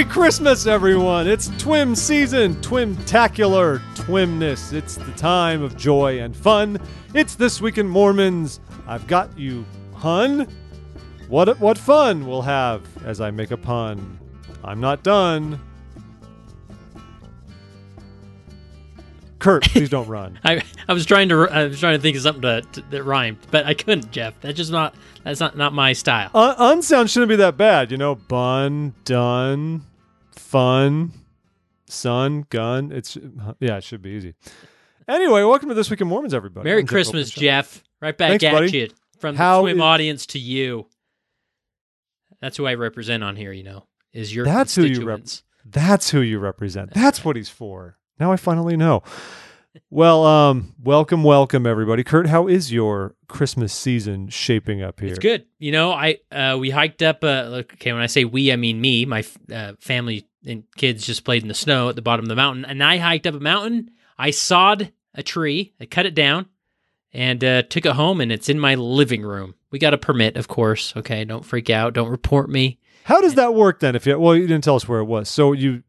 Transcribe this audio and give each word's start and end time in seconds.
Merry 0.00 0.10
Christmas, 0.10 0.66
everyone! 0.66 1.28
It's 1.28 1.48
Twim 1.50 1.94
season, 1.94 2.54
Twimtacular, 2.62 3.80
Twimness. 3.96 4.72
It's 4.72 4.94
the 4.94 5.12
time 5.12 5.62
of 5.62 5.76
joy 5.76 6.20
and 6.20 6.34
fun. 6.34 6.78
It's 7.12 7.34
This 7.34 7.60
Week 7.60 7.76
in 7.76 7.86
Mormons. 7.86 8.60
I've 8.86 9.06
got 9.06 9.38
you, 9.38 9.66
hun. 9.92 10.48
What, 11.28 11.60
what 11.60 11.76
fun 11.76 12.26
we'll 12.26 12.40
have 12.40 12.82
as 13.04 13.20
I 13.20 13.30
make 13.30 13.50
a 13.50 13.58
pun. 13.58 14.18
I'm 14.64 14.80
not 14.80 15.02
done. 15.02 15.60
Kurt, 19.38 19.64
please 19.64 19.90
don't 19.90 20.08
run. 20.08 20.38
I, 20.44 20.62
I 20.88 20.94
was 20.94 21.04
trying 21.04 21.28
to 21.28 21.46
I 21.50 21.64
was 21.64 21.78
trying 21.78 21.98
to 21.98 22.02
think 22.02 22.16
of 22.16 22.22
something 22.22 22.40
to, 22.40 22.62
to, 22.62 22.82
that 22.90 23.04
rhymed, 23.04 23.36
but 23.50 23.66
I 23.66 23.74
couldn't, 23.74 24.12
Jeff. 24.12 24.32
That's 24.40 24.56
just 24.56 24.72
not 24.72 24.94
that's 25.24 25.40
not 25.40 25.58
not 25.58 25.74
my 25.74 25.92
style. 25.92 26.30
Un- 26.32 26.54
unsound 26.58 27.10
shouldn't 27.10 27.28
be 27.28 27.36
that 27.36 27.58
bad, 27.58 27.90
you 27.90 27.98
know. 27.98 28.14
Bun, 28.14 28.94
done, 29.04 29.82
fun, 30.50 31.12
sun, 31.86 32.44
gun. 32.50 32.90
It's 32.90 33.16
yeah, 33.60 33.76
it 33.76 33.84
should 33.84 34.02
be 34.02 34.10
easy. 34.10 34.34
Anyway, 35.06 35.42
welcome 35.44 35.68
to 35.68 35.74
this 35.74 35.90
week 35.90 36.00
in 36.00 36.08
Mormons, 36.08 36.34
everybody. 36.34 36.68
Merry 36.68 36.80
I'm 36.80 36.86
Christmas. 36.86 37.30
Jeff. 37.30 37.82
Right 38.02 38.16
back 38.16 38.30
Thanks, 38.30 38.44
at 38.44 38.52
buddy. 38.52 38.76
you 38.76 38.88
from 39.18 39.36
How 39.36 39.58
the 39.58 39.62
swim 39.64 39.76
is- 39.76 39.82
audience 39.82 40.26
to 40.26 40.38
you. 40.38 40.86
That's 42.40 42.56
who 42.56 42.66
I 42.66 42.74
represent 42.74 43.22
on 43.22 43.36
here. 43.36 43.52
You 43.52 43.62
know, 43.62 43.86
is 44.12 44.34
your 44.34 44.44
That's 44.44 44.74
who 44.74 44.84
you 44.84 45.04
rep- 45.04 45.22
That's 45.64 46.10
who 46.10 46.20
you 46.20 46.38
represent. 46.40 46.94
That's 46.94 47.24
what 47.24 47.36
he's 47.36 47.48
for. 47.48 47.98
Now 48.18 48.32
I 48.32 48.36
finally 48.36 48.76
know. 48.76 49.02
Well, 49.88 50.24
um, 50.26 50.74
welcome, 50.82 51.22
welcome, 51.22 51.64
everybody. 51.64 52.02
Kurt, 52.02 52.26
how 52.26 52.48
is 52.48 52.72
your 52.72 53.14
Christmas 53.28 53.72
season 53.72 54.28
shaping 54.28 54.82
up 54.82 54.98
here? 54.98 55.10
It's 55.10 55.20
good. 55.20 55.46
You 55.60 55.70
know, 55.70 55.92
I 55.92 56.18
uh, 56.32 56.56
we 56.58 56.70
hiked 56.70 57.02
up. 57.02 57.22
Uh, 57.22 57.62
okay, 57.74 57.92
when 57.92 58.02
I 58.02 58.06
say 58.06 58.24
we, 58.24 58.50
I 58.52 58.56
mean 58.56 58.80
me. 58.80 59.04
My 59.06 59.24
uh, 59.54 59.74
family 59.78 60.26
and 60.44 60.64
kids 60.76 61.06
just 61.06 61.24
played 61.24 61.42
in 61.42 61.48
the 61.48 61.54
snow 61.54 61.88
at 61.88 61.96
the 61.96 62.02
bottom 62.02 62.24
of 62.24 62.28
the 62.28 62.36
mountain, 62.36 62.64
and 62.64 62.82
I 62.82 62.98
hiked 62.98 63.26
up 63.26 63.34
a 63.34 63.40
mountain. 63.40 63.90
I 64.18 64.30
sawed 64.30 64.92
a 65.14 65.22
tree, 65.22 65.74
I 65.80 65.86
cut 65.86 66.06
it 66.06 66.14
down, 66.14 66.46
and 67.12 67.42
uh, 67.42 67.62
took 67.62 67.86
it 67.86 67.92
home, 67.92 68.20
and 68.20 68.30
it's 68.30 68.48
in 68.48 68.60
my 68.60 68.74
living 68.74 69.22
room. 69.22 69.54
We 69.70 69.78
got 69.78 69.94
a 69.94 69.98
permit, 69.98 70.36
of 70.36 70.48
course. 70.48 70.94
Okay, 70.96 71.24
don't 71.24 71.44
freak 71.44 71.70
out. 71.70 71.94
Don't 71.94 72.10
report 72.10 72.50
me. 72.50 72.78
How 73.04 73.20
does 73.20 73.34
that 73.34 73.54
work 73.54 73.80
then? 73.80 73.96
If 73.96 74.06
you 74.06 74.18
well, 74.18 74.36
you 74.36 74.46
didn't 74.46 74.64
tell 74.64 74.76
us 74.76 74.88
where 74.88 75.00
it 75.00 75.04
was. 75.04 75.28
So 75.28 75.52
you 75.52 75.82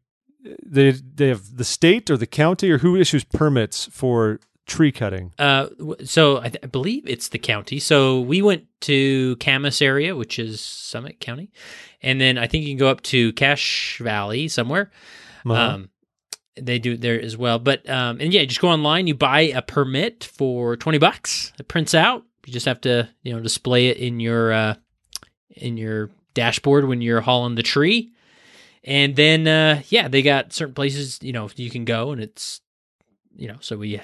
they 0.64 0.92
they 0.92 1.28
have 1.28 1.56
the 1.56 1.64
state 1.64 2.10
or 2.10 2.16
the 2.16 2.26
county 2.26 2.70
or 2.70 2.78
who 2.78 2.96
issues 2.96 3.24
permits 3.24 3.86
for 3.86 4.40
tree 4.66 4.92
cutting? 4.92 5.32
Uh, 5.38 5.68
so 6.04 6.38
I, 6.38 6.48
th- 6.48 6.58
I 6.62 6.66
believe 6.66 7.04
it's 7.06 7.28
the 7.28 7.38
county. 7.38 7.78
So 7.78 8.20
we 8.20 8.42
went 8.42 8.66
to 8.82 9.36
Kamas 9.36 9.82
area, 9.82 10.16
which 10.16 10.38
is 10.38 10.60
Summit 10.60 11.20
County, 11.20 11.50
and 12.02 12.20
then 12.20 12.38
I 12.38 12.46
think 12.46 12.64
you 12.64 12.70
can 12.70 12.78
go 12.78 12.88
up 12.88 13.02
to 13.02 13.32
Cache 13.34 13.98
Valley 14.02 14.48
somewhere. 14.48 14.90
Uh-huh. 15.44 15.54
Um, 15.54 15.90
they 16.56 16.78
do 16.78 16.96
there 16.96 17.20
as 17.20 17.36
well. 17.36 17.58
But 17.58 17.88
um, 17.88 18.20
and 18.20 18.32
yeah, 18.32 18.44
just 18.44 18.60
go 18.60 18.68
online. 18.68 19.06
You 19.06 19.14
buy 19.14 19.42
a 19.42 19.62
permit 19.62 20.24
for 20.24 20.76
twenty 20.76 20.98
bucks. 20.98 21.52
It 21.58 21.68
prints 21.68 21.94
out. 21.94 22.24
You 22.46 22.52
just 22.52 22.66
have 22.66 22.80
to 22.82 23.08
you 23.22 23.32
know 23.32 23.40
display 23.40 23.88
it 23.88 23.96
in 23.96 24.20
your 24.20 24.52
uh, 24.52 24.74
in 25.50 25.76
your 25.76 26.10
dashboard 26.34 26.86
when 26.86 27.00
you're 27.00 27.20
hauling 27.20 27.54
the 27.54 27.62
tree. 27.62 28.12
And 28.84 29.14
then 29.14 29.46
uh, 29.46 29.82
yeah, 29.88 30.08
they 30.08 30.22
got 30.22 30.52
certain 30.52 30.74
places 30.74 31.18
you 31.22 31.32
know 31.32 31.48
you 31.56 31.70
can 31.70 31.84
go, 31.84 32.10
and 32.12 32.20
it's 32.20 32.60
you 33.34 33.48
know 33.48 33.56
so 33.60 33.76
we 33.76 34.00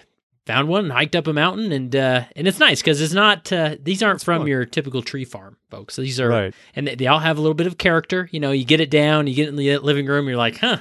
found 0.49 0.67
one 0.67 0.85
and 0.85 0.93
hiked 0.93 1.15
up 1.15 1.27
a 1.27 1.33
mountain 1.33 1.71
and 1.73 1.95
uh, 1.95 2.25
and 2.35 2.49
it's 2.49 2.59
nice 2.59 2.81
because 2.81 3.01
it's 3.03 3.13
not 3.13 3.53
uh, 3.53 3.77
these 3.83 4.03
aren't 4.03 4.17
It's 4.17 4.25
from 4.25 4.41
fun. 4.41 4.47
your 4.49 4.65
typical 4.65 5.03
tree 5.03 5.25
farm 5.27 5.59
folks. 5.71 5.97
These 5.97 6.19
are 6.19 6.29
right. 6.29 6.55
and 6.75 6.89
they, 6.89 6.95
they 6.95 7.07
all 7.07 7.19
have 7.19 7.37
a 7.37 7.41
little 7.43 7.55
bit 7.55 7.67
of 7.67 7.77
character. 7.77 8.29
You 8.33 8.41
know, 8.41 8.51
you 8.53 8.65
get 8.65 8.81
it 8.81 8.91
down, 8.91 9.27
you 9.27 9.35
get 9.35 9.49
in 9.49 9.57
the 9.57 9.77
living 9.79 10.07
room, 10.07 10.27
you're 10.27 10.39
like, 10.39 10.57
huh, 10.59 10.79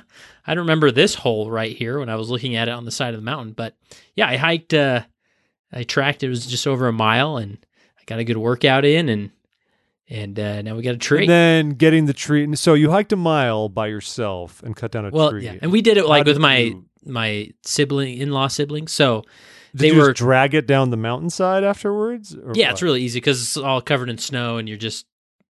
I 0.48 0.54
don't 0.56 0.64
remember 0.64 0.90
this 0.90 1.16
hole 1.16 1.52
right 1.52 1.76
here 1.76 2.00
when 2.00 2.08
I 2.10 2.16
was 2.16 2.30
looking 2.30 2.56
at 2.56 2.70
it 2.70 2.72
on 2.72 2.86
the 2.86 2.92
side 2.92 3.14
of 3.14 3.20
the 3.20 3.26
mountain. 3.26 3.52
But 3.54 3.76
yeah, 4.16 4.28
I 4.30 4.38
hiked, 4.38 4.74
uh, 4.74 5.02
I 5.74 5.84
tracked, 5.84 6.24
it 6.24 6.30
was 6.30 6.46
just 6.48 6.66
over 6.66 6.88
a 6.88 6.94
mile 6.94 7.36
and 7.36 7.58
I 8.00 8.04
got 8.06 8.20
a 8.20 8.24
good 8.24 8.38
workout 8.38 8.86
in 8.86 9.10
and, 9.10 9.32
and 10.10 10.40
uh, 10.40 10.62
now 10.62 10.76
we 10.76 10.82
got 10.84 10.96
a 10.96 10.98
tree. 10.98 11.24
And 11.24 11.30
then 11.30 11.70
getting 11.72 12.06
the 12.06 12.14
tree. 12.14 12.56
So 12.56 12.74
you 12.74 12.90
hiked 12.92 13.12
a 13.12 13.18
mile 13.18 13.68
by 13.68 13.88
yourself 13.88 14.64
and 14.64 14.74
cut 14.74 14.92
down 14.92 15.06
a 15.06 15.10
well, 15.10 15.32
tree. 15.32 15.44
yeah. 15.44 15.56
And 15.62 15.74
we 15.74 15.82
did 15.82 15.98
it 15.98 16.04
How 16.06 16.10
like 16.10 16.26
with 16.26 16.38
my, 16.38 16.58
you- 16.60 16.86
my 17.04 17.52
sibling, 17.64 18.18
in 18.18 18.32
law 18.32 18.48
siblings. 18.48 18.94
So 18.94 19.24
Did 19.72 19.80
they 19.80 19.88
you 19.92 19.98
were, 20.00 20.08
just 20.10 20.18
drag 20.18 20.54
it 20.54 20.68
down 20.68 20.90
the 20.90 20.98
mountainside 20.98 21.64
afterwards? 21.64 22.36
or 22.36 22.52
yeah, 22.56 22.68
what? 22.68 22.72
it's 22.74 22.82
really 22.82 23.02
easy 23.02 23.20
because 23.20 23.42
it's 23.42 23.58
all 23.58 23.82
covered 23.82 24.10
in 24.10 24.18
snow 24.18 24.58
and 24.58 24.68
you're 24.68 24.78
just, 24.78 25.06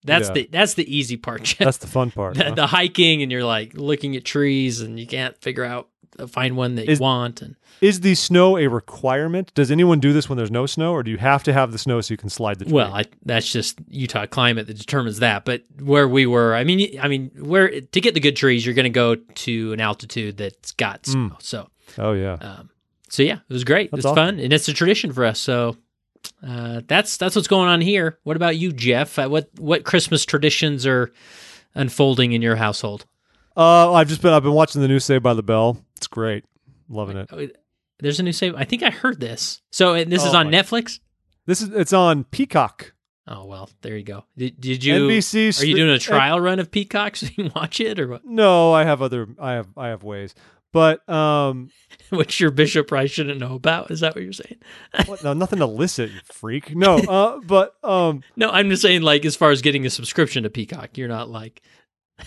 that's 0.03 0.27
Yeah. 0.29 0.33
the, 0.33 0.49
that's 0.51 0.73
the 0.75 0.95
easy 0.95 1.17
part. 1.17 1.44
Jeff. 1.44 1.57
That's 1.59 1.77
the 1.77 1.88
fun 1.88 2.11
part. 2.19 2.35
the, 2.35 2.44
huh? 2.45 2.51
the 2.55 2.67
hiking 2.67 3.22
and 3.22 3.31
you're 3.31 3.44
like 3.45 3.73
looking 3.75 4.16
at 4.16 4.25
trees 4.25 4.81
and 4.81 4.99
you 4.99 5.07
can't 5.07 5.38
figure 5.41 5.63
out 5.63 5.88
uh, 6.19 6.27
find 6.27 6.57
one 6.57 6.75
that 6.75 6.89
Is- 6.89 6.99
you 6.99 7.03
want 7.03 7.41
and 7.41 7.55
Is 7.79 8.01
the 8.01 8.16
snow 8.16 8.57
a 8.57 8.67
requirement? 8.67 9.53
Does 9.53 9.72
anyone 9.72 9.99
do 10.01 10.11
this 10.11 10.28
when 10.28 10.38
there's 10.38 10.51
no 10.51 10.66
snow, 10.66 10.91
or 10.91 11.03
do 11.03 11.09
you 11.11 11.17
have 11.17 11.41
to 11.43 11.53
have 11.53 11.72
the 11.72 11.78
snow 11.78 12.01
so 12.01 12.13
you 12.13 12.17
can 12.17 12.29
slide 12.29 12.59
the 12.59 12.66
tree? 12.66 12.73
well 12.73 12.93
I, 12.93 13.05
that's 13.23 13.49
just 13.49 13.79
utah 13.88 14.25
climate 14.25 14.67
that 14.67 14.78
determines 14.78 15.19
that 15.19 15.45
but 15.45 15.63
where 15.79 16.07
we 16.09 16.25
were 16.25 16.53
i 16.53 16.63
mean 16.66 16.99
i 16.99 17.07
mean 17.07 17.31
where 17.39 17.79
to 17.79 18.01
get 18.01 18.13
the 18.13 18.19
good 18.19 18.35
trees 18.35 18.66
you're 18.66 18.75
going 18.75 18.83
to 18.83 18.89
go 18.89 19.16
to 19.16 19.72
an 19.72 19.79
altitude 19.79 20.35
that's 20.38 20.72
got 20.73 21.05
snow 21.05 21.29
Mm. 21.29 21.41
so 21.41 21.69
oh 21.97 22.11
yeah. 22.11 22.33
um 22.41 22.69
so 23.11 23.22
yeah 23.23 23.35
it 23.47 23.53
was 23.53 23.63
great 23.63 23.91
That's 23.91 24.03
it 24.03 24.07
was 24.09 24.17
awesome. 24.17 24.35
fun 24.38 24.39
and 24.39 24.51
it's 24.51 24.67
a 24.67 24.73
tradition 24.73 25.13
for 25.13 25.23
us 25.25 25.39
so 25.39 25.77
uh, 26.47 26.81
that's 26.88 27.17
that's 27.17 27.35
what's 27.35 27.47
going 27.47 27.67
on 27.67 27.81
here. 27.81 28.19
What 28.23 28.35
about 28.35 28.55
you, 28.55 28.72
Jeff? 28.72 29.17
Uh, 29.17 29.27
what 29.27 29.49
what 29.57 29.83
Christmas 29.85 30.23
traditions 30.23 30.85
are 30.85 31.11
unfolding 31.73 32.31
in 32.33 32.41
your 32.44 32.55
household? 32.55 33.05
Uh, 33.57 33.91
I've 33.94 34.07
just 34.07 34.22
been 34.22 34.31
I've 34.33 34.44
been 34.44 34.53
watching 34.53 34.81
the 34.83 34.88
new 34.88 34.99
Saved 34.99 35.23
by 35.23 35.33
the 35.33 35.41
Bell. 35.44 35.83
It's 35.97 36.05
great, 36.07 36.45
loving 36.89 37.17
it. 37.17 37.27
Oh, 37.31 37.47
There's 37.99 38.19
a 38.19 38.23
new 38.23 38.31
save. 38.33 38.55
I 38.55 38.66
think 38.66 38.83
I 38.83 38.91
heard 38.91 39.19
this. 39.19 39.61
So 39.72 39.95
uh, 39.95 40.03
this 40.05 40.23
is 40.23 40.33
Oh, 40.33 40.38
on 40.38 40.51
my- 40.51 40.57
Netflix. 40.57 40.99
This 41.47 41.61
is 41.61 41.69
it's 41.69 41.93
on 41.93 42.23
Peacock. 42.25 42.93
Oh 43.28 43.45
well, 43.45 43.69
there 43.81 43.97
you 43.97 44.03
go. 44.03 44.25
Did, 44.38 44.61
did 44.61 44.83
you? 44.83 44.93
NBC. 45.07 45.59
Are 45.61 45.66
you 45.66 45.75
doing 45.75 45.89
a 45.91 45.95
uh, 45.95 45.99
trial 45.99 46.39
run 46.39 46.59
of 46.59 46.69
Peacock 46.69 47.16
so 47.16 47.25
you 47.35 47.45
can 47.45 47.51
watch 47.55 47.79
it, 47.79 47.99
or 47.99 48.07
what? 48.07 48.25
No, 48.25 48.73
I 48.73 48.83
have 48.83 49.01
other. 49.01 49.28
I 49.39 49.53
have 49.53 49.69
I 49.75 49.88
have 49.88 50.03
ways, 50.03 50.35
but 50.71 51.07
um, 51.09 51.69
Which 52.09 52.39
your 52.39 52.51
bishop 52.51 52.87
probably 52.87 53.07
shouldn't 53.07 53.39
know 53.39 53.55
about? 53.55 53.89
Is 53.89 54.01
that 54.01 54.15
what 54.15 54.23
you're 54.23 54.33
saying? 54.33 54.57
what, 55.05 55.23
no, 55.23 55.33
nothing 55.33 55.59
illicit, 55.59 56.11
you 56.11 56.19
freak. 56.25 56.75
No, 56.75 56.97
uh, 56.97 57.39
but 57.45 57.75
um, 57.83 58.21
No, 58.35 58.49
I'm 58.49 58.69
just 58.69 58.81
saying, 58.81 59.01
like, 59.01 59.23
as 59.25 59.35
far 59.35 59.51
as 59.51 59.61
getting 59.61 59.85
a 59.85 59.89
subscription 59.89 60.43
to 60.43 60.49
Peacock, 60.49 60.97
you're 60.97 61.07
not 61.07 61.29
like. 61.29 61.61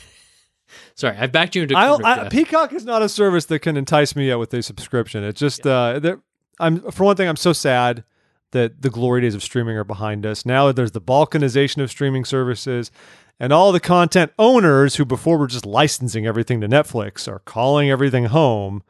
Sorry, 0.95 1.17
I 1.17 1.27
backed 1.27 1.55
you 1.55 1.63
into. 1.63 1.75
a 1.75 1.79
I'll, 1.79 1.99
corner, 1.99 2.23
I, 2.25 2.29
Peacock 2.29 2.73
is 2.73 2.85
not 2.85 3.03
a 3.03 3.09
service 3.09 3.47
that 3.47 3.61
can 3.61 3.77
entice 3.77 4.17
me 4.17 4.29
yet 4.29 4.39
with 4.39 4.55
a 4.55 4.63
subscription. 4.63 5.23
It's 5.25 5.41
just 5.41 5.67
uh, 5.67 5.99
there- 5.99 6.21
I'm 6.61 6.91
for 6.93 7.05
one 7.05 7.17
thing, 7.17 7.29
I'm 7.29 7.37
so 7.37 7.53
sad 7.53 8.05
that 8.53 8.83
the 8.83 8.91
glory 8.91 9.21
days 9.21 9.35
of 9.35 9.43
streaming 9.43 9.77
are 9.77 9.85
behind 9.85 10.25
us. 10.25 10.47
Now 10.47 10.71
there's 10.71 10.93
the 10.93 11.01
balkanization 11.01 11.83
of 11.83 11.91
streaming 11.91 12.25
services, 12.25 12.93
and 13.41 13.53
all 13.53 13.73
the 13.73 13.81
content 13.81 14.33
owners 14.39 14.97
who 14.97 15.05
before 15.05 15.39
were 15.39 15.47
just 15.47 15.67
licensing 15.67 16.27
everything 16.27 16.61
to 16.61 16.69
Netflix 16.69 17.29
are 17.29 17.41
calling 17.41 17.91
everything 17.91 18.27
home. 18.27 18.83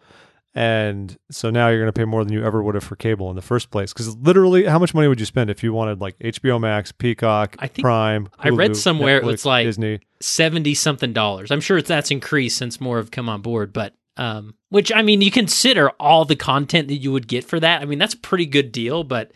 And 0.56 1.18
so 1.32 1.50
now 1.50 1.68
you're 1.68 1.80
going 1.80 1.92
to 1.92 1.98
pay 1.98 2.04
more 2.04 2.22
than 2.22 2.32
you 2.32 2.44
ever 2.44 2.62
would 2.62 2.76
have 2.76 2.84
for 2.84 2.94
cable 2.94 3.28
in 3.28 3.34
the 3.34 3.42
first 3.42 3.70
place. 3.70 3.92
Because 3.92 4.16
literally, 4.18 4.64
how 4.64 4.78
much 4.78 4.94
money 4.94 5.08
would 5.08 5.18
you 5.18 5.26
spend 5.26 5.50
if 5.50 5.64
you 5.64 5.72
wanted 5.72 6.00
like 6.00 6.16
HBO 6.20 6.60
Max, 6.60 6.92
Peacock, 6.92 7.56
I 7.58 7.66
think- 7.66 7.82
Prime? 7.84 8.28
I 8.38 8.50
read 8.50 8.76
somewhere 8.76 9.20
Netflix, 9.20 9.32
it's 9.32 9.44
like- 9.44 9.66
Disney. 9.66 10.00
seventy 10.20 10.74
something 10.74 11.12
dollars. 11.12 11.50
I'm 11.50 11.60
sure 11.60 11.82
that's 11.82 12.12
increased 12.12 12.56
since 12.56 12.80
more 12.80 12.98
have 12.98 13.10
come 13.10 13.28
on 13.28 13.42
board, 13.42 13.72
but 13.72 13.94
um, 14.16 14.54
which 14.68 14.92
I 14.92 15.02
mean, 15.02 15.20
you 15.22 15.32
consider 15.32 15.90
all 15.98 16.24
the 16.24 16.36
content 16.36 16.86
that 16.86 16.98
you 16.98 17.10
would 17.10 17.26
get 17.26 17.42
for 17.44 17.58
that. 17.58 17.82
I 17.82 17.84
mean, 17.84 17.98
that's 17.98 18.14
a 18.14 18.18
pretty 18.18 18.46
good 18.46 18.70
deal, 18.70 19.02
but 19.02 19.32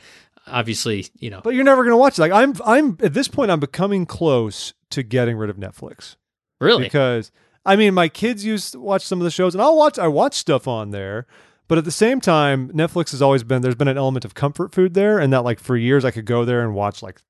obviously, 0.51 1.07
you 1.19 1.31
know, 1.31 1.41
But 1.43 1.55
you're 1.55 1.65
never 1.65 1.83
going 1.83 1.93
to 1.93 1.97
watch 1.99 2.19
it. 2.19 2.23
Like 2.23 2.33
I'm, 2.33 2.55
I'm 2.65 2.99
at 3.03 3.15
this 3.15 3.29
point, 3.29 3.51
I'm 3.51 3.61
becoming 3.61 4.07
close 4.07 4.75
to 4.91 5.03
getting 5.03 5.37
rid 5.37 5.51
of 5.51 5.57
Netflix 5.57 6.17
really, 6.61 6.85
because 6.85 7.31
I 7.67 7.77
mean, 7.77 7.95
my 7.95 8.09
kids 8.09 8.45
used 8.45 8.73
to 8.73 8.81
watch 8.81 9.03
some 9.03 9.21
of 9.21 9.25
the 9.25 9.31
shows, 9.31 9.55
and 9.55 9.63
I'll 9.63 9.77
watch. 9.77 9.99
I 9.99 10.09
watch 10.09 10.35
stuff 10.35 10.67
on 10.67 10.91
there, 10.91 11.27
but 11.69 11.77
at 11.79 11.85
the 11.85 11.91
same 11.91 12.21
time, 12.21 12.71
Netflix 12.71 13.11
has 13.11 13.21
always 13.21 13.43
been. 13.45 13.63
There's 13.63 13.75
been 13.75 13.89
an 13.89 13.99
element 13.99 14.25
of 14.25 14.35
comfort 14.35 14.75
food 14.75 14.95
there, 14.95 15.19
and 15.19 15.33
that 15.33 15.43
like 15.45 15.61
for 15.61 15.77
years 15.77 16.05
I 16.05 16.11
could 16.11 16.25
go 16.25 16.45
there 16.45 16.63
and 16.63 16.75
watch 16.75 17.03
like. 17.03 17.21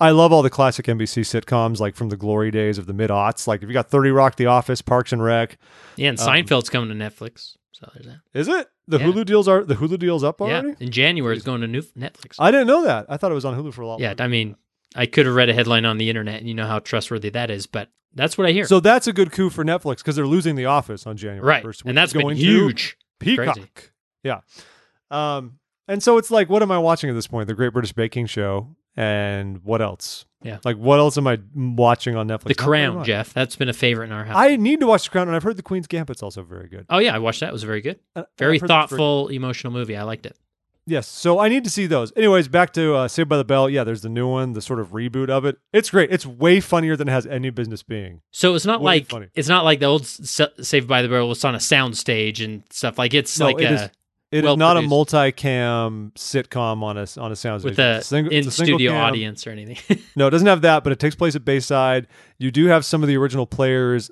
I 0.00 0.10
love 0.10 0.32
all 0.32 0.42
the 0.42 0.50
classic 0.50 0.86
NBC 0.86 1.20
sitcoms, 1.22 1.78
like 1.78 1.94
from 1.94 2.08
the 2.08 2.16
glory 2.16 2.50
days 2.50 2.76
of 2.76 2.86
the 2.86 2.92
mid 2.92 3.10
aughts. 3.10 3.46
Like 3.46 3.62
if 3.62 3.68
you 3.68 3.72
got 3.72 3.88
Thirty 3.88 4.10
Rock, 4.10 4.34
The 4.36 4.46
Office, 4.46 4.82
Parks 4.82 5.12
and 5.12 5.22
Rec, 5.22 5.58
yeah. 5.96 6.08
And 6.08 6.18
um, 6.18 6.26
Seinfeld's 6.26 6.70
coming 6.70 6.88
to 6.88 7.04
Netflix, 7.04 7.56
so 7.82 7.90
there's 7.94 8.06
that. 8.06 8.20
is 8.34 8.48
it 8.48 8.68
the 8.86 8.98
Yeah. 8.98 9.06
Hulu 9.06 9.24
deals 9.26 9.48
are 9.48 9.64
the 9.64 9.74
Hulu 9.74 9.98
deals 9.98 10.22
up 10.24 10.40
already? 10.40 10.68
Yeah, 10.68 10.74
in 10.80 10.90
January 10.90 11.34
it's 11.36 11.44
going 11.44 11.60
to 11.62 11.66
new 11.66 11.82
Netflix. 11.98 12.36
I 12.38 12.50
didn't 12.50 12.66
know 12.68 12.84
that. 12.84 13.06
I 13.08 13.16
thought 13.16 13.30
it 13.32 13.34
was 13.34 13.44
on 13.44 13.54
Hulu 13.60 13.72
for 13.74 13.82
a 13.82 13.86
lot. 13.86 14.00
yeah, 14.00 14.08
longer. 14.08 14.22
I 14.24 14.28
mean, 14.28 14.56
I 14.94 15.06
could 15.06 15.26
have 15.26 15.34
read 15.34 15.48
a 15.48 15.54
headline 15.54 15.84
on 15.84 15.98
the 15.98 16.08
internet, 16.08 16.38
and 16.40 16.48
you 16.48 16.54
know 16.54 16.66
how 16.66 16.78
trustworthy 16.78 17.30
that 17.30 17.50
is, 17.50 17.66
but 17.66 17.88
that's 18.14 18.36
what 18.38 18.46
I 18.46 18.52
hear. 18.52 18.66
So 18.66 18.78
that's 18.80 19.06
a 19.06 19.12
good 19.12 19.32
coup 19.32 19.50
for 19.50 19.64
Netflix 19.64 19.98
because 19.98 20.16
they're 20.16 20.26
losing 20.26 20.54
The 20.54 20.66
Office 20.66 21.06
on 21.06 21.16
January 21.16 21.46
right, 21.46 21.64
1st, 21.64 21.82
and 21.86 21.96
that's 21.98 22.12
going 22.12 22.36
huge. 22.36 22.96
Peacock. 23.18 23.54
Crazy. 23.54 23.68
Yeah. 24.22 24.40
Um, 25.10 25.58
and 25.88 26.02
so 26.02 26.18
it's 26.18 26.30
like, 26.30 26.48
what 26.48 26.62
am 26.62 26.70
I 26.70 26.78
watching 26.78 27.10
at 27.10 27.14
this 27.14 27.26
point? 27.26 27.48
The 27.48 27.54
Great 27.54 27.72
British 27.72 27.92
Baking 27.92 28.26
Show. 28.26 28.76
And 28.96 29.62
what 29.64 29.80
else? 29.82 30.24
Yeah. 30.42 30.58
Like 30.64 30.76
what 30.76 30.98
else 30.98 31.16
am 31.18 31.26
I 31.28 31.38
watching 31.54 32.16
on 32.16 32.26
Netflix? 32.28 32.42
The 32.44 32.48
Not 32.58 32.66
Crown. 32.66 33.04
Jeff. 33.04 33.32
That's 33.32 33.54
been 33.56 33.68
a 33.68 33.72
favorite 33.72 34.06
in 34.06 34.12
our 34.12 34.24
house. 34.24 34.36
I 34.36 34.56
need 34.56 34.80
to 34.80 34.86
watch 34.86 35.04
The 35.04 35.10
Crown, 35.10 35.28
and 35.28 35.36
I've 35.36 35.42
heard 35.44 35.56
The 35.56 35.62
Queen's 35.62 35.86
Gambit's 35.86 36.22
also 36.22 36.42
very 36.42 36.68
good. 36.68 36.86
oh 36.90 36.98
yeah, 36.98 37.14
I 37.14 37.18
watched 37.18 37.40
that. 37.40 37.50
It 37.50 37.52
was 37.52 37.62
very 37.62 37.80
good. 37.80 38.00
Uh, 38.16 38.24
Very 38.38 38.56
I've 38.56 38.62
heard 38.62 38.70
that's 38.70 38.90
thoughtful, 38.90 39.28
emotional 39.28 39.72
movie. 39.72 39.96
I 39.96 40.02
liked 40.02 40.26
it. 40.26 40.36
Yes, 40.84 41.06
so 41.06 41.38
I 41.38 41.48
need 41.48 41.62
to 41.62 41.70
see 41.70 41.86
those. 41.86 42.12
Anyways, 42.16 42.48
back 42.48 42.72
to 42.72 42.96
uh, 42.96 43.06
Saved 43.06 43.28
by 43.28 43.36
the 43.36 43.44
Bell. 43.44 43.70
Yeah, 43.70 43.84
there's 43.84 44.02
the 44.02 44.08
new 44.08 44.26
one, 44.26 44.52
the 44.54 44.60
sort 44.60 44.80
of 44.80 44.88
reboot 44.88 45.30
of 45.30 45.44
it. 45.44 45.58
It's 45.72 45.90
great. 45.90 46.10
It's 46.10 46.26
way 46.26 46.58
funnier 46.58 46.96
than 46.96 47.06
it 47.06 47.12
has 47.12 47.24
any 47.24 47.50
business 47.50 47.84
being. 47.84 48.20
So 48.32 48.56
it's 48.56 48.66
not 48.66 48.80
Way 48.80 48.84
like 48.98 49.08
funny. 49.08 49.28
it's 49.36 49.46
not 49.48 49.64
like 49.64 49.78
the 49.78 49.86
old 49.86 50.02
S- 50.02 50.40
Saved 50.60 50.88
by 50.88 51.02
the 51.02 51.08
Bell 51.08 51.28
was 51.28 51.44
on 51.44 51.54
a 51.54 51.60
sound 51.60 51.96
stage 51.96 52.40
and 52.40 52.64
stuff. 52.70 52.98
Like 52.98 53.14
it's 53.14 53.38
No, 53.38 53.46
like 53.46 53.60
it 53.60 53.70
a, 53.70 53.92
is- 54.32 54.38
It 54.38 54.38
is 54.38 54.44
Well 54.44 54.56
not 54.56 54.76
a 54.76 54.80
produced. 54.80 54.90
multi-cam 54.90 56.12
sitcom 56.16 56.82
on 56.82 56.96
a 56.96 57.02
on 57.20 57.30
a 57.30 57.34
soundstage. 57.34 57.64
with 57.64 57.78
a 57.78 57.96
It's 57.98 58.06
single- 58.06 58.32
in 58.32 58.48
a 58.48 58.50
studio 58.50 58.92
cam. 58.92 59.00
audience 59.04 59.46
or 59.46 59.50
anything. 59.50 59.98
No, 60.16 60.26
it 60.26 60.30
doesn't 60.30 60.46
have 60.46 60.62
that, 60.62 60.84
but 60.84 60.92
it 60.92 60.98
takes 60.98 61.14
place 61.14 61.34
at 61.36 61.44
Bayside. 61.44 62.06
You 62.38 62.50
do 62.50 62.66
have 62.66 62.84
some 62.84 63.02
of 63.02 63.08
the 63.08 63.16
original 63.16 63.46
players 63.46 64.10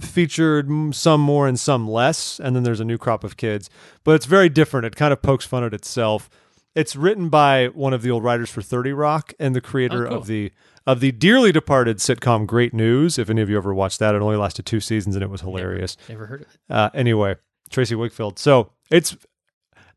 featured, 0.00 0.68
some 0.94 1.20
more 1.20 1.48
and 1.48 1.58
some 1.58 1.88
less, 1.88 2.38
and 2.38 2.54
then 2.54 2.62
there's 2.62 2.80
a 2.80 2.84
new 2.84 2.98
crop 2.98 3.24
of 3.24 3.36
kids. 3.36 3.68
But 4.04 4.14
it's 4.14 4.26
very 4.26 4.48
different. 4.48 4.86
It 4.86 4.96
kind 4.96 5.12
of 5.12 5.22
pokes 5.22 5.44
fun 5.44 5.64
at 5.64 5.74
itself. 5.74 6.28
It's 6.74 6.94
written 6.94 7.28
by 7.28 7.66
one 7.68 7.92
of 7.92 8.02
the 8.02 8.10
old 8.10 8.22
writers 8.22 8.50
for 8.50 8.62
30 8.62 8.92
Rock 8.92 9.32
and 9.40 9.56
the 9.56 9.60
creator 9.60 10.06
Oh, 10.06 10.10
cool. 10.10 10.18
of 10.18 10.26
the 10.26 10.52
of 10.86 11.00
the 11.00 11.12
dearly 11.12 11.52
departed 11.52 11.98
sitcom 11.98 12.46
Great 12.46 12.72
News. 12.72 13.18
If 13.18 13.28
any 13.28 13.42
of 13.42 13.50
you 13.50 13.56
ever 13.58 13.74
watched 13.74 13.98
that, 13.98 14.14
it 14.14 14.22
only 14.22 14.36
lasted 14.36 14.64
two 14.64 14.80
seasons 14.80 15.16
and 15.16 15.22
it 15.22 15.28
was 15.28 15.40
hilarious. 15.42 15.96
Never 16.08 16.26
heard 16.26 16.42
of 16.42 16.46
it. 16.48 16.56
Uh, 16.70 16.88
anyway, 16.94 17.36
Tracey 17.70 17.94
Wigfield. 17.94 18.38
So 18.38 18.70
it's 18.90 19.14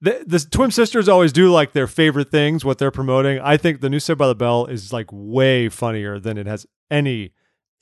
the, 0.01 0.24
the 0.25 0.39
twin 0.39 0.71
sisters 0.71 1.07
always 1.07 1.31
do 1.31 1.51
like 1.51 1.74
their 1.74 1.88
favorite 1.88 2.31
things, 2.31 2.65
what 2.65 2.77
they're 2.77 2.92
promoting. 2.92 3.39
I 3.39 3.57
think 3.57 3.81
the 3.81 3.89
new 3.89 4.00
Saved 4.00 4.18
by 4.18 4.27
the 4.27 4.36
Bell 4.36 4.65
is 4.65 4.92
like 4.92 5.07
way 5.12 5.69
funnier 5.69 6.19
than 6.19 6.38
it 6.38 6.48
has 6.48 6.65
any 6.89 7.31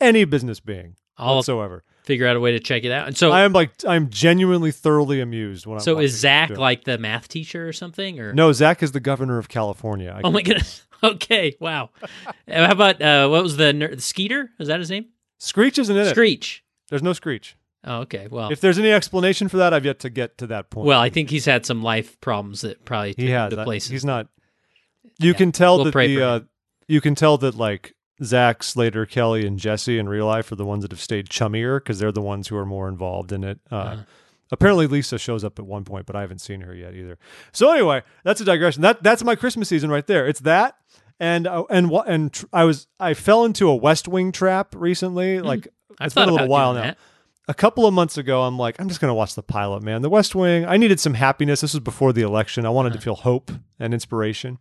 any 0.02 0.24
business 0.26 0.60
being 0.60 0.96
I'll 1.18 1.38
whatsoever. 1.38 1.84
figure 2.04 2.28
out 2.28 2.36
a 2.36 2.40
way 2.40 2.52
to 2.54 2.60
check 2.60 2.84
it 2.84 2.92
out. 2.92 3.08
And 3.08 3.18
so, 3.18 3.32
I 3.32 3.42
am 3.42 3.54
like 3.54 3.72
I'm 3.88 4.10
genuinely 4.10 4.72
thoroughly 4.72 5.20
amused 5.22 5.66
when 5.66 5.78
I'm. 5.78 5.84
so 5.84 6.00
is 6.00 6.18
Zach 6.18 6.50
like 6.52 6.84
the 6.84 6.98
math 6.98 7.28
teacher 7.28 7.68
or 7.68 7.74
something? 7.74 8.20
Or 8.20 8.34
No, 8.34 8.52
Zach 8.52 8.84
is 8.84 8.92
the 8.92 9.00
governor 9.00 9.38
of 9.38 9.48
California. 9.50 10.14
I 10.16 10.22
oh 10.24 10.32
my 10.32 10.42
goodness. 10.42 10.86
Okay, 11.02 11.56
wow. 11.62 11.92
How 12.50 12.72
about 12.74 13.02
uh, 13.02 13.30
what 13.30 13.42
was 13.42 13.56
the 13.56 13.72
ner- 13.72 13.98
Skeeter? 14.00 14.52
Is 14.60 14.68
that 14.68 14.80
his 14.82 14.90
name? 14.90 15.06
Screech 15.38 15.80
isn't 15.80 15.96
in 15.96 16.08
it. 16.08 16.10
Screech. 16.10 16.62
There's 16.90 17.02
no 17.02 17.14
Screech. 17.14 17.56
Oh, 17.84 18.00
okay. 18.02 18.28
Well, 18.30 18.52
If 18.52 18.60
there's 18.62 18.78
any 18.78 18.92
explanation 18.92 19.48
for 19.48 19.58
that, 19.58 19.74
I've 19.74 19.86
yet 19.86 20.00
to 20.00 20.10
get 20.10 20.38
to 20.40 20.48
that 20.48 20.70
point. 20.70 20.88
well, 20.88 21.00
I 21.00 21.10
think 21.10 21.30
he's 21.30 21.46
had 21.46 21.66
some 21.66 21.82
life 21.82 22.20
problems 22.20 22.62
that 22.62 22.84
probably 22.86 23.14
took 23.14 23.24
he 23.26 23.30
has. 23.32 23.52
to 23.54 23.62
I- 23.62 23.64
places. 23.64 23.90
He's 23.92 24.06
not. 24.06 24.28
You 25.18 25.32
Yeah, 25.32 25.38
can 25.38 25.52
tell 25.52 25.78
we'll 25.78 25.86
that 25.86 25.94
the 25.94 26.22
uh, 26.24 26.40
you 26.88 27.02
can 27.02 27.16
tell 27.16 27.38
that 27.38 27.56
like 27.56 27.94
Zach 28.24 28.64
Slater, 28.64 29.06
Kelly, 29.06 29.46
and 29.46 29.58
Jesse 29.58 29.98
in 29.98 30.10
real 30.10 30.26
life 30.26 30.52
are 30.52 30.56
the 30.56 30.66
ones 30.66 30.84
that 30.84 30.92
have 30.92 31.00
stayed 31.02 31.30
chummier 31.30 31.80
because 31.80 32.00
they're 32.00 32.12
the 32.12 32.22
ones 32.22 32.48
who 32.50 32.58
are 32.58 32.66
more 32.66 32.88
involved 32.90 33.32
in 33.32 33.44
it. 33.44 33.60
Uh, 33.72 33.76
Uh-huh. 33.76 34.04
Apparently, 34.52 34.88
Lisa 34.88 35.20
shows 35.20 35.44
up 35.44 35.60
at 35.60 35.66
one 35.66 35.84
point, 35.86 36.08
but 36.08 36.16
I 36.16 36.22
haven't 36.22 36.40
seen 36.40 36.62
her 36.62 36.74
yet 36.74 36.96
either. 36.96 37.20
So 37.52 37.72
anyway, 37.72 38.02
that's 38.24 38.42
a 38.42 38.46
digression. 38.46 38.82
That 38.82 39.04
that's 39.04 39.24
my 39.24 39.36
Christmas 39.36 39.70
season 39.70 39.92
right 39.92 40.08
there. 40.08 40.28
It's 40.28 40.40
that. 40.42 40.76
And 41.20 41.46
uh, 41.48 41.66
and 41.70 41.92
and 42.08 42.34
tr- 42.34 42.46
I 42.52 42.64
was 42.64 42.88
I 43.00 43.14
fell 43.14 43.46
into 43.46 43.70
a 43.70 43.76
West 43.76 44.08
Wing 44.08 44.32
trap 44.32 44.74
recently. 44.76 45.40
Like 45.40 45.68
I 46.00 46.06
it's 46.06 46.16
been 46.16 46.30
a 46.30 46.32
little 46.32 46.48
while 46.48 46.74
now 46.74 46.82
that. 46.82 46.98
A 47.50 47.54
couple 47.56 47.88
of 47.88 47.94
months 47.96 48.16
ago, 48.16 48.44
I'm 48.44 48.60
like, 48.60 48.80
I'm 48.80 48.88
just 48.88 49.02
going 49.02 49.10
to 49.10 49.16
watch 49.16 49.34
the 49.34 49.42
pilot, 49.42 49.82
man. 49.82 50.04
The 50.04 50.10
West 50.10 50.36
Wing, 50.36 50.66
I 50.66 50.78
needed 50.78 51.00
some 51.00 51.16
happiness. 51.16 51.62
This 51.62 51.74
was 51.74 51.80
before 51.82 52.14
the 52.14 52.22
election. 52.22 52.64
I 52.64 52.70
wanted 52.70 52.94
to 52.94 53.02
feel 53.02 53.16
hope 53.16 53.52
and 53.80 53.92
inspiration. 53.92 54.60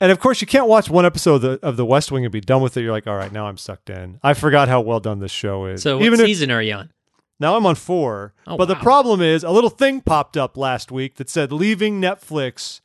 And 0.00 0.12
of 0.12 0.20
course, 0.20 0.40
you 0.40 0.46
can't 0.46 0.68
watch 0.68 0.88
one 0.88 1.04
episode 1.04 1.34
of 1.34 1.42
the, 1.42 1.66
of 1.66 1.76
the 1.76 1.84
West 1.84 2.12
Wing 2.12 2.24
and 2.24 2.32
be 2.32 2.40
done 2.40 2.62
with 2.62 2.76
it. 2.76 2.82
You're 2.82 2.92
like, 2.92 3.08
all 3.08 3.16
right, 3.16 3.32
now 3.32 3.48
I'm 3.48 3.56
sucked 3.56 3.90
in. 3.90 4.20
I 4.22 4.34
forgot 4.34 4.68
how 4.68 4.80
well 4.80 5.00
done 5.00 5.18
this 5.18 5.32
show 5.32 5.66
is. 5.66 5.82
So, 5.82 5.98
what 5.98 6.06
Even 6.06 6.20
if, 6.20 6.26
season 6.26 6.52
are 6.52 6.62
you 6.62 6.74
on? 6.74 6.92
now 7.40 7.56
I'm 7.56 7.66
on 7.66 7.74
four. 7.74 8.32
Oh, 8.46 8.56
but 8.56 8.66
the 8.66 8.76
problem 8.76 9.20
is, 9.20 9.42
a 9.42 9.50
little 9.50 9.70
thing 9.70 10.00
popped 10.02 10.36
up 10.36 10.56
last 10.56 10.92
week 10.92 11.16
that 11.16 11.28
said 11.28 11.50
leaving 11.52 12.00
Netflix. 12.00 12.80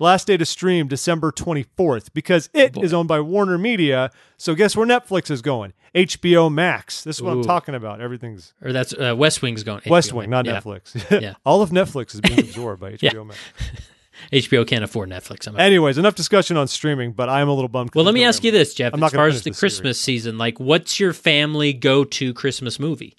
Last 0.00 0.26
day 0.26 0.36
to 0.36 0.44
stream 0.44 0.88
December 0.88 1.30
24th 1.30 2.08
because 2.14 2.50
it 2.52 2.72
boy. 2.72 2.82
is 2.82 2.92
owned 2.92 3.06
by 3.08 3.20
Warner 3.20 3.56
Media. 3.58 4.10
So 4.36 4.54
guess 4.56 4.74
where 4.76 4.86
Netflix 4.86 5.30
is 5.30 5.40
going? 5.40 5.72
HBO 5.94 6.52
Max. 6.52 7.04
This 7.04 7.16
is 7.16 7.22
what 7.22 7.32
I'm 7.32 7.44
talking 7.44 7.76
about. 7.76 8.00
Everything's 8.00 8.54
Or 8.60 8.72
that's 8.72 8.92
uh, 8.92 9.14
West 9.16 9.40
Wing's 9.42 9.62
going. 9.62 9.82
West 9.86 10.10
HBO 10.10 10.14
Wing, 10.14 10.30
not 10.30 10.46
yeah. 10.46 10.58
Netflix. 10.60 11.20
Yeah. 11.22 11.34
All 11.46 11.62
of 11.62 11.70
Netflix 11.70 12.14
is 12.14 12.20
being 12.20 12.40
absorbed 12.40 12.80
by 12.80 12.92
HBO 12.94 13.12
Yeah. 13.12 13.22
Max. 13.22 13.38
HBO 14.32 14.66
can't 14.66 14.82
afford 14.84 15.10
Netflix. 15.10 15.46
I'm 15.46 15.56
Anyways, 15.58 15.98
enough 15.98 16.14
discussion 16.16 16.56
on 16.56 16.66
streaming, 16.68 17.12
but 17.12 17.28
I 17.28 17.40
am 17.40 17.48
a 17.48 17.52
little 17.54 17.68
bummed. 17.68 17.94
well, 17.94 18.04
let 18.04 18.14
me 18.14 18.24
ask 18.24 18.42
you 18.44 18.50
this, 18.50 18.74
Jeff. 18.74 18.94
I'm 18.94 19.02
As 19.02 19.12
far 19.12 19.26
as 19.26 19.42
the 19.42 19.50
the 19.50 19.54
series. 19.54 19.58
Christmas 19.60 20.00
season, 20.00 20.38
like, 20.38 20.58
what's 20.58 20.98
your 21.00 21.12
family 21.12 21.72
go-to 21.72 22.32
Christmas 22.34 22.78
movie? 22.80 23.16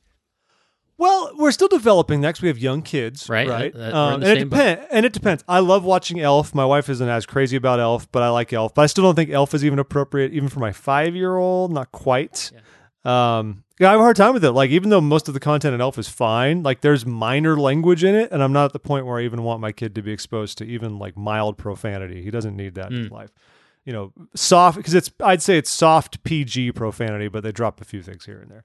Well, 0.98 1.32
we're 1.38 1.52
still 1.52 1.68
developing 1.68 2.22
next. 2.22 2.42
We 2.42 2.48
have 2.48 2.58
young 2.58 2.82
kids, 2.82 3.28
Right, 3.30 3.48
Right. 3.48 3.74
that- 3.74 3.80
that- 3.80 3.94
um, 3.94 4.14
and 4.24 4.24
it 4.38 4.50
depends. 4.50 4.82
And 4.92 5.06
it 5.06 5.12
depends. 5.14 5.44
I 5.48 5.60
love 5.60 5.84
watching 5.84 6.22
Elf. 6.22 6.56
My 6.56 6.64
wife 6.66 6.88
isn't 6.90 7.10
as 7.10 7.26
crazy 7.26 7.58
about 7.58 7.80
Elf, 7.82 8.10
but 8.14 8.24
I 8.24 8.30
like 8.30 8.54
Elf. 8.54 8.74
But 8.74 8.84
I 8.84 8.86
still 8.86 9.04
don't 9.04 9.16
think 9.16 9.30
Elf 9.30 9.54
is 9.54 9.66
even 9.66 9.78
appropriate, 9.80 10.32
even 10.32 10.48
for 10.48 10.60
my 10.60 10.72
five-year-old. 10.72 11.74
Not 11.74 11.92
quite. 11.92 12.52
Um, 13.04 13.64
yeah, 13.80 13.90
I 13.90 13.92
have 13.92 14.00
a 14.00 14.04
hard 14.04 14.16
time 14.16 14.34
with 14.34 14.44
it. 14.46 14.52
Like, 14.54 14.70
even 14.72 14.90
though 14.90 15.02
most 15.02 15.28
of 15.28 15.34
the 15.34 15.40
content 15.40 15.76
in 15.76 15.82
Elf 15.82 15.98
is 16.00 16.08
fine, 16.08 16.64
like 16.64 16.80
there's 16.82 17.06
minor 17.06 17.58
language 17.60 18.04
in 18.04 18.16
it, 18.16 18.32
and 18.32 18.42
I'm 18.42 18.54
not 18.54 18.66
at 18.66 18.74
the 18.74 18.80
point 18.80 19.06
where 19.06 19.20
I 19.20 19.24
even 19.24 19.44
want 19.44 19.60
my 19.60 19.72
kid 19.74 19.94
to 19.96 20.02
be 20.02 20.12
exposed 20.12 20.58
to 20.60 20.66
even 20.66 20.98
like 20.98 21.18
mild 21.18 21.58
profanity. 21.58 22.24
He 22.24 22.32
doesn't 22.32 22.56
need 22.56 22.76
that 22.76 22.92
in 22.92 22.98
his 23.00 23.08
Mm. 23.10 23.12
life. 23.12 23.30
You 23.84 23.94
know, 23.94 24.14
soft 24.34 24.78
because 24.78 24.96
it's 24.96 25.12
I'd 25.22 25.44
say 25.44 25.58
it's 25.60 25.70
soft 25.70 26.24
PG 26.24 26.72
profanity, 26.72 27.28
but 27.28 27.44
they 27.44 27.52
drop 27.52 27.80
a 27.82 27.86
few 27.86 28.02
things 28.02 28.26
here 28.26 28.40
and 28.40 28.50
there. 28.50 28.64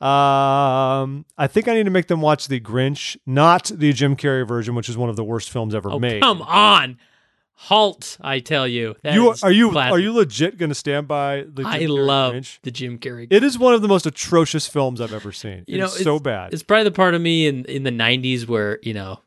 Um, 0.00 1.24
I 1.38 1.46
think 1.46 1.68
I 1.68 1.74
need 1.74 1.84
to 1.84 1.90
make 1.90 2.06
them 2.08 2.20
watch 2.20 2.48
the 2.48 2.60
Grinch, 2.60 3.16
not 3.26 3.70
the 3.74 3.92
Jim 3.92 4.14
Carrey 4.16 4.46
version, 4.46 4.74
which 4.74 4.88
is 4.88 4.96
one 4.96 5.08
of 5.08 5.16
the 5.16 5.24
worst 5.24 5.50
films 5.50 5.74
ever 5.74 5.90
Oh, 5.90 5.98
made. 5.98 6.20
come 6.22 6.42
on, 6.42 6.98
halt! 7.54 8.18
I 8.20 8.40
tell 8.40 8.68
you, 8.68 8.96
That 9.02 9.14
you 9.14 9.34
are 9.42 9.50
you 9.50 9.70
classic. 9.70 9.92
are 9.94 9.98
you 9.98 10.12
legit 10.12 10.58
going 10.58 10.68
to 10.68 10.74
stand 10.74 11.08
by 11.08 11.44
the? 11.48 11.62
Jim 11.62 11.66
I 11.66 11.78
Carrey 11.80 11.88
love 12.06 12.34
Grinch? 12.34 12.58
the 12.62 12.70
Jim 12.70 12.98
Carrey. 12.98 13.26
It 13.30 13.42
is 13.42 13.58
one 13.58 13.72
of 13.72 13.80
the 13.82 13.88
most 13.88 14.04
atrocious 14.06 14.66
films 14.66 15.00
I've 15.00 15.14
ever 15.14 15.32
seen. 15.32 15.64
You 15.66 15.78
know, 15.78 15.84
it's 15.86 16.02
so 16.02 16.18
bad. 16.18 16.52
It's 16.52 16.62
probably 16.62 16.84
the 16.84 16.90
part 16.90 17.14
of 17.14 17.22
me 17.22 17.46
in 17.46 17.64
in 17.64 17.82
the 17.84 17.90
'90s 17.90 18.46
where 18.46 18.78
you 18.82 18.92
know, 18.92 19.20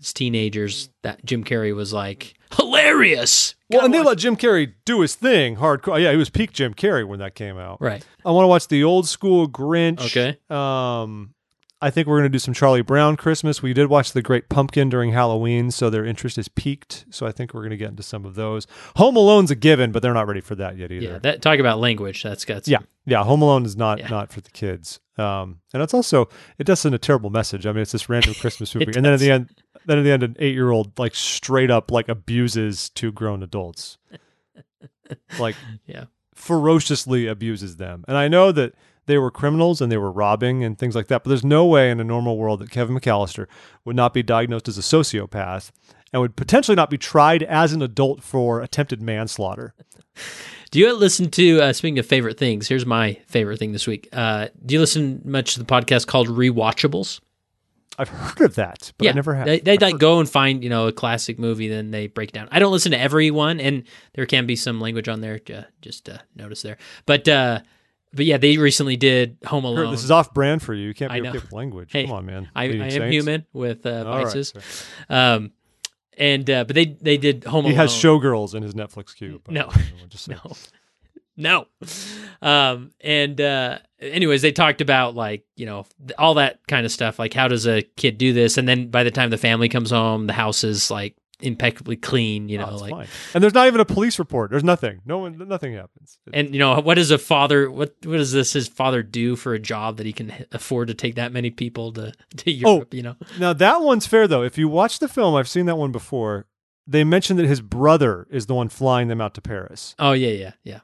as 0.00 0.12
teenagers, 0.12 0.90
that 1.02 1.24
Jim 1.24 1.44
Carrey 1.44 1.74
was 1.74 1.92
like 1.92 2.34
hilarious. 2.56 3.54
Well, 3.70 3.78
Gotta 3.80 3.84
and 3.86 3.94
they 3.94 3.98
watch- 3.98 4.06
let 4.06 4.18
Jim 4.18 4.36
Carrey 4.36 4.72
do 4.84 5.00
his 5.00 5.14
thing 5.14 5.56
hardcore. 5.56 6.00
Yeah, 6.02 6.10
he 6.12 6.16
was 6.16 6.30
peak 6.30 6.52
Jim 6.52 6.74
Carrey 6.74 7.06
when 7.06 7.18
that 7.18 7.34
came 7.34 7.58
out. 7.58 7.80
right. 7.80 8.04
I 8.24 8.30
want 8.30 8.44
to 8.44 8.48
watch 8.48 8.68
the 8.68 8.84
old 8.84 9.08
school 9.08 9.48
Grinch. 9.48 10.00
Okay. 10.06 10.38
Um, 10.50 11.32
I 11.82 11.90
think 11.90 12.06
we're 12.08 12.16
going 12.18 12.30
to 12.30 12.34
do 12.34 12.38
some 12.38 12.54
Charlie 12.54 12.80
Brown 12.80 13.16
Christmas. 13.16 13.62
We 13.62 13.74
did 13.74 13.88
watch 13.88 14.12
The 14.12 14.22
Great 14.22 14.48
Pumpkin 14.48 14.88
during 14.88 15.12
Halloween, 15.12 15.70
so 15.70 15.90
their 15.90 16.06
interest 16.06 16.38
is 16.38 16.48
peaked. 16.48 17.04
So 17.10 17.26
I 17.26 17.32
think 17.32 17.52
we're 17.52 17.60
going 17.60 17.70
to 17.70 17.76
get 17.76 17.90
into 17.90 18.02
some 18.02 18.24
of 18.24 18.34
those. 18.34 18.66
Home 18.96 19.14
Alone's 19.14 19.50
a 19.50 19.54
given, 19.54 19.92
but 19.92 20.00
they're 20.02 20.14
not 20.14 20.26
ready 20.26 20.40
for 20.40 20.54
that 20.54 20.78
yet 20.78 20.90
either. 20.90 21.04
Yeah, 21.06 21.18
that 21.18 21.42
talk 21.42 21.58
about 21.58 21.78
language. 21.78 22.22
That's 22.22 22.46
got 22.46 22.64
some- 22.64 22.72
Yeah, 22.72 22.78
yeah. 23.04 23.24
Home 23.24 23.42
Alone 23.42 23.66
is 23.66 23.76
not 23.76 23.98
Yeah. 23.98 24.08
not 24.08 24.32
for 24.32 24.40
the 24.40 24.50
kids. 24.50 25.00
Um, 25.18 25.60
and 25.74 25.82
it's 25.82 25.94
also 25.94 26.28
it 26.58 26.64
does 26.64 26.80
send 26.80 26.94
a 26.94 26.98
terrible 26.98 27.30
message. 27.30 27.66
I 27.66 27.72
mean, 27.72 27.82
it's 27.82 27.92
this 27.92 28.08
random 28.08 28.34
Christmas 28.40 28.74
movie, 28.74 28.92
and 28.96 29.04
then 29.04 29.12
at 29.12 29.20
the 29.20 29.30
end, 29.30 29.50
then 29.86 29.98
at 29.98 30.02
the 30.02 30.10
end, 30.10 30.22
an 30.22 30.36
eight 30.38 30.54
year 30.54 30.70
old 30.70 30.98
like 30.98 31.14
straight 31.14 31.70
up 31.70 31.90
like 31.90 32.08
abuses 32.08 32.90
two 32.90 33.12
grown 33.12 33.42
adults, 33.42 33.98
like 35.38 35.56
Yeah. 35.86 36.04
ferociously 36.34 37.26
abuses 37.26 37.76
them. 37.76 38.04
And 38.08 38.16
I 38.16 38.28
know 38.28 38.52
that 38.52 38.74
they 39.06 39.18
were 39.18 39.30
criminals 39.30 39.80
and 39.80 39.90
they 39.90 39.96
were 39.96 40.10
robbing 40.10 40.64
and 40.64 40.76
things 40.78 40.94
like 40.96 41.06
that, 41.08 41.22
but 41.22 41.28
there's 41.30 41.44
no 41.44 41.64
way 41.64 41.90
in 41.90 42.00
a 42.00 42.04
normal 42.04 42.36
world 42.36 42.60
that 42.60 42.70
Kevin 42.70 42.98
McCallister 42.98 43.46
would 43.84 43.96
not 43.96 44.12
be 44.12 44.22
diagnosed 44.22 44.66
as 44.68 44.76
a 44.78 44.82
sociopath 44.82 45.70
and 46.12 46.20
would 46.20 46.34
potentially 46.36 46.74
not 46.74 46.90
be 46.90 46.98
tried 46.98 47.42
as 47.44 47.72
an 47.72 47.82
adult 47.82 48.22
for 48.22 48.60
attempted 48.60 49.00
manslaughter. 49.00 49.74
Do 50.72 50.80
you 50.80 50.92
listen 50.96 51.30
to? 51.30 51.60
Uh, 51.62 51.72
speaking 51.72 51.98
of 52.00 52.06
favorite 52.06 52.36
things, 52.38 52.66
here's 52.66 52.84
my 52.84 53.20
favorite 53.28 53.58
thing 53.60 53.70
this 53.72 53.86
week. 53.86 54.08
Uh, 54.12 54.48
do 54.64 54.74
you 54.74 54.80
listen 54.80 55.22
much 55.24 55.54
to 55.54 55.60
the 55.60 55.64
podcast 55.64 56.08
called 56.08 56.26
Rewatchables? 56.26 57.20
I've 57.98 58.08
heard 58.08 58.40
of 58.40 58.54
that, 58.56 58.92
but 58.98 59.08
I 59.08 59.12
never 59.12 59.34
have. 59.34 59.46
They, 59.46 59.60
they 59.60 59.78
like 59.78 59.98
go 59.98 60.20
and 60.20 60.28
find 60.28 60.62
you 60.62 60.70
know 60.70 60.86
a 60.86 60.92
classic 60.92 61.38
movie, 61.38 61.68
then 61.68 61.90
they 61.90 62.06
break 62.06 62.32
down. 62.32 62.48
I 62.50 62.58
don't 62.58 62.72
listen 62.72 62.92
to 62.92 62.98
everyone, 62.98 63.60
and 63.60 63.84
there 64.14 64.26
can 64.26 64.46
be 64.46 64.56
some 64.56 64.80
language 64.80 65.08
on 65.08 65.20
there. 65.20 65.40
Uh, 65.52 65.62
just 65.80 66.08
uh, 66.08 66.18
notice 66.34 66.62
there, 66.62 66.76
but 67.06 67.26
uh, 67.28 67.60
but 68.12 68.24
yeah, 68.24 68.36
they 68.38 68.56
recently 68.56 68.96
did 68.96 69.38
Home 69.46 69.64
Alone. 69.64 69.90
this 69.90 70.04
is 70.04 70.10
off 70.10 70.32
brand 70.32 70.62
for 70.62 70.74
you. 70.74 70.88
You 70.88 70.94
can't 70.94 71.12
be 71.12 71.20
okay 71.20 71.32
with 71.32 71.52
language. 71.52 71.90
Hey, 71.92 72.04
Come 72.04 72.12
on, 72.16 72.26
man. 72.26 72.48
I, 72.54 72.64
I 72.64 72.66
am 72.66 72.90
Saints. 72.90 73.12
human 73.14 73.46
with 73.52 73.84
uh, 73.86 74.04
vices. 74.04 74.52
fair. 74.52 75.34
Um, 75.34 75.52
and 76.16 76.48
uh, 76.48 76.64
but 76.64 76.74
they 76.74 76.86
they 76.86 77.18
did 77.18 77.44
Home 77.44 77.64
Alone. 77.64 77.72
He 77.72 77.76
has 77.76 77.92
showgirls 77.92 78.54
in 78.54 78.62
his 78.62 78.74
Netflix 78.74 79.14
queue. 79.14 79.40
No. 79.48 79.68
the 79.70 79.78
way. 79.78 79.84
I'm 80.02 80.08
just. 80.08 80.28
No, 80.36 80.38
no. 81.36 81.66
Um, 82.42 82.92
and 83.00 83.40
uh, 83.40 83.78
anyways, 84.00 84.42
they 84.42 84.52
talked 84.52 84.80
about 84.80 85.14
like 85.14 85.44
you 85.56 85.66
know 85.66 85.86
all 86.18 86.34
that 86.34 86.60
kind 86.68 86.84
of 86.86 86.92
stuff. 86.92 87.18
Like 87.18 87.34
how 87.34 87.48
does 87.48 87.66
a 87.66 87.82
kid 87.96 88.18
do 88.18 88.32
this? 88.32 88.58
And 88.58 88.68
then 88.68 88.88
by 88.90 89.04
the 89.04 89.10
time 89.10 89.30
the 89.30 89.38
family 89.38 89.68
comes 89.68 89.90
home, 89.90 90.26
the 90.26 90.32
house 90.32 90.64
is 90.64 90.90
like 90.90 91.16
impeccably 91.40 91.96
clean. 91.96 92.48
You 92.48 92.58
know, 92.58 92.68
Oh, 92.72 92.76
like 92.76 92.90
fine. 92.90 93.06
And 93.34 93.42
there's 93.42 93.54
not 93.54 93.66
even 93.66 93.80
a 93.80 93.84
police 93.86 94.18
report. 94.18 94.50
There's 94.50 94.64
nothing. 94.64 95.00
No 95.06 95.18
one. 95.18 95.36
Nothing 95.48 95.74
happens. 95.74 96.18
and 96.32 96.52
you 96.54 96.58
know 96.58 96.80
what 96.80 96.94
does 96.94 97.10
a 97.10 97.18
father 97.18 97.70
what 97.70 97.94
what 98.04 98.16
does 98.18 98.32
this 98.32 98.52
his 98.52 98.68
father 98.68 99.02
do 99.02 99.34
for 99.36 99.54
a 99.54 99.58
job 99.58 99.96
that 99.96 100.06
he 100.06 100.12
can 100.12 100.32
afford 100.52 100.88
to 100.88 100.94
take 100.94 101.14
that 101.16 101.32
many 101.32 101.50
people 101.50 101.92
to 101.94 102.12
to 102.36 102.50
Oh. 102.64 102.74
Europe? 102.74 102.94
You 102.94 103.02
know, 103.02 103.16
Now 103.38 103.52
that 103.54 103.80
one's 103.80 104.06
fair 104.06 104.28
though. 104.28 104.42
If 104.42 104.58
you 104.58 104.68
watch 104.68 104.98
the 104.98 105.08
film, 105.08 105.34
I've 105.34 105.48
seen 105.48 105.66
that 105.66 105.76
one 105.76 105.92
before. 105.92 106.46
They 106.88 107.02
mentioned 107.02 107.40
that 107.40 107.46
his 107.46 107.60
brother 107.60 108.28
is 108.30 108.46
the 108.46 108.54
one 108.54 108.68
flying 108.68 109.08
them 109.08 109.20
out 109.20 109.34
to 109.34 109.40
Paris. 109.40 109.94
oh 109.98 110.12
yeah, 110.12 110.28
yeah, 110.30 110.52
yeah. 110.62 110.80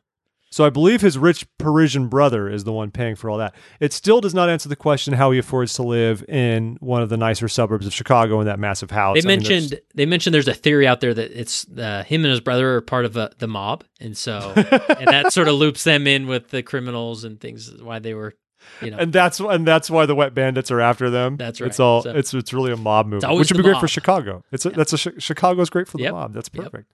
So 0.53 0.67
I 0.67 0.71
believe 0.71 1.01
his 1.01 1.17
rich 1.17 1.47
Parisian 1.59 2.09
brother 2.09 2.47
is 2.49 2.65
the 2.65 2.73
one 2.75 2.91
paying 2.91 3.17
for 3.17 3.31
all 3.31 3.39
that. 3.39 3.55
It 3.81 3.93
still 3.95 4.21
does 4.21 4.35
not 4.35 4.51
answer 4.51 4.69
the 4.69 4.77
question 4.77 5.15
how 5.15 5.31
he 5.31 5.39
affords 5.39 5.73
to 5.75 5.83
live 5.83 6.23
in 6.29 6.77
one 6.81 7.01
of 7.01 7.09
the 7.09 7.17
nicer 7.17 7.49
suburbs 7.49 7.87
of 7.87 7.95
Chicago 7.95 8.39
in 8.41 8.47
that 8.47 8.59
massive 8.59 8.91
house. 8.91 9.15
They 9.15 9.21
I 9.27 9.37
mean, 9.37 9.39
mentioned 9.43 9.81
they 9.95 10.05
mentioned 10.05 10.35
there's 10.35 10.49
a 10.49 10.53
theory 10.55 10.87
out 10.87 11.01
there 11.01 11.15
that 11.15 11.31
it's 11.33 11.67
uh, 11.77 12.05
him 12.07 12.23
and 12.25 12.31
his 12.31 12.41
brother 12.41 12.77
are 12.77 12.81
part 12.83 13.07
of 13.07 13.17
uh, 13.17 13.31
the 13.39 13.49
mob, 13.49 13.85
and 13.99 14.15
so 14.15 14.53
and 14.57 15.09
that 15.09 15.33
sort 15.33 15.49
of 15.49 15.55
loops 15.55 15.85
them 15.85 16.07
in 16.07 16.27
with 16.27 16.51
the 16.51 16.63
criminals 16.63 17.25
and 17.25 17.41
things. 17.41 17.73
Why 17.83 17.99
they 17.99 18.13
were, 18.13 18.35
you 18.83 18.91
know, 18.91 18.99
and 18.99 19.11
that's 19.11 19.41
and 19.41 19.67
that's 19.67 19.89
why 19.91 20.05
the 20.05 20.15
wet 20.15 20.35
bandits 20.35 20.71
are 20.71 20.83
after 20.83 21.09
them. 21.09 21.39
That's 21.39 21.63
right. 21.63 21.69
It's 21.69 21.81
all 21.81 22.03
So- 22.03 22.11
it's 22.15 22.35
it's 22.35 22.53
really 22.53 22.73
a 22.73 22.77
mob 22.77 23.07
movie, 23.07 23.27
which 23.27 23.51
would 23.51 23.57
be 23.57 23.63
great 23.63 23.81
for. 23.81 23.89
Chicago. 23.89 24.45
It's 24.53 24.67
a, 24.67 24.71
that's 24.71 24.93
a 24.93 24.99
Chi- 24.99 25.19
Chicago's 25.19 25.71
great 25.71 25.89
for 25.89 25.97
the 25.97 26.03
Yep. 26.03 26.13
mob. 26.13 26.35
That's 26.35 26.51
Yep. 26.53 26.85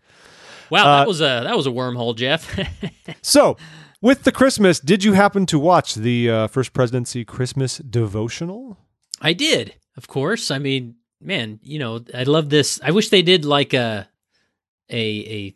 Wow, 0.71 0.87
uh, 0.87 0.99
that 0.99 1.09
was 1.09 1.21
a 1.21 1.43
that 1.45 1.57
was 1.57 1.67
a 1.67 1.71
wormhole, 1.71 2.17
Jeff. 2.17 2.59
So, 3.23 3.57
with 4.01 4.25
the 4.25 4.33
Christmas, 4.33 4.81
did 4.81 5.03
you 5.03 5.13
happen 5.15 5.45
to 5.47 5.59
watch 5.59 5.95
the 5.95 6.31
uh, 6.31 6.47
First 6.47 6.73
Presidency 6.73 7.25
Christmas 7.25 7.79
devotional? 7.79 8.79
I 9.21 9.33
did, 9.33 9.75
of 9.97 10.09
course. 10.09 10.51
I 10.51 10.59
mean, 10.59 10.97
man, 11.21 11.59
you 11.63 11.79
know, 11.79 12.01
I 12.15 12.23
love 12.23 12.49
this. 12.49 12.81
I 12.83 12.93
wish 12.93 13.09
they 13.09 13.23
did 13.23 13.45
like 13.45 13.75
a 13.75 14.09
a 14.91 15.55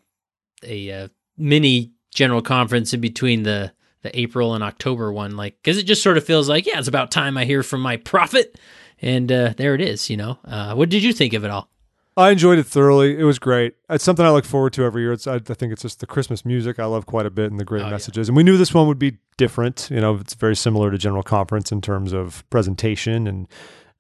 a 0.65 0.89
a, 0.91 1.05
uh 1.05 1.09
mini 1.39 1.93
general 2.15 2.43
conference 2.43 2.93
in 2.93 3.01
between 3.01 3.43
the 3.43 3.73
the 4.03 4.19
April 4.19 4.55
and 4.55 4.65
October 4.65 5.13
one, 5.13 5.37
like 5.37 5.57
because 5.63 5.79
it 5.79 5.85
just 5.85 6.03
sort 6.03 6.19
of 6.19 6.25
feels 6.25 6.49
like 6.49 6.67
yeah, 6.67 6.79
it's 6.79 6.89
about 6.89 7.11
time 7.11 7.37
I 7.37 7.45
hear 7.45 7.63
from 7.63 7.81
my 7.81 7.97
prophet, 7.97 8.59
and 9.01 9.31
uh, 9.31 9.55
there 9.57 9.75
it 9.75 9.81
is. 9.81 10.11
You 10.11 10.17
know, 10.17 10.39
uh, 10.45 10.75
what 10.75 10.89
did 10.89 11.03
you 11.03 11.13
think 11.13 11.33
of 11.33 11.45
it 11.45 11.51
all? 11.51 11.69
I 12.17 12.31
enjoyed 12.31 12.59
it 12.59 12.67
thoroughly. 12.67 13.19
It 13.19 13.25
was 13.25 13.39
great. 13.39 13.75
It's 13.89 14.05
something 14.05 14.25
I 14.27 14.31
look 14.31 14.45
forward 14.45 14.75
to 14.75 14.85
every 14.85 15.03
year. 15.03 15.13
It's 15.13 15.27
I, 15.27 15.37
I 15.37 15.39
think 15.39 15.73
it's 15.73 15.83
just 15.83 16.01
the 16.01 16.07
Christmas 16.07 16.45
music 16.45 16.79
I 16.79 16.85
love 16.85 17.07
quite 17.07 17.25
a 17.25 17.31
bit 17.31 17.51
and 17.51 17.59
the 17.59 17.65
great 17.65 17.83
Oh, 17.83 17.87
yeah. 17.87 17.91
messages. 17.91 18.29
And 18.29 18.37
we 18.37 18.43
knew 18.43 18.57
this 18.59 18.75
one 18.75 18.87
would 18.89 18.99
be 18.99 19.19
different. 19.39 19.89
You 19.91 20.01
know, 20.01 20.17
it's 20.17 20.35
very 20.35 20.55
similar 20.57 20.91
to 20.91 20.99
General 20.99 21.23
Conference 21.23 21.73
in 21.73 21.81
terms 21.81 22.13
of 22.13 22.49
presentation. 22.51 23.27
And 23.27 23.49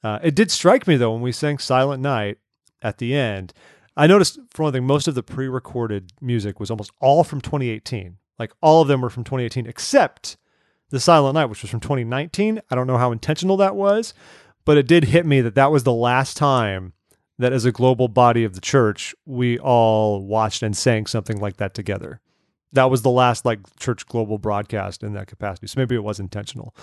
uh, 0.04 0.19
it 0.23 0.35
did 0.35 0.50
strike 0.50 0.87
me 0.87 0.97
though 0.97 1.12
when 1.12 1.23
we 1.23 1.33
sang 1.33 1.59
Silent 1.59 2.02
Night 2.02 2.37
at 2.83 2.99
the 2.99 3.14
end. 3.14 3.54
I 3.97 4.07
noticed 4.07 4.38
for 4.50 4.64
one 4.64 4.73
thing, 4.73 4.87
most 4.87 5.09
of 5.09 5.14
the 5.14 5.23
pre-recorded 5.23 6.12
music 6.21 6.61
was 6.61 6.71
almost 6.71 6.90
all 7.00 7.25
from 7.25 7.40
2018. 7.40 8.16
Like 8.38 8.52
all 8.61 8.83
of 8.83 8.88
them 8.88 9.00
were 9.00 9.11
from 9.11 9.25
2018, 9.25 9.66
except 9.66 10.37
the 10.90 11.00
Silent 11.00 11.35
Night, 11.35 11.47
which 11.47 11.62
was 11.62 11.71
from 11.71 11.81
2019. 11.81 12.61
I 12.71 12.75
don't 12.75 12.87
know 12.87 12.99
how 12.99 13.12
intentional 13.12 13.57
that 13.59 13.75
was, 13.76 14.12
but 14.66 14.76
it 14.76 14.87
did 14.87 15.04
hit 15.04 15.25
me 15.25 15.40
that 15.40 15.54
that 15.54 15.71
was 15.71 15.85
the 15.85 15.92
last 15.92 16.37
time 16.37 16.92
that 17.39 17.53
as 17.53 17.65
a 17.65 17.73
global 17.73 18.09
body 18.09 18.45
of 18.45 18.55
the 18.55 18.61
church, 18.61 19.15
we 19.27 19.59
all 19.59 20.23
watched 20.23 20.62
and 20.62 20.77
sang 20.77 21.07
something 21.07 21.39
like 21.41 21.57
that 21.57 21.75
together. 21.75 22.21
That 22.73 22.91
was 22.91 23.03
the 23.03 23.11
last 23.11 23.45
like 23.45 23.61
church 23.79 24.07
global 24.07 24.39
broadcast 24.39 25.03
in 25.03 25.12
that 25.15 25.27
capacity. 25.27 25.67
So 25.67 25.79
maybe 25.81 25.95
it 25.95 26.05
was 26.05 26.19
intentional. 26.21 26.75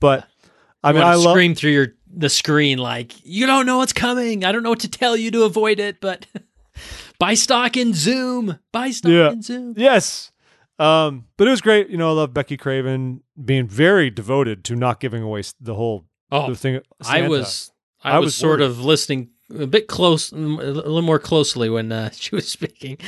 But 0.00 0.26
I 0.82 0.92
mean, 0.92 1.02
I 1.02 1.14
love 1.14 1.32
scream 1.32 1.54
through 1.54 1.70
your 1.72 1.88
the 2.12 2.28
screen 2.28 2.78
like 2.78 3.12
you 3.24 3.46
don't 3.46 3.66
know 3.66 3.78
what's 3.78 3.92
coming. 3.92 4.44
I 4.44 4.52
don't 4.52 4.62
know 4.62 4.70
what 4.70 4.80
to 4.80 4.88
tell 4.90 5.16
you 5.16 5.30
to 5.32 5.44
avoid 5.44 5.78
it, 5.80 6.00
but 6.00 6.26
buy 7.18 7.34
stock 7.34 7.76
in 7.76 7.94
Zoom. 7.94 8.58
Buy 8.72 8.90
stock 8.90 9.10
Yeah. 9.12 9.30
in 9.32 9.42
Zoom. 9.42 9.74
Yes. 9.76 10.32
Um, 10.78 11.26
but 11.36 11.46
it 11.46 11.50
was 11.50 11.60
great. 11.62 11.88
You 11.88 11.96
know, 11.96 12.10
I 12.10 12.12
love 12.12 12.34
Becky 12.34 12.56
Craven 12.56 13.22
being 13.42 13.66
very 13.66 14.10
devoted 14.10 14.62
to 14.64 14.76
not 14.76 15.00
giving 15.00 15.22
away 15.22 15.42
the 15.60 15.74
whole 15.74 16.06
Oh, 16.30 16.50
the 16.50 16.56
thing. 16.56 16.80
I 17.06 17.28
was 17.28 17.70
I, 18.02 18.12
I 18.12 18.18
was, 18.18 18.26
was 18.26 18.34
sort 18.34 18.58
worried. 18.60 18.66
of 18.70 18.80
listening 18.84 19.30
a 19.54 19.66
bit 19.66 19.88
close, 19.88 20.32
a 20.32 20.36
little 20.36 21.02
more 21.02 21.18
closely 21.18 21.68
when 21.70 21.92
uh, 21.92 22.10
she 22.14 22.34
was 22.34 22.48
speaking. 22.48 22.98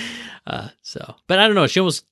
Uh, 0.46 0.68
so, 0.82 1.16
but 1.26 1.38
I 1.38 1.46
don't 1.46 1.54
know. 1.54 1.66
She 1.66 1.80
almost, 1.80 2.04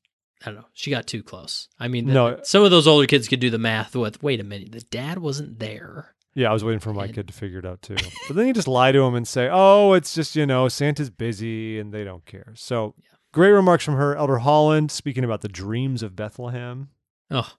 I 0.43 0.47
don't 0.47 0.57
know. 0.57 0.67
She 0.75 0.91
got 0.91 1.07
too 1.07 1.23
close. 1.23 1.69
I 1.79 1.89
mean, 1.89 2.07
No. 2.07 2.39
some 2.43 2.63
of 2.63 2.71
those 2.71 2.87
older 2.87 3.07
kids 3.07 3.29
could 3.29 3.41
do 3.41 3.51
the 3.51 3.59
math 3.59 3.95
with. 3.97 4.23
Wait 4.23 4.41
a 4.41 4.45
minute, 4.45 4.73
the 4.73 4.81
dad 4.81 5.19
wasn't 5.19 5.59
there. 5.59 6.15
Yeah, 6.35 6.51
I 6.51 6.53
was 6.53 6.63
waiting 6.65 6.81
for 6.81 6.93
my 6.93 7.05
And- 7.07 7.15
kid 7.15 7.29
to 7.29 7.33
figure 7.33 7.59
it 7.61 7.65
out 7.65 7.81
too. 7.81 7.97
But 8.29 8.37
then 8.37 8.47
you 8.47 8.53
just 8.53 8.69
lie 8.69 8.93
to 8.93 9.01
him 9.03 9.15
and 9.15 9.27
say, 9.27 9.49
"Oh, 9.51 9.95
it's 9.95 10.15
just 10.15 10.37
you 10.37 10.45
know 10.45 10.69
Santa's 10.69 11.09
busy 11.09 11.79
and 11.79 11.95
they 11.95 12.05
don't 12.05 12.27
care." 12.27 12.53
So 12.57 12.95
great 13.33 13.53
remarks 13.53 13.85
from 13.87 13.95
her, 13.95 14.15
Elder 14.17 14.39
Holland, 14.39 14.91
speaking 14.91 15.25
about 15.25 15.41
the 15.41 15.49
dreams 15.49 16.03
of 16.03 16.15
Bethlehem. 16.15 16.91
Oh, 17.31 17.51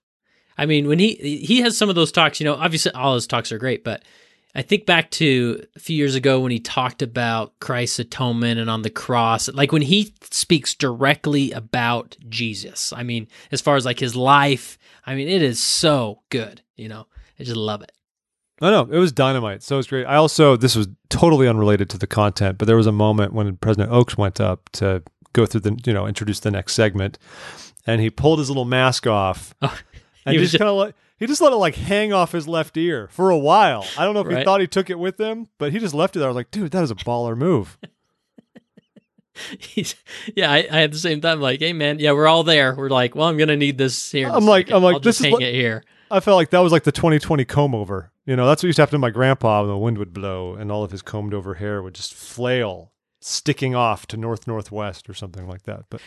I 0.60 0.68
mean, 0.68 0.88
when 0.88 1.00
he 1.00 1.16
he 1.16 1.62
has 1.62 1.76
some 1.76 1.90
of 1.90 1.96
those 1.96 2.12
talks, 2.12 2.40
you 2.40 2.44
know, 2.46 2.54
obviously 2.54 2.92
all 2.92 3.16
his 3.16 3.26
talks 3.26 3.52
are 3.52 3.58
great, 3.58 3.84
but 3.84 4.04
I 4.58 4.64
think 4.64 4.88
back 4.88 5.12
to 5.12 5.64
a 5.76 5.80
few 5.80 5.96
years 5.96 6.16
ago 6.16 6.40
when 6.40 6.52
he 6.52 6.60
talked 6.60 7.04
about 7.04 7.58
Christ's 7.60 8.00
atonement 8.00 8.60
and 8.60 8.70
on 8.72 8.82
the 8.82 8.90
cross, 8.90 9.48
like 9.50 9.72
when 9.72 9.84
he 9.84 10.14
speaks 10.32 10.74
directly 10.74 11.52
about 11.52 12.18
Jesus. 12.28 12.92
I 12.92 13.04
mean, 13.04 13.28
as 13.52 13.62
far 13.62 13.76
as 13.76 13.86
like 13.86 14.00
his 14.00 14.16
life, 14.16 14.80
I 15.06 15.14
mean, 15.14 15.28
it 15.28 15.44
is 15.44 15.60
so 15.62 16.22
good. 16.30 16.64
You 16.76 16.90
know, 16.90 17.06
I 17.40 17.44
just 17.44 17.56
love 17.56 17.84
it. 17.84 17.92
I 18.60 18.72
know 18.72 18.90
it 18.92 18.98
was 18.98 19.12
dynamite. 19.12 19.62
So 19.62 19.76
it 19.76 19.78
was 19.78 19.88
great. 19.88 20.06
I 20.06 20.16
also 20.16 20.58
this 20.58 20.76
was 20.76 20.88
totally 21.10 21.48
unrelated 21.48 21.90
to 21.92 22.00
the 22.00 22.08
content, 22.08 22.58
but 22.58 22.66
there 22.66 22.76
was 22.78 22.88
a 22.88 22.92
moment 22.92 23.34
when 23.34 23.56
President 23.58 23.92
Oaks 23.94 24.18
went 24.18 24.42
up 24.42 24.70
to 24.74 25.04
go 25.34 25.46
through 25.46 25.62
the 25.62 25.80
you 25.86 25.94
know 25.94 26.08
introduce 26.08 26.40
the 26.40 26.50
next 26.50 26.74
segment, 26.74 27.20
and 27.86 28.02
he 28.02 28.10
pulled 28.10 28.40
his 28.40 28.50
little 28.50 28.66
mask 28.66 29.06
off 29.06 29.54
Oh, 29.62 29.78
and 30.26 30.36
just 30.40 30.54
just- 30.54 30.60
kind 30.60 30.70
of 30.70 30.78
like 30.78 30.96
he 31.18 31.28
just 31.28 31.42
let 31.42 31.52
it 31.54 31.58
like 31.58 31.76
hang 31.76 32.14
off 32.14 32.32
his 32.32 32.48
left 32.48 32.78
ear 32.78 33.08
for 33.12 33.30
a 33.30 33.38
while. 33.38 33.86
I 33.98 34.06
don't 34.06 34.14
know 34.14 34.22
if 34.22 34.38
he 34.38 34.44
thought 34.44 34.62
he 34.62 34.68
took 34.68 34.90
it 34.90 35.00
with 35.00 35.20
him, 35.20 35.48
but 35.58 35.72
he 35.72 35.80
just 35.80 35.94
left 35.94 36.16
it 36.16 36.20
there. 36.20 36.28
I 36.28 36.32
was 36.32 36.36
like, 36.36 36.52
dude, 36.52 36.72
that 36.72 36.84
is 36.84 36.92
a 36.92 36.96
baller 36.96 37.36
move. 37.38 37.78
He's, 39.60 39.94
yeah, 40.36 40.52
I, 40.52 40.68
I 40.72 40.80
had 40.80 40.92
the 40.92 40.98
same 40.98 41.22
time. 41.22 41.40
Like, 41.40 41.60
hey 41.60 41.72
man, 41.72 42.00
yeah, 42.00 42.12
we're 42.14 42.28
all 42.28 42.44
there. 42.44 42.74
We're 42.76 42.90
like, 42.90 43.14
well, 43.14 43.28
I'm 43.28 43.38
gonna 43.38 43.56
need 43.56 43.78
this 43.78 44.12
here. 44.12 44.30
I'm 44.30 44.46
like- 44.46 44.66
second. 44.68 44.78
I'm 44.78 44.84
like, 44.84 44.94
I'll 44.96 45.00
this 45.00 45.20
is 45.20 45.28
hang 45.28 45.40
it 45.42 45.54
here. 45.54 45.84
I 46.10 46.22
felt 46.22 46.38
like 46.38 46.50
that 46.52 46.60
was 46.60 46.72
like 46.72 46.84
the 46.86 46.92
2020 46.92 47.46
comb 47.46 47.76
over. 47.76 48.12
You 48.26 48.36
know, 48.36 48.48
that's 48.48 48.64
what 48.64 48.68
used 48.68 48.78
to 48.78 48.82
happen 48.82 48.94
to 48.94 49.00
my 49.00 49.10
grandpa 49.12 49.62
when 49.62 49.70
the 49.70 49.78
wind 49.78 49.98
would 50.00 50.14
blow 50.14 50.56
and 50.56 50.72
all 50.72 50.84
of 50.84 50.92
his 50.92 51.02
combed 51.02 51.34
over 51.34 51.56
hair 51.56 51.84
would 51.84 51.94
just 51.94 52.14
flail, 52.14 52.94
sticking 53.20 53.76
off 53.76 54.08
to 54.08 54.18
north 54.18 54.48
northwest 54.48 55.08
or 55.10 55.14
something 55.14 55.48
like 55.48 55.64
that. 55.64 55.84
But 55.90 56.02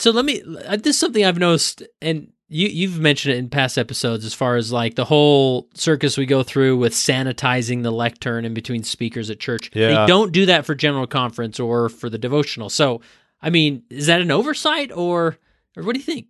So 0.00 0.10
let 0.12 0.24
me. 0.24 0.42
uh, 0.66 0.76
This 0.76 0.94
is 0.96 0.98
something 1.00 1.24
I've 1.24 1.38
noticed, 1.38 1.82
and 2.00 2.32
you 2.48 2.68
you've 2.68 2.98
mentioned 3.00 3.34
it 3.34 3.38
in 3.38 3.48
past 3.48 3.76
episodes, 3.76 4.24
as 4.24 4.34
far 4.34 4.56
as 4.56 4.72
like 4.72 4.94
the 4.94 5.04
whole 5.04 5.68
circus 5.74 6.16
we 6.16 6.26
go 6.26 6.42
through 6.42 6.76
with 6.76 6.92
sanitizing 6.92 7.82
the 7.82 7.90
lectern 7.90 8.44
in 8.44 8.54
between 8.54 8.84
speakers 8.84 9.30
at 9.30 9.40
church. 9.40 9.70
Yeah. 9.74 9.88
They 9.88 10.06
don't 10.06 10.32
do 10.32 10.46
that 10.46 10.64
for 10.64 10.74
general 10.74 11.06
conference 11.06 11.58
or 11.58 11.88
for 11.88 12.08
the 12.08 12.18
devotional. 12.18 12.70
So, 12.70 13.00
I 13.42 13.50
mean, 13.50 13.82
is 13.90 14.06
that 14.06 14.20
an 14.20 14.30
oversight 14.30 14.92
or 14.92 15.38
or 15.76 15.82
what 15.82 15.94
do 15.94 15.98
you 15.98 16.04
think? 16.04 16.26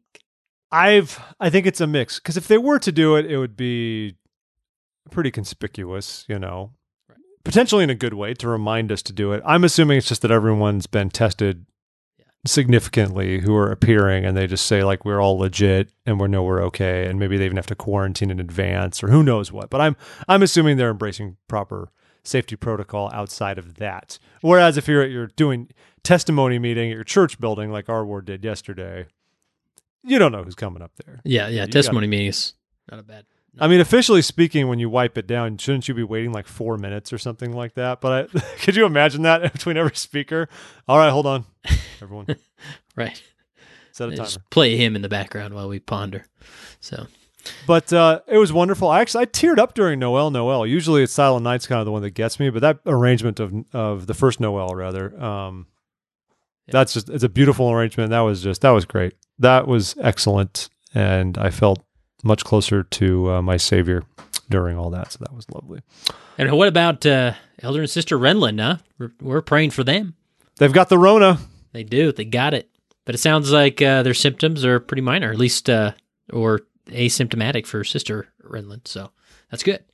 I've 0.72 1.20
I 1.38 1.50
think 1.50 1.66
it's 1.66 1.80
a 1.80 1.86
mix 1.86 2.18
because 2.18 2.36
if 2.36 2.48
they 2.48 2.58
were 2.58 2.78
to 2.80 2.90
do 2.92 3.16
it, 3.16 3.26
it 3.26 3.36
would 3.38 3.56
be 3.56 4.16
pretty 5.10 5.30
conspicuous, 5.30 6.24
you 6.28 6.38
know, 6.38 6.72
Right. 7.08 7.18
potentially 7.44 7.84
in 7.84 7.90
a 7.90 7.94
good 7.94 8.14
way 8.14 8.34
to 8.34 8.48
remind 8.48 8.90
us 8.90 9.02
to 9.02 9.12
do 9.12 9.32
it. 9.32 9.42
I'm 9.46 9.62
assuming 9.64 9.98
it's 9.98 10.08
just 10.08 10.22
that 10.22 10.30
everyone's 10.32 10.86
been 10.86 11.10
tested. 11.10 11.66
Significantly 12.46 13.40
who 13.40 13.54
are 13.54 13.70
appearing, 13.70 14.24
and 14.24 14.36
they 14.36 14.46
just 14.46 14.66
say 14.66 14.82
like 14.84 15.04
we're 15.04 15.20
all 15.20 15.38
legit 15.38 15.90
and 16.04 16.20
we 16.20 16.28
know 16.28 16.42
we're 16.42 16.62
okay, 16.64 17.06
and 17.06 17.18
maybe 17.18 17.36
they 17.36 17.44
even 17.44 17.56
have 17.56 17.66
to 17.66 17.74
quarantine 17.74 18.30
in 18.30 18.40
advance 18.40 19.02
or 19.02 19.08
who 19.08 19.22
knows 19.22 19.52
what. 19.52 19.70
But 19.70 19.80
I'm 19.80 19.96
I'm 20.28 20.42
assuming 20.42 20.76
they're 20.76 20.90
embracing 20.90 21.36
proper 21.48 21.90
safety 22.22 22.56
protocol 22.56 23.10
outside 23.12 23.58
of 23.58 23.74
that. 23.74 24.18
Whereas 24.40 24.76
if 24.76 24.88
you're 24.88 25.02
at 25.02 25.10
your 25.10 25.28
doing 25.28 25.68
testimony 26.02 26.58
meeting 26.58 26.90
at 26.90 26.94
your 26.94 27.04
church 27.04 27.38
building 27.38 27.70
like 27.70 27.88
our 27.88 28.04
ward 28.04 28.26
did 28.26 28.44
yesterday, 28.44 29.06
you 30.02 30.18
don't 30.18 30.32
know 30.32 30.42
who's 30.42 30.54
coming 30.54 30.82
up 30.82 30.92
there. 31.04 31.20
Yeah, 31.24 31.48
yeah. 31.48 31.62
you 31.64 31.70
testimony 31.70 32.06
meetings, 32.06 32.54
not 32.90 33.00
a 33.00 33.02
bad. 33.02 33.26
I 33.58 33.68
mean, 33.68 33.80
officially 33.80 34.22
speaking, 34.22 34.68
when 34.68 34.78
you 34.78 34.90
wipe 34.90 35.16
it 35.16 35.26
down, 35.26 35.56
shouldn't 35.58 35.88
you 35.88 35.94
be 35.94 36.02
waiting 36.02 36.32
like 36.32 36.46
four 36.46 36.76
minutes 36.76 37.12
or 37.12 37.18
something 37.18 37.52
like 37.52 37.74
that? 37.74 38.00
But 38.00 38.30
I, 38.34 38.40
could 38.60 38.76
you 38.76 38.84
imagine 38.86 39.22
that 39.22 39.52
between 39.52 39.76
every 39.76 39.96
speaker? 39.96 40.48
All 40.88 40.98
right, 40.98 41.10
hold 41.10 41.26
on, 41.26 41.44
everyone, 42.02 42.26
Right. 42.94 43.22
set 43.92 44.08
a 44.08 44.12
timer. 44.12 44.24
Just 44.24 44.50
play 44.50 44.76
him 44.76 44.94
in 44.96 45.02
the 45.02 45.08
background 45.08 45.54
while 45.54 45.68
we 45.68 45.78
ponder. 45.78 46.26
So 46.80 47.06
But 47.66 47.92
uh, 47.92 48.20
it 48.26 48.38
was 48.38 48.52
wonderful. 48.52 48.88
I 48.88 49.00
actually 49.00 49.22
I 49.22 49.26
teared 49.26 49.58
up 49.58 49.72
during 49.74 49.98
Noel. 50.00 50.30
Noel. 50.30 50.66
Usually, 50.66 51.02
it's 51.02 51.12
Silent 51.12 51.44
Night's 51.44 51.66
kind 51.66 51.78
of 51.80 51.86
the 51.86 51.92
one 51.92 52.02
that 52.02 52.10
gets 52.10 52.38
me, 52.40 52.50
but 52.50 52.60
that 52.60 52.80
arrangement 52.86 53.40
of 53.40 53.52
of 53.72 54.06
the 54.06 54.14
first 54.14 54.38
Noel 54.40 54.74
rather, 54.74 55.18
um, 55.22 55.66
Yeah. 56.66 56.72
that's 56.72 56.92
just 56.92 57.08
it's 57.08 57.24
a 57.24 57.28
beautiful 57.28 57.70
arrangement. 57.70 58.10
That 58.10 58.20
was 58.20 58.42
just 58.42 58.60
that 58.62 58.70
was 58.70 58.84
great. 58.84 59.14
That 59.38 59.66
was 59.66 59.94
excellent, 60.00 60.68
and 60.94 61.38
I 61.38 61.50
felt 61.50 61.84
much 62.26 62.44
closer 62.44 62.82
to 62.82 63.30
uh, 63.30 63.42
my 63.42 63.56
Savior 63.56 64.02
during 64.48 64.76
all 64.78 64.90
that. 64.90 65.12
So 65.12 65.18
that 65.20 65.32
was 65.32 65.48
lovely. 65.50 65.80
And 66.38 66.50
what 66.52 66.68
about 66.68 67.04
uh, 67.06 67.32
Elder 67.60 67.80
and 67.80 67.90
Sister 67.90 68.18
Renlund? 68.18 68.60
Huh? 68.60 68.76
We're, 68.98 69.12
we're 69.20 69.42
praying 69.42 69.70
for 69.70 69.84
them. 69.84 70.14
they've 70.58 70.72
got 70.72 70.88
the 70.88 70.98
Rona. 70.98 71.38
They 71.72 71.84
do. 71.84 72.12
They 72.12 72.24
got 72.24 72.54
it. 72.54 72.70
But 73.04 73.14
it 73.14 73.18
sounds 73.18 73.52
like 73.52 73.80
uh, 73.80 74.02
their 74.02 74.14
symptoms 74.14 74.64
are 74.64 74.80
pretty 74.80 75.02
minor, 75.02 75.30
at 75.30 75.38
least, 75.38 75.70
uh, 75.70 75.92
or 76.32 76.62
asymptomatic 76.86 77.66
for 77.66 77.84
Sister 77.84 78.28
Renlund. 78.42 78.88
So 78.88 79.10
that's 79.50 79.62
good. 79.62 79.84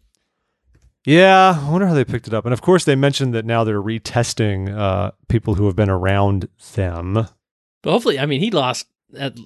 Yeah, 1.04 1.58
I 1.60 1.70
wonder 1.70 1.88
how 1.88 1.94
they 1.94 2.04
picked 2.04 2.28
it 2.28 2.34
up. 2.34 2.44
And 2.44 2.52
of 2.52 2.62
course, 2.62 2.84
they 2.84 2.94
mentioned 2.94 3.34
that 3.34 3.44
now 3.44 3.64
they're 3.64 3.82
retesting 3.82 4.74
uh, 4.74 5.10
people 5.28 5.54
who 5.54 5.66
have 5.66 5.74
been 5.74 5.90
around 5.90 6.48
them. 6.74 7.14
But 7.14 7.90
hopefully, 7.90 8.18
I 8.20 8.26
mean, 8.26 8.40
he 8.40 8.52
lost 8.52 8.86
at 9.16 9.36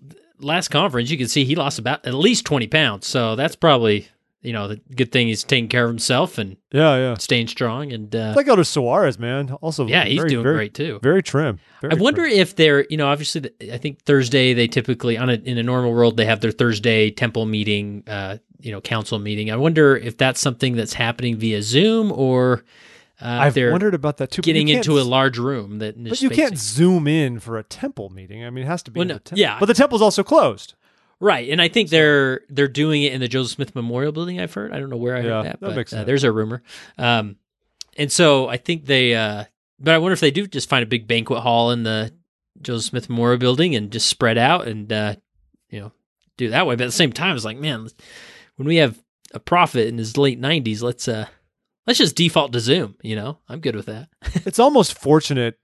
last 0.41 0.69
conference. 0.69 1.11
You 1.11 1.19
can 1.19 1.29
see 1.29 1.45
he 1.45 1.55
lost 1.57 1.79
about 1.79 2.07
at 2.07 2.15
least 2.15 2.45
twenty 2.45 2.67
pounds. 2.67 3.07
So 3.07 3.37
that's 3.37 3.57
probably 3.57 4.09
you 4.43 4.53
know 4.53 4.69
the 4.69 4.77
good 4.95 5.11
thing 5.11 5.27
he's 5.27 5.43
taking 5.43 5.69
care 5.69 5.85
of 5.85 5.91
himself 5.91 6.39
and 6.39 6.57
Yeah, 6.73 6.97
yeah. 6.97 7.15
staying 7.15 7.49
strong. 7.49 7.93
And 7.93 8.15
uh, 8.15 8.35
like 8.37 8.47
Elder 8.47 8.63
Soares, 8.63 9.19
man. 9.19 9.51
Also, 9.61 9.87
yeah, 9.87 10.05
he's 10.05 10.19
very, 10.19 10.29
doing 10.31 10.43
very, 10.45 10.55
great 10.55 10.75
too. 10.75 11.01
Very 11.03 11.23
trim. 11.23 11.59
Very 11.81 11.95
I 11.95 11.97
wonder 11.97 12.23
trim. 12.23 12.39
if 12.39 12.55
they're, 12.55 12.87
you 12.89 12.97
know, 12.97 13.09
obviously, 13.09 13.41
the, 13.41 13.75
I 13.75 13.79
think 13.79 14.03
Thursday 14.03 14.55
they 14.55 14.69
typically 14.69 15.19
on 15.19 15.31
a, 15.31 15.35
in 15.35 15.59
a 15.59 15.63
normal 15.63 15.93
world 15.93 16.17
they 16.17 16.27
have 16.27 16.41
their 16.41 16.53
Thursday 16.53 17.11
temple 17.11 17.47
meeting, 17.47 18.05
uh, 18.07 18.39
you 18.61 18.71
know, 18.71 18.81
council 18.81 19.19
meeting. 19.19 19.51
I 19.51 19.57
wonder 19.57 19.97
if 19.97 20.17
that's 20.17 20.41
something 20.41 20.77
that's 20.77 20.93
happening 20.95 21.37
via 21.39 21.61
Zoom 21.63 22.13
or 22.13 22.63
uh, 23.21 23.25
I've 23.41 23.57
wondered 23.57 23.95
about 23.95 24.19
that 24.19 24.31
too. 24.31 24.43
getting 24.43 24.69
into 24.69 25.01
a 25.01 25.03
large 25.03 25.39
room 25.39 25.79
that. 25.79 26.03
But 26.03 26.21
you 26.21 26.31
can't 26.31 26.59
zoom 26.59 27.07
in 27.07 27.41
for 27.41 27.57
a 27.57 27.63
temple 27.63 28.11
meeting. 28.11 28.45
I 28.45 28.51
mean, 28.51 28.65
it 28.65 28.67
has 28.67 28.83
to 28.85 28.91
be. 28.91 28.99
Well, 28.99 29.03
in 29.03 29.09
no, 29.09 29.15
the 29.15 29.21
temple. 29.21 29.41
yeah. 29.41 29.59
But 29.59 29.67
the 29.67 29.75
temple's 29.75 30.03
also 30.03 30.23
closed. 30.23 30.75
right, 31.19 31.49
and 31.49 31.63
I 31.63 31.69
think 31.69 31.89
they're 31.89 32.43
they're 32.51 32.69
doing 32.69 33.03
it 33.03 33.13
in 33.15 33.21
the 33.21 33.29
Joseph 33.29 33.55
Smith 33.55 33.75
Memorial 33.75 34.13
Building. 34.13 34.39
I've 34.41 34.53
heard. 34.53 34.73
I 34.73 34.79
don't 34.79 34.91
know 34.91 34.99
where 34.99 35.17
I 35.17 35.23
heard 35.23 35.45
that, 35.45 35.61
that 35.61 35.61
but 35.61 35.77
makes 35.77 35.93
uh, 35.93 36.05
there's 36.05 36.25
a 36.25 36.33
rumor. 36.33 36.63
Um, 36.99 37.37
and 37.97 38.13
so 38.13 38.49
I 38.49 38.59
think 38.59 38.85
they. 38.85 39.15
Uh, 39.15 39.45
but 39.81 39.95
I 39.95 39.99
wonder 39.99 40.13
if 40.13 40.21
they 40.21 40.31
do 40.31 40.47
just 40.47 40.69
find 40.69 40.83
a 40.83 40.87
big 40.87 41.07
banquet 41.07 41.41
hall 41.41 41.71
in 41.71 41.83
the 41.85 42.13
Joseph 42.61 42.91
Smith 42.91 43.09
Memorial 43.09 43.39
Building 43.39 43.75
and 43.75 43.91
just 43.91 44.09
spread 44.09 44.37
out 44.37 44.69
and 44.69 44.93
uh, 44.93 45.17
you 45.71 45.81
know 45.81 45.93
do 46.37 46.51
that 46.51 46.67
way. 46.67 46.77
But 46.77 46.85
at 46.85 46.89
the 46.89 46.93
same 46.93 47.13
time, 47.13 47.35
it's 47.35 47.45
like, 47.47 47.59
man, 47.59 47.89
when 48.57 48.69
we 48.69 48.77
have 48.77 49.03
a 49.33 49.41
prophet 49.41 49.89
in 49.89 49.97
his 49.97 50.19
late 50.19 50.39
nineties, 50.39 50.83
let's 50.83 51.09
uh 51.09 51.27
let's 51.87 51.99
just 51.99 52.17
default 52.17 52.53
to 52.53 52.61
Zoom. 52.61 52.97
You 53.03 53.17
know, 53.17 53.39
I'm 53.49 53.61
good 53.61 53.77
with 53.77 53.87
that. 53.87 54.09
it's 54.47 54.59
almost 54.59 54.99
fortunate. 54.99 55.59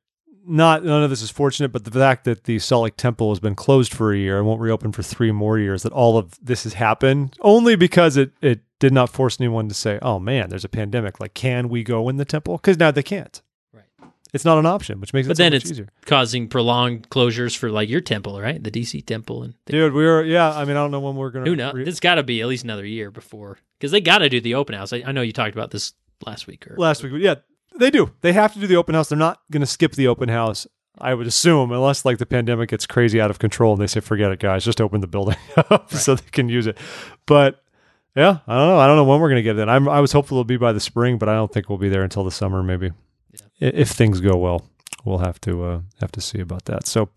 Not 0.44 0.84
none 0.84 1.04
of 1.04 1.10
this 1.10 1.22
is 1.22 1.30
fortunate, 1.30 1.68
but 1.70 1.84
the 1.84 1.90
fact 1.92 2.24
that 2.24 2.44
the 2.44 2.58
Salt 2.58 2.82
Lake 2.84 2.96
Temple 2.96 3.30
has 3.30 3.38
been 3.38 3.54
closed 3.54 3.94
for 3.94 4.12
a 4.12 4.18
year 4.18 4.38
and 4.38 4.46
won't 4.46 4.60
reopen 4.60 4.90
for 4.90 5.02
three 5.04 5.30
more 5.30 5.56
years, 5.56 5.84
that 5.84 5.92
all 5.92 6.18
of 6.18 6.34
this 6.44 6.64
has 6.64 6.72
happened 6.74 7.36
only 7.42 7.76
because 7.76 8.16
it 8.16 8.32
it 8.40 8.60
did 8.80 8.92
not 8.92 9.08
force 9.08 9.40
anyone 9.40 9.68
to 9.68 9.74
say, 9.74 10.00
"Oh 10.02 10.18
man, 10.18 10.48
there's 10.48 10.64
a 10.64 10.68
pandemic. 10.68 11.20
Like, 11.20 11.34
can 11.34 11.68
we 11.68 11.84
go 11.84 12.08
in 12.08 12.16
the 12.16 12.24
temple?" 12.24 12.56
Because 12.56 12.76
now 12.76 12.90
they 12.90 13.04
can't. 13.04 13.40
Right. 13.72 13.84
It's 14.34 14.44
not 14.44 14.58
an 14.58 14.66
option, 14.66 15.00
which 15.00 15.12
makes 15.12 15.28
But 15.28 15.34
it 15.34 15.36
so 15.36 15.42
then 15.44 15.52
it's 15.52 15.70
easier. 15.70 15.88
causing 16.06 16.48
prolonged 16.48 17.08
closures 17.08 17.56
for 17.56 17.70
like 17.70 17.88
your 17.88 18.00
temple, 18.00 18.40
right? 18.40 18.60
The 18.60 18.72
DC 18.72 19.06
temple 19.06 19.44
and 19.44 19.54
Dude, 19.66 19.92
we 19.92 20.04
were 20.04 20.24
yeah. 20.24 20.50
I 20.52 20.64
mean, 20.64 20.76
I 20.76 20.80
don't 20.80 20.90
know 20.90 20.98
when 20.98 21.14
we're 21.14 21.30
gonna. 21.30 21.46
who 21.48 21.54
knows? 21.54 21.74
re- 21.74 21.84
It's 21.86 22.00
got 22.00 22.16
to 22.16 22.24
be 22.24 22.40
at 22.40 22.48
least 22.48 22.64
another 22.64 22.84
year 22.84 23.12
before 23.12 23.58
because 23.78 23.92
they 23.92 24.00
got 24.00 24.18
to 24.18 24.28
do 24.28 24.40
the 24.40 24.56
open 24.56 24.74
house. 24.74 24.92
I, 24.92 25.04
I 25.06 25.12
know 25.12 25.22
you 25.22 25.32
talked 25.32 25.54
about 25.54 25.70
this 25.70 25.92
last 26.26 26.46
week 26.46 26.66
or 26.70 26.76
last 26.76 27.02
week. 27.02 27.12
Yeah, 27.16 27.36
they 27.78 27.90
do. 27.90 28.12
They 28.20 28.32
have 28.32 28.52
to 28.54 28.60
do 28.60 28.66
the 28.66 28.76
open 28.76 28.94
house. 28.94 29.08
They're 29.08 29.18
not 29.18 29.40
going 29.50 29.60
to 29.60 29.66
skip 29.66 29.92
the 29.92 30.08
open 30.08 30.28
house. 30.28 30.66
I 30.98 31.14
would 31.14 31.26
assume, 31.26 31.72
unless 31.72 32.04
like 32.04 32.18
the 32.18 32.26
pandemic 32.26 32.68
gets 32.68 32.86
crazy 32.86 33.20
out 33.20 33.30
of 33.30 33.38
control 33.38 33.72
and 33.72 33.80
they 33.80 33.86
say, 33.86 34.00
"Forget 34.00 34.30
it, 34.30 34.40
guys, 34.40 34.64
just 34.64 34.80
open 34.80 35.00
the 35.00 35.06
building 35.06 35.36
up 35.56 35.90
so 35.90 36.14
they 36.14 36.30
can 36.30 36.48
use 36.48 36.66
it." 36.66 36.76
But 37.26 37.62
yeah, 38.14 38.38
I 38.46 38.58
don't 38.58 38.68
know. 38.68 38.78
I 38.78 38.86
don't 38.86 38.96
know 38.96 39.04
when 39.04 39.20
we're 39.20 39.30
going 39.30 39.36
to 39.36 39.42
get 39.42 39.58
it. 39.58 39.68
I'm, 39.68 39.88
I 39.88 40.00
was 40.00 40.12
hopeful 40.12 40.36
it'll 40.36 40.44
be 40.44 40.58
by 40.58 40.72
the 40.72 40.80
spring, 40.80 41.16
but 41.16 41.28
I 41.28 41.34
don't 41.34 41.52
think 41.52 41.68
we'll 41.68 41.78
be 41.78 41.88
there 41.88 42.02
until 42.02 42.24
the 42.24 42.30
summer. 42.30 42.62
Maybe 42.62 42.90
I 42.90 43.64
if 43.64 43.88
things 43.88 44.20
go 44.20 44.36
well, 44.36 44.68
we'll 45.04 45.18
have 45.18 45.40
to 45.42 45.64
uh, 45.64 45.80
have 46.00 46.12
to 46.12 46.20
see 46.20 46.40
about 46.40 46.66
that. 46.66 46.86
So 46.86 47.08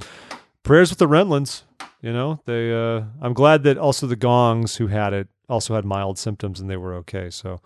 prayers 0.64 0.90
with 0.90 1.00
the 1.00 1.08
Renlunds. 1.08 1.64
You 2.02 2.14
know, 2.14 2.40
they. 2.46 2.72
Uh, 2.72 3.04
I'm 3.22 3.34
glad 3.34 3.64
that 3.64 3.78
also 3.78 4.08
the 4.08 4.16
Gongs 4.16 4.78
who 4.78 4.88
had 4.88 5.14
it 5.14 5.28
also 5.50 5.76
had 5.76 5.86
mild 5.86 6.18
symptoms 6.18 6.60
and 6.60 6.70
they 6.70 6.78
were 6.78 6.94
okay. 6.96 7.30
So 7.30 7.62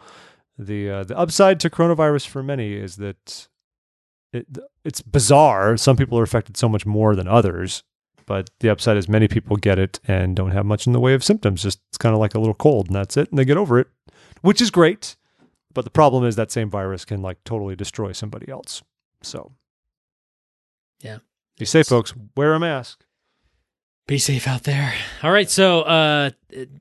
the 0.59 0.89
uh, 0.89 1.03
the 1.05 1.17
upside 1.17 1.59
to 1.61 1.69
coronavirus 1.69 2.27
for 2.27 2.43
many 2.43 2.73
is 2.73 2.97
that 2.97 3.47
it 4.33 4.45
it's 4.83 5.01
bizarre. 5.01 5.77
Some 5.77 5.95
people 5.97 6.19
are 6.19 6.23
affected 6.23 6.57
so 6.57 6.67
much 6.69 6.85
more 6.85 7.15
than 7.15 7.27
others, 7.27 7.83
but 8.25 8.49
the 8.59 8.69
upside 8.69 8.97
is 8.97 9.07
many 9.09 9.27
people 9.27 9.55
get 9.55 9.79
it 9.79 9.99
and 10.07 10.35
don't 10.35 10.51
have 10.51 10.65
much 10.65 10.85
in 10.85 10.93
the 10.93 10.99
way 10.99 11.13
of 11.13 11.23
symptoms. 11.23 11.63
Just 11.63 11.79
it's 11.89 11.97
kind 11.97 12.13
of 12.13 12.19
like 12.19 12.35
a 12.35 12.39
little 12.39 12.53
cold, 12.53 12.87
and 12.87 12.95
that's 12.95 13.17
it, 13.17 13.29
and 13.29 13.39
they 13.39 13.45
get 13.45 13.57
over 13.57 13.79
it, 13.79 13.87
which 14.41 14.61
is 14.61 14.69
great. 14.69 15.15
But 15.73 15.85
the 15.85 15.91
problem 15.91 16.25
is 16.25 16.35
that 16.35 16.51
same 16.51 16.69
virus 16.69 17.05
can 17.05 17.21
like 17.21 17.43
totally 17.45 17.75
destroy 17.75 18.11
somebody 18.11 18.51
else. 18.51 18.83
So 19.21 19.53
Yeah. 21.01 21.19
be 21.57 21.65
safe, 21.65 21.87
folks. 21.87 22.13
Wear 22.35 22.53
a 22.53 22.59
mask. 22.59 23.05
Be 24.07 24.17
safe 24.17 24.47
out 24.47 24.63
there. 24.63 24.93
All 25.21 25.31
right. 25.31 25.49
So, 25.49 25.81
uh, 25.83 26.31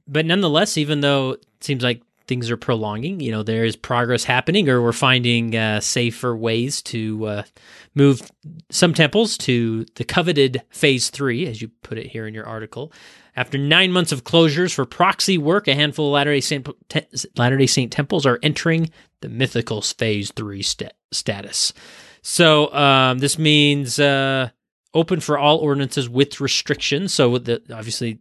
but 0.06 0.24
nonetheless, 0.24 0.78
even 0.78 1.02
though 1.02 1.32
it 1.32 1.46
seems 1.60 1.82
like 1.84 2.00
things 2.28 2.50
are 2.50 2.56
prolonging, 2.56 3.18
you 3.18 3.32
know, 3.32 3.42
there 3.42 3.64
is 3.64 3.74
progress 3.74 4.22
happening, 4.22 4.68
or 4.68 4.80
we're 4.80 4.92
finding 4.92 5.56
uh, 5.56 5.80
safer 5.80 6.36
ways 6.36 6.82
to 6.82 7.26
uh, 7.26 7.42
move 7.94 8.30
some 8.70 8.94
temples 8.94 9.36
to 9.38 9.86
the 9.96 10.04
coveted 10.04 10.62
phase 10.70 11.10
three, 11.10 11.46
as 11.46 11.60
you 11.60 11.70
put 11.82 11.98
it 11.98 12.06
here 12.06 12.26
in 12.26 12.34
your 12.34 12.46
article. 12.46 12.92
After 13.34 13.58
nine 13.58 13.90
months 13.90 14.12
of 14.12 14.24
closures 14.24 14.74
for 14.74 14.84
proxy 14.84 15.38
work, 15.38 15.66
a 15.66 15.74
handful 15.74 16.08
of 16.08 16.12
Latter 16.12 16.32
Day 16.32 16.40
Saint 16.40 16.68
te- 16.88 17.06
Latter 17.36 17.56
Day 17.56 17.66
Saint 17.66 17.90
temples 17.90 18.26
are 18.26 18.38
entering 18.42 18.90
the 19.22 19.28
mythical 19.28 19.80
phase 19.82 20.30
three 20.36 20.62
sta- 20.62 20.90
status. 21.10 21.72
So 22.22 22.72
um, 22.72 23.18
this 23.18 23.38
means. 23.38 23.98
Uh, 23.98 24.50
open 24.94 25.20
for 25.20 25.38
all 25.38 25.58
ordinances 25.58 26.08
with 26.08 26.40
restrictions. 26.40 27.12
So 27.12 27.36
the, 27.36 27.62
obviously 27.72 28.20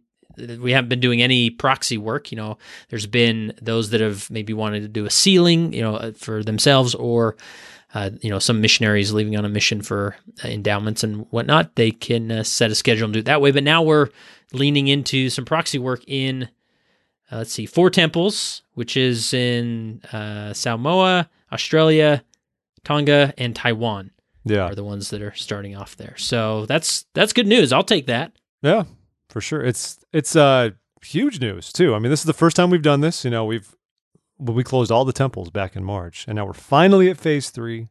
we 0.60 0.72
haven't 0.72 0.88
been 0.88 1.00
doing 1.00 1.22
any 1.22 1.50
proxy 1.50 1.98
work. 1.98 2.30
You 2.30 2.36
know, 2.36 2.58
there's 2.88 3.06
been 3.06 3.52
those 3.60 3.90
that 3.90 4.00
have 4.00 4.30
maybe 4.30 4.52
wanted 4.52 4.80
to 4.82 4.88
do 4.88 5.04
a 5.04 5.10
sealing, 5.10 5.72
you 5.72 5.82
know, 5.82 5.96
uh, 5.96 6.12
for 6.12 6.42
themselves 6.42 6.94
or, 6.94 7.36
uh, 7.94 8.10
you 8.20 8.30
know, 8.30 8.38
some 8.38 8.60
missionaries 8.60 9.12
leaving 9.12 9.36
on 9.36 9.44
a 9.44 9.48
mission 9.48 9.82
for 9.82 10.16
uh, 10.44 10.48
endowments 10.48 11.02
and 11.04 11.26
whatnot. 11.30 11.74
They 11.76 11.90
can 11.90 12.30
uh, 12.30 12.42
set 12.42 12.70
a 12.70 12.74
schedule 12.74 13.04
and 13.06 13.12
do 13.14 13.20
it 13.20 13.24
that 13.26 13.40
way. 13.40 13.50
But 13.50 13.64
now 13.64 13.82
we're 13.82 14.08
leaning 14.52 14.88
into 14.88 15.30
some 15.30 15.44
proxy 15.44 15.78
work 15.78 16.02
in, 16.06 16.48
uh, 17.30 17.38
let's 17.38 17.52
see, 17.52 17.66
four 17.66 17.90
temples, 17.90 18.62
which 18.74 18.96
is 18.96 19.34
in 19.34 20.00
uh, 20.12 20.52
Samoa, 20.52 21.28
Australia, 21.52 22.24
Tonga, 22.84 23.34
and 23.36 23.54
Taiwan 23.54 24.10
Yeah, 24.44 24.62
are 24.62 24.74
the 24.74 24.84
ones 24.84 25.10
that 25.10 25.20
are 25.20 25.34
starting 25.34 25.76
off 25.76 25.96
there. 25.96 26.16
So 26.16 26.64
that's 26.66 27.04
that's 27.12 27.32
good 27.34 27.46
news. 27.46 27.72
I'll 27.72 27.82
take 27.84 28.06
that. 28.06 28.32
yeah, 28.62 28.84
for 29.28 29.40
sure. 29.40 29.62
It's 29.62 29.98
it's 30.12 30.36
uh 30.36 30.70
huge 31.02 31.40
news 31.40 31.72
too. 31.72 31.94
I 31.94 31.98
mean, 31.98 32.10
this 32.10 32.20
is 32.20 32.26
the 32.26 32.32
first 32.32 32.56
time 32.56 32.70
we've 32.70 32.82
done 32.82 33.00
this. 33.00 33.24
You 33.24 33.30
know, 33.30 33.44
we've 33.44 33.74
we 34.38 34.64
closed 34.64 34.90
all 34.90 35.04
the 35.04 35.12
temples 35.12 35.50
back 35.50 35.76
in 35.76 35.84
March, 35.84 36.24
and 36.28 36.36
now 36.36 36.46
we're 36.46 36.52
finally 36.52 37.10
at 37.10 37.18
phase 37.18 37.50
three. 37.50 37.88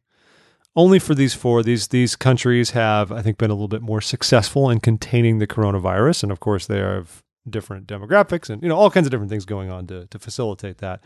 Only 0.75 0.99
for 0.99 1.15
these 1.15 1.33
four. 1.33 1.63
These 1.63 1.87
these 1.87 2.15
countries 2.15 2.71
have, 2.71 3.11
I 3.11 3.23
think, 3.23 3.39
been 3.39 3.49
a 3.49 3.55
little 3.55 3.67
bit 3.67 3.81
more 3.81 4.01
successful 4.01 4.69
in 4.69 4.79
containing 4.79 5.39
the 5.39 5.47
coronavirus, 5.47 6.23
and 6.23 6.31
of 6.31 6.39
course, 6.39 6.67
they 6.67 6.77
have 6.77 7.23
different 7.49 7.87
demographics 7.87 8.49
and 8.49 8.61
you 8.61 8.67
know 8.67 8.75
all 8.75 8.91
kinds 8.91 9.07
of 9.07 9.11
different 9.11 9.29
things 9.29 9.45
going 9.45 9.71
on 9.71 9.87
to 9.87 10.05
to 10.07 10.19
facilitate 10.19 10.77
that. 10.77 11.01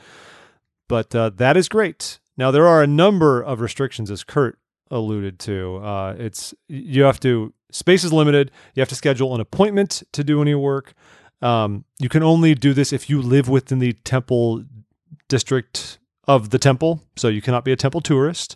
But 0.90 1.16
uh, 1.16 1.30
that 1.36 1.56
is 1.56 1.70
great. 1.70 2.20
Now 2.36 2.52
there 2.52 2.68
are 2.68 2.84
a 2.84 2.88
number 2.88 3.42
of 3.42 3.62
restrictions, 3.62 4.12
as 4.12 4.26
Kurt 4.26 4.58
alluded 4.92 5.40
to. 5.40 5.78
Uh, 5.78 6.16
it's 6.20 6.54
you 6.68 7.04
have 7.04 7.20
to 7.22 7.54
space 7.72 8.04
is 8.04 8.14
limited. 8.14 8.52
You 8.76 8.82
have 8.82 8.90
to 8.90 8.96
schedule 8.96 9.34
an 9.34 9.42
appointment 9.42 10.04
to 10.12 10.24
do 10.24 10.42
any 10.42 10.54
work. 10.54 10.94
Um, 11.42 11.86
you 11.98 12.10
can 12.10 12.22
only 12.22 12.54
do 12.54 12.74
this 12.74 12.94
if 12.94 13.10
you 13.10 13.22
live 13.22 13.50
within 13.50 13.80
the 13.80 13.94
temple 13.94 14.64
district 15.28 15.98
of 16.28 16.52
the 16.52 16.60
temple, 16.60 17.02
so 17.16 17.30
you 17.30 17.42
cannot 17.42 17.66
be 17.66 17.72
a 17.72 17.76
temple 17.76 18.02
tourist. 18.02 18.56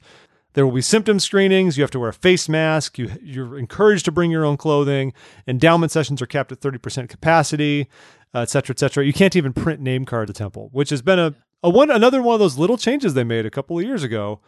There 0.53 0.65
will 0.65 0.73
be 0.73 0.81
symptom 0.81 1.19
screenings. 1.19 1.77
You 1.77 1.83
have 1.83 1.91
to 1.91 1.99
wear 1.99 2.09
a 2.09 2.13
face 2.13 2.47
mask. 2.47 2.97
You, 2.97 3.11
you're 3.21 3.57
encouraged 3.57 4.05
to 4.05 4.11
bring 4.11 4.31
your 4.31 4.45
own 4.45 4.55
clothing. 4.55 5.13
Endowment 5.47 5.91
sessions 5.91 6.21
are 6.21 6.25
capped 6.25 6.51
at 6.51 6.61
30% 6.61 7.09
capacity, 7.09 7.89
uh, 8.33 8.39
et 8.39 8.49
cetera, 8.49 8.73
et 8.73 8.79
cetera. 8.79 9.03
You 9.05 9.11
can't 9.11 9.35
even 9.35 9.51
print 9.51 9.81
name 9.81 10.05
card 10.05 10.29
at 10.29 10.35
the 10.35 10.37
temple, 10.37 10.69
which 10.71 10.91
has 10.91 11.01
been 11.01 11.19
a, 11.19 11.33
a 11.61 11.69
one 11.69 11.91
another 11.91 12.21
one 12.21 12.35
of 12.35 12.39
those 12.39 12.57
little 12.57 12.77
changes 12.77 13.13
they 13.13 13.23
made 13.25 13.45
a 13.45 13.51
couple 13.51 13.77
of 13.77 13.83
years 13.83 14.03
ago, 14.03 14.39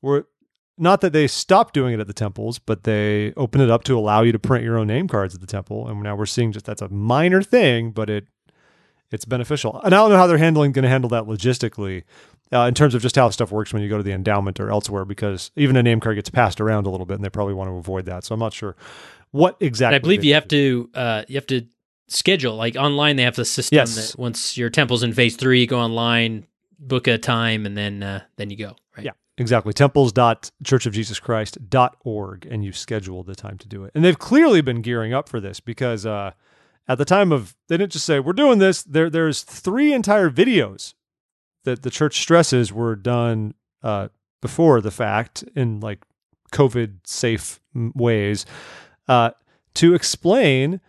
where 0.00 0.26
not 0.78 1.00
that 1.00 1.12
they 1.12 1.26
stopped 1.26 1.74
doing 1.74 1.94
it 1.94 2.00
at 2.00 2.06
the 2.06 2.12
temples, 2.12 2.58
but 2.58 2.84
they 2.84 3.32
opened 3.36 3.62
it 3.62 3.70
up 3.70 3.84
to 3.84 3.98
allow 3.98 4.22
you 4.22 4.32
to 4.32 4.38
print 4.38 4.64
your 4.64 4.78
own 4.78 4.86
name 4.86 5.08
cards 5.08 5.34
at 5.34 5.40
the 5.40 5.46
temple. 5.46 5.88
And 5.88 6.02
now 6.02 6.14
we're 6.16 6.26
seeing 6.26 6.52
just 6.52 6.66
that's 6.66 6.82
a 6.82 6.88
minor 6.88 7.42
thing, 7.42 7.90
but 7.90 8.08
it 8.08 8.26
it's 9.10 9.24
beneficial. 9.24 9.80
And 9.84 9.94
I 9.94 9.98
don't 9.98 10.10
know 10.10 10.16
how 10.16 10.26
they're 10.26 10.38
handling 10.38 10.72
going 10.72 10.82
to 10.82 10.88
handle 10.88 11.08
that 11.10 11.24
logistically 11.24 12.04
uh, 12.52 12.60
in 12.60 12.74
terms 12.74 12.94
of 12.94 13.02
just 13.02 13.16
how 13.16 13.30
stuff 13.30 13.50
works 13.50 13.72
when 13.72 13.82
you 13.82 13.88
go 13.88 13.96
to 13.96 14.02
the 14.02 14.12
endowment 14.12 14.60
or 14.60 14.70
elsewhere, 14.70 15.04
because 15.04 15.50
even 15.56 15.76
a 15.76 15.82
name 15.82 16.00
card 16.00 16.16
gets 16.16 16.30
passed 16.30 16.60
around 16.60 16.86
a 16.86 16.90
little 16.90 17.06
bit, 17.06 17.14
and 17.14 17.24
they 17.24 17.30
probably 17.30 17.54
want 17.54 17.68
to 17.70 17.74
avoid 17.74 18.04
that. 18.06 18.24
So 18.24 18.34
I'm 18.34 18.40
not 18.40 18.52
sure 18.52 18.76
what 19.30 19.56
exactly. 19.60 19.96
And 19.96 20.02
I 20.02 20.02
believe 20.02 20.24
you 20.24 20.34
have 20.34 20.48
to 20.48 20.90
uh, 20.94 21.22
you 21.28 21.36
have 21.36 21.46
to 21.46 21.66
schedule 22.08 22.54
like 22.56 22.76
online. 22.76 23.16
They 23.16 23.22
have 23.24 23.36
the 23.36 23.44
system 23.44 23.76
Yes. 23.76 24.12
that 24.12 24.18
once 24.18 24.56
your 24.56 24.70
temple's 24.70 25.02
in 25.02 25.12
phase 25.12 25.36
three, 25.36 25.60
you 25.60 25.66
go 25.66 25.78
online, 25.80 26.46
book 26.78 27.06
a 27.06 27.18
time, 27.18 27.66
and 27.66 27.76
then 27.76 28.02
uh, 28.02 28.22
then 28.36 28.50
you 28.50 28.56
go. 28.56 28.76
Right. 28.96 29.06
Yeah. 29.06 29.12
Exactly. 29.38 29.72
Temples.churchofjesuschrist.org 29.72 32.46
and 32.46 32.64
you 32.64 32.72
schedule 32.72 33.22
the 33.22 33.36
time 33.36 33.56
to 33.58 33.68
do 33.68 33.84
it. 33.84 33.92
And 33.94 34.04
they've 34.04 34.18
clearly 34.18 34.60
been 34.60 34.82
gearing 34.82 35.14
up 35.14 35.28
for 35.28 35.40
this 35.40 35.60
because 35.60 36.04
uh, 36.04 36.32
at 36.88 36.98
the 36.98 37.04
time 37.04 37.30
of, 37.32 37.54
they 37.68 37.76
didn't 37.76 37.92
just 37.92 38.04
say, 38.04 38.18
we're 38.18 38.32
doing 38.32 38.58
this. 38.58 38.82
There, 38.82 39.08
There's 39.08 39.42
three 39.42 39.92
entire 39.92 40.28
videos 40.28 40.94
that 41.64 41.82
the 41.82 41.90
church 41.90 42.20
stresses 42.20 42.72
were 42.72 42.96
done 42.96 43.54
uh, 43.82 44.08
before 44.42 44.80
the 44.80 44.90
fact 44.90 45.44
in 45.54 45.78
like 45.80 46.00
COVID 46.52 46.98
safe 47.04 47.60
ways 47.74 48.44
uh, 49.06 49.30
to 49.74 49.94
explain 49.94 50.80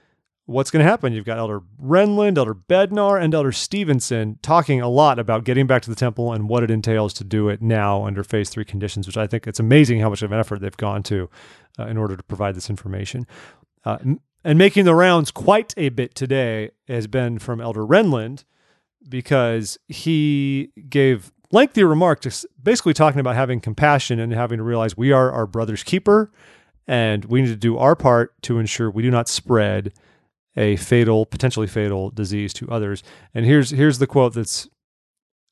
what's 0.50 0.72
going 0.72 0.84
to 0.84 0.90
happen. 0.90 1.14
You've 1.14 1.26
got 1.26 1.38
Elder 1.38 1.62
Renlund, 1.82 2.38
Elder 2.38 2.56
Bednar, 2.56 3.22
and 3.22 3.36
Elder 3.36 3.52
Stevenson 3.52 4.40
talking 4.42 4.82
a 4.82 4.90
lot 4.90 5.20
about 5.20 5.44
getting 5.44 5.68
back 5.68 5.84
to 5.84 5.92
the 5.92 5.96
temple 5.96 6.34
and 6.34 6.50
what 6.50 6.64
it 6.64 6.72
entails 6.72 7.14
to 7.16 7.24
do 7.24 7.50
it 7.50 7.62
now 7.62 8.04
under 8.04 8.24
phase 8.24 8.50
three 8.50 8.66
conditions, 8.66 9.06
which 9.06 9.16
I 9.16 9.28
think 9.28 9.46
it's 9.46 9.60
amazing 9.60 10.00
how 10.00 10.10
much 10.10 10.24
of 10.24 10.32
an 10.32 10.40
effort 10.40 10.62
they've 10.62 10.76
gone 10.76 11.04
to 11.04 11.30
uh, 11.78 11.86
in 11.86 11.98
order 11.98 12.18
to 12.18 12.24
provide 12.24 12.56
this 12.56 12.68
information. 12.68 13.28
Uh, 13.86 14.00
and 14.44 14.58
making 14.58 14.86
the 14.86 14.96
rounds 14.96 15.30
quite 15.30 15.76
a 15.78 15.90
bit 15.90 16.16
today 16.16 16.72
has 16.88 17.06
been 17.06 17.38
from 17.38 17.62
Elder 17.62 17.86
Renlund 17.86 18.44
because 19.08 19.78
he 19.88 20.72
gave 20.90 21.32
lengthy 21.52 21.84
remark 21.84 22.22
just 22.22 22.48
basically 22.62 22.94
talking 22.94 23.20
about 23.20 23.36
having 23.36 23.60
compassion 23.60 24.20
and 24.20 24.34
having 24.34 24.58
to 24.58 24.64
realize 24.64 24.98
we 24.98 25.12
are 25.12 25.32
our 25.32 25.46
brother's 25.46 25.84
keeper 25.84 26.32
and 26.88 27.26
we 27.26 27.42
need 27.42 27.50
to 27.50 27.56
do 27.56 27.78
our 27.78 27.96
part 27.96 28.40
to 28.42 28.58
ensure 28.58 28.90
we 28.90 29.04
do 29.04 29.12
not 29.12 29.30
spread 29.30 29.94
a 30.56 30.76
fatal, 30.78 31.26
potentially 31.26 31.68
fatal 31.68 32.10
disease 32.10 32.54
to 32.54 32.70
others. 32.70 33.04
And 33.34 33.46
here's 33.46 33.72
here's 33.72 34.00
the 34.00 34.08
quote 34.08 34.34
that's 34.34 34.70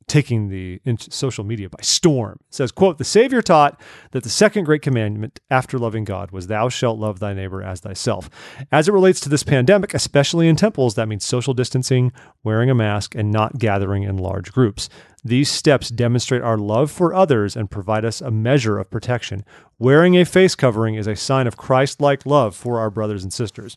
taking 0.07 0.47
the 0.47 0.79
social 1.09 1.43
media 1.43 1.69
by 1.69 1.79
storm. 1.81 2.39
It 2.47 2.55
says, 2.55 2.71
quote, 2.71 2.97
the 2.97 3.03
Savior 3.03 3.41
taught 3.41 3.79
that 4.11 4.23
the 4.23 4.29
second 4.29 4.63
great 4.63 4.81
commandment 4.81 5.41
after 5.49 5.77
loving 5.77 6.05
God 6.05 6.31
was 6.31 6.47
thou 6.47 6.69
shalt 6.69 6.97
love 6.97 7.19
thy 7.19 7.33
neighbor 7.33 7.61
as 7.61 7.81
thyself. 7.81 8.29
As 8.71 8.87
it 8.87 8.93
relates 8.93 9.19
to 9.21 9.29
this 9.29 9.43
pandemic, 9.43 9.93
especially 9.93 10.47
in 10.47 10.55
temples, 10.55 10.95
that 10.95 11.09
means 11.09 11.25
social 11.25 11.53
distancing, 11.53 12.13
wearing 12.41 12.69
a 12.69 12.75
mask, 12.75 13.15
and 13.15 13.31
not 13.31 13.59
gathering 13.59 14.03
in 14.03 14.17
large 14.17 14.53
groups. 14.53 14.87
These 15.25 15.51
steps 15.51 15.89
demonstrate 15.89 16.41
our 16.41 16.57
love 16.57 16.89
for 16.89 17.13
others 17.13 17.57
and 17.57 17.69
provide 17.69 18.05
us 18.05 18.21
a 18.21 18.31
measure 18.31 18.79
of 18.79 18.89
protection. 18.89 19.43
Wearing 19.77 20.15
a 20.15 20.23
face 20.23 20.55
covering 20.55 20.95
is 20.95 21.07
a 21.07 21.17
sign 21.17 21.47
of 21.47 21.57
Christ 21.57 21.99
like 21.99 22.25
love 22.25 22.55
for 22.55 22.79
our 22.79 22.89
brothers 22.89 23.23
and 23.23 23.33
sisters. 23.33 23.75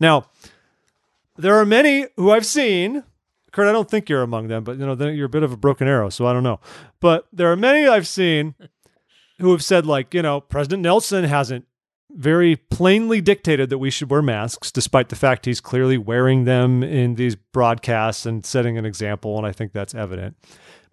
Now, 0.00 0.26
there 1.36 1.56
are 1.56 1.64
many 1.64 2.06
who 2.16 2.30
I've 2.30 2.46
seen. 2.46 3.04
Kurt, 3.52 3.68
I 3.68 3.72
don't 3.72 3.90
think 3.90 4.08
you're 4.08 4.22
among 4.22 4.48
them, 4.48 4.64
but 4.64 4.78
you 4.78 4.86
know, 4.86 5.08
you're 5.08 5.26
a 5.26 5.30
bit 5.30 5.42
of 5.42 5.52
a 5.52 5.56
broken 5.56 5.88
arrow, 5.88 6.10
so 6.10 6.26
I 6.26 6.32
don't 6.32 6.42
know. 6.42 6.60
But 7.00 7.26
there 7.32 7.50
are 7.50 7.56
many 7.56 7.86
I've 7.86 8.06
seen 8.08 8.54
who 9.38 9.52
have 9.52 9.64
said, 9.64 9.86
like, 9.86 10.14
you 10.14 10.22
know, 10.22 10.40
President 10.40 10.82
Nelson 10.82 11.24
hasn't 11.24 11.66
very 12.10 12.56
plainly 12.56 13.20
dictated 13.20 13.70
that 13.70 13.78
we 13.78 13.90
should 13.90 14.10
wear 14.10 14.22
masks, 14.22 14.72
despite 14.72 15.08
the 15.08 15.16
fact 15.16 15.44
he's 15.44 15.60
clearly 15.60 15.98
wearing 15.98 16.44
them 16.44 16.82
in 16.82 17.14
these 17.14 17.36
broadcasts 17.36 18.26
and 18.26 18.44
setting 18.44 18.78
an 18.78 18.86
example. 18.86 19.36
And 19.36 19.46
I 19.46 19.52
think 19.52 19.72
that's 19.72 19.94
evident. 19.94 20.36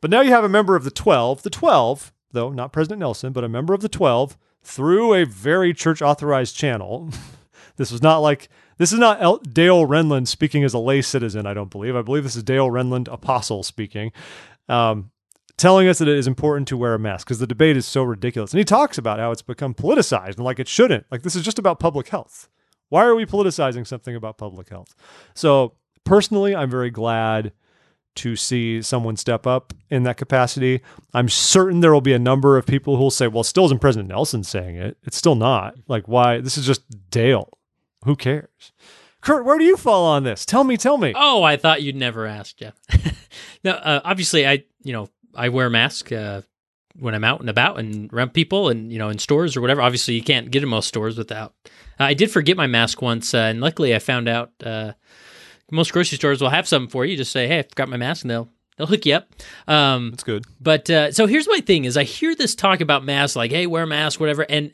But 0.01 0.11
now 0.11 0.21
you 0.21 0.31
have 0.31 0.43
a 0.43 0.49
member 0.49 0.75
of 0.75 0.83
the 0.83 0.91
12, 0.91 1.43
the 1.43 1.49
12, 1.49 2.13
though 2.31 2.51
not 2.51 2.73
President 2.73 2.99
Nelson, 2.99 3.33
but 3.33 3.43
a 3.43 3.49
member 3.49 3.73
of 3.73 3.81
the 3.81 3.89
12 3.89 4.37
through 4.61 5.13
a 5.13 5.25
very 5.25 5.73
church 5.73 6.01
authorized 6.01 6.55
channel. 6.55 7.09
this 7.77 7.91
was 7.91 8.01
not 8.03 8.19
like 8.19 8.49
this 8.77 8.91
is 8.91 8.99
not 8.99 9.21
El- 9.21 9.37
Dale 9.37 9.85
Renlund 9.85 10.27
speaking 10.27 10.63
as 10.63 10.73
a 10.73 10.79
lay 10.79 11.01
citizen, 11.01 11.45
I 11.45 11.53
don't 11.53 11.69
believe. 11.71 11.95
I 11.95 12.01
believe 12.01 12.23
this 12.23 12.35
is 12.35 12.43
Dale 12.43 12.69
Renlund, 12.69 13.11
apostle, 13.11 13.63
speaking, 13.63 14.11
um, 14.67 15.11
telling 15.57 15.87
us 15.87 15.99
that 15.99 16.07
it 16.07 16.17
is 16.17 16.27
important 16.27 16.67
to 16.69 16.77
wear 16.77 16.93
a 16.93 16.99
mask 16.99 17.27
because 17.27 17.39
the 17.39 17.47
debate 17.47 17.77
is 17.77 17.85
so 17.85 18.03
ridiculous. 18.03 18.51
And 18.51 18.59
he 18.59 18.65
talks 18.65 18.97
about 18.97 19.19
how 19.19 19.31
it's 19.31 19.41
become 19.41 19.73
politicized 19.73 20.35
and 20.35 20.45
like 20.45 20.59
it 20.59 20.67
shouldn't. 20.67 21.05
Like, 21.11 21.23
this 21.23 21.35
is 21.35 21.43
just 21.43 21.59
about 21.59 21.79
public 21.79 22.09
health. 22.09 22.49
Why 22.89 23.05
are 23.05 23.15
we 23.15 23.25
politicizing 23.25 23.87
something 23.87 24.15
about 24.15 24.37
public 24.37 24.69
health? 24.69 24.95
So, 25.33 25.73
personally, 26.03 26.55
I'm 26.55 26.69
very 26.69 26.91
glad 26.91 27.51
to 28.15 28.35
see 28.35 28.81
someone 28.81 29.17
step 29.17 29.45
up 29.45 29.73
in 29.89 30.03
that 30.03 30.17
capacity. 30.17 30.81
I'm 31.13 31.27
certain 31.29 31.81
there 31.81 31.93
will 31.93 32.01
be 32.01 32.13
a 32.13 32.19
number 32.19 32.57
of 32.57 32.65
people 32.65 32.95
who 32.95 33.03
will 33.03 33.11
say, 33.11 33.27
well, 33.27 33.43
still 33.43 33.65
isn't 33.65 33.81
President 33.81 34.09
Nelson 34.09 34.43
saying 34.43 34.77
it. 34.77 34.97
It's 35.03 35.17
still 35.17 35.35
not. 35.35 35.75
Like, 35.87 36.07
why? 36.07 36.39
This 36.39 36.57
is 36.57 36.65
just 36.65 36.83
Dale. 37.09 37.49
Who 38.05 38.15
cares? 38.15 38.71
Kurt, 39.21 39.45
where 39.45 39.57
do 39.57 39.63
you 39.63 39.77
fall 39.77 40.05
on 40.05 40.23
this? 40.23 40.45
Tell 40.45 40.63
me, 40.63 40.77
tell 40.77 40.97
me. 40.97 41.11
Oh, 41.15 41.41
I 41.41 41.57
thought 41.57 41.81
you'd 41.81 41.95
never 41.95 42.27
ask, 42.27 42.55
Jeff. 42.55 42.75
no, 43.63 43.71
uh, 43.71 44.01
obviously, 44.03 44.47
I 44.47 44.63
you 44.83 44.93
know 44.93 45.09
I 45.33 45.49
wear 45.49 45.65
a 45.65 45.71
mask 45.71 46.11
uh, 46.11 46.43
when 46.99 47.15
I'm 47.15 47.23
out 47.23 47.39
and 47.39 47.49
about 47.49 47.79
and 47.79 48.13
around 48.13 48.33
people 48.35 48.69
and 48.69 48.93
you 48.93 48.99
know 48.99 49.09
in 49.09 49.17
stores 49.17 49.57
or 49.57 49.61
whatever. 49.61 49.81
Obviously, 49.81 50.13
you 50.13 50.21
can't 50.21 50.51
get 50.51 50.61
in 50.61 50.69
most 50.69 50.87
stores 50.87 51.17
without. 51.17 51.55
Uh, 51.99 52.03
I 52.03 52.13
did 52.13 52.29
forget 52.29 52.55
my 52.55 52.67
mask 52.67 53.01
once, 53.01 53.33
uh, 53.33 53.39
and 53.39 53.59
luckily, 53.59 53.95
I 53.95 53.99
found 53.99 54.29
out 54.29 54.51
uh, 54.63 54.93
most 55.71 55.91
grocery 55.91 56.17
stores 56.17 56.39
will 56.39 56.49
have 56.49 56.67
something 56.67 56.89
for 56.89 57.03
you. 57.03 57.17
Just 57.17 57.31
say, 57.31 57.47
"Hey, 57.47 57.59
I 57.59 57.63
forgot 57.63 57.89
my 57.89 57.97
mask," 57.97 58.23
and 58.23 58.29
they'll 58.29 58.49
they'll 58.77 58.85
hook 58.85 59.07
you 59.07 59.15
up. 59.15 59.29
Um, 59.67 60.11
That's 60.11 60.23
good. 60.23 60.45
But 60.61 60.87
uh, 60.91 61.11
so 61.11 61.25
here's 61.25 61.47
my 61.47 61.61
thing: 61.61 61.85
is 61.85 61.97
I 61.97 62.03
hear 62.03 62.35
this 62.35 62.53
talk 62.53 62.79
about 62.79 63.03
masks, 63.03 63.35
like, 63.35 63.49
"Hey, 63.49 63.65
wear 63.65 63.83
a 63.83 63.87
mask," 63.87 64.19
whatever, 64.19 64.45
and 64.47 64.71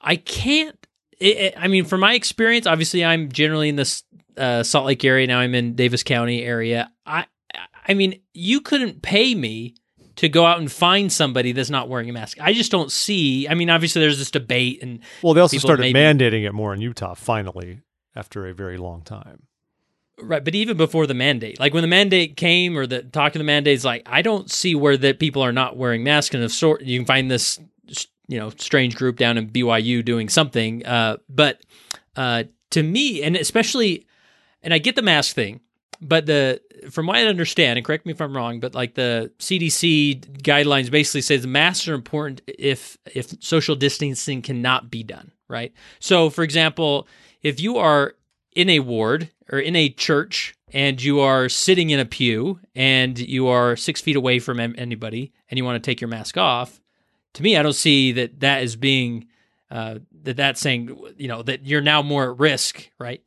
I 0.00 0.14
can't 0.14 0.85
it, 1.18 1.36
it, 1.36 1.54
I 1.56 1.68
mean, 1.68 1.84
from 1.84 2.00
my 2.00 2.14
experience, 2.14 2.66
obviously, 2.66 3.04
I'm 3.04 3.30
generally 3.30 3.68
in 3.68 3.76
this 3.76 4.02
uh, 4.36 4.62
Salt 4.62 4.86
Lake 4.86 5.04
area. 5.04 5.26
Now 5.26 5.40
I'm 5.40 5.54
in 5.54 5.74
Davis 5.74 6.02
County 6.02 6.42
area. 6.42 6.90
I, 7.04 7.26
I 7.86 7.94
mean, 7.94 8.20
you 8.34 8.60
couldn't 8.60 9.02
pay 9.02 9.34
me 9.34 9.74
to 10.16 10.28
go 10.28 10.46
out 10.46 10.58
and 10.58 10.70
find 10.70 11.12
somebody 11.12 11.52
that's 11.52 11.70
not 11.70 11.88
wearing 11.88 12.08
a 12.08 12.12
mask. 12.12 12.40
I 12.40 12.52
just 12.52 12.70
don't 12.70 12.90
see. 12.90 13.48
I 13.48 13.54
mean, 13.54 13.70
obviously, 13.70 14.00
there's 14.00 14.18
this 14.18 14.30
debate, 14.30 14.82
and 14.82 15.00
well, 15.22 15.34
they 15.34 15.40
also 15.40 15.58
started 15.58 15.82
maybe, 15.82 15.98
mandating 15.98 16.46
it 16.46 16.52
more 16.52 16.74
in 16.74 16.80
Utah 16.80 17.14
finally 17.14 17.80
after 18.14 18.46
a 18.46 18.54
very 18.54 18.78
long 18.78 19.02
time. 19.02 19.42
Right, 20.18 20.42
but 20.42 20.54
even 20.54 20.78
before 20.78 21.06
the 21.06 21.12
mandate, 21.12 21.60
like 21.60 21.74
when 21.74 21.82
the 21.82 21.88
mandate 21.88 22.38
came 22.38 22.78
or 22.78 22.86
the 22.86 23.02
talk 23.02 23.34
of 23.34 23.38
the 23.38 23.44
mandates, 23.44 23.84
like 23.84 24.02
I 24.06 24.22
don't 24.22 24.50
see 24.50 24.74
where 24.74 24.96
that 24.96 25.18
people 25.18 25.42
are 25.42 25.52
not 25.52 25.76
wearing 25.76 26.02
masks. 26.02 26.34
And 26.34 26.42
of 26.42 26.50
sort, 26.50 26.80
you 26.80 26.98
can 26.98 27.04
find 27.06 27.30
this 27.30 27.60
you 28.28 28.38
know 28.38 28.50
strange 28.56 28.96
group 28.96 29.16
down 29.16 29.38
in 29.38 29.48
BYU 29.48 30.04
doing 30.04 30.28
something. 30.28 30.84
Uh, 30.84 31.18
but 31.28 31.60
uh, 32.16 32.44
to 32.70 32.82
me, 32.82 33.22
and 33.22 33.36
especially, 33.36 34.06
and 34.62 34.72
I 34.74 34.78
get 34.78 34.96
the 34.96 35.02
mask 35.02 35.34
thing, 35.34 35.60
but 36.00 36.26
the 36.26 36.60
from 36.90 37.06
what 37.06 37.16
I 37.16 37.24
understand, 37.24 37.78
and 37.78 37.86
correct 37.86 38.06
me 38.06 38.12
if 38.12 38.20
I'm 38.20 38.36
wrong, 38.36 38.60
but 38.60 38.74
like 38.74 38.94
the 38.94 39.32
CDC 39.38 40.42
guidelines 40.42 40.90
basically 40.90 41.22
says 41.22 41.42
the 41.42 41.48
masks 41.48 41.88
are 41.88 41.94
important 41.94 42.42
if 42.46 42.98
if 43.14 43.42
social 43.42 43.76
distancing 43.76 44.42
cannot 44.42 44.90
be 44.90 45.02
done. 45.02 45.32
Right. 45.48 45.72
So, 46.00 46.28
for 46.28 46.42
example, 46.42 47.06
if 47.42 47.60
you 47.60 47.76
are 47.76 48.14
in 48.54 48.68
a 48.68 48.80
ward 48.80 49.30
or 49.50 49.58
in 49.60 49.76
a 49.76 49.88
church 49.88 50.54
and 50.72 51.00
you 51.00 51.20
are 51.20 51.48
sitting 51.48 51.90
in 51.90 52.00
a 52.00 52.04
pew 52.04 52.58
and 52.74 53.16
you 53.18 53.46
are 53.46 53.76
six 53.76 54.00
feet 54.00 54.16
away 54.16 54.40
from 54.40 54.58
anybody 54.58 55.32
and 55.48 55.56
you 55.56 55.64
want 55.64 55.80
to 55.80 55.90
take 55.90 56.00
your 56.00 56.08
mask 56.08 56.36
off, 56.36 56.80
to 57.36 57.42
me, 57.42 57.56
I 57.56 57.62
don't 57.62 57.74
see 57.74 58.12
that 58.12 58.40
that 58.40 58.62
is 58.62 58.76
being 58.76 59.26
uh, 59.70 59.98
that 60.22 60.38
that's 60.38 60.58
saying 60.58 60.98
you 61.18 61.28
know 61.28 61.42
that 61.42 61.66
you're 61.66 61.82
now 61.82 62.00
more 62.00 62.30
at 62.30 62.38
risk, 62.38 62.90
right? 62.98 63.22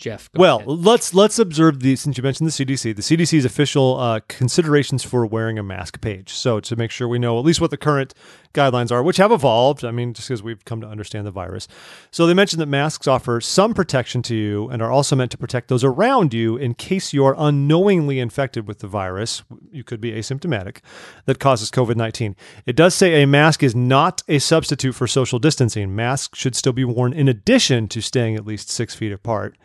Jeff. 0.00 0.30
well, 0.34 0.56
ahead. 0.56 0.68
let's 0.68 1.12
let's 1.12 1.38
observe 1.38 1.80
the 1.80 1.94
since 1.94 2.16
you 2.16 2.22
mentioned 2.22 2.48
the 2.48 2.52
CDC, 2.52 2.96
the 2.96 3.02
CDC's 3.02 3.44
official 3.44 3.98
uh, 3.98 4.20
considerations 4.28 5.04
for 5.04 5.26
wearing 5.26 5.58
a 5.58 5.62
mask 5.62 6.00
page. 6.00 6.32
So 6.32 6.58
to 6.58 6.74
make 6.74 6.90
sure 6.90 7.06
we 7.06 7.18
know 7.18 7.38
at 7.38 7.44
least 7.44 7.60
what 7.60 7.70
the 7.70 7.76
current 7.76 8.14
guidelines 8.54 8.90
are, 8.90 9.02
which 9.02 9.18
have 9.18 9.30
evolved. 9.30 9.84
I 9.84 9.90
mean, 9.90 10.14
just 10.14 10.28
because 10.28 10.42
we've 10.42 10.64
come 10.64 10.80
to 10.80 10.86
understand 10.86 11.26
the 11.26 11.30
virus. 11.30 11.68
So 12.10 12.26
they 12.26 12.34
mentioned 12.34 12.60
that 12.62 12.66
masks 12.66 13.06
offer 13.06 13.40
some 13.42 13.74
protection 13.74 14.22
to 14.22 14.34
you 14.34 14.68
and 14.70 14.80
are 14.80 14.90
also 14.90 15.14
meant 15.14 15.30
to 15.32 15.38
protect 15.38 15.68
those 15.68 15.84
around 15.84 16.32
you 16.32 16.56
in 16.56 16.74
case 16.74 17.12
you're 17.12 17.36
unknowingly 17.38 18.18
infected 18.18 18.66
with 18.66 18.78
the 18.78 18.88
virus. 18.88 19.42
You 19.70 19.84
could 19.84 20.00
be 20.00 20.12
asymptomatic 20.12 20.78
that 21.26 21.38
causes 21.38 21.70
COVID 21.70 21.96
nineteen. 21.96 22.36
It 22.64 22.74
does 22.74 22.94
say 22.94 23.22
a 23.22 23.26
mask 23.26 23.62
is 23.62 23.76
not 23.76 24.22
a 24.28 24.38
substitute 24.38 24.94
for 24.94 25.06
social 25.06 25.38
distancing. 25.38 25.94
Masks 25.94 26.38
should 26.38 26.56
still 26.56 26.72
be 26.72 26.84
worn 26.84 27.12
in 27.12 27.28
addition 27.28 27.86
to 27.88 28.00
staying 28.00 28.34
at 28.34 28.46
least 28.46 28.70
six 28.70 28.94
feet 28.94 29.12
apart. 29.12 29.56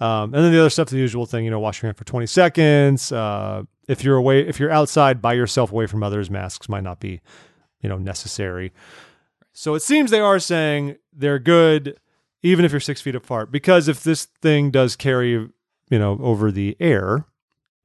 Um, 0.00 0.32
and 0.34 0.44
then 0.44 0.52
the 0.52 0.60
other 0.60 0.70
stuff, 0.70 0.90
the 0.90 0.96
usual 0.96 1.26
thing, 1.26 1.44
you 1.44 1.50
know, 1.50 1.58
wash 1.58 1.82
your 1.82 1.88
hand 1.88 1.96
for 1.96 2.04
20 2.04 2.26
seconds. 2.26 3.10
Uh, 3.10 3.64
if 3.88 4.04
you're 4.04 4.16
away, 4.16 4.46
if 4.46 4.60
you're 4.60 4.70
outside 4.70 5.20
by 5.20 5.32
yourself 5.32 5.72
away 5.72 5.86
from 5.86 6.02
others, 6.02 6.30
masks 6.30 6.68
might 6.68 6.84
not 6.84 7.00
be, 7.00 7.20
you 7.80 7.88
know, 7.88 7.98
necessary. 7.98 8.72
So 9.52 9.74
it 9.74 9.80
seems 9.80 10.10
they 10.10 10.20
are 10.20 10.38
saying 10.38 10.96
they're 11.12 11.40
good, 11.40 11.98
even 12.42 12.64
if 12.64 12.70
you're 12.70 12.80
six 12.80 13.00
feet 13.00 13.16
apart, 13.16 13.50
because 13.50 13.88
if 13.88 14.04
this 14.04 14.26
thing 14.40 14.70
does 14.70 14.94
carry, 14.94 15.30
you 15.30 15.98
know, 15.98 16.18
over 16.22 16.52
the 16.52 16.76
air, 16.78 17.24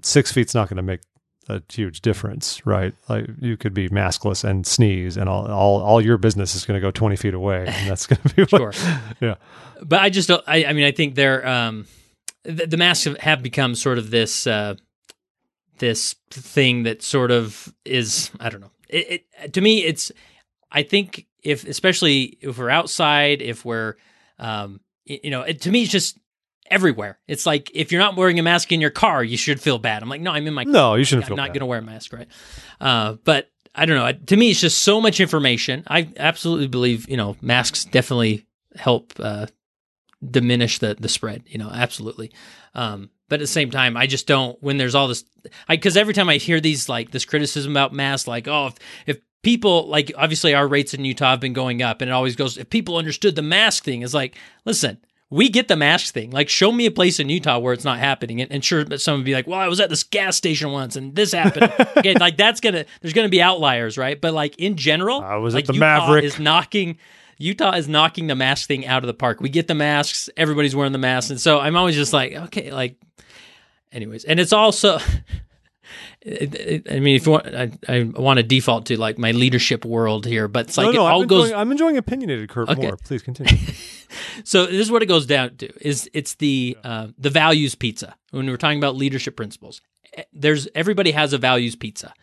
six 0.03 0.31
feet's 0.31 0.53
not 0.53 0.69
going 0.69 0.77
to 0.77 0.83
make 0.83 1.01
a 1.49 1.61
huge 1.71 2.01
difference, 2.01 2.65
right? 2.65 2.93
Like 3.09 3.25
you 3.39 3.57
could 3.57 3.73
be 3.73 3.89
maskless 3.89 4.43
and 4.43 4.65
sneeze, 4.65 5.17
and 5.17 5.27
all 5.27 5.49
all, 5.51 5.81
all 5.81 6.01
your 6.01 6.17
business 6.17 6.55
is 6.55 6.65
going 6.65 6.79
to 6.79 6.81
go 6.81 6.91
twenty 6.91 7.15
feet 7.15 7.33
away, 7.33 7.65
and 7.67 7.89
that's 7.89 8.07
going 8.07 8.21
to 8.21 8.35
be 8.35 8.43
what, 8.49 8.73
sure. 8.75 8.93
Yeah, 9.21 9.35
but 9.81 9.99
I 9.99 10.09
just 10.09 10.27
don't. 10.27 10.43
I, 10.47 10.65
I 10.65 10.73
mean, 10.73 10.85
I 10.85 10.91
think 10.91 11.15
they're 11.15 11.45
um, 11.45 11.85
the, 12.43 12.67
the 12.67 12.77
masks 12.77 13.07
have 13.19 13.41
become 13.41 13.75
sort 13.75 13.97
of 13.97 14.11
this 14.11 14.47
uh, 14.47 14.75
this 15.79 16.15
thing 16.29 16.83
that 16.83 17.01
sort 17.01 17.31
of 17.31 17.73
is 17.85 18.31
I 18.39 18.49
don't 18.49 18.61
know. 18.61 18.71
It, 18.89 19.25
it 19.43 19.53
to 19.53 19.61
me, 19.61 19.83
it's. 19.83 20.11
I 20.71 20.81
think 20.83 21.27
if 21.43 21.67
especially 21.67 22.37
if 22.41 22.57
we're 22.57 22.69
outside, 22.69 23.41
if 23.41 23.63
we're, 23.63 23.95
um, 24.39 24.79
you 25.05 25.29
know, 25.29 25.41
it, 25.41 25.61
to 25.61 25.71
me, 25.71 25.83
it's 25.83 25.91
just 25.91 26.17
everywhere. 26.71 27.19
It's 27.27 27.45
like 27.45 27.69
if 27.73 27.91
you're 27.91 28.01
not 28.01 28.15
wearing 28.15 28.39
a 28.39 28.43
mask 28.43 28.71
in 28.71 28.81
your 28.81 28.89
car, 28.89 29.23
you 29.23 29.37
should 29.37 29.61
feel 29.61 29.77
bad. 29.77 30.01
I'm 30.01 30.09
like, 30.09 30.21
no, 30.21 30.31
I'm 30.31 30.47
in 30.47 30.53
my 30.53 30.63
No, 30.63 30.95
you 30.95 31.03
shouldn't 31.03 31.27
feel 31.27 31.35
bad. 31.35 31.43
I'm 31.43 31.47
not 31.47 31.53
going 31.53 31.59
to 31.61 31.65
wear 31.67 31.79
a 31.79 31.83
mask, 31.83 32.13
right? 32.13 32.27
Uh, 32.81 33.17
but 33.23 33.51
I 33.75 33.85
don't 33.85 33.97
know. 33.97 34.11
To 34.27 34.37
me, 34.37 34.51
it's 34.51 34.61
just 34.61 34.79
so 34.83 34.99
much 34.99 35.19
information. 35.19 35.83
I 35.87 36.09
absolutely 36.17 36.67
believe 36.67 37.07
you 37.09 37.17
know 37.17 37.35
masks 37.41 37.85
definitely 37.85 38.45
help 38.75 39.13
uh, 39.19 39.47
diminish 40.29 40.79
the 40.79 40.95
the 40.99 41.09
spread. 41.09 41.43
You 41.47 41.57
know, 41.57 41.69
absolutely. 41.69 42.31
Um, 42.75 43.09
but 43.29 43.35
at 43.35 43.43
the 43.43 43.47
same 43.47 43.71
time, 43.71 43.97
I 43.97 44.07
just 44.07 44.27
don't. 44.27 44.61
When 44.61 44.77
there's 44.77 44.95
all 44.95 45.07
this, 45.07 45.23
because 45.67 45.97
every 45.97 46.13
time 46.13 46.29
I 46.29 46.37
hear 46.37 46.59
these 46.59 46.89
like 46.89 47.11
this 47.11 47.25
criticism 47.25 47.71
about 47.71 47.93
masks, 47.93 48.27
like 48.27 48.47
oh, 48.47 48.67
if, 48.67 48.75
if 49.07 49.21
people 49.41 49.87
like 49.87 50.11
obviously 50.17 50.53
our 50.53 50.67
rates 50.67 50.93
in 50.93 51.05
Utah 51.05 51.31
have 51.31 51.39
been 51.39 51.53
going 51.53 51.81
up, 51.81 52.01
and 52.01 52.09
it 52.09 52.13
always 52.13 52.35
goes 52.35 52.57
if 52.57 52.69
people 52.69 52.97
understood 52.97 53.35
the 53.35 53.41
mask 53.41 53.83
thing. 53.83 54.01
It's 54.01 54.13
like 54.13 54.37
listen. 54.65 54.99
We 55.29 55.49
get 55.49 55.67
the 55.67 55.75
mask 55.75 56.13
thing. 56.13 56.29
Like, 56.29 56.47
show 56.47 56.71
me 56.71 56.85
a 56.85 56.91
place 56.91 57.19
in 57.19 57.27
Utah 57.27 57.57
where 57.57 57.73
it's 57.73 57.83
not 57.83 57.97
happening. 57.97 58.39
And, 58.39 58.51
and 58.51 58.63
sure, 58.63 58.85
but 58.85 59.01
some 59.01 59.17
would 59.17 59.25
be 59.25 59.33
like, 59.33 59.47
"Well, 59.47 59.59
I 59.59 59.67
was 59.67 59.79
at 59.79 59.89
this 59.89 60.03
gas 60.03 60.37
station 60.37 60.71
once, 60.71 60.95
and 60.95 61.15
this 61.15 61.31
happened." 61.31 61.73
okay, 61.97 62.13
like 62.13 62.37
that's 62.37 62.59
gonna. 62.59 62.85
There's 63.01 63.15
gonna 63.15 63.29
be 63.29 63.41
outliers, 63.41 63.97
right? 63.97 64.21
But 64.21 64.35
like 64.35 64.59
in 64.59 64.75
general, 64.75 65.21
I 65.21 65.37
was 65.37 65.55
at 65.55 65.57
like 65.57 65.65
the 65.65 65.73
Utah 65.73 66.05
Maverick. 66.05 66.23
is 66.23 66.37
knocking 66.37 66.99
Utah 67.43 67.73
is 67.75 67.87
knocking 67.87 68.27
the 68.27 68.35
mask 68.35 68.67
thing 68.67 68.85
out 68.87 69.03
of 69.03 69.07
the 69.07 69.13
park. 69.13 69.41
We 69.41 69.49
get 69.49 69.67
the 69.67 69.75
masks, 69.75 70.29
everybody's 70.37 70.75
wearing 70.75 70.93
the 70.93 70.97
masks, 70.97 71.29
and 71.29 71.39
so 71.41 71.59
I'm 71.59 71.75
always 71.75 71.95
just 71.95 72.13
like, 72.13 72.33
okay, 72.33 72.71
like, 72.71 72.95
anyways, 73.91 74.23
and 74.25 74.39
it's 74.39 74.53
also. 74.53 74.99
it- 76.21 76.55
it- 76.55 76.91
I 76.91 76.99
mean, 76.99 77.15
if 77.15 77.25
you 77.25 77.33
want, 77.33 77.47
I, 77.47 77.71
I 77.87 78.03
want 78.03 78.37
to 78.37 78.43
default 78.43 78.85
to 78.87 78.99
like 78.99 79.17
my 79.17 79.31
leadership 79.31 79.83
world 79.85 80.25
here, 80.25 80.47
but 80.47 80.67
it's 80.67 80.77
like 80.77 80.93
no, 80.93 81.05
it 81.07 81.11
all 81.11 81.21
I'm, 81.21 81.27
goes. 81.27 81.45
enjoying, 81.45 81.61
I'm 81.61 81.71
enjoying 81.71 81.97
opinionated 81.97 82.49
Kurt 82.49 82.69
Okay. 82.69 82.81
more. 82.81 82.97
Please 82.97 83.21
continue. 83.21 83.55
So 84.43 84.65
this 84.67 84.75
is 84.81 84.91
what 84.91 85.01
it 85.01 85.07
goes 85.07 85.25
down 85.25 85.57
to: 85.57 85.69
is 85.87 86.07
it's 86.13 86.35
the 86.35 86.77
uh, 86.83 87.07
the 87.17 87.29
values 87.31 87.73
pizza. 87.75 88.15
When 88.31 88.47
we're 88.47 88.57
talking 88.57 88.77
about 88.77 88.95
leadership 88.95 89.35
principles, 89.35 89.81
there's 90.31 90.67
everybody 90.75 91.11
has 91.11 91.33
a 91.33 91.37
values 91.39 91.75
pizza. 91.75 92.13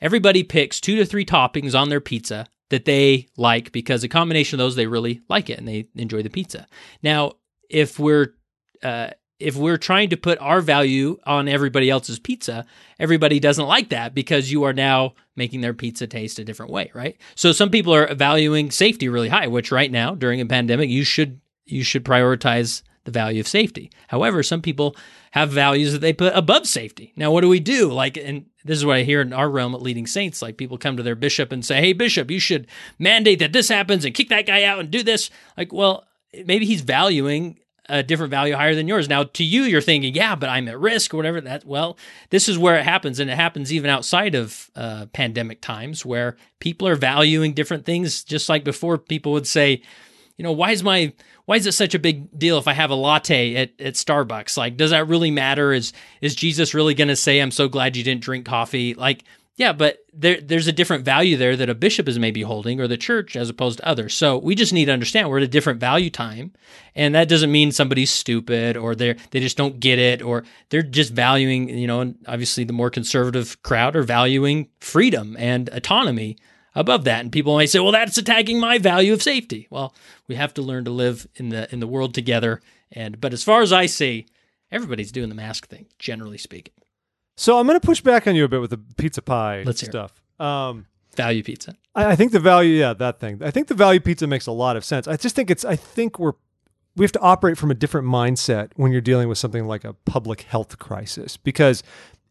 Everybody 0.00 0.42
picks 0.42 0.80
two 0.80 0.96
to 0.96 1.04
three 1.04 1.24
toppings 1.24 1.78
on 1.78 1.90
their 1.90 2.00
pizza 2.00 2.46
that 2.74 2.86
they 2.86 3.28
like 3.36 3.70
because 3.70 4.02
a 4.02 4.08
combination 4.08 4.58
of 4.58 4.64
those 4.64 4.74
they 4.74 4.88
really 4.88 5.20
like 5.28 5.48
it 5.48 5.58
and 5.58 5.68
they 5.68 5.86
enjoy 5.94 6.24
the 6.24 6.28
pizza. 6.28 6.66
Now, 7.04 7.34
if 7.70 8.00
we're 8.00 8.34
uh, 8.82 9.10
if 9.38 9.54
we're 9.54 9.76
trying 9.76 10.10
to 10.10 10.16
put 10.16 10.38
our 10.40 10.60
value 10.60 11.16
on 11.24 11.46
everybody 11.46 11.88
else's 11.88 12.18
pizza, 12.18 12.66
everybody 12.98 13.38
doesn't 13.38 13.66
like 13.66 13.90
that 13.90 14.12
because 14.12 14.50
you 14.50 14.64
are 14.64 14.72
now 14.72 15.14
making 15.36 15.60
their 15.60 15.72
pizza 15.72 16.08
taste 16.08 16.40
a 16.40 16.44
different 16.44 16.72
way, 16.72 16.90
right? 16.94 17.16
So 17.36 17.52
some 17.52 17.70
people 17.70 17.94
are 17.94 18.12
valuing 18.12 18.72
safety 18.72 19.08
really 19.08 19.28
high, 19.28 19.46
which 19.46 19.70
right 19.70 19.90
now 19.90 20.16
during 20.16 20.40
a 20.40 20.46
pandemic 20.46 20.90
you 20.90 21.04
should 21.04 21.40
you 21.64 21.84
should 21.84 22.04
prioritize 22.04 22.82
the 23.04 23.12
value 23.12 23.40
of 23.40 23.46
safety. 23.46 23.92
However, 24.08 24.42
some 24.42 24.62
people 24.62 24.96
have 25.34 25.50
values 25.50 25.92
that 25.92 25.98
they 25.98 26.12
put 26.12 26.32
above 26.36 26.64
safety. 26.64 27.12
Now, 27.16 27.32
what 27.32 27.40
do 27.40 27.48
we 27.48 27.58
do? 27.58 27.90
Like, 27.92 28.16
and 28.16 28.46
this 28.64 28.78
is 28.78 28.86
what 28.86 28.98
I 28.98 29.02
hear 29.02 29.20
in 29.20 29.32
our 29.32 29.50
realm 29.50 29.74
at 29.74 29.82
Leading 29.82 30.06
Saints. 30.06 30.40
Like, 30.40 30.56
people 30.56 30.78
come 30.78 30.96
to 30.96 31.02
their 31.02 31.16
bishop 31.16 31.50
and 31.50 31.64
say, 31.64 31.80
"Hey, 31.80 31.92
bishop, 31.92 32.30
you 32.30 32.38
should 32.38 32.68
mandate 33.00 33.40
that 33.40 33.52
this 33.52 33.68
happens 33.68 34.04
and 34.04 34.14
kick 34.14 34.28
that 34.28 34.46
guy 34.46 34.62
out 34.62 34.78
and 34.78 34.92
do 34.92 35.02
this." 35.02 35.30
Like, 35.56 35.72
well, 35.72 36.04
maybe 36.46 36.66
he's 36.66 36.82
valuing 36.82 37.58
a 37.88 38.04
different 38.04 38.30
value 38.30 38.54
higher 38.54 38.76
than 38.76 38.86
yours. 38.86 39.08
Now, 39.08 39.24
to 39.24 39.42
you, 39.42 39.64
you're 39.64 39.80
thinking, 39.80 40.14
"Yeah, 40.14 40.36
but 40.36 40.50
I'm 40.50 40.68
at 40.68 40.78
risk 40.78 41.12
or 41.12 41.16
whatever." 41.16 41.40
That 41.40 41.66
well, 41.66 41.98
this 42.30 42.48
is 42.48 42.56
where 42.56 42.78
it 42.78 42.84
happens, 42.84 43.18
and 43.18 43.28
it 43.28 43.34
happens 43.34 43.72
even 43.72 43.90
outside 43.90 44.36
of 44.36 44.70
uh, 44.76 45.06
pandemic 45.06 45.60
times, 45.60 46.06
where 46.06 46.36
people 46.60 46.86
are 46.86 46.94
valuing 46.94 47.54
different 47.54 47.84
things. 47.84 48.22
Just 48.22 48.48
like 48.48 48.62
before, 48.62 48.98
people 48.98 49.32
would 49.32 49.48
say, 49.48 49.82
you 50.36 50.42
know, 50.42 50.52
why 50.52 50.72
is 50.72 50.82
my 50.82 51.12
why 51.44 51.56
is 51.56 51.66
it 51.66 51.72
such 51.72 51.94
a 51.94 51.98
big 51.98 52.36
deal 52.38 52.58
if 52.58 52.66
I 52.66 52.72
have 52.72 52.90
a 52.90 52.94
latte 52.94 53.54
at, 53.56 53.80
at 53.80 53.94
Starbucks? 53.94 54.56
Like, 54.56 54.76
does 54.76 54.90
that 54.90 55.08
really 55.08 55.30
matter? 55.30 55.72
Is 55.72 55.92
is 56.20 56.34
Jesus 56.34 56.74
really 56.74 56.94
going 56.94 57.08
to 57.08 57.16
say, 57.16 57.40
"I'm 57.40 57.50
so 57.50 57.68
glad 57.68 57.96
you 57.96 58.02
didn't 58.02 58.22
drink 58.22 58.44
coffee"? 58.46 58.94
Like, 58.94 59.24
yeah, 59.56 59.72
but 59.72 59.98
there 60.12 60.40
there's 60.40 60.66
a 60.66 60.72
different 60.72 61.04
value 61.04 61.36
there 61.36 61.54
that 61.56 61.70
a 61.70 61.74
bishop 61.74 62.08
is 62.08 62.18
maybe 62.18 62.42
holding 62.42 62.80
or 62.80 62.88
the 62.88 62.96
church 62.96 63.36
as 63.36 63.48
opposed 63.48 63.78
to 63.78 63.86
others. 63.86 64.14
So 64.14 64.38
we 64.38 64.56
just 64.56 64.72
need 64.72 64.86
to 64.86 64.92
understand 64.92 65.30
we're 65.30 65.38
at 65.38 65.44
a 65.44 65.48
different 65.48 65.78
value 65.78 66.10
time, 66.10 66.52
and 66.96 67.14
that 67.14 67.28
doesn't 67.28 67.52
mean 67.52 67.70
somebody's 67.70 68.10
stupid 68.10 68.76
or 68.76 68.96
they 68.96 69.10
are 69.10 69.16
they 69.30 69.38
just 69.38 69.56
don't 69.56 69.78
get 69.78 70.00
it 70.00 70.20
or 70.20 70.42
they're 70.70 70.82
just 70.82 71.12
valuing. 71.12 71.68
You 71.68 71.86
know, 71.86 72.00
and 72.00 72.16
obviously 72.26 72.64
the 72.64 72.72
more 72.72 72.90
conservative 72.90 73.62
crowd 73.62 73.94
are 73.94 74.02
valuing 74.02 74.68
freedom 74.80 75.36
and 75.38 75.68
autonomy 75.68 76.36
above 76.74 77.04
that 77.04 77.20
and 77.20 77.32
people 77.32 77.54
might 77.54 77.70
say 77.70 77.78
well 77.78 77.92
that's 77.92 78.18
attacking 78.18 78.58
my 78.58 78.78
value 78.78 79.12
of 79.12 79.22
safety 79.22 79.66
well 79.70 79.94
we 80.28 80.34
have 80.34 80.52
to 80.54 80.62
learn 80.62 80.84
to 80.84 80.90
live 80.90 81.26
in 81.36 81.48
the 81.50 81.72
in 81.72 81.80
the 81.80 81.86
world 81.86 82.14
together 82.14 82.60
and 82.92 83.20
but 83.20 83.32
as 83.32 83.44
far 83.44 83.62
as 83.62 83.72
i 83.72 83.86
see 83.86 84.26
everybody's 84.70 85.12
doing 85.12 85.28
the 85.28 85.34
mask 85.34 85.68
thing 85.68 85.86
generally 85.98 86.38
speaking 86.38 86.74
so 87.36 87.58
I'm 87.58 87.66
going 87.66 87.78
to 87.78 87.84
push 87.84 88.00
back 88.00 88.28
on 88.28 88.36
you 88.36 88.44
a 88.44 88.48
bit 88.48 88.60
with 88.60 88.70
the 88.70 88.78
pizza 88.96 89.20
pie 89.20 89.64
Let's 89.66 89.84
stuff. 89.84 90.12
Um, 90.38 90.86
value 91.16 91.42
pizza 91.42 91.74
I, 91.94 92.12
I 92.12 92.16
think 92.16 92.32
the 92.32 92.40
value, 92.40 92.78
yeah, 92.78 92.92
that 92.94 93.20
thing. 93.20 93.40
I 93.42 93.50
think 93.50 93.68
the 93.68 93.74
value 93.74 94.00
pizza 94.00 94.26
makes 94.26 94.46
a 94.46 94.52
lot 94.52 94.76
of 94.76 94.84
sense. 94.84 95.06
I 95.06 95.16
just 95.16 95.36
think 95.36 95.50
it's. 95.50 95.64
I 95.64 95.76
think 95.76 96.18
we're 96.18 96.32
we 96.96 97.04
have 97.04 97.12
to 97.12 97.20
operate 97.20 97.58
from 97.58 97.70
a 97.70 97.74
different 97.74 98.06
mindset 98.06 98.70
when 98.76 98.92
you're 98.92 99.00
dealing 99.00 99.28
with 99.28 99.38
something 99.38 99.66
like 99.66 99.84
a 99.84 99.92
public 99.92 100.42
health 100.42 100.78
crisis 100.78 101.36
because 101.36 101.82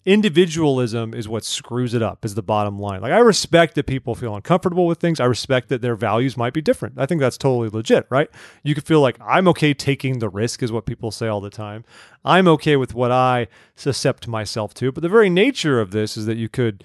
individualism 0.05 1.13
is 1.13 1.27
what 1.27 1.45
screws 1.45 1.93
it 1.93 2.01
up 2.01 2.25
is 2.25 2.35
the 2.35 2.43
bottom 2.43 2.79
line. 2.79 3.01
Like 3.01 3.13
i 3.13 3.19
respect 3.19 3.75
that 3.75 3.85
people 3.85 4.15
feel 4.15 4.35
uncomfortable 4.35 4.85
with 4.85 4.99
things. 4.99 5.19
I 5.19 5.25
respect 5.25 5.69
that 5.69 5.81
their 5.81 5.95
values 5.95 6.35
might 6.35 6.53
be 6.53 6.61
different. 6.61 6.95
I 6.97 7.05
think 7.05 7.21
that's 7.21 7.37
totally 7.37 7.69
legit 7.69 8.07
right? 8.09 8.29
You 8.63 8.75
could 8.75 8.85
feel 8.85 9.01
like 9.01 9.17
i'm 9.21 9.47
okay 9.49 9.73
taking 9.73 10.19
the 10.19 10.29
risk 10.29 10.61
is 10.61 10.71
what 10.71 10.85
people 10.85 11.11
say 11.11 11.27
all 11.27 11.41
the 11.41 11.49
time. 11.49 11.85
I'm 12.25 12.47
okay 12.49 12.75
with 12.75 12.93
what 12.93 13.11
i 13.11 13.47
suscept 13.77 14.27
myself 14.27 14.73
to. 14.75 14.91
But 14.91 15.01
the 15.01 15.09
very 15.09 15.29
nature 15.29 15.79
of 15.79 15.91
this 15.91 16.17
is 16.17 16.25
that 16.25 16.37
you 16.37 16.49
could 16.49 16.83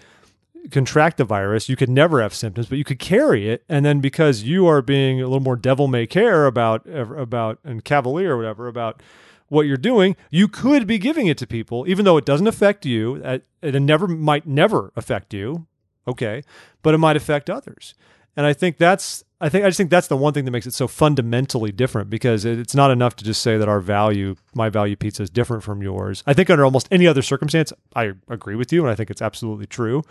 contract 0.70 1.16
the 1.16 1.24
virus, 1.24 1.68
you 1.68 1.76
could 1.76 1.88
never 1.88 2.20
have 2.20 2.35
symptoms, 2.35 2.66
but 2.66 2.78
you 2.78 2.85
could 2.85 2.98
carry 2.98 3.48
it. 3.48 3.64
And 3.68 3.85
then 3.85 4.00
because 4.00 4.42
you 4.42 4.66
are 4.66 4.83
being 4.83 5.20
a 5.20 5.24
little 5.24 5.40
more 5.40 5.57
devil 5.57 5.88
may 5.88 6.07
care 6.07 6.46
about 6.46 6.87
about 6.87 7.59
and 7.64 7.85
cavalier 7.85 8.35
or 8.35 8.37
whatever 8.37 8.68
about 8.68 9.02
what 9.49 9.67
you're 9.67 9.77
doing, 9.77 10.17
you 10.31 10.49
could 10.49 10.87
be 10.87 10.99
giving 10.99 11.27
it 11.27 11.39
to 11.39 11.47
people, 11.47 11.85
even 11.89 12.05
though 12.05 12.17
it 12.17 12.25
doesn't 12.27 12.47
affect 12.47 12.85
you. 12.87 13.21
uh, 13.25 13.39
It 13.63 13.81
never 13.81 14.07
might 14.07 14.47
never 14.47 14.93
affect 14.97 15.33
you, 15.35 15.67
okay, 16.07 16.43
but 16.83 16.95
it 16.95 16.99
might 16.99 17.17
affect 17.17 17.49
others. 17.51 17.95
And 18.37 18.47
I 18.47 18.53
think 18.53 18.77
that's 18.79 19.25
I 19.41 19.49
think 19.49 19.65
I 19.65 19.69
just 19.69 19.77
think 19.79 19.91
that's 19.91 20.09
the 20.09 20.17
one 20.17 20.33
thing 20.33 20.45
that 20.45 20.51
makes 20.51 20.67
it 20.67 20.75
so 20.75 20.87
fundamentally 20.89 21.73
different 21.73 22.11
because 22.11 22.45
it's 22.45 22.75
not 22.75 22.91
enough 22.91 23.15
to 23.17 23.25
just 23.25 23.41
say 23.43 23.57
that 23.57 23.69
our 23.69 23.81
value, 23.81 24.35
my 24.55 24.69
value 24.69 24.97
pizza 24.97 25.23
is 25.23 25.31
different 25.31 25.63
from 25.63 25.83
yours. 25.83 26.23
I 26.27 26.35
think 26.35 26.51
under 26.51 26.65
almost 26.65 26.89
any 26.91 27.07
other 27.07 27.23
circumstance, 27.23 27.73
I 27.97 28.13
agree 28.29 28.55
with 28.57 28.73
you, 28.73 28.83
and 28.83 28.91
I 28.91 28.95
think 28.97 29.11
it's 29.11 29.23
absolutely 29.23 29.67
true. 29.67 30.03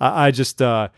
I, 0.00 0.26
I 0.26 0.30
just 0.30 0.60
uh, 0.62 0.88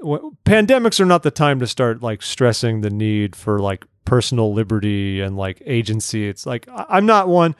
w- 0.00 0.34
pandemics 0.44 1.00
are 1.00 1.06
not 1.06 1.22
the 1.22 1.30
time 1.30 1.60
to 1.60 1.66
start 1.66 2.02
like 2.02 2.22
stressing 2.22 2.80
the 2.80 2.90
need 2.90 3.36
for 3.36 3.58
like 3.58 3.86
personal 4.04 4.52
liberty 4.52 5.20
and 5.20 5.36
like 5.36 5.62
agency. 5.66 6.28
It's 6.28 6.46
like 6.46 6.68
I'm 6.70 7.06
not 7.06 7.28
one 7.28 7.54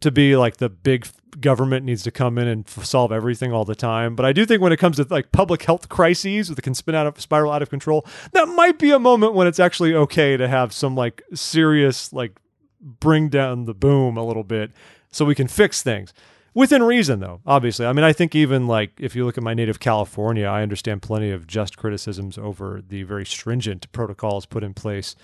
to 0.00 0.10
be 0.10 0.36
like 0.36 0.58
the 0.58 0.68
big 0.68 1.06
government 1.40 1.84
needs 1.84 2.02
to 2.04 2.10
come 2.10 2.38
in 2.38 2.48
and 2.48 2.64
f- 2.66 2.84
solve 2.84 3.12
everything 3.12 3.52
all 3.52 3.64
the 3.64 3.74
time. 3.74 4.16
But 4.16 4.26
I 4.26 4.32
do 4.32 4.46
think 4.46 4.62
when 4.62 4.72
it 4.72 4.78
comes 4.78 4.96
to 4.96 5.06
like 5.10 5.32
public 5.32 5.62
health 5.62 5.88
crises 5.88 6.48
that 6.48 6.62
can 6.62 6.74
spin 6.74 6.94
out 6.94 7.06
of 7.06 7.20
spiral 7.20 7.52
out 7.52 7.62
of 7.62 7.70
control, 7.70 8.06
that 8.32 8.46
might 8.48 8.78
be 8.78 8.90
a 8.90 8.98
moment 8.98 9.34
when 9.34 9.46
it's 9.46 9.60
actually 9.60 9.94
okay 9.94 10.36
to 10.36 10.48
have 10.48 10.72
some 10.72 10.94
like 10.94 11.22
serious 11.34 12.12
like 12.12 12.38
bring 12.80 13.28
down 13.28 13.64
the 13.64 13.74
boom 13.74 14.16
a 14.16 14.24
little 14.24 14.44
bit 14.44 14.70
so 15.10 15.24
we 15.24 15.34
can 15.34 15.48
fix 15.48 15.82
things 15.82 16.12
within 16.54 16.82
reason 16.82 17.20
though 17.20 17.40
obviously 17.46 17.84
i 17.84 17.92
mean 17.92 18.04
i 18.04 18.12
think 18.12 18.34
even 18.34 18.66
like 18.66 18.92
if 18.98 19.16
you 19.16 19.24
look 19.24 19.36
at 19.36 19.44
my 19.44 19.54
native 19.54 19.80
california 19.80 20.46
i 20.46 20.62
understand 20.62 21.02
plenty 21.02 21.30
of 21.30 21.46
just 21.46 21.76
criticisms 21.76 22.38
over 22.38 22.82
the 22.86 23.02
very 23.02 23.26
stringent 23.26 23.90
protocols 23.92 24.46
put 24.46 24.62
in 24.62 24.72
place 24.72 25.16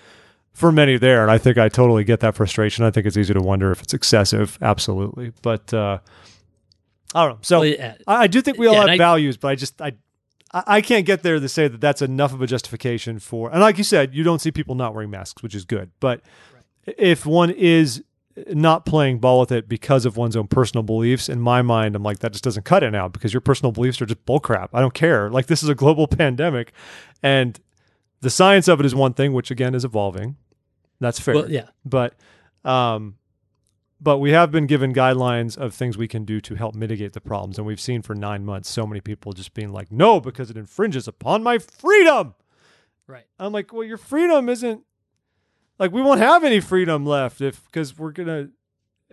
for 0.55 0.71
many 0.71 0.97
there 0.97 1.21
and 1.21 1.29
i 1.29 1.37
think 1.37 1.57
i 1.57 1.69
totally 1.69 2.03
get 2.03 2.21
that 2.21 2.33
frustration 2.35 2.83
i 2.83 2.89
think 2.89 3.05
it's 3.05 3.17
easy 3.17 3.33
to 3.33 3.41
wonder 3.41 3.71
if 3.71 3.81
it's 3.83 3.93
excessive 3.93 4.57
absolutely 4.61 5.31
but 5.43 5.71
uh 5.73 5.99
i 7.13 7.21
don't 7.25 7.33
know 7.35 7.39
so 7.41 7.59
Well, 7.59 7.67
yeah. 7.67 7.95
I, 8.07 8.23
I 8.23 8.27
do 8.27 8.41
think 8.41 8.57
we 8.57 8.65
all 8.67 8.73
Yeah, 8.73 8.79
have 8.81 8.89
I- 8.89 8.97
values 8.97 9.37
but 9.37 9.49
i 9.49 9.55
just 9.55 9.81
I 9.81 9.93
I 10.53 10.79
can't 10.79 11.05
get 11.05 11.21
there 11.21 11.37
to 11.37 11.49
say 11.49 11.67
that 11.67 11.81
that's 11.81 12.01
enough 12.01 12.31
of 12.33 12.41
a 12.41 12.47
justification 12.47 13.19
for, 13.19 13.51
and 13.51 13.59
like 13.59 13.77
you 13.77 13.83
said, 13.83 14.15
you 14.15 14.23
don't 14.23 14.39
see 14.39 14.51
people 14.51 14.73
not 14.73 14.93
wearing 14.93 15.09
masks, 15.09 15.43
which 15.43 15.53
is 15.53 15.65
good. 15.65 15.91
But 15.99 16.21
if 16.85 17.25
one 17.25 17.49
is 17.49 18.01
not 18.53 18.85
playing 18.85 19.19
ball 19.19 19.41
with 19.41 19.51
it 19.51 19.67
because 19.67 20.05
of 20.05 20.15
one's 20.15 20.37
own 20.37 20.47
personal 20.47 20.81
beliefs, 20.83 21.27
in 21.27 21.41
my 21.41 21.61
mind, 21.61 21.93
I'm 21.93 22.03
like, 22.03 22.19
that 22.19 22.31
just 22.31 22.45
doesn't 22.45 22.63
cut 22.63 22.83
it 22.83 22.91
now 22.91 23.09
because 23.09 23.33
your 23.33 23.41
personal 23.41 23.73
beliefs 23.73 24.01
are 24.01 24.05
just 24.05 24.25
bullcrap. 24.25 24.69
I 24.71 24.79
don't 24.79 24.93
care. 24.93 25.29
Like, 25.29 25.47
this 25.47 25.61
is 25.61 25.67
a 25.67 25.75
global 25.75 26.07
pandemic, 26.23 26.71
and 27.21 27.59
the 28.21 28.29
science 28.29 28.69
of 28.69 28.79
it 28.79 28.85
is 28.85 28.95
one 28.95 29.13
thing, 29.13 29.33
which 29.33 29.51
again 29.51 29.75
is 29.75 29.83
evolving. 29.83 30.37
That's 31.05 31.19
fair. 31.19 31.35
well 31.35 31.51
yeah 31.51 31.67
But, 31.85 32.15
um, 32.63 33.17
but 34.01 34.17
we 34.17 34.31
have 34.31 34.51
been 34.51 34.65
given 34.67 34.93
guidelines 34.93 35.57
of 35.57 35.73
things 35.73 35.97
we 35.97 36.07
can 36.07 36.25
do 36.25 36.41
to 36.41 36.55
help 36.55 36.75
mitigate 36.75 37.13
the 37.13 37.21
problems. 37.21 37.57
And 37.57 37.65
we've 37.65 37.79
seen 37.79 38.01
for 38.01 38.13
nine 38.13 38.43
months 38.43 38.69
so 38.69 38.85
many 38.85 39.01
people 39.01 39.31
just 39.33 39.53
being 39.53 39.71
like, 39.71 39.91
no, 39.91 40.19
because 40.19 40.49
it 40.49 40.57
infringes 40.57 41.07
upon 41.07 41.43
my 41.43 41.57
freedom. 41.59 42.33
Right. 43.07 43.25
I'm 43.39 43.53
like, 43.53 43.71
well, 43.71 43.83
your 43.83 43.97
freedom 43.97 44.49
isn't 44.49 44.81
like 45.79 45.91
we 45.91 46.01
won't 46.01 46.19
have 46.19 46.43
any 46.43 46.59
freedom 46.59 47.05
left 47.05 47.39
if 47.39 47.63
because 47.65 47.97
we're 47.97 48.11
gonna. 48.11 48.49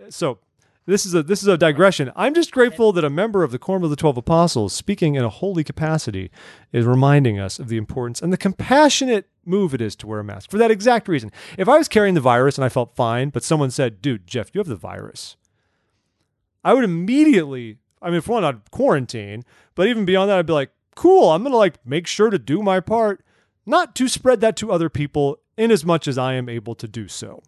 So 0.09 0.39
this 0.85 1.05
is 1.05 1.13
a 1.13 1.23
this 1.23 1.41
is 1.41 1.47
a 1.47 1.57
digression. 1.57 2.11
I'm 2.15 2.33
just 2.33 2.51
grateful 2.51 2.91
that 2.93 3.03
a 3.03 3.09
member 3.09 3.43
of 3.43 3.51
the 3.51 3.59
Quorum 3.59 3.83
of 3.83 3.89
the 3.89 3.95
Twelve 3.95 4.17
Apostles, 4.17 4.73
speaking 4.73 5.15
in 5.15 5.23
a 5.23 5.29
holy 5.29 5.63
capacity, 5.63 6.31
is 6.71 6.85
reminding 6.85 7.39
us 7.39 7.59
of 7.59 7.69
the 7.69 7.77
importance 7.77 8.21
and 8.21 8.33
the 8.33 8.37
compassionate 8.37 9.29
move 9.45 9.73
it 9.73 9.81
is 9.81 9.95
to 9.97 10.07
wear 10.07 10.19
a 10.19 10.23
mask 10.23 10.49
for 10.49 10.57
that 10.57 10.71
exact 10.71 11.07
reason. 11.07 11.31
If 11.57 11.67
I 11.67 11.77
was 11.77 11.87
carrying 11.87 12.15
the 12.15 12.21
virus 12.21 12.57
and 12.57 12.65
I 12.65 12.69
felt 12.69 12.95
fine, 12.95 13.29
but 13.29 13.43
someone 13.43 13.71
said, 13.71 14.01
"Dude, 14.01 14.27
Jeff, 14.27 14.51
you 14.53 14.59
have 14.59 14.67
the 14.67 14.75
virus," 14.75 15.35
I 16.63 16.73
would 16.73 16.83
immediately. 16.83 17.77
I 18.01 18.09
mean, 18.09 18.21
for 18.21 18.33
one, 18.33 18.43
I'd 18.43 18.71
quarantine, 18.71 19.43
but 19.75 19.87
even 19.87 20.05
beyond 20.05 20.29
that, 20.29 20.37
I'd 20.37 20.45
be 20.45 20.53
like, 20.53 20.71
"Cool, 20.95 21.31
I'm 21.31 21.43
gonna 21.43 21.55
like 21.55 21.85
make 21.85 22.07
sure 22.07 22.29
to 22.29 22.39
do 22.39 22.61
my 22.61 22.79
part." 22.79 23.23
not 23.65 23.95
to 23.95 24.07
spread 24.07 24.41
that 24.41 24.55
to 24.57 24.71
other 24.71 24.89
people 24.89 25.39
in 25.57 25.71
as 25.71 25.85
much 25.85 26.07
as 26.07 26.17
I 26.17 26.33
am 26.33 26.49
able 26.49 26.75
to 26.75 26.87
do 26.87 27.07
so. 27.07 27.41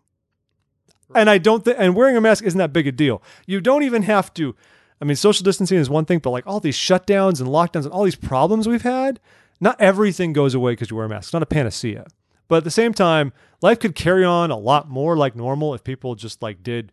And 1.13 1.29
I 1.29 1.37
don't 1.37 1.63
think, 1.63 1.77
and 1.79 1.95
wearing 1.95 2.17
a 2.17 2.21
mask 2.21 2.43
isn't 2.43 2.57
that 2.57 2.73
big 2.73 2.87
a 2.87 2.91
deal. 2.91 3.21
You 3.45 3.61
don't 3.61 3.83
even 3.83 4.03
have 4.03 4.33
to. 4.35 4.55
I 5.01 5.05
mean, 5.05 5.15
social 5.15 5.43
distancing 5.43 5.77
is 5.77 5.89
one 5.89 6.05
thing, 6.05 6.19
but 6.19 6.31
like 6.31 6.47
all 6.47 6.59
these 6.59 6.77
shutdowns 6.77 7.39
and 7.39 7.49
lockdowns 7.49 7.83
and 7.83 7.91
all 7.91 8.03
these 8.03 8.15
problems 8.15 8.67
we've 8.67 8.81
had, 8.81 9.19
not 9.59 9.79
everything 9.79 10.33
goes 10.33 10.55
away 10.55 10.71
because 10.71 10.89
you 10.89 10.95
wear 10.95 11.05
a 11.05 11.09
mask. 11.09 11.27
It's 11.27 11.33
not 11.33 11.43
a 11.43 11.47
panacea. 11.47 12.05
But 12.47 12.57
at 12.57 12.63
the 12.63 12.71
same 12.71 12.93
time, 12.93 13.33
life 13.61 13.79
could 13.79 13.95
carry 13.95 14.23
on 14.23 14.51
a 14.51 14.57
lot 14.57 14.89
more 14.89 15.17
like 15.17 15.35
normal 15.35 15.73
if 15.73 15.83
people 15.83 16.15
just 16.15 16.41
like 16.41 16.63
did, 16.63 16.91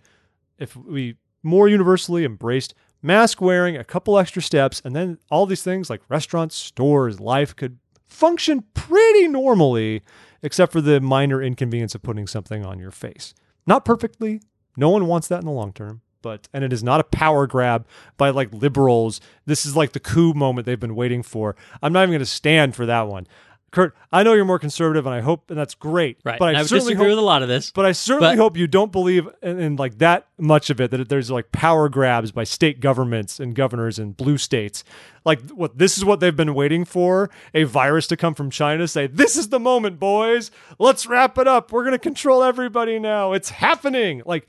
if 0.58 0.76
we 0.76 1.16
more 1.42 1.68
universally 1.68 2.24
embraced 2.24 2.74
mask 3.02 3.40
wearing, 3.40 3.76
a 3.76 3.84
couple 3.84 4.18
extra 4.18 4.40
steps, 4.40 4.80
and 4.84 4.94
then 4.94 5.18
all 5.30 5.44
these 5.44 5.62
things 5.62 5.90
like 5.90 6.00
restaurants, 6.08 6.54
stores, 6.54 7.20
life 7.20 7.54
could 7.54 7.78
function 8.06 8.64
pretty 8.74 9.28
normally, 9.28 10.02
except 10.42 10.72
for 10.72 10.80
the 10.80 11.00
minor 11.00 11.42
inconvenience 11.42 11.94
of 11.94 12.02
putting 12.02 12.26
something 12.26 12.64
on 12.64 12.78
your 12.78 12.90
face. 12.90 13.34
Not 13.66 13.84
perfectly. 13.84 14.40
No 14.76 14.90
one 14.90 15.06
wants 15.06 15.28
that 15.28 15.40
in 15.40 15.46
the 15.46 15.52
long 15.52 15.72
term. 15.72 16.02
But 16.22 16.48
and 16.52 16.62
it 16.62 16.72
is 16.72 16.84
not 16.84 17.00
a 17.00 17.04
power 17.04 17.46
grab 17.46 17.84
by 18.16 18.30
like 18.30 18.52
liberals. 18.52 19.20
This 19.44 19.66
is 19.66 19.76
like 19.76 19.92
the 19.92 20.00
coup 20.00 20.32
moment 20.34 20.66
they've 20.66 20.78
been 20.78 20.94
waiting 20.94 21.22
for. 21.22 21.56
I'm 21.82 21.92
not 21.92 22.02
even 22.02 22.12
going 22.12 22.20
to 22.20 22.26
stand 22.26 22.76
for 22.76 22.86
that 22.86 23.08
one. 23.08 23.26
Kurt, 23.72 23.96
I 24.12 24.22
know 24.22 24.34
you're 24.34 24.44
more 24.44 24.58
conservative, 24.58 25.06
and 25.06 25.14
I 25.14 25.22
hope, 25.22 25.48
and 25.50 25.58
that's 25.58 25.74
great. 25.74 26.18
Right. 26.24 26.38
But 26.38 26.54
I, 26.54 26.58
I 26.60 26.62
disagree 26.62 26.94
hope, 26.94 27.06
with 27.08 27.16
a 27.18 27.22
lot 27.22 27.42
of 27.42 27.48
this. 27.48 27.70
but 27.70 27.86
I 27.86 27.92
certainly 27.92 28.36
But- 28.36 28.38
hope 28.42 28.56
you 28.58 28.66
don't 28.66 28.92
believe 28.92 29.26
in, 29.42 29.58
in 29.58 29.76
like 29.76 29.96
that 29.98 30.26
much 30.38 30.68
of 30.68 30.78
it. 30.78 30.90
That 30.90 31.08
there's 31.08 31.30
like 31.30 31.52
power 31.52 31.88
grabs 31.88 32.32
by 32.32 32.44
state 32.44 32.80
governments 32.80 33.40
and 33.40 33.54
governors 33.54 33.98
in 33.98 34.12
blue 34.12 34.36
states. 34.36 34.84
Like 35.24 35.40
what 35.50 35.78
this 35.78 35.96
is 35.96 36.04
what 36.04 36.20
they've 36.20 36.36
been 36.36 36.54
waiting 36.54 36.84
for: 36.84 37.30
a 37.54 37.64
virus 37.64 38.06
to 38.08 38.16
come 38.16 38.34
from 38.34 38.50
China. 38.50 38.86
Say 38.86 39.06
this 39.06 39.36
is 39.36 39.48
the 39.48 39.58
moment, 39.58 39.98
boys. 39.98 40.50
Let's 40.78 41.06
wrap 41.06 41.38
it 41.38 41.48
up. 41.48 41.72
We're 41.72 41.84
gonna 41.84 41.98
control 41.98 42.42
everybody 42.42 42.98
now. 42.98 43.32
It's 43.32 43.48
happening. 43.48 44.20
Like 44.26 44.48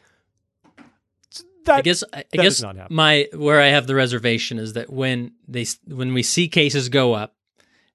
that. 1.66 1.76
I 1.78 1.82
guess 1.82 2.04
I, 2.12 2.26
I 2.34 2.38
guess 2.38 2.62
my 2.90 3.28
where 3.34 3.62
I 3.62 3.68
have 3.68 3.88
the 3.88 3.96
reservation 3.96 4.60
is 4.60 4.74
that 4.74 4.92
when 4.92 5.32
they 5.48 5.66
when 5.88 6.14
we 6.14 6.24
see 6.24 6.50
cases 6.50 6.90
go 6.90 7.14
up, 7.14 7.33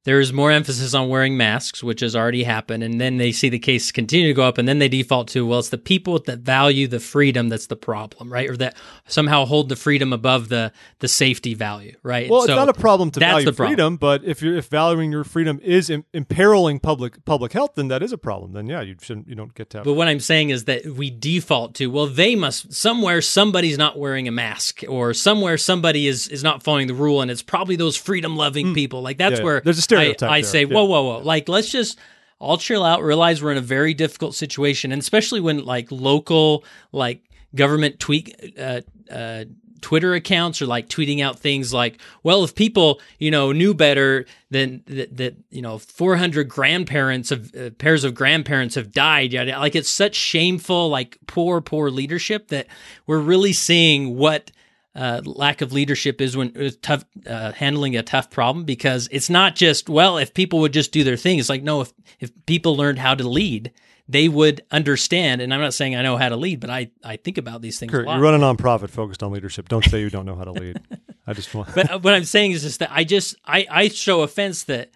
there 0.08 0.20
is 0.20 0.32
more 0.32 0.50
emphasis 0.50 0.94
on 0.94 1.10
wearing 1.10 1.36
masks, 1.36 1.84
which 1.84 2.00
has 2.00 2.16
already 2.16 2.42
happened, 2.42 2.82
and 2.82 2.98
then 2.98 3.18
they 3.18 3.30
see 3.30 3.50
the 3.50 3.58
case 3.58 3.92
continue 3.92 4.26
to 4.26 4.32
go 4.32 4.42
up, 4.42 4.56
and 4.56 4.66
then 4.66 4.78
they 4.78 4.88
default 4.88 5.28
to 5.28 5.46
well, 5.46 5.58
it's 5.58 5.68
the 5.68 5.76
people 5.76 6.18
that 6.20 6.38
value 6.38 6.88
the 6.88 6.98
freedom 6.98 7.50
that's 7.50 7.66
the 7.66 7.76
problem, 7.76 8.32
right, 8.32 8.48
or 8.48 8.56
that 8.56 8.74
somehow 9.06 9.44
hold 9.44 9.68
the 9.68 9.76
freedom 9.76 10.14
above 10.14 10.48
the 10.48 10.72
the 11.00 11.08
safety 11.08 11.52
value, 11.52 11.94
right? 12.02 12.30
well, 12.30 12.40
So 12.40 12.52
it's 12.52 12.56
not 12.56 12.70
a 12.70 12.72
problem 12.72 13.10
to 13.10 13.20
value 13.20 13.52
freedom, 13.52 13.98
but 13.98 14.24
if 14.24 14.40
you're 14.40 14.56
if 14.56 14.68
valuing 14.68 15.12
your 15.12 15.24
freedom 15.24 15.60
is 15.62 15.90
Im- 15.90 16.06
imperiling 16.14 16.80
public 16.80 17.22
public 17.26 17.52
health, 17.52 17.72
then 17.74 17.88
that 17.88 18.02
is 18.02 18.10
a 18.10 18.18
problem. 18.18 18.52
Then 18.52 18.66
yeah, 18.66 18.80
you 18.80 18.96
shouldn't. 19.02 19.28
You 19.28 19.34
don't 19.34 19.52
get 19.52 19.68
to. 19.70 19.78
Have 19.78 19.84
But 19.84 19.92
what 19.92 20.08
I'm 20.08 20.20
saying 20.20 20.48
is 20.48 20.64
that 20.64 20.86
we 20.86 21.10
default 21.10 21.74
to 21.74 21.88
well, 21.88 22.06
they 22.06 22.34
must 22.34 22.72
somewhere 22.72 23.20
somebody's 23.20 23.76
not 23.76 23.98
wearing 23.98 24.26
a 24.26 24.32
mask, 24.32 24.84
or 24.88 25.12
somewhere 25.12 25.58
somebody 25.58 26.06
is 26.06 26.28
is 26.28 26.42
not 26.42 26.62
following 26.62 26.86
the 26.86 26.94
rule, 26.94 27.20
and 27.20 27.30
it's 27.30 27.42
probably 27.42 27.76
those 27.76 27.98
freedom 27.98 28.38
loving 28.38 28.72
people. 28.72 29.02
Like 29.02 29.18
that's 29.18 29.32
Hmm. 29.32 29.40
Yeah, 29.40 29.44
where 29.44 29.60
there's 29.60 29.76
a 29.76 29.82
stereotype 29.82 29.97
I, 29.98 30.14
I 30.28 30.40
say, 30.42 30.62
Yeah. 30.62 30.74
whoa, 30.74 30.84
whoa, 30.84 31.02
whoa! 31.02 31.18
Like 31.18 31.48
let's 31.48 31.70
just 31.70 31.98
all 32.38 32.56
chill 32.58 32.84
out, 32.84 33.02
realize 33.02 33.42
we're 33.42 33.52
in 33.52 33.58
a 33.58 33.62
very 33.62 33.94
difficult 33.94 34.34
situation, 34.34 34.92
and 34.92 35.00
especially 35.02 35.40
when 35.40 35.64
like 35.64 35.90
local 35.90 36.64
like 36.92 37.22
government 37.54 37.98
tweak. 38.00 38.54
Uh, 38.58 38.80
uh, 39.10 39.44
Twitter 39.80 40.14
accounts 40.14 40.60
are 40.60 40.66
like 40.66 40.88
tweeting 40.88 41.22
out 41.22 41.38
things 41.38 41.72
like, 41.72 42.00
"Well, 42.24 42.42
if 42.42 42.56
people, 42.56 43.00
you 43.20 43.30
know, 43.30 43.52
knew 43.52 43.74
better, 43.74 44.26
then 44.50 44.82
that, 44.86 45.16
that 45.18 45.36
you 45.50 45.62
know, 45.62 45.78
400 45.78 46.48
grandparents 46.48 47.30
of 47.30 47.54
uh, 47.54 47.70
pairs 47.78 48.02
of 48.02 48.12
grandparents 48.12 48.74
have 48.74 48.90
died." 48.90 49.32
Yada. 49.32 49.56
Like 49.58 49.76
it's 49.76 49.88
such 49.88 50.16
shameful, 50.16 50.88
like 50.88 51.16
poor, 51.28 51.60
poor 51.60 51.90
leadership 51.90 52.48
that 52.48 52.66
we're 53.06 53.20
really 53.20 53.52
seeing 53.52 54.16
what 54.16 54.50
uh, 54.98 55.22
lack 55.24 55.60
of 55.60 55.72
leadership 55.72 56.20
is 56.20 56.36
when 56.36 56.50
it's 56.56 56.76
tough 56.82 57.04
uh, 57.24 57.52
handling 57.52 57.96
a 57.96 58.02
tough 58.02 58.30
problem 58.30 58.64
because 58.64 59.08
it's 59.12 59.30
not 59.30 59.54
just 59.54 59.88
well 59.88 60.18
if 60.18 60.34
people 60.34 60.58
would 60.58 60.72
just 60.72 60.90
do 60.90 61.04
their 61.04 61.16
thing. 61.16 61.38
It's 61.38 61.48
like 61.48 61.62
no, 61.62 61.82
if 61.82 61.92
if 62.18 62.32
people 62.46 62.76
learned 62.76 62.98
how 62.98 63.14
to 63.14 63.26
lead, 63.26 63.72
they 64.08 64.28
would 64.28 64.60
understand. 64.72 65.40
And 65.40 65.54
I'm 65.54 65.60
not 65.60 65.72
saying 65.72 65.94
I 65.94 66.02
know 66.02 66.16
how 66.16 66.28
to 66.28 66.36
lead, 66.36 66.58
but 66.58 66.68
I 66.68 66.90
I 67.04 67.16
think 67.16 67.38
about 67.38 67.62
these 67.62 67.78
things 67.78 67.92
Kurt, 67.92 68.06
a 68.06 68.08
lot. 68.08 68.16
you 68.16 68.22
run 68.22 68.34
a 68.34 68.38
nonprofit 68.38 68.90
focused 68.90 69.22
on 69.22 69.30
leadership. 69.30 69.68
Don't 69.68 69.84
say 69.84 70.00
you 70.00 70.10
don't 70.10 70.26
know 70.26 70.34
how 70.34 70.44
to 70.44 70.52
lead. 70.52 70.80
I 71.28 71.32
just 71.32 71.54
want. 71.54 71.72
but 71.76 71.90
uh, 71.92 71.98
what 72.00 72.14
I'm 72.14 72.24
saying 72.24 72.50
is 72.50 72.62
just 72.62 72.80
that 72.80 72.90
I 72.92 73.04
just 73.04 73.36
I 73.44 73.66
I 73.70 73.88
show 73.88 74.22
offense 74.22 74.64
that 74.64 74.90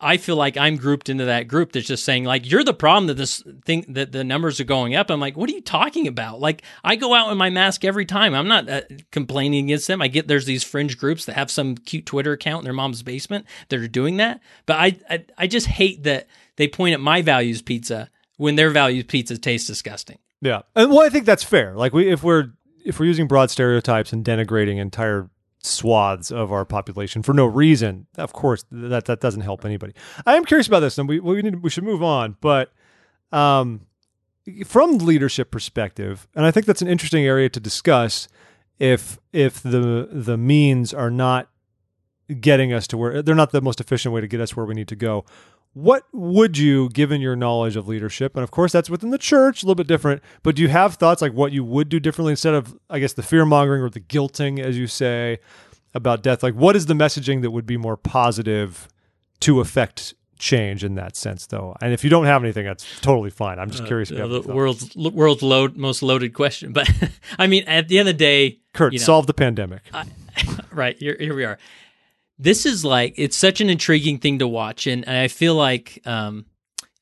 I 0.00 0.16
feel 0.16 0.36
like 0.36 0.56
I'm 0.56 0.76
grouped 0.76 1.08
into 1.08 1.26
that 1.26 1.48
group 1.48 1.72
that's 1.72 1.86
just 1.86 2.04
saying 2.04 2.24
like 2.24 2.50
you're 2.50 2.64
the 2.64 2.74
problem 2.74 3.06
that 3.08 3.14
this 3.14 3.42
thing 3.64 3.84
that 3.88 4.12
the 4.12 4.24
numbers 4.24 4.60
are 4.60 4.64
going 4.64 4.94
up. 4.94 5.10
I'm 5.10 5.20
like, 5.20 5.36
what 5.36 5.50
are 5.50 5.52
you 5.52 5.60
talking 5.60 6.06
about? 6.06 6.40
Like 6.40 6.62
I 6.82 6.96
go 6.96 7.14
out 7.14 7.30
in 7.30 7.38
my 7.38 7.50
mask 7.50 7.84
every 7.84 8.06
time. 8.06 8.34
I'm 8.34 8.48
not 8.48 8.68
uh, 8.68 8.82
complaining 9.10 9.66
against 9.66 9.86
them. 9.86 10.00
I 10.00 10.08
get 10.08 10.28
there's 10.28 10.46
these 10.46 10.64
fringe 10.64 10.98
groups 10.98 11.26
that 11.26 11.36
have 11.36 11.50
some 11.50 11.76
cute 11.76 12.06
Twitter 12.06 12.32
account 12.32 12.60
in 12.60 12.64
their 12.64 12.72
mom's 12.72 13.02
basement 13.02 13.46
that 13.68 13.78
are 13.78 13.88
doing 13.88 14.16
that. 14.16 14.40
But 14.66 14.76
I 14.76 14.98
I, 15.08 15.24
I 15.38 15.46
just 15.46 15.66
hate 15.66 16.04
that 16.04 16.26
they 16.56 16.68
point 16.68 16.94
at 16.94 17.00
my 17.00 17.22
values 17.22 17.62
pizza 17.62 18.10
when 18.36 18.56
their 18.56 18.70
values 18.70 19.04
pizza 19.04 19.36
tastes 19.36 19.66
disgusting. 19.66 20.18
Yeah, 20.40 20.62
and 20.74 20.90
well, 20.90 21.00
I 21.00 21.10
think 21.10 21.26
that's 21.26 21.44
fair. 21.44 21.74
Like 21.74 21.92
we, 21.92 22.10
if 22.10 22.22
we're 22.22 22.52
if 22.84 22.98
we're 22.98 23.06
using 23.06 23.28
broad 23.28 23.50
stereotypes 23.50 24.12
and 24.12 24.24
denigrating 24.24 24.78
entire 24.78 25.28
swaths 25.62 26.30
of 26.30 26.52
our 26.52 26.64
population 26.64 27.22
for 27.22 27.34
no 27.34 27.46
reason, 27.46 28.06
of 28.16 28.32
course 28.32 28.64
that 28.70 29.04
that 29.04 29.20
doesn't 29.20 29.42
help 29.42 29.64
anybody. 29.64 29.92
I 30.26 30.36
am 30.36 30.44
curious 30.44 30.66
about 30.66 30.80
this, 30.80 30.98
and 30.98 31.08
we 31.08 31.20
we 31.20 31.42
need 31.42 31.62
we 31.62 31.70
should 31.70 31.84
move 31.84 32.02
on, 32.02 32.36
but 32.40 32.72
um, 33.32 33.86
from 34.64 34.98
the 34.98 35.04
leadership 35.04 35.50
perspective, 35.50 36.26
and 36.34 36.46
I 36.46 36.50
think 36.50 36.66
that's 36.66 36.82
an 36.82 36.88
interesting 36.88 37.24
area 37.24 37.48
to 37.48 37.60
discuss. 37.60 38.28
If 38.78 39.18
if 39.32 39.62
the 39.62 40.08
the 40.10 40.38
means 40.38 40.94
are 40.94 41.10
not 41.10 41.50
getting 42.40 42.72
us 42.72 42.86
to 42.86 42.96
where 42.96 43.22
they're 43.22 43.34
not 43.34 43.50
the 43.50 43.60
most 43.60 43.80
efficient 43.80 44.14
way 44.14 44.20
to 44.20 44.26
get 44.28 44.40
us 44.40 44.56
where 44.56 44.66
we 44.66 44.74
need 44.74 44.88
to 44.88 44.96
go. 44.96 45.24
What 45.72 46.04
would 46.12 46.58
you, 46.58 46.88
given 46.88 47.20
your 47.20 47.36
knowledge 47.36 47.76
of 47.76 47.86
leadership, 47.86 48.34
and 48.34 48.42
of 48.42 48.50
course 48.50 48.72
that's 48.72 48.90
within 48.90 49.10
the 49.10 49.18
church, 49.18 49.62
a 49.62 49.66
little 49.66 49.76
bit 49.76 49.86
different, 49.86 50.20
but 50.42 50.56
do 50.56 50.62
you 50.62 50.68
have 50.68 50.94
thoughts 50.94 51.22
like 51.22 51.32
what 51.32 51.52
you 51.52 51.62
would 51.64 51.88
do 51.88 52.00
differently 52.00 52.32
instead 52.32 52.54
of, 52.54 52.76
I 52.88 52.98
guess, 52.98 53.12
the 53.12 53.22
fear 53.22 53.44
mongering 53.46 53.80
or 53.82 53.88
the 53.88 54.00
guilting, 54.00 54.58
as 54.58 54.76
you 54.76 54.88
say, 54.88 55.38
about 55.94 56.22
death? 56.24 56.42
Like, 56.42 56.54
what 56.54 56.74
is 56.74 56.86
the 56.86 56.94
messaging 56.94 57.42
that 57.42 57.52
would 57.52 57.66
be 57.66 57.76
more 57.76 57.96
positive 57.96 58.88
to 59.40 59.60
affect 59.60 60.14
change 60.40 60.82
in 60.82 60.96
that 60.96 61.14
sense, 61.14 61.46
though? 61.46 61.76
And 61.80 61.92
if 61.92 62.02
you 62.02 62.10
don't 62.10 62.24
have 62.24 62.42
anything, 62.42 62.66
that's 62.66 62.84
totally 63.00 63.30
fine. 63.30 63.60
I'm 63.60 63.70
just 63.70 63.86
curious. 63.86 64.10
if 64.10 64.18
Uh, 64.18 64.26
the 64.26 64.40
world's 64.40 64.96
world's 64.96 65.42
load 65.42 65.76
most 65.76 66.02
loaded 66.02 66.34
question, 66.34 66.72
but 66.74 66.90
I 67.38 67.46
mean, 67.46 67.62
at 67.68 67.86
the 67.86 68.00
end 68.00 68.08
of 68.08 68.16
the 68.16 68.18
day, 68.18 68.58
Kurt, 68.74 68.92
you 68.92 68.98
know, 68.98 69.04
solve 69.04 69.28
the 69.28 69.34
pandemic. 69.34 69.82
right 70.72 70.98
here, 70.98 71.16
here 71.20 71.36
we 71.36 71.44
are. 71.44 71.58
This 72.42 72.64
is 72.64 72.86
like 72.86 73.12
it's 73.18 73.36
such 73.36 73.60
an 73.60 73.68
intriguing 73.68 74.18
thing 74.18 74.38
to 74.38 74.48
watch, 74.48 74.86
and, 74.86 75.04
I 75.04 75.28
feel 75.28 75.54
like, 75.54 76.00
um, 76.06 76.46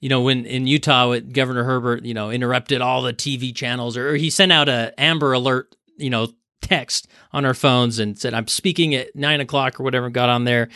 you 0.01 0.09
know, 0.09 0.23
when 0.23 0.45
in 0.45 0.67
Utah, 0.67 1.17
Governor 1.21 1.63
Herbert, 1.63 2.05
you 2.05 2.13
know, 2.13 2.31
interrupted 2.31 2.81
all 2.81 3.03
the 3.03 3.13
TV 3.13 3.55
channels, 3.55 3.97
or, 3.97 4.17
he 4.17 4.31
sent 4.31 4.51
out 4.51 4.69
a 4.69 4.93
Amber 4.99 5.33
Alert, 5.33 5.77
you 5.97 6.11
know, 6.11 6.29
text 6.61 7.07
on 7.33 7.45
our 7.45 7.55
phones 7.55 8.01
and 8.01 8.19
said, 8.19 8.35
"I'm 8.35 8.49
speaking 8.49 8.97
at 8.97 9.15
nine 9.15 9.41
o'clock" 9.41 9.79
or 9.79 9.85
whatever. 9.85 10.11
Got 10.11 10.29
on 10.29 10.43
there, 10.43 10.71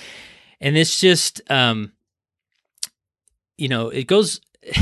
and 0.60 0.76
it's 0.76 1.00
just, 1.00 1.40
um, 1.50 1.92
you 3.58 3.66
know, 3.66 3.88
it 3.88 4.06
goes. 4.06 4.40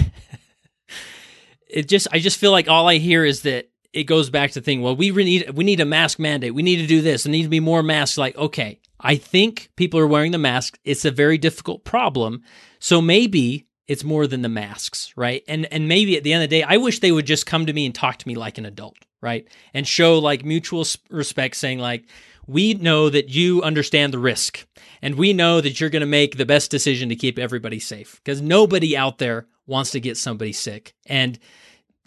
it 1.68 1.88
just, 1.88 2.06
I 2.12 2.18
just 2.18 2.38
feel 2.38 2.52
like 2.52 2.68
all 2.68 2.86
I 2.86 2.98
hear 2.98 3.24
is 3.24 3.42
that 3.42 3.70
it 3.94 4.04
goes 4.04 4.28
back 4.28 4.50
to 4.50 4.60
the 4.60 4.64
thing. 4.64 4.82
Well, 4.82 4.94
we 4.94 5.10
need 5.10 5.50
we 5.50 5.64
need 5.64 5.80
a 5.80 5.86
mask 5.86 6.18
mandate. 6.18 6.54
We 6.54 6.62
need 6.62 6.76
to 6.76 6.86
do 6.86 7.00
this. 7.00 7.22
There 7.22 7.32
need 7.32 7.44
to 7.44 7.48
be 7.48 7.60
more 7.60 7.82
masks. 7.82 8.18
Like, 8.18 8.36
okay, 8.36 8.78
I 9.00 9.16
think 9.16 9.70
people 9.76 9.98
are 10.00 10.06
wearing 10.06 10.32
the 10.32 10.38
masks. 10.38 10.78
It's 10.84 11.04
a 11.04 11.10
very 11.10 11.38
difficult 11.38 11.84
problem. 11.84 12.42
So 12.78 13.00
maybe 13.00 13.66
it's 13.88 14.04
more 14.04 14.26
than 14.26 14.42
the 14.42 14.48
masks, 14.48 15.12
right? 15.16 15.42
And 15.48 15.66
and 15.72 15.88
maybe 15.88 16.16
at 16.16 16.22
the 16.22 16.32
end 16.32 16.44
of 16.44 16.50
the 16.50 16.58
day, 16.58 16.62
I 16.62 16.76
wish 16.76 17.00
they 17.00 17.12
would 17.12 17.26
just 17.26 17.46
come 17.46 17.66
to 17.66 17.72
me 17.72 17.86
and 17.86 17.94
talk 17.94 18.18
to 18.18 18.28
me 18.28 18.36
like 18.36 18.56
an 18.56 18.66
adult, 18.66 18.96
right? 19.20 19.48
And 19.74 19.86
show 19.86 20.18
like 20.18 20.44
mutual 20.44 20.84
respect, 21.10 21.56
saying 21.56 21.80
like, 21.80 22.06
we 22.46 22.74
know 22.74 23.10
that 23.10 23.30
you 23.30 23.62
understand 23.62 24.12
the 24.12 24.18
risk, 24.18 24.66
and 25.02 25.16
we 25.16 25.32
know 25.32 25.60
that 25.60 25.80
you're 25.80 25.90
going 25.90 26.00
to 26.00 26.06
make 26.06 26.36
the 26.36 26.46
best 26.46 26.70
decision 26.70 27.08
to 27.08 27.16
keep 27.16 27.38
everybody 27.38 27.78
safe 27.80 28.20
because 28.22 28.40
nobody 28.40 28.96
out 28.96 29.18
there 29.18 29.46
wants 29.66 29.90
to 29.92 30.00
get 30.00 30.16
somebody 30.16 30.52
sick, 30.52 30.94
and 31.06 31.38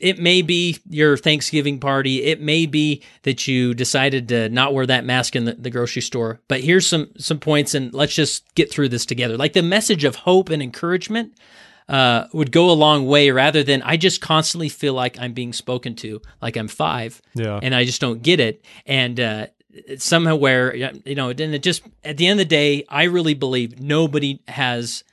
it 0.03 0.19
may 0.19 0.41
be 0.41 0.77
your 0.89 1.15
Thanksgiving 1.15 1.79
party. 1.79 2.23
It 2.23 2.41
may 2.41 2.65
be 2.65 3.01
that 3.21 3.47
you 3.47 3.73
decided 3.73 4.27
to 4.27 4.49
not 4.49 4.73
wear 4.73 4.85
that 4.85 5.05
mask 5.05 5.33
in 5.33 5.45
the, 5.45 5.53
the, 5.53 5.69
grocery 5.69 6.01
store. 6.01 6.41
But 6.49 6.59
here's 6.59 6.85
some 6.85 7.09
some 7.17 7.39
points, 7.39 7.73
and 7.73 7.93
let's 7.93 8.13
just 8.13 8.53
get 8.53 8.69
through 8.69 8.89
this 8.89 9.05
together. 9.05 9.37
Like 9.37 9.53
the 9.53 9.63
message 9.63 10.03
of 10.03 10.17
hope 10.17 10.49
and 10.49 10.61
encouragement 10.61 11.37
uh, 11.87 12.25
would 12.33 12.51
go 12.51 12.69
a 12.69 12.73
long 12.73 13.07
way 13.07 13.31
rather 13.31 13.63
than 13.63 13.81
I 13.81 13.95
just 13.95 14.19
constantly 14.19 14.67
feel 14.67 14.93
like 14.93 15.17
I'm 15.19 15.31
being 15.31 15.53
spoken 15.53 15.95
to, 15.97 16.21
like 16.41 16.57
I'm 16.57 16.67
five, 16.67 17.21
yeah. 17.33 17.61
and 17.63 17.73
I 17.73 17.85
just 17.85 18.01
don't 18.01 18.21
get 18.21 18.41
it. 18.41 18.63
And 18.85 19.19
uh, 19.21 19.47
somehow, 19.97 20.35
where 20.35 20.75
you 20.75 21.15
know, 21.15 21.29
and 21.29 21.39
it 21.39 21.63
just 21.63 21.81
at 22.03 22.17
the 22.17 22.27
end 22.27 22.41
of 22.41 22.45
the 22.45 22.49
day, 22.49 22.83
I 22.89 23.03
really 23.03 23.35
believe 23.35 23.79
nobody 23.79 24.41
has 24.49 25.05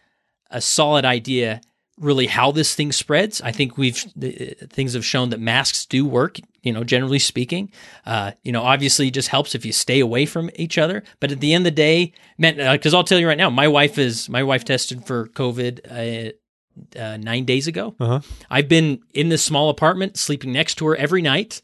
a 0.51 0.61
solid 0.61 1.05
idea 1.05 1.61
really 2.01 2.27
how 2.27 2.51
this 2.51 2.75
thing 2.75 2.93
spreads. 2.93 3.41
I 3.41 3.53
think 3.53 3.77
we've 3.77 3.97
things 3.97 4.95
have 4.95 5.05
shown 5.05 5.31
that 5.31 5.41
masks 5.41 5.87
do 5.87 6.05
work. 6.05 6.39
You 6.63 6.73
know, 6.73 6.85
generally 6.85 7.19
speaking, 7.19 7.71
uh, 8.05 8.33
you 8.43 8.53
know, 8.53 8.63
obviously 8.63 9.09
it 9.09 9.15
just 9.15 9.29
helps 9.29 9.55
if 9.55 9.65
you 9.65 9.73
stay 9.73 10.01
away 10.01 10.27
from 10.27 10.51
each 10.57 10.77
other. 10.77 11.03
But 11.21 11.33
at 11.33 11.41
the 11.41 11.55
end 11.55 11.67
of 11.67 11.73
the 11.73 11.77
day, 11.77 12.13
man, 12.37 12.57
because 12.73 12.93
uh, 12.93 12.99
I'll 12.99 13.05
tell 13.05 13.19
you 13.19 13.29
right 13.29 13.39
now, 13.39 13.49
my 13.51 13.69
wife 13.69 13.97
is 13.99 14.29
my 14.29 14.43
wife 14.43 14.65
tested 14.65 15.07
for 15.07 15.29
COVID. 15.29 16.31
Uh, 16.31 16.33
uh, 16.97 17.17
nine 17.19 17.45
days 17.45 17.67
ago. 17.67 17.95
Uh-huh. 18.01 18.21
I've 18.49 18.69
been 18.69 19.03
in 19.13 19.29
this 19.29 19.45
small 19.45 19.69
apartment, 19.69 20.17
sleeping 20.17 20.53
next 20.53 20.77
to 20.77 20.87
her 20.87 20.97
every 20.97 21.21
night. 21.21 21.61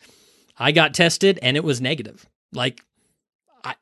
I 0.59 0.73
got 0.73 0.95
tested 0.95 1.39
and 1.41 1.57
it 1.57 1.65
was 1.65 1.81
negative. 1.81 2.29
Like, 2.53 2.83
I, 3.65 3.75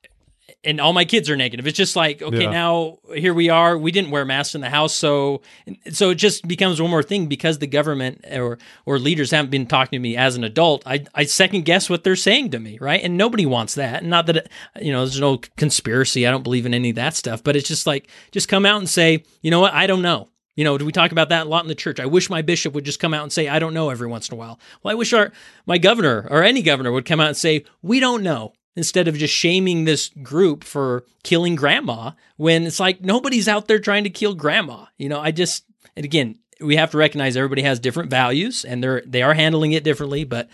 and 0.64 0.80
all 0.80 0.92
my 0.92 1.04
kids 1.04 1.30
are 1.30 1.36
negative. 1.36 1.66
It's 1.66 1.76
just 1.76 1.96
like, 1.96 2.22
okay, 2.22 2.44
yeah. 2.44 2.50
now 2.50 2.98
here 3.14 3.34
we 3.34 3.48
are. 3.48 3.76
We 3.76 3.92
didn't 3.92 4.10
wear 4.10 4.24
masks 4.24 4.54
in 4.54 4.60
the 4.60 4.70
house, 4.70 4.94
so 4.94 5.42
so 5.90 6.10
it 6.10 6.16
just 6.16 6.46
becomes 6.46 6.80
one 6.80 6.90
more 6.90 7.02
thing 7.02 7.26
because 7.26 7.58
the 7.58 7.66
government 7.66 8.24
or 8.30 8.58
or 8.86 8.98
leaders 8.98 9.30
haven't 9.30 9.50
been 9.50 9.66
talking 9.66 9.96
to 9.96 10.00
me 10.00 10.16
as 10.16 10.36
an 10.36 10.44
adult. 10.44 10.82
I 10.86 11.04
I 11.14 11.24
second 11.24 11.64
guess 11.64 11.88
what 11.90 12.04
they're 12.04 12.16
saying 12.16 12.50
to 12.50 12.58
me, 12.58 12.78
right? 12.80 13.02
And 13.02 13.16
nobody 13.16 13.46
wants 13.46 13.74
that. 13.74 14.02
And 14.02 14.10
not 14.10 14.26
that 14.26 14.36
it, 14.36 14.50
you 14.80 14.92
know, 14.92 15.04
there's 15.04 15.20
no 15.20 15.38
conspiracy. 15.56 16.26
I 16.26 16.30
don't 16.30 16.44
believe 16.44 16.66
in 16.66 16.74
any 16.74 16.90
of 16.90 16.96
that 16.96 17.14
stuff. 17.14 17.42
But 17.42 17.56
it's 17.56 17.68
just 17.68 17.86
like, 17.86 18.08
just 18.32 18.48
come 18.48 18.66
out 18.66 18.78
and 18.78 18.88
say, 18.88 19.24
you 19.42 19.50
know 19.50 19.60
what? 19.60 19.74
I 19.74 19.86
don't 19.86 20.02
know. 20.02 20.28
You 20.56 20.64
know, 20.64 20.78
do 20.78 20.84
we 20.84 20.92
talk 20.92 21.10
about 21.10 21.30
that 21.30 21.46
a 21.46 21.48
lot 21.48 21.64
in 21.64 21.68
the 21.68 21.74
church? 21.74 21.98
I 21.98 22.06
wish 22.06 22.30
my 22.30 22.42
bishop 22.42 22.74
would 22.74 22.84
just 22.84 23.00
come 23.00 23.12
out 23.12 23.24
and 23.24 23.32
say, 23.32 23.48
I 23.48 23.58
don't 23.58 23.74
know 23.74 23.90
every 23.90 24.06
once 24.06 24.28
in 24.28 24.34
a 24.34 24.38
while. 24.38 24.60
Well, 24.82 24.92
I 24.92 24.94
wish 24.94 25.12
our 25.12 25.32
my 25.66 25.78
governor 25.78 26.28
or 26.30 26.42
any 26.42 26.62
governor 26.62 26.92
would 26.92 27.06
come 27.06 27.20
out 27.20 27.28
and 27.28 27.36
say, 27.36 27.64
we 27.82 27.98
don't 27.98 28.22
know, 28.22 28.52
instead 28.76 29.08
of 29.08 29.16
just 29.16 29.34
shaming 29.34 29.84
this 29.84 30.10
group 30.22 30.64
for 30.64 31.04
killing 31.22 31.54
grandma 31.54 32.12
when 32.36 32.64
it's 32.64 32.80
like 32.80 33.00
nobody's 33.00 33.48
out 33.48 33.68
there 33.68 33.78
trying 33.78 34.04
to 34.04 34.10
kill 34.10 34.34
grandma. 34.34 34.86
You 34.98 35.08
know, 35.08 35.20
I 35.20 35.30
just 35.30 35.64
and 35.96 36.04
again, 36.04 36.38
we 36.60 36.76
have 36.76 36.90
to 36.92 36.98
recognize 36.98 37.36
everybody 37.36 37.62
has 37.62 37.80
different 37.80 38.10
values 38.10 38.64
and 38.64 38.82
they're 38.82 39.02
they 39.06 39.22
are 39.22 39.34
handling 39.34 39.72
it 39.72 39.84
differently, 39.84 40.24
but 40.24 40.48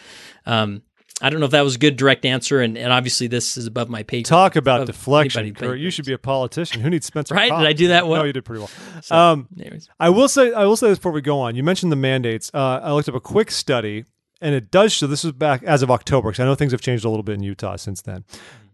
um 0.47 0.83
I 1.23 1.29
don't 1.29 1.41
know 1.41 1.47
if 1.47 1.53
that 1.53 1.63
was 1.63 1.75
a 1.75 1.79
good 1.79 1.97
direct 1.97 2.25
answer, 2.25 2.63
and, 2.63 2.79
and 2.79 2.91
obviously 2.93 3.27
this 3.27 3.59
is 3.59 3.67
above 3.67 3.91
my 3.91 4.03
pay. 4.03 4.23
Talk 4.23 4.57
about 4.57 4.87
deflection. 4.87 5.55
Kurt. 5.55 5.79
You 5.79 5.91
should 5.91 6.07
be 6.07 6.15
a 6.15 6.19
politician. 6.19 6.81
Who 6.81 6.89
needs 6.89 7.05
Spencer? 7.07 7.35
right? 7.35 7.51
Did 7.51 7.67
I 7.67 7.75
do 7.75 7.89
that 7.89 8.07
well? 8.07 8.23
No, 8.23 8.27
you 8.27 8.33
did 8.33 8.45
pretty 8.45 8.61
well. 8.61 8.71
So, 9.03 9.15
um, 9.15 9.49
anyways. 9.61 9.89
I 9.99 10.09
will 10.09 10.29
say, 10.29 10.53
I 10.53 10.65
will 10.65 10.77
say 10.77 10.89
this 10.89 10.99
before 10.99 11.13
we 11.13 11.21
go 11.21 11.39
on. 11.39 11.57
You 11.57 11.63
mentioned 11.63 11.93
the 11.93 11.97
mandates. 11.97 12.51
Uh, 12.55 12.81
I 12.83 12.93
looked 12.93 13.09
up 13.09 13.15
a 13.15 13.21
quick 13.21 13.51
study, 13.51 14.07
and 14.41 14.55
it 14.55 14.71
does 14.71 14.93
show. 14.93 15.07
This 15.07 15.25
was 15.25 15.33
back 15.33 15.63
as 15.63 15.83
of 15.83 15.91
October, 15.91 16.31
because 16.31 16.41
I 16.41 16.45
know 16.45 16.55
things 16.55 16.73
have 16.73 16.81
changed 16.81 17.05
a 17.05 17.09
little 17.09 17.23
bit 17.23 17.35
in 17.35 17.43
Utah 17.43 17.77
since 17.77 18.03
then. 18.03 18.25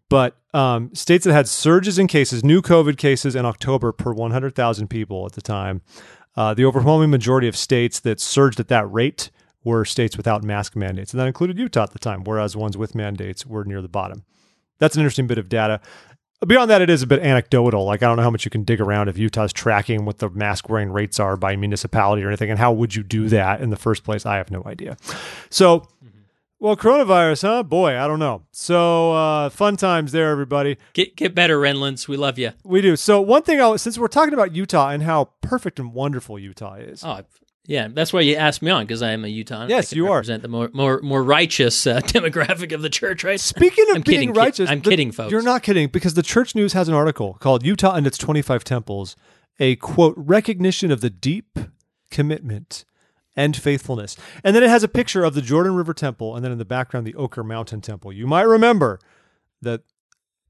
But 0.08 0.36
um, 0.54 0.94
states 0.94 1.24
that 1.24 1.32
had 1.32 1.48
surges 1.48 1.98
in 1.98 2.06
cases, 2.06 2.44
new 2.44 2.62
COVID 2.62 2.96
cases 2.96 3.34
in 3.34 3.44
October 3.44 3.92
per 3.92 4.12
100,000 4.12 4.88
people 4.88 5.26
at 5.26 5.32
the 5.32 5.42
time, 5.42 5.82
uh, 6.36 6.54
the 6.54 6.64
overwhelming 6.64 7.10
majority 7.10 7.48
of 7.48 7.56
states 7.56 7.98
that 8.00 8.20
surged 8.20 8.60
at 8.60 8.68
that 8.68 8.90
rate 8.92 9.30
were 9.64 9.84
states 9.84 10.16
without 10.16 10.44
mask 10.44 10.76
mandates. 10.76 11.12
And 11.12 11.20
that 11.20 11.26
included 11.26 11.58
Utah 11.58 11.84
at 11.84 11.90
the 11.90 11.98
time, 11.98 12.22
whereas 12.22 12.56
ones 12.56 12.76
with 12.76 12.94
mandates 12.94 13.44
were 13.44 13.64
near 13.64 13.82
the 13.82 13.88
bottom. 13.88 14.24
That's 14.78 14.94
an 14.94 15.00
interesting 15.00 15.26
bit 15.26 15.38
of 15.38 15.48
data. 15.48 15.80
Beyond 16.46 16.70
that, 16.70 16.82
it 16.82 16.90
is 16.90 17.02
a 17.02 17.06
bit 17.06 17.20
anecdotal. 17.20 17.84
Like, 17.84 18.02
I 18.02 18.08
don't 18.08 18.16
know 18.16 18.22
how 18.22 18.30
much 18.30 18.44
you 18.44 18.50
can 18.50 18.62
dig 18.62 18.80
around 18.80 19.08
if 19.08 19.16
Utah's 19.16 19.52
tracking 19.52 20.04
what 20.04 20.18
the 20.18 20.28
mask 20.28 20.68
wearing 20.68 20.90
rates 20.90 21.18
are 21.18 21.36
by 21.36 21.56
municipality 21.56 22.22
or 22.22 22.28
anything. 22.28 22.50
And 22.50 22.58
how 22.58 22.72
would 22.72 22.94
you 22.94 23.02
do 23.02 23.28
that 23.28 23.62
in 23.62 23.70
the 23.70 23.76
first 23.76 24.04
place? 24.04 24.26
I 24.26 24.36
have 24.36 24.50
no 24.50 24.62
idea. 24.66 24.98
So, 25.48 25.88
well, 26.58 26.76
coronavirus, 26.76 27.42
huh? 27.42 27.62
Boy, 27.62 27.98
I 27.98 28.06
don't 28.06 28.18
know. 28.18 28.42
So, 28.52 29.12
uh, 29.12 29.48
fun 29.48 29.76
times 29.76 30.12
there, 30.12 30.30
everybody. 30.30 30.76
Get 30.92 31.16
get 31.16 31.34
better, 31.34 31.58
Renlunds. 31.58 32.06
We 32.06 32.18
love 32.18 32.38
you. 32.38 32.52
We 32.64 32.82
do. 32.82 32.96
So, 32.96 33.20
one 33.20 33.42
thing, 33.42 33.60
I'll, 33.60 33.78
since 33.78 33.98
we're 33.98 34.08
talking 34.08 34.34
about 34.34 34.54
Utah 34.54 34.90
and 34.90 35.02
how 35.02 35.30
perfect 35.40 35.78
and 35.78 35.94
wonderful 35.94 36.38
Utah 36.38 36.74
is, 36.74 37.02
oh, 37.02 37.22
yeah, 37.66 37.88
that's 37.88 38.12
why 38.12 38.20
you 38.20 38.36
asked 38.36 38.62
me 38.62 38.70
on 38.70 38.84
because 38.84 39.02
I 39.02 39.10
am 39.10 39.24
a 39.24 39.28
Utah. 39.28 39.66
Yes, 39.68 39.92
you 39.92 40.06
are. 40.06 40.16
Represent 40.16 40.42
the 40.42 40.48
more 40.48 40.70
more 40.72 41.00
more 41.02 41.22
righteous 41.22 41.86
uh, 41.86 42.00
demographic 42.04 42.72
of 42.72 42.82
the 42.82 42.90
church, 42.90 43.24
right? 43.24 43.40
Speaking 43.40 43.84
of 43.90 43.96
I'm 43.96 44.02
being 44.02 44.20
kidding, 44.20 44.32
righteous, 44.32 44.70
I'm 44.70 44.80
the, 44.80 44.90
kidding, 44.90 45.12
folks. 45.12 45.32
You're 45.32 45.42
not 45.42 45.62
kidding 45.62 45.88
because 45.88 46.14
the 46.14 46.22
Church 46.22 46.54
News 46.54 46.72
has 46.74 46.88
an 46.88 46.94
article 46.94 47.34
called 47.34 47.64
"Utah 47.64 47.94
and 47.94 48.06
its 48.06 48.18
25 48.18 48.62
Temples: 48.64 49.16
A 49.58 49.76
quote 49.76 50.14
recognition 50.16 50.90
of 50.90 51.00
the 51.00 51.10
deep 51.10 51.58
commitment 52.10 52.84
and 53.34 53.56
faithfulness," 53.56 54.16
and 54.44 54.54
then 54.54 54.62
it 54.62 54.70
has 54.70 54.84
a 54.84 54.88
picture 54.88 55.24
of 55.24 55.34
the 55.34 55.42
Jordan 55.42 55.74
River 55.74 55.94
Temple, 55.94 56.36
and 56.36 56.44
then 56.44 56.52
in 56.52 56.58
the 56.58 56.64
background 56.64 57.06
the 57.06 57.14
Oquirrh 57.14 57.46
Mountain 57.46 57.80
Temple. 57.80 58.12
You 58.12 58.26
might 58.26 58.42
remember 58.42 59.00
that 59.62 59.82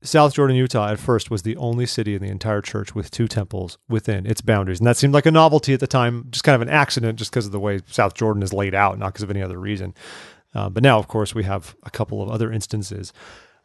South 0.07 0.34
Jordan, 0.34 0.57
Utah, 0.57 0.88
at 0.88 0.98
first 0.98 1.30
was 1.30 1.42
the 1.42 1.57
only 1.57 1.86
city 1.86 2.14
in 2.14 2.22
the 2.22 2.28
entire 2.28 2.62
church 2.62 2.94
with 2.94 3.11
two 3.11 3.28
temples 3.28 3.78
within 3.88 4.26
its 4.26 4.40
boundaries. 4.40 4.80
And 4.80 4.86
that 4.86 4.96
seemed 4.96 5.14
like 5.14 5.26
a 5.26 5.30
novelty 5.30 5.74
at 5.74 5.80
the 5.80 5.86
time, 5.86 6.26
just 6.30 6.44
kind 6.44 6.54
of 6.54 6.62
an 6.62 6.72
accident, 6.72 7.18
just 7.18 7.30
because 7.30 7.46
of 7.46 7.52
the 7.52 7.61
way 7.61 7.80
South 7.86 8.14
Jordan 8.14 8.42
is 8.42 8.52
laid 8.52 8.74
out, 8.74 8.98
not 8.98 9.12
because 9.12 9.22
of 9.22 9.30
any 9.30 9.42
other 9.42 9.59
reason. 9.59 9.94
Uh, 10.54 10.70
but 10.70 10.82
now, 10.82 10.98
of 10.98 11.09
course, 11.09 11.34
we 11.34 11.44
have 11.44 11.76
a 11.82 11.90
couple 11.90 12.22
of 12.22 12.30
other 12.30 12.50
instances 12.50 13.12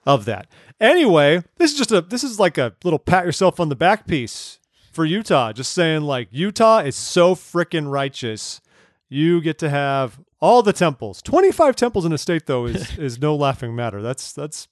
of 0.05 0.25
that. 0.25 0.47
Anyway, 0.79 1.43
this 1.57 1.71
is 1.71 1.77
just 1.77 1.91
a 1.91 2.01
this 2.01 2.23
is 2.23 2.39
like 2.39 2.57
a 2.57 2.73
little 2.83 2.99
pat 2.99 3.25
yourself 3.25 3.59
on 3.59 3.69
the 3.69 3.75
back 3.75 4.07
piece 4.07 4.59
for 4.91 5.05
Utah. 5.05 5.53
Just 5.53 5.73
saying, 5.73 6.01
like 6.01 6.27
Utah 6.31 6.79
is 6.79 6.95
so 6.95 7.35
freaking 7.35 7.89
righteous. 7.89 8.61
You 9.09 9.41
get 9.41 9.57
to 9.59 9.69
have 9.69 10.19
all 10.39 10.63
the 10.63 10.73
temples. 10.73 11.21
Twenty 11.21 11.51
five 11.51 11.75
temples 11.75 12.05
in 12.05 12.11
a 12.11 12.17
state, 12.17 12.45
though, 12.45 12.65
is 12.65 12.97
is 12.97 13.19
no 13.21 13.35
laughing 13.35 13.75
matter. 13.75 14.01
That's 14.01 14.33
that's 14.33 14.67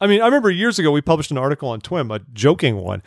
I 0.00 0.06
mean, 0.06 0.20
I 0.20 0.26
remember 0.26 0.50
years 0.50 0.78
ago 0.78 0.90
we 0.90 1.00
published 1.00 1.30
an 1.30 1.38
article 1.38 1.68
on 1.68 1.80
TWIM, 1.80 2.10
a 2.10 2.20
joking 2.32 2.76
one, 2.76 3.02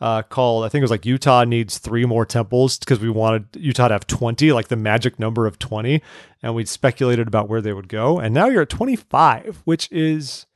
uh, 0.00 0.22
called 0.22 0.64
I 0.64 0.68
think 0.68 0.80
it 0.80 0.84
was 0.84 0.90
like 0.90 1.06
Utah 1.06 1.44
needs 1.44 1.78
three 1.78 2.04
more 2.04 2.26
temples 2.26 2.78
because 2.78 2.98
we 2.98 3.08
wanted 3.08 3.46
Utah 3.54 3.88
to 3.88 3.94
have 3.94 4.06
twenty, 4.06 4.52
like 4.52 4.68
the 4.68 4.76
magic 4.76 5.18
number 5.20 5.46
of 5.46 5.58
twenty, 5.60 6.02
and 6.42 6.54
we 6.54 6.64
speculated 6.64 7.28
about 7.28 7.48
where 7.48 7.60
they 7.60 7.72
would 7.72 7.88
go. 7.88 8.18
And 8.18 8.34
now 8.34 8.48
you're 8.48 8.62
at 8.62 8.68
twenty 8.68 8.96
five, 8.96 9.62
which 9.64 9.88
is 9.92 10.46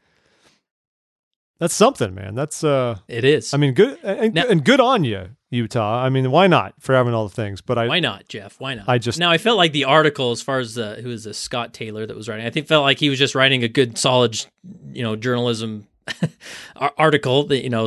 that's 1.59 1.75
something, 1.75 2.15
man. 2.15 2.35
That's 2.35 2.63
uh, 2.63 2.99
it 3.09 3.25
is. 3.25 3.55
I 3.55 3.57
mean, 3.57 3.75
good 3.75 3.99
and, 4.03 4.35
now, 4.35 4.47
and 4.47 4.65
good 4.65 4.81
on 4.81 5.05
you, 5.05 5.29
Utah. 5.51 6.03
I 6.03 6.11
mean, 6.11 6.31
why 6.31 6.47
not 6.47 6.75
for 6.81 6.95
having 6.95 7.15
all 7.15 7.29
the 7.29 7.35
things? 7.35 7.61
But 7.61 7.79
I 7.79 7.89
why 7.89 8.01
not, 8.01 8.29
Jeff? 8.29 8.61
Why 8.61 8.75
not? 8.75 8.89
I 8.89 8.99
just 8.99 9.19
now 9.19 9.31
I 9.31 9.39
felt 9.39 9.57
like 9.57 9.73
the 9.73 9.85
article, 9.85 10.33
as 10.33 10.43
far 10.43 10.59
as 10.59 10.75
the 10.75 10.97
who 10.97 11.11
is 11.11 11.25
this 11.25 11.39
Scott 11.39 11.73
Taylor 11.73 12.07
that 12.07 12.17
was 12.17 12.29
writing, 12.29 12.47
I 12.47 12.51
think 12.51 12.67
felt 12.67 12.83
like 12.83 12.99
he 12.99 13.09
was 13.09 13.19
just 13.19 13.35
writing 13.35 13.63
a 13.63 13.69
good, 13.69 13.97
solid, 13.97 14.45
you 14.93 15.03
know, 15.03 15.17
journalism 15.17 15.87
article 16.77 17.45
that 17.45 17.63
you 17.63 17.71
know 17.71 17.87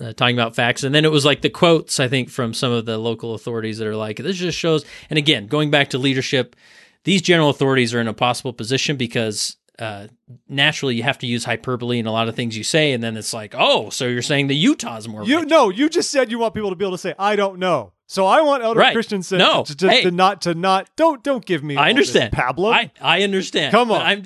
uh, 0.00 0.12
talking 0.12 0.36
about 0.36 0.54
facts 0.54 0.84
and 0.84 0.94
then 0.94 1.04
it 1.04 1.10
was 1.10 1.24
like 1.24 1.40
the 1.40 1.50
quotes 1.50 1.98
i 1.98 2.06
think 2.06 2.30
from 2.30 2.54
some 2.54 2.70
of 2.70 2.86
the 2.86 2.96
local 2.96 3.34
authorities 3.34 3.78
that 3.78 3.88
are 3.88 3.96
like 3.96 4.16
this 4.18 4.36
just 4.36 4.56
shows 4.56 4.84
and 5.10 5.18
again 5.18 5.48
going 5.48 5.68
back 5.68 5.90
to 5.90 5.98
leadership 5.98 6.54
these 7.02 7.20
general 7.20 7.50
authorities 7.50 7.92
are 7.92 8.00
in 8.00 8.06
a 8.06 8.14
possible 8.14 8.52
position 8.52 8.96
because 8.96 9.56
uh, 9.78 10.08
naturally 10.48 10.96
you 10.96 11.02
have 11.02 11.18
to 11.18 11.26
use 11.26 11.44
hyperbole 11.44 11.98
in 11.98 12.06
a 12.06 12.12
lot 12.12 12.28
of 12.28 12.34
things 12.34 12.56
you 12.56 12.64
say, 12.64 12.92
and 12.92 13.02
then 13.02 13.16
it's 13.16 13.32
like, 13.32 13.54
oh, 13.56 13.90
so 13.90 14.06
you're 14.06 14.22
saying 14.22 14.48
the 14.48 14.56
Utah's 14.56 15.08
more. 15.08 15.24
You 15.24 15.44
no, 15.44 15.70
you 15.70 15.88
just 15.88 16.10
said 16.10 16.30
you 16.30 16.38
want 16.38 16.54
people 16.54 16.70
to 16.70 16.76
be 16.76 16.84
able 16.84 16.92
to 16.92 16.98
say, 16.98 17.14
I 17.18 17.36
don't 17.36 17.58
know. 17.58 17.92
So 18.06 18.26
I 18.26 18.40
want 18.40 18.62
Elder 18.62 18.80
right. 18.80 18.94
Christensen 18.94 19.38
no. 19.38 19.64
to, 19.64 19.76
to, 19.76 19.88
hey. 19.88 20.02
to, 20.02 20.10
not 20.10 20.42
to 20.42 20.54
not 20.54 20.88
don't 20.96 21.22
don't 21.22 21.44
give 21.44 21.62
me. 21.62 21.76
I 21.76 21.90
understand, 21.90 22.32
Pablo. 22.32 22.70
I 22.70 22.90
I 23.00 23.22
understand. 23.22 23.70
Come 23.72 23.90
on, 23.90 24.00
I'm. 24.00 24.24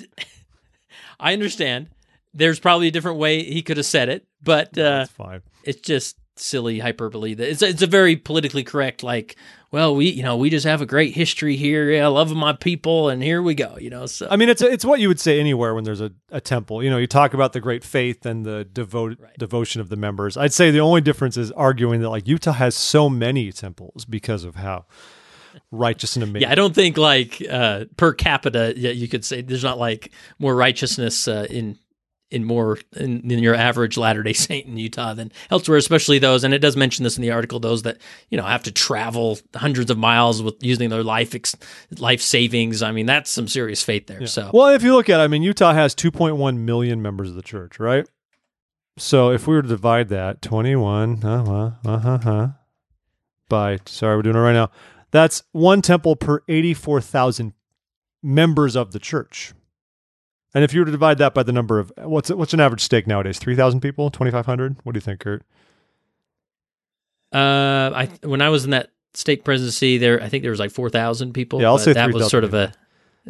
I 1.19 1.33
understand. 1.33 1.89
There's 2.33 2.59
probably 2.59 2.87
a 2.87 2.91
different 2.91 3.19
way 3.19 3.43
he 3.43 3.61
could 3.61 3.77
have 3.77 3.85
said 3.85 4.09
it, 4.09 4.25
but 4.41 4.69
uh, 4.77 4.99
that's 4.99 5.11
fine. 5.11 5.41
It's 5.63 5.81
just 5.81 6.17
silly 6.35 6.79
hyperbole. 6.79 7.33
It's 7.33 7.61
it's 7.61 7.81
a 7.81 7.87
very 7.87 8.15
politically 8.15 8.63
correct 8.63 9.03
like 9.03 9.35
well 9.73 9.93
we 9.93 10.09
you 10.09 10.23
know 10.23 10.37
we 10.37 10.49
just 10.49 10.65
have 10.65 10.81
a 10.81 10.85
great 10.85 11.13
history 11.13 11.57
here. 11.57 11.91
Yeah, 11.91 12.05
I 12.05 12.07
love 12.07 12.33
my 12.33 12.53
people 12.53 13.09
and 13.09 13.21
here 13.21 13.41
we 13.41 13.55
go, 13.55 13.77
you 13.77 13.89
know. 13.89 14.05
So 14.05 14.27
I 14.29 14.37
mean 14.37 14.47
it's 14.47 14.61
a, 14.61 14.71
it's 14.71 14.85
what 14.85 15.01
you 15.01 15.09
would 15.09 15.19
say 15.19 15.41
anywhere 15.41 15.75
when 15.75 15.83
there's 15.83 15.99
a, 15.99 16.11
a 16.29 16.39
temple. 16.39 16.81
You 16.81 16.89
know, 16.89 16.97
you 16.97 17.07
talk 17.07 17.33
about 17.33 17.51
the 17.51 17.59
great 17.59 17.83
faith 17.83 18.25
and 18.25 18.45
the 18.45 18.63
devote 18.63 19.17
right. 19.19 19.37
devotion 19.37 19.81
of 19.81 19.89
the 19.89 19.97
members. 19.97 20.37
I'd 20.37 20.53
say 20.53 20.71
the 20.71 20.79
only 20.79 21.01
difference 21.01 21.35
is 21.35 21.51
arguing 21.51 21.99
that 22.01 22.09
like 22.09 22.27
Utah 22.27 22.53
has 22.53 22.75
so 22.75 23.09
many 23.09 23.51
temples 23.51 24.05
because 24.05 24.45
of 24.45 24.55
how 24.55 24.85
righteous 25.71 26.15
and 26.15 26.23
amazing. 26.23 26.43
Yeah, 26.43 26.51
I 26.51 26.55
don't 26.55 26.75
think 26.75 26.97
like 26.97 27.43
uh, 27.49 27.85
per 27.97 28.13
capita, 28.13 28.73
yeah, 28.77 28.91
you 28.91 29.07
could 29.07 29.25
say 29.25 29.41
there's 29.41 29.63
not 29.63 29.79
like 29.79 30.11
more 30.39 30.55
righteousness 30.55 31.27
uh, 31.27 31.47
in 31.49 31.77
in 32.33 32.43
more 32.43 32.79
in, 32.95 33.31
in 33.31 33.39
your 33.39 33.55
average 33.55 33.97
Latter 33.97 34.23
Day 34.23 34.33
Saint 34.33 34.67
in 34.67 34.77
Utah 34.77 35.13
than 35.13 35.31
elsewhere, 35.51 35.77
especially 35.77 36.19
those. 36.19 36.43
And 36.43 36.53
it 36.53 36.59
does 36.59 36.75
mention 36.75 37.03
this 37.03 37.17
in 37.17 37.21
the 37.21 37.31
article: 37.31 37.59
those 37.59 37.83
that 37.83 37.97
you 38.29 38.37
know 38.37 38.43
have 38.43 38.63
to 38.63 38.71
travel 38.71 39.39
hundreds 39.55 39.91
of 39.91 39.97
miles 39.97 40.41
with 40.41 40.55
using 40.61 40.89
their 40.89 41.03
life 41.03 41.35
ex- 41.35 41.55
life 41.97 42.21
savings. 42.21 42.81
I 42.81 42.91
mean, 42.91 43.05
that's 43.05 43.29
some 43.29 43.47
serious 43.47 43.83
faith 43.83 44.07
there. 44.07 44.21
Yeah. 44.21 44.27
So, 44.27 44.51
well, 44.53 44.69
if 44.69 44.83
you 44.83 44.93
look 44.93 45.09
at, 45.09 45.19
it, 45.19 45.23
I 45.23 45.27
mean, 45.27 45.43
Utah 45.43 45.73
has 45.73 45.95
2.1 45.95 46.57
million 46.57 47.01
members 47.01 47.29
of 47.29 47.35
the 47.35 47.41
church, 47.41 47.79
right? 47.79 48.07
So 48.97 49.31
if 49.31 49.47
we 49.47 49.55
were 49.55 49.61
to 49.61 49.67
divide 49.67 50.09
that 50.09 50.41
21, 50.41 51.23
uh 51.23 51.45
huh, 51.45 51.71
uh 51.85 51.97
huh, 51.99 52.19
uh, 52.25 52.47
by 53.49 53.79
sorry, 53.85 54.17
we're 54.17 54.21
doing 54.23 54.35
it 54.35 54.39
right 54.39 54.53
now. 54.53 54.69
That's 55.11 55.43
one 55.51 55.81
temple 55.81 56.15
per 56.15 56.43
84,000 56.47 57.53
members 58.23 58.75
of 58.75 58.91
the 58.91 58.99
church. 58.99 59.53
And 60.53 60.63
if 60.63 60.73
you 60.73 60.81
were 60.81 60.85
to 60.85 60.91
divide 60.91 61.17
that 61.17 61.33
by 61.33 61.43
the 61.43 61.51
number 61.51 61.79
of 61.79 61.91
what's 61.97 62.29
what's 62.29 62.53
an 62.53 62.59
average 62.59 62.81
stake 62.81 63.07
nowadays? 63.07 63.39
Three 63.39 63.55
thousand 63.55 63.81
people, 63.81 64.09
twenty 64.09 64.31
five 64.31 64.45
hundred. 64.45 64.75
What 64.83 64.93
do 64.93 64.97
you 64.97 65.01
think, 65.01 65.19
Kurt? 65.19 65.43
uh, 67.33 67.91
I 67.95 68.09
when 68.23 68.41
I 68.41 68.49
was 68.49 68.63
in 68.63 68.71
that 68.71 68.91
stake 69.13 69.43
presidency, 69.43 69.97
there 69.97 70.21
I 70.21 70.29
think 70.29 70.43
there 70.43 70.51
was 70.51 70.59
like 70.59 70.71
four 70.71 70.89
thousand 70.89 71.33
people. 71.33 71.61
Yeah, 71.61 71.67
I'll 71.67 71.77
but 71.77 71.83
say 71.83 71.93
that 71.93 72.05
3,000 72.05 72.21
was 72.21 72.29
sort 72.29 72.43
of 72.43 72.53
a 72.53 72.73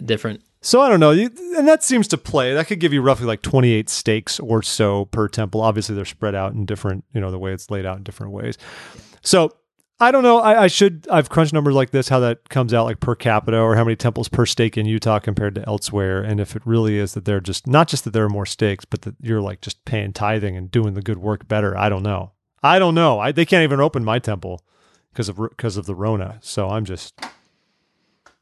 different. 0.03 0.41
So 0.61 0.81
I 0.81 0.89
don't 0.89 0.99
know, 0.99 1.11
you, 1.11 1.29
and 1.57 1.67
that 1.67 1.83
seems 1.83 2.07
to 2.09 2.17
play. 2.17 2.53
That 2.53 2.67
could 2.67 2.79
give 2.79 2.93
you 2.93 3.01
roughly 3.01 3.25
like 3.25 3.41
twenty 3.41 3.71
eight 3.71 3.89
stakes 3.89 4.39
or 4.39 4.61
so 4.61 5.05
per 5.05 5.27
temple. 5.27 5.61
Obviously, 5.61 5.95
they're 5.95 6.05
spread 6.05 6.35
out 6.35 6.53
in 6.53 6.65
different, 6.65 7.05
you 7.13 7.21
know, 7.21 7.31
the 7.31 7.39
way 7.39 7.53
it's 7.53 7.71
laid 7.71 7.85
out 7.85 7.97
in 7.97 8.03
different 8.03 8.33
ways. 8.33 8.57
So 9.21 9.53
I 9.99 10.11
don't 10.11 10.23
know. 10.23 10.39
I, 10.39 10.63
I 10.63 10.67
should. 10.67 11.07
I've 11.09 11.29
crunched 11.29 11.53
numbers 11.53 11.75
like 11.75 11.91
this, 11.91 12.09
how 12.09 12.19
that 12.19 12.49
comes 12.49 12.73
out 12.73 12.85
like 12.85 12.99
per 12.99 13.15
capita, 13.15 13.59
or 13.59 13.75
how 13.75 13.83
many 13.83 13.95
temples 13.95 14.27
per 14.27 14.45
stake 14.45 14.77
in 14.77 14.85
Utah 14.85 15.19
compared 15.19 15.55
to 15.55 15.67
elsewhere, 15.67 16.21
and 16.21 16.39
if 16.39 16.55
it 16.55 16.61
really 16.65 16.97
is 16.97 17.13
that 17.13 17.25
they're 17.25 17.39
just 17.39 17.67
not 17.67 17.87
just 17.87 18.03
that 18.03 18.11
there 18.11 18.25
are 18.25 18.29
more 18.29 18.45
stakes, 18.45 18.85
but 18.85 19.03
that 19.03 19.15
you're 19.21 19.41
like 19.41 19.61
just 19.61 19.85
paying 19.85 20.11
tithing 20.11 20.57
and 20.57 20.71
doing 20.71 20.93
the 20.93 21.01
good 21.01 21.19
work 21.19 21.47
better. 21.47 21.77
I 21.77 21.89
don't 21.89 22.03
know. 22.03 22.31
I 22.61 22.79
don't 22.79 22.95
know. 22.95 23.19
I, 23.19 23.31
they 23.31 23.45
can't 23.45 23.63
even 23.63 23.79
open 23.79 24.03
my 24.03 24.19
temple 24.19 24.61
because 25.11 25.29
of 25.29 25.37
because 25.37 25.77
of 25.77 25.85
the 25.85 25.95
Rona. 25.95 26.39
So 26.41 26.69
I'm 26.69 26.85
just 26.85 27.13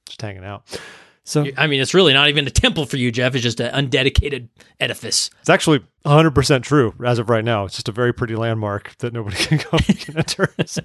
just 0.06 0.22
hanging 0.22 0.46
out. 0.46 0.80
So 1.24 1.46
I 1.58 1.68
mean, 1.68 1.82
it's 1.82 1.94
really 1.94 2.14
not 2.14 2.30
even 2.30 2.48
a 2.48 2.50
temple 2.50 2.86
for 2.86 2.98
you, 2.98 3.12
Jeff. 3.12 3.36
It's 3.36 3.44
just 3.44 3.60
an 3.60 3.72
undedicated 3.74 4.50
edifice. 4.80 5.30
it's 5.40 5.50
actually 5.50 5.82
100% 6.06 6.64
true 6.64 6.94
as 7.06 7.20
of 7.20 7.30
right 7.30 7.46
now. 7.46 7.66
It's 7.66 7.76
just 7.76 7.88
a 7.88 7.92
very 7.92 8.12
pretty 8.14 8.36
landmark 8.36 8.96
that 8.98 9.14
nobody 9.14 9.36
can 9.40 9.58
go 9.60 9.78
can 9.78 10.18
enter. 10.18 10.54
So. 10.66 10.82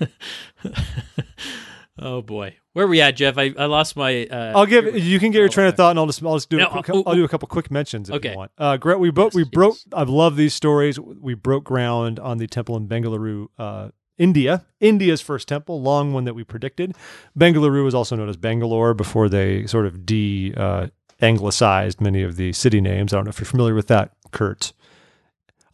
Oh 1.98 2.22
boy, 2.22 2.56
where 2.72 2.86
are 2.86 2.88
we 2.88 3.02
at, 3.02 3.16
Jeff? 3.16 3.36
I, 3.36 3.52
I 3.56 3.66
lost 3.66 3.96
my. 3.96 4.24
Uh, 4.26 4.54
I'll 4.56 4.64
give 4.66 4.96
you 4.96 5.20
can 5.20 5.30
get 5.30 5.40
your 5.40 5.48
train 5.50 5.66
of 5.68 5.76
thought, 5.76 5.90
and 5.90 5.98
I'll 5.98 6.06
just 6.06 6.22
I'll 6.24 6.34
just 6.36 6.48
do 6.48 6.56
No, 6.56 6.66
a 6.68 6.70
quick, 6.70 6.86
oh, 6.90 7.02
I'll 7.06 7.14
do 7.14 7.22
a 7.22 7.28
couple 7.28 7.46
quick 7.48 7.70
mentions 7.70 8.08
if 8.08 8.16
Okay. 8.16 8.30
you 8.30 8.36
want. 8.36 8.50
Uh, 8.56 8.78
Gret, 8.78 8.98
we 8.98 9.10
broke 9.10 9.34
we 9.34 9.42
Yes, 9.42 9.50
broke. 9.50 9.74
yes. 9.74 9.86
I 9.92 10.02
love 10.04 10.36
these 10.36 10.54
stories. 10.54 10.98
We 10.98 11.34
broke 11.34 11.64
ground 11.64 12.18
on 12.18 12.38
the 12.38 12.46
temple 12.46 12.76
in 12.78 12.88
Bengaluru, 12.88 13.48
uh, 13.58 13.88
India, 14.18 14.64
India's 14.80 15.20
first 15.20 15.48
temple, 15.48 15.80
long 15.82 16.12
one 16.12 16.24
that 16.24 16.34
we 16.34 16.44
predicted. 16.44 16.94
Bengaluru 17.38 17.84
was 17.84 17.94
also 17.94 18.14
known 18.16 18.28
as 18.28 18.36
Bangalore 18.36 18.94
before 18.94 19.28
they 19.28 19.66
sort 19.66 19.86
of 19.86 20.04
de 20.06 20.52
uh, 20.56 20.88
anglicized 21.20 22.00
many 22.00 22.22
of 22.22 22.36
the 22.36 22.52
city 22.52 22.80
names. 22.80 23.12
I 23.12 23.16
don't 23.16 23.24
know 23.24 23.30
if 23.30 23.38
you're 23.40 23.46
familiar 23.46 23.74
with 23.74 23.88
that, 23.88 24.12
Kurt. 24.30 24.72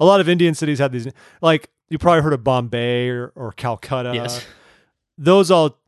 A 0.00 0.04
lot 0.04 0.20
of 0.20 0.28
Indian 0.28 0.54
cities 0.54 0.78
had 0.78 0.92
these, 0.92 1.08
like 1.42 1.70
you 1.88 1.98
probably 1.98 2.22
heard 2.22 2.32
of 2.32 2.44
Bombay 2.44 3.08
or, 3.08 3.32
or 3.34 3.52
Calcutta 3.52 4.12
Yes. 4.14 4.44
those 5.16 5.50
all 5.50 5.78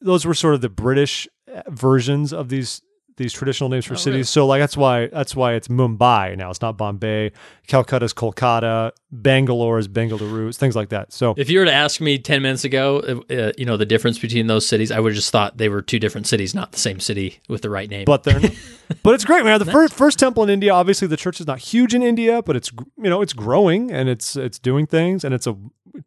those 0.00 0.24
were 0.26 0.34
sort 0.34 0.54
of 0.54 0.60
the 0.60 0.68
British 0.68 1.28
versions 1.68 2.32
of 2.32 2.48
these 2.48 2.82
these 3.16 3.32
traditional 3.32 3.70
names 3.70 3.84
for 3.84 3.94
Oh, 3.94 3.96
cities. 3.96 4.14
really? 4.14 4.22
So 4.24 4.46
like 4.46 4.60
that's 4.60 4.76
why 4.76 5.06
that's 5.06 5.36
why 5.36 5.54
it's 5.54 5.68
Mumbai 5.68 6.36
now. 6.36 6.50
It's 6.50 6.60
not 6.60 6.76
Bombay. 6.76 7.32
Calcutta's 7.68 8.12
Kolkata. 8.12 8.92
Bangalore 9.12 9.78
is 9.78 9.86
Bengaluru. 9.86 10.48
It's 10.48 10.58
things 10.58 10.74
like 10.74 10.88
that. 10.88 11.12
So 11.12 11.34
If 11.36 11.48
you 11.48 11.60
were 11.60 11.64
to 11.66 11.72
ask 11.72 12.00
me 12.00 12.18
ten 12.18 12.42
minutes 12.42 12.64
ago, 12.64 13.22
uh, 13.30 13.32
uh, 13.34 13.52
you 13.56 13.64
know 13.64 13.76
the 13.76 13.86
difference 13.86 14.18
between 14.18 14.48
those 14.48 14.66
cities, 14.66 14.90
I 14.90 14.98
would 15.00 15.12
have 15.12 15.16
just 15.16 15.30
thought 15.30 15.56
they 15.58 15.68
were 15.68 15.82
two 15.82 15.98
different 16.00 16.26
cities, 16.26 16.54
not 16.54 16.72
the 16.72 16.78
same 16.78 16.98
city 16.98 17.40
with 17.48 17.62
the 17.62 17.70
right 17.70 17.88
name. 17.88 18.04
but 18.06 18.24
they're 18.24 18.40
not, 18.40 18.52
but 19.04 19.14
it's 19.14 19.24
great, 19.24 19.44
man. 19.44 19.58
The 19.60 19.66
first 19.70 19.94
first 19.94 20.18
temple 20.18 20.42
in 20.42 20.50
India. 20.50 20.72
Obviously, 20.74 21.06
the 21.08 21.16
church 21.16 21.40
is 21.40 21.46
not 21.46 21.60
huge 21.60 21.94
in 21.94 22.02
India, 22.02 22.42
but 22.42 22.56
it's 22.56 22.72
you 22.96 23.08
know 23.10 23.22
it's 23.22 23.32
growing 23.32 23.92
and 23.92 24.08
it's 24.08 24.34
it's 24.36 24.58
doing 24.58 24.86
things 24.86 25.22
and 25.24 25.32
it's 25.32 25.46
a 25.46 25.56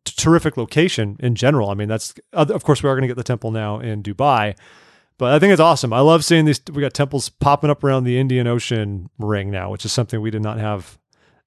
terrific 0.03 0.57
location 0.57 1.15
in 1.19 1.35
general. 1.35 1.69
I 1.69 1.73
mean, 1.75 1.87
that's 1.87 2.13
of 2.33 2.63
course 2.63 2.83
we 2.83 2.89
are 2.89 2.93
going 2.93 3.03
to 3.03 3.07
get 3.07 3.15
the 3.17 3.23
temple 3.23 3.51
now 3.51 3.79
in 3.79 4.03
Dubai. 4.03 4.55
But 5.17 5.33
I 5.33 5.39
think 5.39 5.51
it's 5.51 5.59
awesome. 5.61 5.93
I 5.93 5.99
love 5.99 6.23
seeing 6.23 6.45
these. 6.45 6.61
We 6.71 6.81
got 6.81 6.93
temples 6.93 7.29
popping 7.29 7.69
up 7.69 7.83
around 7.83 8.03
the 8.03 8.19
Indian 8.19 8.45
Ocean 8.45 9.09
ring 9.17 9.49
now, 9.49 9.71
which 9.71 9.83
is 9.83 9.91
something 9.91 10.21
we 10.21 10.31
did 10.31 10.43
not 10.43 10.59
have 10.59 10.99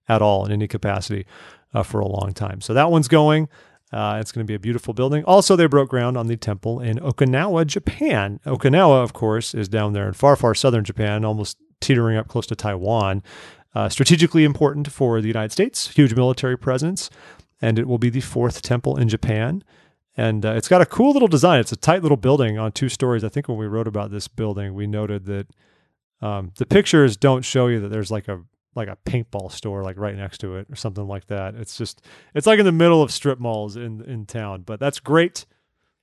at 0.08 0.22
all 0.22 0.44
in 0.44 0.52
any 0.52 0.66
capacity 0.66 1.24
uh, 1.72 1.82
for 1.82 2.00
a 2.00 2.06
long 2.06 2.32
time. 2.34 2.60
So 2.60 2.74
that 2.74 2.90
one's 2.90 3.08
going. 3.08 3.48
Uh, 3.92 4.18
it's 4.20 4.30
going 4.30 4.44
to 4.44 4.50
be 4.50 4.54
a 4.54 4.58
beautiful 4.60 4.94
building. 4.94 5.24
Also, 5.24 5.56
they 5.56 5.66
broke 5.66 5.90
ground 5.90 6.16
on 6.16 6.28
the 6.28 6.36
temple 6.36 6.80
in 6.80 6.98
Okinawa, 6.98 7.66
Japan. 7.66 8.40
Okinawa, 8.46 9.02
of 9.02 9.12
course, 9.12 9.54
is 9.54 9.68
down 9.68 9.92
there 9.92 10.06
in 10.06 10.14
far, 10.14 10.36
far 10.36 10.54
southern 10.54 10.84
Japan, 10.84 11.24
almost 11.24 11.56
teetering 11.80 12.16
up 12.16 12.28
close 12.28 12.46
to 12.46 12.56
Taiwan. 12.56 13.22
Uh, 13.74 13.88
strategically 13.88 14.44
important 14.44 14.90
for 14.90 15.20
the 15.20 15.28
United 15.28 15.52
States, 15.52 15.88
huge 15.88 16.14
military 16.14 16.58
presence, 16.58 17.08
and 17.62 17.78
it 17.78 17.86
will 17.86 17.98
be 17.98 18.10
the 18.10 18.20
fourth 18.20 18.62
temple 18.62 18.96
in 18.96 19.08
Japan. 19.08 19.62
And 20.16 20.44
uh, 20.44 20.52
it's 20.52 20.68
got 20.68 20.80
a 20.82 20.86
cool 20.86 21.12
little 21.12 21.28
design. 21.28 21.60
It's 21.60 21.72
a 21.72 21.76
tight 21.76 22.02
little 22.02 22.16
building 22.16 22.58
on 22.58 22.72
two 22.72 22.88
stories. 22.88 23.22
I 23.24 23.28
think 23.28 23.48
when 23.48 23.56
we 23.58 23.66
wrote 23.66 23.86
about 23.86 24.10
this 24.10 24.28
building, 24.28 24.74
we 24.74 24.86
noted 24.86 25.24
that 25.26 25.46
um, 26.20 26.52
the 26.56 26.66
pictures 26.66 27.16
don't 27.16 27.42
show 27.42 27.68
you 27.68 27.80
that 27.80 27.88
there's 27.88 28.10
like 28.10 28.28
a 28.28 28.42
like 28.76 28.88
a 28.88 28.96
paintball 29.04 29.50
store 29.50 29.82
like 29.82 29.98
right 29.98 30.14
next 30.16 30.38
to 30.38 30.54
it 30.56 30.66
or 30.70 30.76
something 30.76 31.06
like 31.06 31.26
that. 31.26 31.54
It's 31.54 31.76
just 31.76 32.02
it's 32.34 32.46
like 32.46 32.58
in 32.58 32.64
the 32.64 32.72
middle 32.72 33.02
of 33.02 33.10
strip 33.12 33.38
malls 33.38 33.76
in 33.76 34.02
in 34.02 34.26
town. 34.26 34.62
But 34.62 34.80
that's 34.80 35.00
great, 35.00 35.46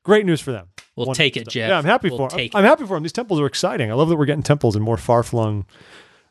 great 0.03 0.25
news 0.25 0.41
for 0.41 0.51
them. 0.51 0.69
we'll 0.95 1.07
Wonderful 1.07 1.23
take 1.23 1.37
it, 1.37 1.41
stuff. 1.41 1.53
Jeff. 1.53 1.69
Yeah, 1.69 1.77
I'm 1.77 1.85
happy 1.85 2.09
we'll 2.09 2.17
for 2.17 2.31
'em. 2.31 2.37
Take 2.37 2.55
I'm 2.55 2.63
happy 2.63 2.85
for 2.85 2.95
them. 2.95 3.03
These 3.03 3.13
temples 3.13 3.39
are 3.39 3.45
exciting. 3.45 3.91
I 3.91 3.93
love 3.93 4.09
that 4.09 4.15
we're 4.15 4.25
getting 4.25 4.43
temples 4.43 4.75
in 4.75 4.81
more 4.81 4.97
far 4.97 5.21
flung 5.23 5.65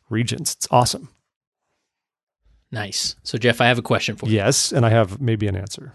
regions. 0.09 0.53
It's 0.55 0.67
awesome. 0.71 1.09
Nice. 2.71 3.15
So, 3.23 3.37
Jeff, 3.37 3.61
I 3.61 3.67
have 3.67 3.77
a 3.77 3.81
question 3.83 4.17
for 4.17 4.27
you. 4.27 4.35
Yes, 4.35 4.73
and 4.73 4.85
I 4.85 4.89
have 4.89 5.21
maybe 5.21 5.47
an 5.47 5.55
answer. 5.55 5.93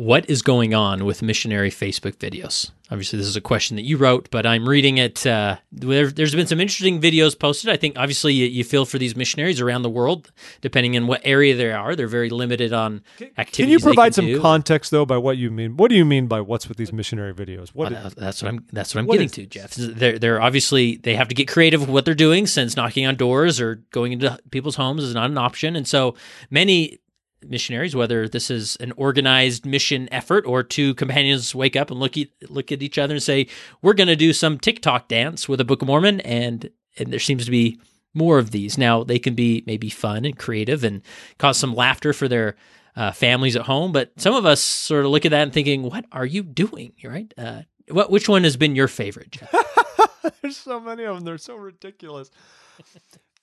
What 0.00 0.30
is 0.30 0.40
going 0.40 0.72
on 0.72 1.04
with 1.04 1.20
missionary 1.20 1.70
Facebook 1.70 2.16
videos? 2.16 2.70
Obviously, 2.90 3.18
this 3.18 3.28
is 3.28 3.36
a 3.36 3.40
question 3.42 3.76
that 3.76 3.82
you 3.82 3.98
wrote, 3.98 4.30
but 4.30 4.46
I'm 4.46 4.66
reading 4.66 4.96
it. 4.96 5.26
Uh, 5.26 5.58
there, 5.70 6.06
there's 6.06 6.34
been 6.34 6.46
some 6.46 6.58
interesting 6.58 7.02
videos 7.02 7.38
posted. 7.38 7.68
I 7.68 7.76
think, 7.76 7.98
obviously, 7.98 8.32
you, 8.32 8.46
you 8.46 8.64
feel 8.64 8.86
for 8.86 8.96
these 8.96 9.14
missionaries 9.14 9.60
around 9.60 9.82
the 9.82 9.90
world, 9.90 10.32
depending 10.62 10.96
on 10.96 11.06
what 11.06 11.20
area 11.22 11.54
they 11.54 11.70
are. 11.70 11.94
They're 11.94 12.06
very 12.06 12.30
limited 12.30 12.72
on 12.72 13.02
activities. 13.36 13.56
Can 13.56 13.68
you 13.68 13.78
provide 13.78 14.14
some 14.14 14.24
do. 14.24 14.40
context 14.40 14.90
though 14.90 15.04
by 15.04 15.18
what 15.18 15.36
you 15.36 15.50
mean? 15.50 15.76
What 15.76 15.90
do 15.90 15.96
you 15.96 16.06
mean 16.06 16.28
by 16.28 16.40
what's 16.40 16.66
with 16.66 16.78
these 16.78 16.94
missionary 16.94 17.34
videos? 17.34 17.68
What? 17.74 17.92
Well, 17.92 18.04
that- 18.04 18.16
that's 18.16 18.42
what 18.42 18.48
I'm. 18.48 18.64
That's 18.72 18.94
what 18.94 19.00
I'm 19.02 19.06
What 19.06 19.18
getting 19.18 19.26
is 19.26 19.32
to, 19.32 19.44
Jeff. 19.44 19.74
They're 19.74 20.18
they're 20.18 20.40
obviously 20.40 20.96
they 20.96 21.14
have 21.14 21.28
to 21.28 21.34
get 21.34 21.46
creative 21.46 21.82
with 21.82 21.90
what 21.90 22.06
they're 22.06 22.14
doing 22.14 22.46
since 22.46 22.74
knocking 22.74 23.04
on 23.04 23.16
doors 23.16 23.60
or 23.60 23.82
going 23.90 24.12
into 24.12 24.38
people's 24.50 24.76
homes 24.76 25.04
is 25.04 25.12
not 25.12 25.28
an 25.28 25.36
option, 25.36 25.76
and 25.76 25.86
so 25.86 26.14
many 26.48 27.00
missionaries, 27.46 27.94
whether 27.94 28.28
this 28.28 28.50
is 28.50 28.76
an 28.76 28.92
organized 28.96 29.66
mission 29.66 30.08
effort 30.12 30.44
or 30.46 30.62
two 30.62 30.94
companions 30.94 31.54
wake 31.54 31.76
up 31.76 31.90
and 31.90 32.00
look 32.00 32.16
at 32.16 32.28
look 32.48 32.72
at 32.72 32.82
each 32.82 32.98
other 32.98 33.14
and 33.14 33.22
say, 33.22 33.46
"We're 33.82 33.94
going 33.94 34.08
to 34.08 34.16
do 34.16 34.32
some 34.32 34.58
TikTok 34.58 35.08
dance 35.08 35.48
with 35.48 35.60
a 35.60 35.64
Book 35.64 35.82
of 35.82 35.88
Mormon," 35.88 36.20
and 36.20 36.70
and 36.98 37.12
there 37.12 37.20
seems 37.20 37.44
to 37.44 37.50
be 37.50 37.78
more 38.14 38.38
of 38.38 38.50
these 38.50 38.76
now. 38.76 39.04
They 39.04 39.18
can 39.18 39.34
be 39.34 39.62
maybe 39.66 39.90
fun 39.90 40.24
and 40.24 40.38
creative 40.38 40.84
and 40.84 41.02
cause 41.38 41.58
some 41.58 41.74
laughter 41.74 42.12
for 42.12 42.28
their 42.28 42.56
uh, 42.96 43.12
families 43.12 43.56
at 43.56 43.62
home. 43.62 43.92
But 43.92 44.12
some 44.16 44.34
of 44.34 44.44
us 44.44 44.60
sort 44.60 45.04
of 45.04 45.10
look 45.10 45.24
at 45.24 45.30
that 45.30 45.42
and 45.42 45.52
thinking, 45.52 45.82
"What 45.82 46.06
are 46.12 46.26
you 46.26 46.42
doing?" 46.42 46.92
Right? 47.04 47.32
Uh, 47.36 47.62
what 47.88 48.10
which 48.10 48.28
one 48.28 48.44
has 48.44 48.56
been 48.56 48.76
your 48.76 48.88
favorite? 48.88 49.38
There's 50.42 50.56
so 50.56 50.80
many 50.80 51.04
of 51.04 51.16
them. 51.16 51.24
They're 51.24 51.38
so 51.38 51.56
ridiculous. 51.56 52.30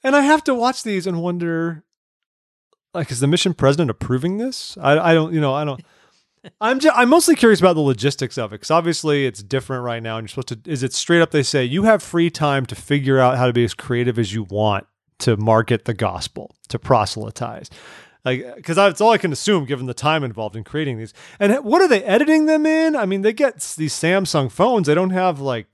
and 0.03 0.15
I 0.15 0.21
have 0.21 0.43
to 0.45 0.55
watch 0.55 0.83
these 0.83 1.07
and 1.07 1.21
wonder, 1.21 1.83
like, 2.97 3.11
is 3.11 3.19
the 3.19 3.27
mission 3.27 3.53
president 3.53 3.89
approving 3.89 4.37
this? 4.37 4.77
I, 4.81 4.97
I 4.97 5.13
don't, 5.13 5.33
you 5.33 5.39
know, 5.39 5.53
I 5.53 5.63
don't. 5.63 5.81
I'm 6.61 6.79
just, 6.79 6.97
I'm 6.97 7.09
mostly 7.09 7.35
curious 7.35 7.59
about 7.59 7.73
the 7.73 7.81
logistics 7.81 8.37
of 8.37 8.51
it 8.53 8.55
because 8.55 8.71
obviously 8.71 9.25
it's 9.25 9.43
different 9.43 9.83
right 9.83 10.01
now, 10.01 10.17
and 10.17 10.23
you're 10.25 10.29
supposed 10.29 10.63
to. 10.63 10.71
Is 10.71 10.83
it 10.83 10.93
straight 10.93 11.21
up? 11.21 11.31
They 11.31 11.43
say 11.43 11.63
you 11.65 11.83
have 11.83 12.01
free 12.01 12.29
time 12.29 12.65
to 12.67 12.75
figure 12.75 13.19
out 13.19 13.37
how 13.37 13.47
to 13.47 13.53
be 13.53 13.63
as 13.63 13.73
creative 13.73 14.17
as 14.17 14.33
you 14.33 14.43
want 14.43 14.85
to 15.19 15.35
market 15.37 15.85
the 15.85 15.93
gospel 15.93 16.55
to 16.69 16.79
proselytize. 16.79 17.69
Like, 18.23 18.55
because 18.55 18.75
that's 18.75 18.99
all 19.01 19.11
I 19.11 19.17
can 19.17 19.31
assume 19.31 19.65
given 19.65 19.85
the 19.87 19.93
time 19.93 20.23
involved 20.23 20.55
in 20.55 20.63
creating 20.63 20.97
these. 20.97 21.13
And 21.39 21.63
what 21.63 21.81
are 21.81 21.87
they 21.87 22.03
editing 22.03 22.45
them 22.45 22.65
in? 22.65 22.95
I 22.95 23.05
mean, 23.05 23.21
they 23.21 23.33
get 23.33 23.59
these 23.77 23.93
Samsung 23.93 24.51
phones. 24.51 24.87
They 24.87 24.95
don't 24.95 25.11
have 25.11 25.39
like 25.39 25.67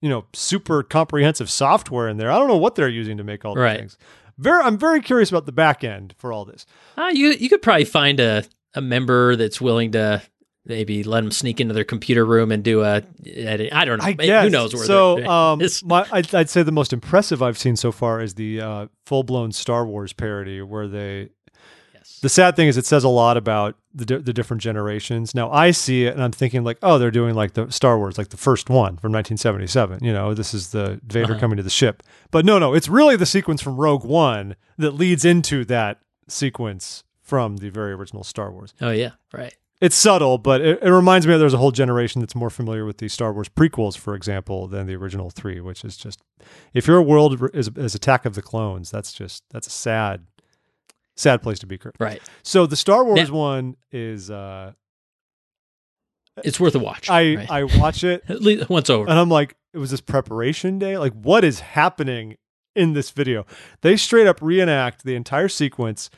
you 0.00 0.08
know, 0.08 0.26
super 0.32 0.82
comprehensive 0.82 1.50
software 1.50 2.08
in 2.08 2.18
there. 2.18 2.30
I 2.30 2.38
don't 2.38 2.48
know 2.48 2.56
what 2.56 2.76
they're 2.76 2.88
using 2.88 3.16
to 3.16 3.24
make 3.24 3.44
all 3.44 3.54
these 3.54 3.62
Right. 3.62 3.78
things. 3.80 3.98
Very, 4.38 4.62
I'm 4.62 4.78
very 4.78 5.00
curious 5.02 5.30
about 5.30 5.46
the 5.46 5.52
back 5.52 5.82
end 5.84 6.14
for 6.18 6.32
all 6.32 6.44
this. 6.44 6.64
Uh, 6.96 7.10
you 7.12 7.30
you 7.30 7.48
could 7.48 7.60
probably 7.62 7.84
find 7.84 8.20
a, 8.20 8.44
a 8.74 8.80
member 8.80 9.34
that's 9.36 9.60
willing 9.60 9.92
to 9.92 10.22
maybe 10.64 11.02
let 11.02 11.22
them 11.22 11.30
sneak 11.30 11.60
into 11.60 11.72
their 11.74 11.84
computer 11.84 12.24
room 12.26 12.52
and 12.52 12.62
do 12.62 12.82
a 12.82 13.02
edit. 13.26 13.72
I 13.72 13.84
don't 13.84 13.98
know. 13.98 14.04
I 14.04 14.12
guess. 14.12 14.44
Who 14.44 14.50
knows 14.50 14.74
where 14.74 14.84
so 14.84 15.16
they're- 15.16 15.26
um, 15.26 15.60
my, 15.84 16.06
I'd, 16.12 16.34
I'd 16.34 16.50
say 16.50 16.62
the 16.62 16.72
most 16.72 16.92
impressive 16.92 17.42
I've 17.42 17.58
seen 17.58 17.74
so 17.76 17.90
far 17.90 18.20
is 18.20 18.34
the 18.34 18.60
uh, 18.60 18.86
full 19.06 19.22
blown 19.22 19.50
Star 19.52 19.86
Wars 19.86 20.12
parody, 20.12 20.60
where 20.62 20.86
they. 20.86 21.30
yes. 21.94 22.18
The 22.22 22.28
sad 22.28 22.54
thing 22.54 22.68
is, 22.68 22.76
it 22.76 22.86
says 22.86 23.02
a 23.04 23.08
lot 23.08 23.36
about 23.36 23.76
the 23.98 24.06
di- 24.06 24.16
the 24.18 24.32
different 24.32 24.62
generations. 24.62 25.34
Now 25.34 25.50
I 25.50 25.70
see 25.72 26.06
it, 26.06 26.14
and 26.14 26.22
I'm 26.22 26.32
thinking 26.32 26.64
like, 26.64 26.78
oh, 26.82 26.98
they're 26.98 27.10
doing 27.10 27.34
like 27.34 27.52
the 27.52 27.70
Star 27.70 27.98
Wars, 27.98 28.16
like 28.18 28.28
the 28.30 28.36
first 28.36 28.70
one 28.70 28.96
from 28.96 29.12
1977. 29.12 30.02
You 30.02 30.12
know, 30.12 30.34
this 30.34 30.54
is 30.54 30.70
the 30.70 31.00
Vader 31.06 31.32
Uh-huh. 31.32 31.40
coming 31.40 31.56
to 31.58 31.62
the 31.62 31.70
ship. 31.70 32.02
But 32.30 32.44
no, 32.44 32.58
no, 32.58 32.74
it's 32.74 32.88
really 32.88 33.16
the 33.16 33.26
sequence 33.26 33.60
from 33.60 33.76
Rogue 33.76 34.04
One 34.04 34.56
that 34.78 34.92
leads 34.92 35.24
into 35.24 35.64
that 35.66 36.00
sequence 36.28 37.04
from 37.22 37.56
the 37.58 37.68
very 37.70 37.92
original 37.92 38.24
Star 38.24 38.50
Wars. 38.50 38.72
oh 38.80 38.90
yeah, 38.90 39.10
right. 39.32 39.54
It's 39.80 39.94
subtle, 39.94 40.38
but 40.38 40.60
it, 40.60 40.82
it 40.82 40.90
reminds 40.90 41.24
me 41.26 41.34
that 41.34 41.38
there's 41.38 41.54
a 41.54 41.58
whole 41.58 41.70
generation 41.70 42.20
that's 42.20 42.34
more 42.34 42.50
familiar 42.50 42.84
with 42.84 42.98
the 42.98 43.06
Star 43.08 43.32
Wars 43.32 43.48
prequels, 43.48 43.96
for 43.96 44.14
example, 44.16 44.66
than 44.66 44.86
the 44.88 44.96
original 44.96 45.30
three, 45.30 45.60
which 45.60 45.84
is 45.84 45.96
just 45.96 46.20
if 46.74 46.88
your 46.88 47.00
world 47.00 47.50
is, 47.54 47.68
is 47.76 47.94
Attack 47.94 48.24
of 48.26 48.34
the 48.34 48.42
Clones, 48.42 48.90
that's 48.90 49.12
just 49.12 49.44
that's 49.50 49.68
a 49.68 49.70
sad, 49.70 50.26
sad 51.18 51.42
place 51.42 51.58
to 51.60 51.66
be. 51.66 51.76
Kurt. 51.78 51.96
Right. 52.00 52.22
So 52.42 52.66
the 52.66 52.76
Star 52.76 53.04
Wars 53.04 53.28
Now- 53.28 53.34
one 53.36 53.76
is 53.92 54.30
uh, 54.30 54.72
It's 56.44 56.60
worth 56.60 56.74
a 56.74 56.78
watch. 56.78 57.10
I 57.10 57.34
right? 57.36 57.50
I 57.50 57.62
watch 57.64 58.04
it 58.04 58.22
At 58.28 58.40
least 58.42 58.68
once 58.70 58.88
over. 58.90 59.08
and 59.08 59.18
I'm 59.18 59.28
like, 59.28 59.56
it 59.74 59.78
was 59.78 59.90
this 59.90 60.00
preparation 60.00 60.78
day. 60.78 60.96
Like, 60.96 61.12
what 61.14 61.44
is 61.44 61.60
happening 61.60 62.36
in 62.74 62.92
this 62.92 63.10
video? 63.10 63.44
They 63.82 63.96
straight 63.96 64.26
up 64.26 64.40
reenact 64.40 65.04
the 65.04 65.14
entire 65.14 65.48
sequence 65.48 66.10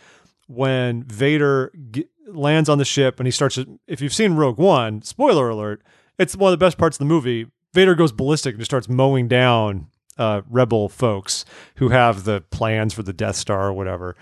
when 0.46 1.03
Vader 1.05 1.72
g- 1.90 2.07
lands 2.28 2.68
on 2.68 2.78
the 2.78 2.84
ship 2.84 3.18
and 3.18 3.26
he 3.26 3.30
starts. 3.30 3.55
To, 3.57 3.80
if 3.86 4.01
you've 4.01 4.12
seen 4.14 4.34
Rogue 4.34 4.59
One, 4.59 5.03
spoiler 5.03 5.48
alert, 5.48 5.82
it's 6.18 6.36
one 6.36 6.53
of 6.53 6.59
the 6.59 6.64
best 6.64 6.76
parts 6.78 6.96
of 6.96 6.98
the 7.01 7.05
movie. 7.07 7.46
Vader 7.72 7.94
goes 7.94 8.12
ballistic 8.12 8.55
and 8.55 8.61
just 8.61 8.70
starts 8.70 8.88
mowing 8.88 9.26
down 9.28 9.86
uh, 10.18 10.42
rebel 10.51 10.88
folks 10.88 11.44
who 11.76 11.88
have 11.90 12.24
the 12.24 12.40
plans 12.51 12.92
for 12.92 13.03
the 13.03 13.12
Death 13.12 13.36
Star 13.36 13.68
or 13.68 13.72
whatever. 13.72 14.16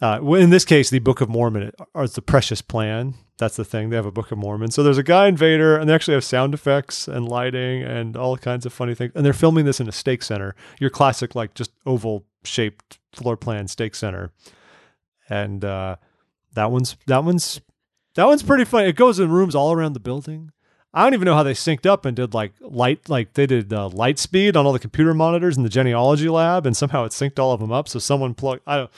Uh, 0.00 0.20
in 0.34 0.50
this 0.50 0.64
case, 0.64 0.90
the 0.90 0.98
Book 0.98 1.20
of 1.20 1.28
Mormon 1.28 1.72
is 1.96 2.12
the 2.12 2.22
precious 2.22 2.60
plan. 2.60 3.14
That's 3.38 3.56
the 3.56 3.64
thing. 3.64 3.90
They 3.90 3.96
have 3.96 4.06
a 4.06 4.12
Book 4.12 4.30
of 4.30 4.38
Mormon. 4.38 4.70
So 4.70 4.82
there's 4.82 4.98
a 4.98 5.02
guy 5.02 5.26
in 5.26 5.36
Vader, 5.36 5.76
and 5.76 5.88
they 5.88 5.94
actually 5.94 6.14
have 6.14 6.24
sound 6.24 6.52
effects 6.54 7.08
and 7.08 7.28
lighting 7.28 7.82
and 7.82 8.16
all 8.16 8.36
kinds 8.36 8.66
of 8.66 8.72
funny 8.72 8.94
things. 8.94 9.12
And 9.14 9.24
they're 9.24 9.32
filming 9.32 9.64
this 9.64 9.80
in 9.80 9.88
a 9.88 9.92
stake 9.92 10.22
center, 10.22 10.54
your 10.78 10.90
classic, 10.90 11.34
like 11.34 11.54
just 11.54 11.70
oval 11.86 12.26
shaped 12.44 12.98
floor 13.12 13.36
plan 13.36 13.68
stake 13.68 13.94
center. 13.94 14.32
And 15.28 15.64
uh, 15.64 15.96
that 16.54 16.70
one's 16.70 16.96
that 17.06 17.24
one's 17.24 17.60
that 18.14 18.26
one's 18.26 18.42
pretty 18.42 18.64
funny. 18.64 18.88
It 18.88 18.96
goes 18.96 19.18
in 19.18 19.30
rooms 19.30 19.54
all 19.54 19.72
around 19.72 19.94
the 19.94 20.00
building. 20.00 20.52
I 20.94 21.02
don't 21.02 21.12
even 21.12 21.26
know 21.26 21.34
how 21.34 21.42
they 21.42 21.52
synced 21.52 21.84
up 21.84 22.06
and 22.06 22.16
did 22.16 22.32
like 22.32 22.52
light, 22.60 23.08
like 23.08 23.34
they 23.34 23.46
did 23.46 23.70
uh, 23.70 23.88
light 23.88 24.18
speed 24.18 24.56
on 24.56 24.64
all 24.64 24.72
the 24.72 24.78
computer 24.78 25.12
monitors 25.12 25.56
in 25.56 25.62
the 25.62 25.68
genealogy 25.68 26.28
lab, 26.28 26.64
and 26.64 26.74
somehow 26.74 27.04
it 27.04 27.12
synced 27.12 27.38
all 27.38 27.52
of 27.52 27.60
them 27.60 27.72
up. 27.72 27.88
So 27.88 27.98
someone 27.98 28.34
plugged. 28.34 28.62
I 28.66 28.76
don't. 28.78 28.90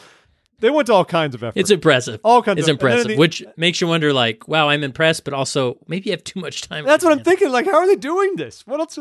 They 0.60 0.70
went 0.70 0.86
to 0.86 0.92
all 0.92 1.04
kinds 1.04 1.34
of 1.34 1.42
effort. 1.42 1.58
it's 1.58 1.70
impressive. 1.70 2.20
all 2.24 2.42
kinds. 2.42 2.58
It's 2.58 2.68
of, 2.68 2.74
impressive, 2.74 3.08
the- 3.08 3.16
which 3.16 3.44
makes 3.56 3.80
you 3.80 3.86
wonder, 3.86 4.12
like, 4.12 4.48
wow, 4.48 4.68
I'm 4.68 4.82
impressed, 4.82 5.24
but 5.24 5.34
also 5.34 5.78
maybe 5.86 6.06
you 6.06 6.12
have 6.12 6.24
too 6.24 6.40
much 6.40 6.62
time. 6.62 6.84
That's 6.84 7.04
what 7.04 7.12
I'm 7.12 7.24
thinking. 7.24 7.50
Like, 7.50 7.66
how 7.66 7.76
are 7.76 7.86
they 7.86 7.96
doing 7.96 8.36
this? 8.36 8.66
What 8.66 8.80
else? 8.80 8.98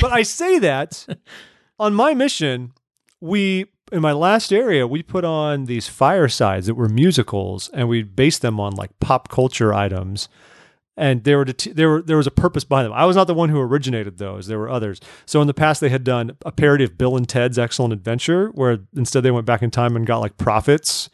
But 0.00 0.12
I 0.12 0.22
say 0.22 0.58
that 0.58 1.06
on 1.78 1.94
my 1.94 2.14
mission, 2.14 2.72
we 3.20 3.66
in 3.90 4.02
my 4.02 4.12
last 4.12 4.52
area, 4.52 4.86
we 4.86 5.02
put 5.02 5.24
on 5.24 5.64
these 5.64 5.88
firesides 5.88 6.66
that 6.66 6.74
were 6.74 6.88
musicals, 6.88 7.70
and 7.72 7.88
we 7.88 8.02
based 8.02 8.42
them 8.42 8.60
on 8.60 8.74
like 8.74 8.90
pop 9.00 9.28
culture 9.28 9.72
items. 9.72 10.28
And 10.98 11.22
there 11.22 11.38
were 11.38 11.44
there 11.44 11.88
were 11.88 12.02
there 12.02 12.16
was 12.16 12.26
a 12.26 12.32
purpose 12.32 12.64
behind 12.64 12.86
them. 12.86 12.92
I 12.92 13.04
was 13.04 13.14
not 13.14 13.28
the 13.28 13.34
one 13.34 13.50
who 13.50 13.60
originated 13.60 14.18
those. 14.18 14.48
There 14.48 14.58
were 14.58 14.68
others. 14.68 15.00
So 15.26 15.40
in 15.40 15.46
the 15.46 15.54
past, 15.54 15.80
they 15.80 15.90
had 15.90 16.02
done 16.02 16.36
a 16.44 16.50
parody 16.50 16.82
of 16.82 16.98
Bill 16.98 17.16
and 17.16 17.28
Ted's 17.28 17.56
Excellent 17.56 17.92
Adventure, 17.92 18.48
where 18.48 18.80
instead 18.96 19.22
they 19.22 19.30
went 19.30 19.46
back 19.46 19.62
in 19.62 19.70
time 19.70 19.94
and 19.94 20.04
got 20.04 20.18
like 20.18 20.36
prophets 20.38 21.08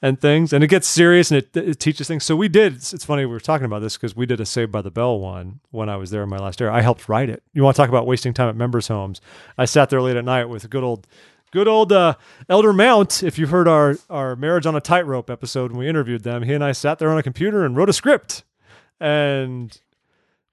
and 0.00 0.20
things. 0.20 0.52
And 0.52 0.62
it 0.62 0.68
gets 0.68 0.86
serious 0.86 1.32
and 1.32 1.38
it, 1.38 1.56
it 1.56 1.80
teaches 1.80 2.06
things. 2.06 2.24
So 2.24 2.36
we 2.36 2.48
did. 2.48 2.74
It's, 2.74 2.94
it's 2.94 3.04
funny 3.04 3.24
we 3.26 3.32
were 3.32 3.40
talking 3.40 3.64
about 3.64 3.80
this 3.80 3.96
because 3.96 4.14
we 4.14 4.26
did 4.26 4.40
a 4.40 4.46
Saved 4.46 4.70
by 4.70 4.80
the 4.80 4.92
Bell 4.92 5.18
one 5.18 5.58
when 5.72 5.88
I 5.88 5.96
was 5.96 6.10
there 6.10 6.22
in 6.22 6.28
my 6.28 6.38
last 6.38 6.60
year. 6.60 6.70
I 6.70 6.80
helped 6.80 7.08
write 7.08 7.28
it. 7.28 7.42
You 7.52 7.64
want 7.64 7.74
to 7.74 7.82
talk 7.82 7.88
about 7.88 8.06
wasting 8.06 8.32
time 8.32 8.48
at 8.48 8.56
members' 8.56 8.86
homes? 8.86 9.20
I 9.58 9.64
sat 9.64 9.90
there 9.90 10.00
late 10.00 10.16
at 10.16 10.24
night 10.24 10.44
with 10.44 10.70
good 10.70 10.84
old. 10.84 11.06
Good 11.52 11.66
old 11.66 11.90
uh, 11.90 12.14
Elder 12.48 12.72
Mount. 12.72 13.24
If 13.24 13.36
you 13.36 13.48
heard 13.48 13.66
our 13.66 13.96
our 14.08 14.36
marriage 14.36 14.66
on 14.66 14.76
a 14.76 14.80
tightrope 14.80 15.28
episode 15.28 15.72
when 15.72 15.80
we 15.80 15.88
interviewed 15.88 16.22
them, 16.22 16.44
he 16.44 16.54
and 16.54 16.62
I 16.62 16.70
sat 16.70 17.00
there 17.00 17.10
on 17.10 17.18
a 17.18 17.24
computer 17.24 17.64
and 17.64 17.76
wrote 17.76 17.88
a 17.88 17.92
script, 17.92 18.44
and 19.00 19.80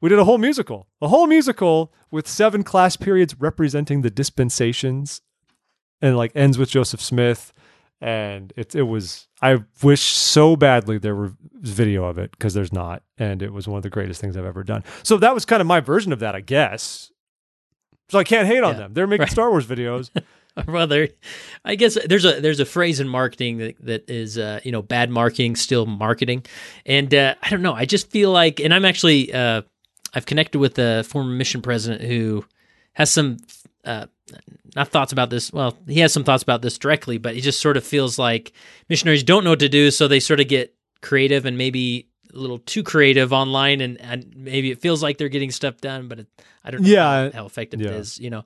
we 0.02 0.10
did 0.10 0.20
a 0.20 0.24
whole 0.24 0.38
musical, 0.38 0.88
a 1.02 1.08
whole 1.08 1.28
musical 1.28 1.94
with 2.12 2.28
seven 2.28 2.64
class 2.64 2.96
periods 2.96 3.36
representing 3.40 4.02
the 4.02 4.10
dispensations, 4.10 5.22
and 6.02 6.16
like 6.18 6.32
ends 6.36 6.58
with 6.58 6.70
Joseph 6.70 7.02
Smith, 7.02 7.54
and 8.02 8.54
it 8.56 8.76
it 8.76 8.84
was. 8.84 9.28
I 9.42 9.64
wish 9.84 10.02
so 10.02 10.56
badly 10.56 10.98
there 10.98 11.16
were 11.16 11.34
video 11.54 12.06
of 12.06 12.18
it 12.18 12.32
because 12.32 12.54
there's 12.54 12.74
not, 12.74 13.04
and 13.18 13.42
it 13.42 13.52
was 13.54 13.68
one 13.68 13.78
of 13.78 13.84
the 13.84 13.90
greatest 13.90 14.22
things 14.22 14.38
I've 14.38 14.46
ever 14.46 14.64
done. 14.64 14.84
So 15.04 15.18
that 15.18 15.34
was 15.34 15.46
kind 15.46 15.62
of 15.62 15.68
my 15.68 15.80
version 15.80 16.14
of 16.14 16.20
that, 16.20 16.36
I 16.36 16.42
guess. 16.42 17.12
So 18.10 18.18
I 18.18 18.24
can't 18.24 18.48
hate 18.48 18.64
on 18.64 18.74
Yeah, 18.74 18.80
them. 18.80 18.94
They're 18.94 19.08
making 19.08 19.24
right. 19.24 19.32
Star 19.32 19.50
Wars 19.50 19.66
videos. 19.66 20.10
well, 20.68 20.88
there, 20.88 21.10
I 21.64 21.76
guess 21.76 21.98
there's 22.06 22.26
a 22.26 22.40
there's 22.42 22.60
a 22.60 22.66
phrase 22.66 23.00
in 23.00 23.08
marketing 23.08 23.58
that, 23.58 23.76
that 23.86 24.10
is 24.10 24.38
uh, 24.38 24.60
you 24.64 24.72
know 24.72 24.82
bad 24.82 25.10
marketing 25.10 25.56
still 25.56 25.86
marketing, 25.86 26.46
and 26.86 27.14
uh, 27.14 27.36
I 27.42 27.50
don't 27.50 27.62
know. 27.62 27.74
I 27.74 27.86
just 27.86 28.10
feel 28.10 28.32
like, 28.32 28.60
and 28.60 28.74
I'm 28.74 28.86
actually 28.86 29.34
uh, 29.34 29.62
I've 30.14 30.26
connected 30.26 30.60
with 30.60 30.80
a 30.80 31.04
former 31.04 31.32
mission 31.32 31.62
president 31.62 32.02
who 32.02 32.46
has 32.94 33.12
some 33.12 33.38
uh, 33.86 34.08
not 34.76 34.88
thoughts 34.90 35.12
about 35.12 35.30
this. 35.30 35.52
Well, 35.54 35.78
he 35.88 36.00
has 36.00 36.14
some 36.14 36.24
thoughts 36.24 36.44
about 36.44 36.62
this 36.62 36.78
directly, 36.78 37.18
but 37.18 37.36
he 37.36 37.42
just 37.42 37.60
sort 37.62 37.78
of 37.78 37.84
feels 37.84 38.18
like 38.18 38.54
missionaries 38.90 39.24
don't 39.24 39.44
know 39.44 39.52
what 39.52 39.60
to 39.60 39.70
do, 39.70 39.92
so 39.92 40.08
they 40.08 40.20
sort 40.20 40.40
of 40.40 40.48
get 40.48 40.74
creative 41.02 41.46
and 41.46 41.58
maybe 41.58 42.08
a 42.34 42.38
little 42.38 42.60
too 42.60 42.84
creative 42.84 43.32
online, 43.32 43.82
and, 43.82 44.00
and 44.02 44.34
maybe 44.36 44.72
it 44.72 44.82
feels 44.82 45.02
like 45.02 45.18
they're 45.18 45.30
getting 45.30 45.52
stuff 45.52 45.80
done, 45.80 46.08
but 46.08 46.20
it, 46.20 46.28
I 46.64 46.72
don't 46.72 46.82
know 46.82 46.90
Yeah, 46.90 47.26
how, 47.26 47.32
how 47.32 47.46
effective 47.46 47.80
yeah. 47.82 47.90
it 47.90 47.94
is, 47.96 48.20
you 48.20 48.30
know. 48.30 48.44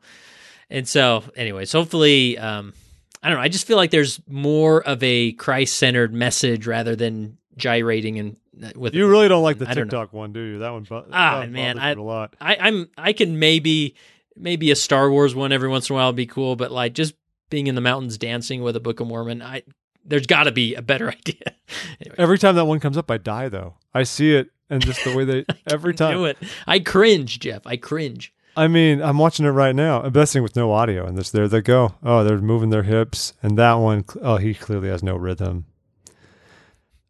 And 0.71 0.87
so, 0.87 1.23
anyways, 1.35 1.71
hopefully, 1.71 2.37
um, 2.37 2.73
I 3.21 3.27
don't 3.29 3.37
know. 3.37 3.43
I 3.43 3.49
just 3.49 3.67
feel 3.67 3.77
like 3.77 3.91
there's 3.91 4.19
more 4.27 4.81
of 4.81 5.03
a 5.03 5.33
Christ-centered 5.33 6.13
message 6.13 6.65
rather 6.65 6.95
than 6.95 7.37
gyrating 7.57 8.17
and 8.17 8.37
uh, 8.63 8.71
with 8.75 8.95
You 8.95 9.07
really 9.09 9.27
don't 9.27 9.43
like 9.43 9.57
the 9.59 9.69
I 9.69 9.73
don't 9.73 9.91
know. 9.91 9.99
TikTok 9.99 10.13
one, 10.13 10.31
do 10.33 10.39
you? 10.39 10.59
That 10.59 10.69
one. 10.71 10.87
Ah, 11.11 11.41
that 11.41 11.51
man, 11.51 11.75
bothers 11.75 11.97
I- 11.97 11.99
a 11.99 12.03
lot. 12.03 12.35
I, 12.41 12.55
I'm 12.59 12.89
I 12.97 13.13
can 13.13 13.37
maybe 13.37 13.95
maybe 14.35 14.71
a 14.71 14.75
Star 14.75 15.11
Wars 15.11 15.35
one 15.35 15.51
every 15.51 15.67
once 15.69 15.89
in 15.89 15.93
a 15.93 15.97
while 15.97 16.07
would 16.07 16.15
be 16.15 16.25
cool, 16.25 16.55
but 16.55 16.71
like 16.71 16.93
just 16.93 17.13
being 17.49 17.67
in 17.67 17.75
the 17.75 17.81
mountains 17.81 18.17
dancing 18.17 18.63
with 18.63 18.75
a 18.77 18.79
Book 18.79 18.99
of 19.01 19.07
Mormon, 19.07 19.41
I 19.41 19.63
there's 20.05 20.25
got 20.25 20.45
to 20.45 20.51
be 20.53 20.73
a 20.75 20.81
better 20.81 21.09
idea. 21.11 21.53
anyway, 21.99 22.15
Every 22.17 22.37
time 22.39 22.55
that 22.55 22.65
one 22.65 22.79
comes 22.79 22.97
up, 22.97 23.11
I 23.11 23.17
die 23.17 23.49
though. 23.49 23.75
I 23.93 24.03
see 24.03 24.33
it, 24.35 24.49
and 24.69 24.81
just 24.83 25.03
the 25.03 25.15
way 25.15 25.25
they 25.25 25.45
every 25.67 25.93
time. 25.93 26.13
do 26.15 26.25
it. 26.25 26.37
I 26.65 26.79
cringe, 26.79 27.39
Jeff. 27.39 27.67
I 27.67 27.75
cringe. 27.77 28.33
I 28.55 28.67
mean, 28.67 29.01
I'm 29.01 29.17
watching 29.17 29.45
it 29.45 29.49
right 29.49 29.75
now. 29.75 30.01
I'm 30.03 30.11
besting 30.11 30.43
with 30.43 30.55
no 30.55 30.71
audio, 30.71 31.05
and 31.05 31.17
this 31.17 31.31
there 31.31 31.47
they 31.47 31.61
go. 31.61 31.95
Oh, 32.03 32.23
they're 32.23 32.39
moving 32.39 32.69
their 32.69 32.83
hips, 32.83 33.33
and 33.41 33.57
that 33.57 33.75
one, 33.75 34.05
oh, 34.21 34.37
he 34.37 34.53
clearly 34.53 34.89
has 34.89 35.01
no 35.01 35.15
rhythm. 35.15 35.65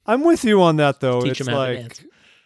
I'm 0.05 0.23
with 0.23 0.43
you 0.43 0.61
on 0.61 0.77
that 0.77 0.99
though. 0.99 1.21
Teach 1.21 1.39
it's 1.39 1.47
him 1.47 1.53
how 1.53 1.65
to 1.65 1.73
like 1.73 1.79
dance. 1.79 2.03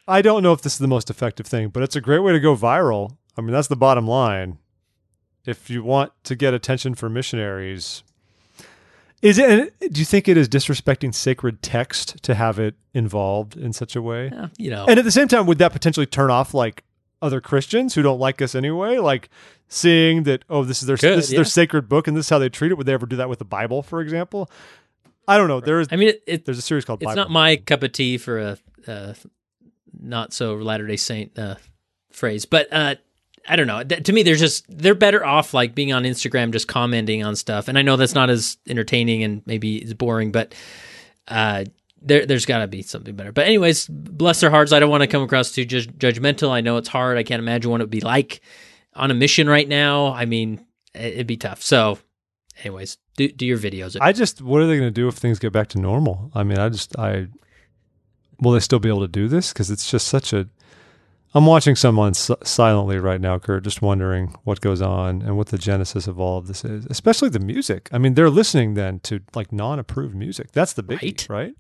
I 0.08 0.22
don't 0.22 0.44
know 0.44 0.54
if 0.54 0.62
this 0.62 0.74
is 0.74 0.80
the 0.80 0.88
most 0.88 1.10
effective 1.10 1.48
thing, 1.48 1.70
but 1.70 1.84
it's 1.84 1.96
a 1.96 2.02
great 2.02 2.20
way 2.20 2.32
to 2.32 2.40
go 2.40 2.56
viral. 2.56 3.18
I 3.38 3.42
mean, 3.42 3.52
that's 3.52 3.68
the 3.68 3.76
bottom 3.76 4.08
line. 4.08 4.60
If 5.46 5.70
you 5.70 5.84
want 5.84 6.12
to 6.24 6.36
get 6.36 6.54
attention 6.54 6.96
for 6.96 7.10
missionaries, 7.10 8.04
is 9.22 9.38
it? 9.38 9.74
Do 9.80 10.00
you 10.00 10.06
think 10.06 10.28
it 10.28 10.38
is 10.38 10.48
disrespecting 10.48 11.14
sacred 11.14 11.62
text 11.62 12.22
to 12.24 12.36
have 12.36 12.60
it 12.60 12.76
involved 12.94 13.58
in 13.58 13.74
such 13.74 13.96
a 13.96 14.02
way? 14.02 14.30
Yeah, 14.32 14.48
you 14.58 14.70
know, 14.70 14.86
And 14.88 15.00
at 15.00 15.06
the 15.06 15.12
same 15.12 15.28
time, 15.28 15.46
would 15.48 15.58
that 15.58 15.72
potentially 15.72 16.06
turn 16.06 16.30
off 16.30 16.54
like 16.54 16.84
other 17.26 17.42
Christians 17.42 17.96
who 17.96 18.02
don't 18.02 18.20
like 18.20 18.42
us 18.42 18.56
anyway? 18.56 18.98
Like 18.98 19.30
seeing 19.68 20.24
that, 20.24 20.46
oh, 20.50 20.64
this 20.64 20.82
is 20.82 20.88
their 20.88 20.98
Could, 20.98 21.18
this 21.18 21.26
is 21.26 21.34
yeah. 21.34 21.38
their 21.40 21.46
sacred 21.46 21.90
book 21.90 22.08
and 22.08 22.16
this 22.16 22.28
is 22.28 22.30
how 22.30 22.40
they 22.40 22.50
treat 22.50 22.72
it. 22.72 22.76
Would 22.76 22.88
they 22.88 22.94
ever 22.94 23.06
do 23.06 23.18
that 23.18 23.30
with 23.30 23.40
the 23.40 23.46
Bible, 23.46 23.84
for 23.84 24.02
example? 24.02 24.50
I 25.28 25.38
don't 25.38 25.48
know. 25.48 25.60
There 25.60 25.80
is 25.80 25.88
I 25.92 25.96
mean, 25.96 26.14
it, 26.28 26.46
there's 26.46 26.60
a 26.60 26.62
series 26.62 26.86
called 26.86 27.02
it's 27.02 27.08
Bible. 27.08 27.24
not 27.24 27.32
my 27.32 27.58
cup 27.58 27.84
of 27.84 27.92
tea 27.92 28.18
for 28.18 28.40
a, 28.40 28.58
uh 28.88 29.14
not 30.02 30.34
so 30.34 30.56
Latter 30.56 30.88
Day 30.88 30.98
Saint 30.98 31.38
uh, 31.38 31.56
phrase, 32.12 32.46
but 32.46 32.72
uh, 32.72 32.96
I 33.48 33.56
don't 33.56 33.68
know. 33.68 33.84
To 33.84 34.14
me, 34.14 34.24
they're 34.24 34.36
just 34.36 34.66
they're 34.70 34.96
better 34.96 35.26
off 35.26 35.54
like 35.54 35.76
being 35.76 35.94
on 35.94 36.04
Instagram, 36.04 36.52
just 36.52 36.68
commenting 36.68 37.24
on 37.24 37.36
stuff. 37.36 37.68
And 37.68 37.78
I 37.78 37.82
know 37.82 37.96
that's 37.96 38.16
not 38.16 38.30
as 38.30 38.58
entertaining 38.68 39.24
and 39.24 39.42
maybe 39.46 39.78
it's 39.78 39.94
boring, 39.94 40.32
but 40.32 40.56
uh, 41.28 41.66
there 42.06 42.26
there's 42.26 42.46
got 42.46 42.60
to 42.60 42.68
be 42.68 42.82
something 42.82 43.16
better. 43.16 43.32
But 43.32 43.46
anyways, 43.48 43.88
bless 43.88 44.40
their 44.40 44.50
hearts. 44.52 44.72
I 44.72 44.80
don't 44.80 44.90
want 44.90 45.02
to 45.02 45.08
come 45.08 45.24
across 45.24 45.52
too 45.52 45.66
ju- 45.66 45.82
judgmental. 45.82 46.52
I 46.52 46.62
know 46.62 46.78
it's 46.78 46.90
hard. 46.90 47.18
I 47.18 47.24
can't 47.24 47.40
imagine 47.42 47.72
what 47.72 47.82
it 47.82 47.86
would 47.86 47.90
be 47.90 48.02
like 48.02 48.42
on 48.96 49.12
a 49.12 49.14
mission 49.14 49.48
right 49.50 49.68
now. 49.68 50.08
I 50.14 50.26
mean, 50.26 50.66
it- 50.94 51.14
it'd 51.14 51.28
be 51.28 51.38
tough. 51.38 51.62
So, 51.62 52.00
anyways, 52.64 52.98
do 53.18 53.28
do 53.30 53.46
your 53.46 53.58
videos. 53.58 53.98
I 54.00 54.12
just 54.14 54.42
what 54.42 54.62
are 54.62 54.68
they 54.68 54.78
going 54.78 54.88
to 54.88 54.92
do 55.02 55.08
if 55.08 55.16
things 55.16 55.40
get 55.40 55.52
back 55.52 55.68
to 55.70 55.80
normal? 55.80 56.32
I 56.34 56.44
mean, 56.44 56.58
I 56.60 56.70
just 56.70 56.98
I 56.98 57.28
will 58.40 58.52
they 58.52 58.60
still 58.60 58.80
be 58.80 58.90
able 58.90 59.02
to 59.02 59.08
do 59.08 59.28
this? 59.28 59.52
Because 59.54 59.72
it's 59.72 59.90
just 59.90 60.08
such 60.08 60.32
a. 60.34 60.48
I'm 61.34 61.46
watching 61.46 61.76
someone 61.76 62.12
s- 62.12 62.32
silently 62.44 62.98
right 62.98 63.20
now, 63.20 63.38
Kurt, 63.40 63.66
just 63.66 63.82
wondering 63.82 64.34
what 64.46 64.62
goes 64.62 64.82
on 64.82 65.22
and 65.22 65.36
what 65.36 65.48
the 65.48 65.58
genesis 65.58 66.08
of 66.08 66.18
all 66.18 66.38
of 66.38 66.48
this 66.48 66.64
is, 66.64 66.86
especially 66.90 67.28
the 67.28 67.42
music. 67.42 67.90
I 67.92 67.98
mean, 67.98 68.14
they're 68.14 68.30
listening 68.30 68.76
then 68.76 69.02
to 69.02 69.20
like 69.34 69.52
non-approved 69.52 70.16
music. 70.16 70.54
That's 70.54 70.72
the 70.72 70.84
big 70.84 71.02
Right. 71.04 71.28
right? 71.30 71.54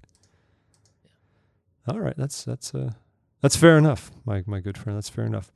All 1.87 1.99
right, 1.99 2.15
that's 2.17 2.43
that's 2.43 2.73
uh 2.73 2.93
that's 3.41 3.55
fair 3.55 3.77
enough, 3.77 4.11
my 4.25 4.43
my 4.45 4.59
good 4.59 4.77
friend. 4.77 4.97
That's 4.97 5.09
fair 5.09 5.25
enough. 5.25 5.51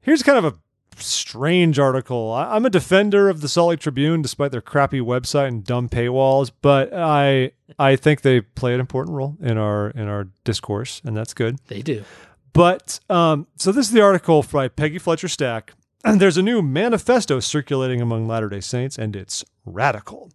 Here's 0.00 0.22
kind 0.22 0.44
of 0.44 0.54
a 0.54 0.58
strange 1.02 1.78
article. 1.78 2.32
I, 2.32 2.54
I'm 2.54 2.66
a 2.66 2.70
defender 2.70 3.28
of 3.28 3.40
the 3.40 3.48
Salt 3.48 3.70
Lake 3.70 3.80
Tribune, 3.80 4.22
despite 4.22 4.52
their 4.52 4.60
crappy 4.60 5.00
website 5.00 5.48
and 5.48 5.64
dumb 5.64 5.88
paywalls. 5.88 6.50
But 6.60 6.92
I 6.92 7.52
I 7.78 7.96
think 7.96 8.22
they 8.22 8.40
play 8.40 8.74
an 8.74 8.80
important 8.80 9.16
role 9.16 9.36
in 9.40 9.58
our 9.58 9.90
in 9.90 10.08
our 10.08 10.28
discourse, 10.44 11.00
and 11.04 11.16
that's 11.16 11.34
good. 11.34 11.58
They 11.68 11.82
do. 11.82 12.04
But 12.52 13.00
um, 13.08 13.46
so 13.56 13.72
this 13.72 13.86
is 13.86 13.92
the 13.92 14.00
article 14.02 14.44
by 14.50 14.68
Peggy 14.68 14.98
Fletcher 14.98 15.28
Stack. 15.28 15.72
And 16.04 16.20
there's 16.20 16.36
a 16.36 16.42
new 16.42 16.62
manifesto 16.62 17.40
circulating 17.40 18.00
among 18.00 18.26
Latter 18.26 18.48
day 18.48 18.60
Saints, 18.60 18.98
and 18.98 19.14
it's 19.14 19.44
radical. 19.64 20.30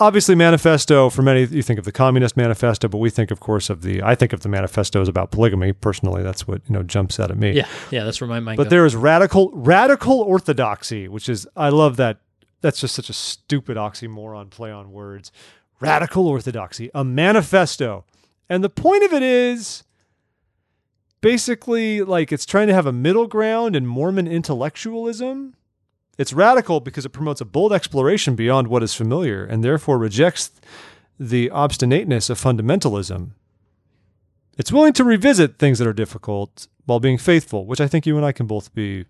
Obviously, 0.00 0.34
manifesto 0.34 1.08
for 1.10 1.22
many, 1.22 1.44
you 1.44 1.62
think 1.62 1.78
of 1.78 1.84
the 1.84 1.92
Communist 1.92 2.36
Manifesto, 2.36 2.88
but 2.88 2.98
we 2.98 3.10
think, 3.10 3.30
of 3.30 3.40
course, 3.40 3.70
of 3.70 3.82
the. 3.82 4.02
I 4.02 4.14
think 4.14 4.32
of 4.32 4.40
the 4.40 4.48
manifesto 4.48 5.00
as 5.00 5.08
about 5.08 5.30
polygamy. 5.30 5.72
Personally, 5.72 6.22
that's 6.22 6.46
what 6.48 6.62
you 6.68 6.72
know 6.74 6.82
jumps 6.82 7.20
out 7.20 7.30
at 7.30 7.36
me. 7.38 7.52
Yeah, 7.52 7.68
yeah, 7.90 8.04
that's 8.04 8.20
where 8.20 8.28
my 8.28 8.40
mind 8.40 8.56
But 8.56 8.64
goes. 8.64 8.70
there 8.70 8.86
is 8.86 8.96
radical 8.96 9.50
radical 9.52 10.20
orthodoxy, 10.20 11.06
which 11.08 11.28
is 11.28 11.46
I 11.56 11.68
love 11.68 11.96
that. 11.96 12.18
That's 12.60 12.80
just 12.80 12.94
such 12.94 13.08
a 13.10 13.12
stupid 13.12 13.76
oxymoron 13.76 14.50
play 14.50 14.70
on 14.70 14.90
words. 14.92 15.30
Radical 15.80 16.26
orthodoxy, 16.28 16.90
a 16.94 17.04
manifesto, 17.04 18.04
and 18.48 18.64
the 18.64 18.70
point 18.70 19.04
of 19.04 19.12
it 19.12 19.22
is 19.22 19.84
basically 21.20 22.02
like 22.02 22.32
it's 22.32 22.46
trying 22.46 22.68
to 22.68 22.74
have 22.74 22.86
a 22.86 22.92
middle 22.92 23.26
ground 23.26 23.74
in 23.76 23.86
Mormon 23.86 24.26
intellectualism. 24.26 25.54
It's 26.16 26.32
radical 26.32 26.80
because 26.80 27.04
it 27.04 27.10
promotes 27.10 27.40
a 27.40 27.44
bold 27.44 27.72
exploration 27.72 28.34
beyond 28.36 28.68
what 28.68 28.82
is 28.82 28.94
familiar 28.94 29.44
and 29.44 29.64
therefore 29.64 29.98
rejects 29.98 30.50
the 31.18 31.50
obstinateness 31.50 32.30
of 32.30 32.40
fundamentalism. 32.40 33.30
It's 34.56 34.70
willing 34.72 34.92
to 34.94 35.04
revisit 35.04 35.58
things 35.58 35.78
that 35.78 35.88
are 35.88 35.92
difficult 35.92 36.68
while 36.86 37.00
being 37.00 37.18
faithful, 37.18 37.66
which 37.66 37.80
I 37.80 37.88
think 37.88 38.06
you 38.06 38.16
and 38.16 38.24
I 38.24 38.32
can 38.32 38.46
both 38.46 38.72
be 38.74 39.06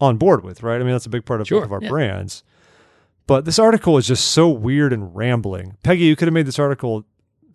on 0.00 0.16
board 0.16 0.42
with, 0.42 0.62
right? 0.62 0.76
I 0.76 0.78
mean, 0.84 0.92
that's 0.92 1.06
a 1.06 1.10
big 1.10 1.24
part 1.24 1.40
of 1.40 1.46
Sure, 1.46 1.60
both 1.60 1.66
of 1.66 1.72
our 1.72 1.82
yeah. 1.82 1.88
brands. 1.88 2.42
But 3.26 3.44
this 3.44 3.58
article 3.58 3.96
is 3.96 4.06
just 4.06 4.28
so 4.28 4.48
weird 4.48 4.92
and 4.92 5.14
rambling. 5.14 5.76
Peggy, 5.82 6.04
you 6.04 6.16
could 6.16 6.28
have 6.28 6.34
made 6.34 6.46
this 6.46 6.58
article 6.58 7.04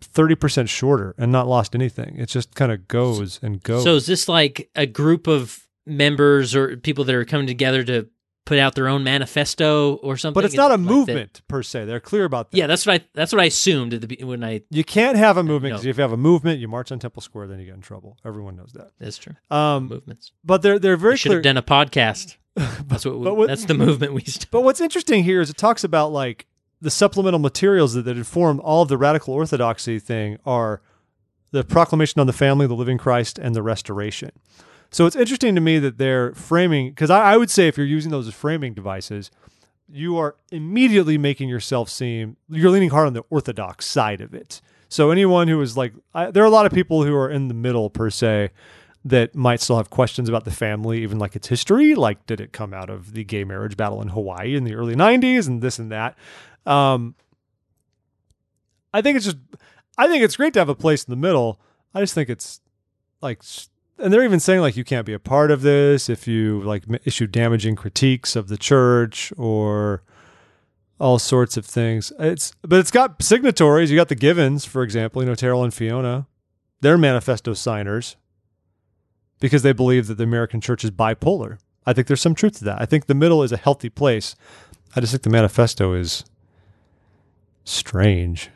30% 0.00 0.68
shorter 0.68 1.14
and 1.18 1.30
not 1.30 1.46
lost 1.46 1.74
anything. 1.74 2.16
It 2.16 2.26
just 2.26 2.54
kind 2.54 2.72
of 2.72 2.88
goes 2.88 3.38
and 3.42 3.62
goes. 3.62 3.84
So 3.84 3.96
is 3.96 4.06
this 4.06 4.28
like 4.28 4.70
a 4.74 4.86
group 4.86 5.26
of 5.26 5.66
members 5.86 6.54
or 6.54 6.76
people 6.76 7.04
that 7.04 7.14
are 7.14 7.24
coming 7.24 7.46
together 7.46 7.84
to 7.84 8.08
put 8.46 8.58
out 8.58 8.74
their 8.74 8.88
own 8.88 9.04
manifesto 9.04 9.94
or 9.96 10.16
something? 10.16 10.34
but 10.34 10.44
it's 10.44 10.54
not 10.54 10.70
a 10.70 10.74
like 10.74 10.86
that? 10.86 10.92
movement 10.92 11.42
per 11.48 11.62
se. 11.62 11.84
They're 11.84 12.00
clear 12.00 12.24
about 12.24 12.50
that. 12.50 12.56
Yeah, 12.56 12.66
that's 12.66 12.86
what 12.86 13.00
I 13.00 13.04
that's 13.14 13.32
what 13.32 13.40
I 13.40 13.44
assumed 13.44 13.94
at 13.94 14.08
the 14.08 14.24
when 14.24 14.42
I. 14.42 14.62
You 14.70 14.84
can't 14.84 15.16
have 15.16 15.36
a 15.36 15.42
movement 15.42 15.72
No. 15.72 15.76
because 15.76 15.86
if 15.86 15.96
you 15.96 16.02
have 16.02 16.12
a 16.12 16.16
movement, 16.16 16.60
you 16.60 16.68
march 16.68 16.90
on 16.92 16.98
Temple 16.98 17.22
Square, 17.22 17.48
then 17.48 17.58
you 17.60 17.66
get 17.66 17.74
in 17.74 17.80
trouble. 17.80 18.16
Everyone 18.24 18.56
knows 18.56 18.72
that. 18.74 18.90
That's 18.98 19.18
true. 19.18 19.34
Um, 19.50 19.88
Movements. 19.88 20.32
but 20.44 20.62
they're 20.62 20.78
they're 20.78 20.96
very 20.96 21.14
We 21.14 21.16
should 21.18 21.28
clear. 21.30 21.38
have 21.38 21.44
done 21.44 21.56
a 21.56 21.62
podcast. 21.62 22.36
That's 22.56 23.04
what. 23.04 23.18
We, 23.18 23.30
what- 23.30 23.48
that's 23.48 23.66
the 23.66 23.74
movement 23.74 24.12
we. 24.12 24.22
St- 24.24 24.50
But 24.50 24.62
what's 24.62 24.80
interesting 24.80 25.22
here 25.24 25.40
is 25.40 25.50
it 25.50 25.56
talks 25.56 25.84
about 25.84 26.10
like 26.12 26.46
the 26.80 26.90
supplemental 26.90 27.38
materials 27.38 27.94
that, 27.94 28.02
that 28.06 28.16
inform 28.16 28.58
all 28.60 28.82
of 28.82 28.88
the 28.88 28.96
radical 28.98 29.34
orthodoxy 29.34 29.98
thing 30.00 30.38
are 30.44 30.82
the 31.52 31.62
proclamation 31.62 32.20
on 32.20 32.26
the 32.26 32.32
family, 32.32 32.66
the 32.66 32.74
living 32.74 32.96
Christ, 32.98 33.38
and 33.38 33.54
the 33.54 33.62
restoration. 33.62 34.30
So 34.90 35.06
it's 35.06 35.16
interesting 35.16 35.54
to 35.54 35.60
me 35.60 35.78
that 35.78 35.98
they're 35.98 36.34
framing 36.34 36.90
because 36.90 37.10
I, 37.10 37.32
I 37.32 37.36
would 37.36 37.50
say 37.50 37.68
if 37.68 37.76
you're 37.76 37.86
using 37.86 38.10
those 38.10 38.26
as 38.26 38.34
framing 38.34 38.74
devices, 38.74 39.30
you 39.88 40.16
are 40.18 40.36
immediately 40.50 41.18
making 41.18 41.48
yourself 41.48 41.88
seem 41.88 42.36
you're 42.48 42.70
leaning 42.70 42.90
hard 42.90 43.06
on 43.06 43.12
the 43.12 43.24
orthodox 43.30 43.86
side 43.86 44.20
of 44.20 44.34
it. 44.34 44.60
So 44.88 45.10
anyone 45.10 45.46
who 45.46 45.60
is 45.60 45.76
like, 45.76 45.92
I, 46.14 46.32
there 46.32 46.42
are 46.42 46.46
a 46.46 46.50
lot 46.50 46.66
of 46.66 46.72
people 46.72 47.04
who 47.04 47.14
are 47.14 47.30
in 47.30 47.48
the 47.48 47.54
middle 47.54 47.90
per 47.90 48.10
se 48.10 48.50
that 49.04 49.34
might 49.34 49.60
still 49.60 49.76
have 49.76 49.88
questions 49.88 50.28
about 50.28 50.44
the 50.44 50.50
family, 50.50 51.02
even 51.02 51.18
like 51.18 51.36
its 51.36 51.46
history. 51.46 51.94
Like, 51.94 52.26
did 52.26 52.40
it 52.40 52.52
come 52.52 52.74
out 52.74 52.90
of 52.90 53.14
the 53.14 53.24
gay 53.24 53.44
marriage 53.44 53.76
battle 53.76 54.02
in 54.02 54.08
Hawaii 54.08 54.56
in 54.56 54.64
the 54.64 54.74
early 54.74 54.96
90s 54.96 55.46
and 55.46 55.62
this 55.62 55.78
and 55.78 55.92
that? 55.92 56.18
Um, 56.66 57.14
I 58.92 59.00
think 59.00 59.16
it's 59.16 59.24
just, 59.24 59.38
I 59.96 60.08
think 60.08 60.24
it's 60.24 60.36
great 60.36 60.52
to 60.54 60.58
have 60.58 60.68
a 60.68 60.74
place 60.74 61.04
in 61.04 61.10
the 61.10 61.16
middle. 61.16 61.60
I 61.94 62.00
just 62.00 62.12
think 62.12 62.28
it's 62.28 62.60
like, 63.22 63.42
and 64.00 64.12
they're 64.12 64.24
even 64.24 64.40
saying 64.40 64.60
like 64.60 64.76
you 64.76 64.84
can't 64.84 65.06
be 65.06 65.12
a 65.12 65.18
part 65.18 65.50
of 65.50 65.62
this 65.62 66.08
if 66.08 66.26
you 66.26 66.62
like 66.62 66.84
issue 67.04 67.26
damaging 67.26 67.76
critiques 67.76 68.36
of 68.36 68.48
the 68.48 68.56
church 68.56 69.32
or 69.36 70.02
all 70.98 71.18
sorts 71.18 71.56
of 71.56 71.64
things. 71.64 72.12
It's, 72.18 72.52
but 72.62 72.78
it's 72.78 72.90
got 72.90 73.22
signatories. 73.22 73.90
You 73.90 73.96
got 73.96 74.08
the 74.08 74.14
Givens, 74.14 74.64
for 74.64 74.82
example, 74.82 75.22
you 75.22 75.28
know, 75.28 75.34
Terryl 75.34 75.64
and 75.64 75.72
Fiona. 75.72 76.26
They're 76.80 76.98
manifesto 76.98 77.54
signers 77.54 78.16
because 79.38 79.62
they 79.62 79.72
believe 79.72 80.06
that 80.06 80.18
the 80.18 80.24
American 80.24 80.60
church 80.60 80.84
is 80.84 80.90
bipolar. 80.90 81.58
I 81.86 81.92
think 81.92 82.06
there's 82.06 82.20
some 82.20 82.34
truth 82.34 82.58
to 82.58 82.64
that. 82.64 82.80
I 82.80 82.86
think 82.86 83.06
the 83.06 83.14
middle 83.14 83.42
is 83.42 83.52
a 83.52 83.56
healthy 83.56 83.88
place. 83.88 84.36
I 84.94 85.00
just 85.00 85.12
think 85.12 85.22
the 85.22 85.30
manifesto 85.30 85.94
is 85.94 86.24
strange. 87.64 88.50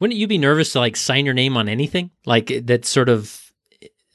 Wouldn't 0.00 0.18
you 0.18 0.26
be 0.26 0.38
nervous 0.38 0.72
to 0.72 0.78
like 0.78 0.96
sign 0.96 1.24
your 1.24 1.34
name 1.34 1.56
on 1.56 1.68
anything 1.68 2.10
like 2.26 2.52
that's 2.64 2.88
sort 2.88 3.08
of 3.08 3.43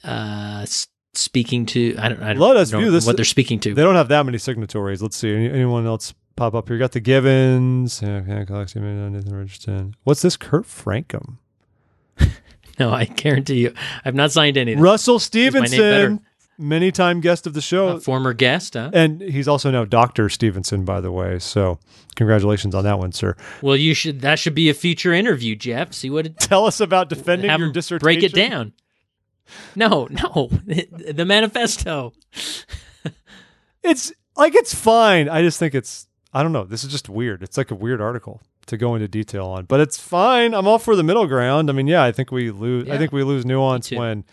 uh 0.04 0.66
speaking 1.14 1.66
to? 1.68 1.96
I 1.98 2.10
don't. 2.10 2.22
I 2.24 2.34
don't 2.34 2.40
Let 2.42 2.58
us 2.58 2.72
know 2.72 2.80
view 2.80 2.92
this- 2.92 3.06
what 3.06 3.16
they're 3.16 3.26
speaking 3.26 3.60
to. 3.62 3.74
They 3.74 3.84
don't 3.84 3.96
have 3.96 4.08
that 4.10 4.26
many 4.26 4.38
signatories. 4.38 5.02
Let's 5.02 5.18
see. 5.18 5.34
Any, 5.34 5.50
anyone 5.50 5.86
else 5.86 6.14
pop 6.36 6.54
up 6.54 6.68
here? 6.68 6.78
You 6.78 6.80
got 6.80 6.92
the 6.94 7.00
Givens. 7.00 8.02
Yeah, 8.02 8.22
Nathan 8.22 9.36
Richardson. 9.36 9.96
What's 10.04 10.22
this? 10.22 10.38
Kurt 10.38 10.66
Francom. 10.66 11.38
No, 12.80 12.92
I 12.94 13.04
guarantee 13.04 13.56
you, 13.60 13.74
I've 14.06 14.16
not 14.16 14.32
signed 14.32 14.56
anything. 14.56 14.82
Russell 14.82 15.20
Stevenson, 15.20 16.22
many 16.58 16.94
time 16.94 17.20
guest 17.20 17.46
of 17.46 17.54
the 17.54 17.60
show. 17.60 17.90
A 17.90 18.00
former 18.00 18.32
guest, 18.34 18.76
huh? 18.76 18.90
and 18.94 19.20
he's 19.20 19.50
also 19.50 19.70
now 19.70 19.84
Dr. 19.84 20.30
Stevenson, 20.30 20.86
by 20.86 21.02
the 21.02 21.12
way. 21.12 21.40
So 21.40 21.78
congratulations 22.16 22.74
on 22.74 22.86
that 22.86 22.98
one, 22.98 23.12
sir. 23.12 23.36
Well, 23.62 23.76
you 23.76 23.94
should. 23.94 24.22
That 24.22 24.40
should 24.40 24.56
be 24.56 24.70
a 24.70 24.74
future 24.74 25.12
interview, 25.14 25.58
Jeff. 25.58 25.92
See 25.94 26.10
what 26.10 26.26
it. 26.28 26.40
Tell 26.40 26.66
us 26.66 26.80
about 26.80 27.10
defending 27.10 27.50
have 27.50 27.60
your 27.60 27.74
dissertation. 27.74 28.02
break 28.06 28.24
it 28.24 28.34
down. 28.34 28.72
No, 29.76 30.08
no, 30.10 30.50
the 30.66 31.26
manifesto. 31.26 32.14
It's 33.84 34.12
like 34.36 34.56
it's 34.56 34.74
fine. 34.74 35.30
I 35.30 35.42
just 35.42 35.60
think 35.60 35.74
it's 35.76 36.08
I 36.34 36.44
don't 36.44 36.52
know. 36.52 36.64
This 36.64 36.84
is 36.84 36.92
just 36.92 37.10
weird. 37.10 37.44
It's 37.44 37.58
like 37.58 37.72
a 37.72 37.76
weird 37.76 38.02
article 38.02 38.42
to 38.68 38.78
go 38.78 38.96
into 38.96 39.08
detail 39.08 39.48
on, 39.48 39.66
but 39.66 39.80
it's 39.80 40.00
fine. 40.00 40.54
I'm 40.54 40.68
all 40.68 40.80
for 40.80 40.96
the 40.96 41.04
middle 41.04 41.26
ground. 41.28 41.70
I 41.70 41.74
mean, 41.74 41.88
yeah, 41.88 42.04
I 42.04 42.12
think 42.12 42.32
we 42.32 42.52
lose. 42.52 42.90
I 42.90 42.98
think 42.98 43.12
we 43.12 43.24
lose 43.24 43.46
nuance 43.46 43.92
when 43.92 44.26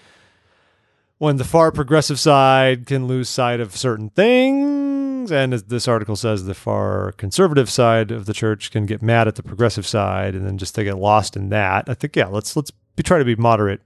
when 1.19 1.37
the 1.37 1.45
far 1.45 1.73
progressive 1.73 2.21
side 2.21 2.87
can 2.87 3.07
lose 3.07 3.29
sight 3.29 3.61
of 3.61 3.75
certain 3.77 4.11
things, 4.11 5.33
and 5.33 5.55
as 5.55 5.65
this 5.65 5.89
article 5.89 6.17
says, 6.17 6.45
the 6.45 6.55
far 6.55 7.13
conservative 7.13 7.71
side 7.71 8.11
of 8.11 8.27
the 8.27 8.35
church 8.35 8.71
can 8.71 8.85
get 8.85 9.01
mad 9.01 9.27
at 9.27 9.37
the 9.37 9.43
progressive 9.43 9.87
side, 9.87 10.35
and 10.35 10.47
then 10.47 10.59
just 10.59 10.75
they 10.75 10.85
get 10.85 10.99
lost 10.99 11.37
in 11.37 11.49
that. 11.49 11.89
I 11.89 11.95
think 11.95 12.17
yeah, 12.17 12.27
let's 12.27 12.55
let's 12.57 12.71
be 12.71 13.03
try 13.03 13.19
to 13.19 13.25
be 13.25 13.37
moderate 13.37 13.81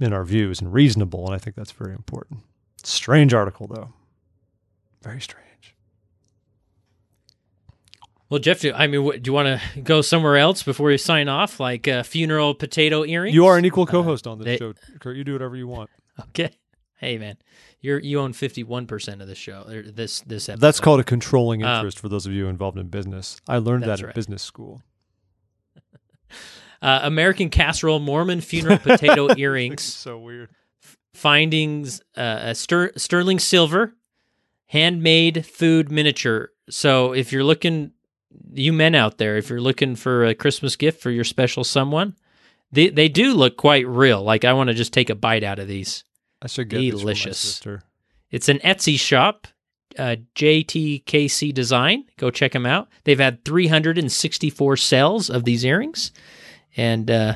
in 0.00 0.12
our 0.12 0.24
views 0.24 0.60
and 0.60 0.72
reasonable, 0.72 1.26
and 1.26 1.34
I 1.34 1.38
think 1.38 1.54
that's 1.56 1.72
very 1.72 1.92
important. 1.92 2.40
Strange 2.82 3.34
article 3.34 3.66
though, 3.66 3.92
very 5.02 5.20
strange. 5.20 5.46
Well, 8.28 8.38
Jeff, 8.38 8.60
do, 8.60 8.72
I 8.72 8.86
mean, 8.86 9.02
what, 9.02 9.22
do 9.22 9.28
you 9.28 9.32
want 9.32 9.60
to 9.74 9.80
go 9.80 10.02
somewhere 10.02 10.36
else 10.36 10.62
before 10.62 10.92
you 10.92 10.98
sign 10.98 11.28
off, 11.28 11.58
like 11.58 11.88
uh, 11.88 12.04
funeral 12.04 12.54
potato 12.54 13.04
earrings? 13.04 13.34
You 13.34 13.46
are 13.46 13.58
an 13.58 13.64
equal 13.64 13.86
co-host 13.86 14.26
on 14.28 14.38
this 14.38 14.44
they- 14.44 14.56
show, 14.56 14.72
Kurt. 15.00 15.16
You 15.16 15.24
do 15.24 15.32
whatever 15.32 15.56
you 15.56 15.66
want. 15.66 15.90
okay. 16.28 16.50
Hey, 16.98 17.16
man, 17.18 17.38
you're 17.80 17.98
you 17.98 18.20
own 18.20 18.34
fifty 18.34 18.62
one 18.62 18.86
percent 18.86 19.22
of 19.22 19.26
the 19.26 19.34
show. 19.34 19.64
Or 19.66 19.82
this 19.82 20.20
this 20.20 20.48
episode. 20.50 20.60
That's 20.60 20.80
called 20.80 21.00
a 21.00 21.04
controlling 21.04 21.64
Um, 21.64 21.76
interest 21.76 21.98
for 21.98 22.08
those 22.10 22.26
of 22.26 22.32
you 22.32 22.46
involved 22.46 22.78
in 22.78 22.88
business. 22.88 23.40
I 23.48 23.56
learned 23.56 23.84
that 23.84 24.00
at 24.00 24.06
right. 24.06 24.14
business 24.14 24.42
school. 24.42 24.82
uh, 26.82 27.00
American 27.02 27.50
casserole 27.50 27.98
Mormon 28.00 28.40
funeral 28.40 28.78
potato 28.78 29.28
earrings. 29.36 29.82
so 29.82 30.18
weird. 30.18 30.48
findings 31.14 32.00
uh, 32.16 32.38
a 32.42 32.54
ster- 32.54 32.92
sterling 32.96 33.38
silver 33.38 33.94
handmade 34.66 35.44
food 35.44 35.90
miniature 35.90 36.50
so 36.68 37.12
if 37.12 37.32
you're 37.32 37.42
looking 37.44 37.90
you 38.52 38.72
men 38.72 38.94
out 38.94 39.18
there 39.18 39.36
if 39.36 39.50
you're 39.50 39.60
looking 39.60 39.96
for 39.96 40.24
a 40.24 40.34
christmas 40.34 40.76
gift 40.76 41.02
for 41.02 41.10
your 41.10 41.24
special 41.24 41.64
someone 41.64 42.14
they, 42.70 42.88
they 42.88 43.08
do 43.08 43.34
look 43.34 43.56
quite 43.56 43.86
real 43.88 44.22
like 44.22 44.44
i 44.44 44.52
want 44.52 44.68
to 44.68 44.74
just 44.74 44.92
take 44.92 45.10
a 45.10 45.14
bite 45.16 45.42
out 45.42 45.58
of 45.58 45.66
these 45.66 46.04
I 46.40 46.46
should 46.46 46.68
get 46.68 46.78
these 46.78 46.92
for 46.92 46.96
my 46.98 47.02
Delicious. 47.02 47.60
it's 48.30 48.48
an 48.48 48.58
etsy 48.60 48.98
shop 48.98 49.48
uh, 49.98 50.14
jtkc 50.36 51.52
design 51.52 52.04
go 52.16 52.30
check 52.30 52.52
them 52.52 52.64
out 52.64 52.88
they've 53.02 53.18
had 53.18 53.44
364 53.44 54.76
sales 54.76 55.28
of 55.28 55.42
these 55.44 55.64
earrings 55.64 56.12
and 56.76 57.10
uh, 57.10 57.34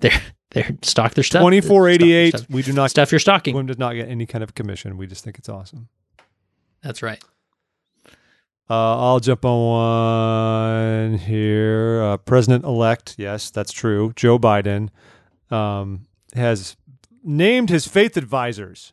they're 0.00 0.20
they're 0.50 0.76
stock 0.82 1.14
their 1.14 1.24
stuff. 1.24 1.42
Twenty 1.42 1.60
four 1.60 1.88
eighty 1.88 2.12
eight. 2.12 2.34
We 2.48 2.62
do 2.62 2.72
not. 2.72 2.90
stuff 2.90 3.12
your 3.12 3.18
stocking. 3.18 3.54
TWIM 3.54 3.66
does 3.66 3.78
not 3.78 3.94
get 3.94 4.08
any 4.08 4.26
kind 4.26 4.42
of 4.42 4.54
commission. 4.54 4.96
We 4.96 5.06
just 5.06 5.24
think 5.24 5.38
it's 5.38 5.48
awesome. 5.48 5.88
That's 6.82 7.02
right. 7.02 7.22
Uh, 8.68 8.98
I'll 8.98 9.20
jump 9.20 9.44
on 9.44 11.10
one 11.12 11.18
here. 11.18 12.02
Uh, 12.02 12.16
President 12.16 12.64
elect, 12.64 13.14
yes, 13.16 13.50
that's 13.50 13.70
true. 13.70 14.12
Joe 14.16 14.40
Biden 14.40 14.88
um, 15.50 16.06
has 16.34 16.76
named 17.22 17.70
his 17.70 17.86
faith 17.86 18.16
advisors, 18.16 18.92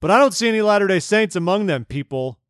but 0.00 0.10
I 0.10 0.18
don't 0.18 0.34
see 0.34 0.48
any 0.48 0.62
Latter 0.62 0.88
day 0.88 0.98
Saints 0.98 1.36
among 1.36 1.66
them, 1.66 1.84
people. 1.84 2.40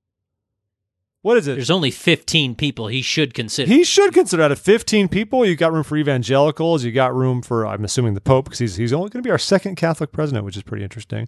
What 1.25 1.39
is 1.39 1.49
it? 1.49 1.55
There's 1.55 1.70
only 1.70 1.91
15 1.91 2.55
people 2.55 2.89
he 2.89 3.01
should 3.01 3.33
consider. 3.33 3.72
He 3.72 3.83
should 3.83 4.12
consider 4.12 4.43
out 4.43 4.53
of 4.53 4.59
15 4.59 5.09
people, 5.09 5.47
you 5.47 5.57
got 5.57 5.72
room 5.72 5.83
for 5.83 5.97
evangelicals, 5.97 6.85
you 6.85 6.93
got 6.93 7.14
room 7.14 7.41
for, 7.41 7.66
I'm 7.66 7.83
assuming, 7.83 8.12
the 8.12 8.20
Pope, 8.20 8.45
because 8.45 8.59
he's, 8.59 8.77
he's 8.77 8.93
only 8.93 9.09
going 9.09 9.22
to 9.22 9.27
be 9.27 9.31
our 9.31 9.39
second 9.39 9.77
Catholic 9.77 10.12
president, 10.12 10.45
which 10.45 10.55
is 10.55 10.62
pretty 10.62 10.85
interesting. 10.85 11.27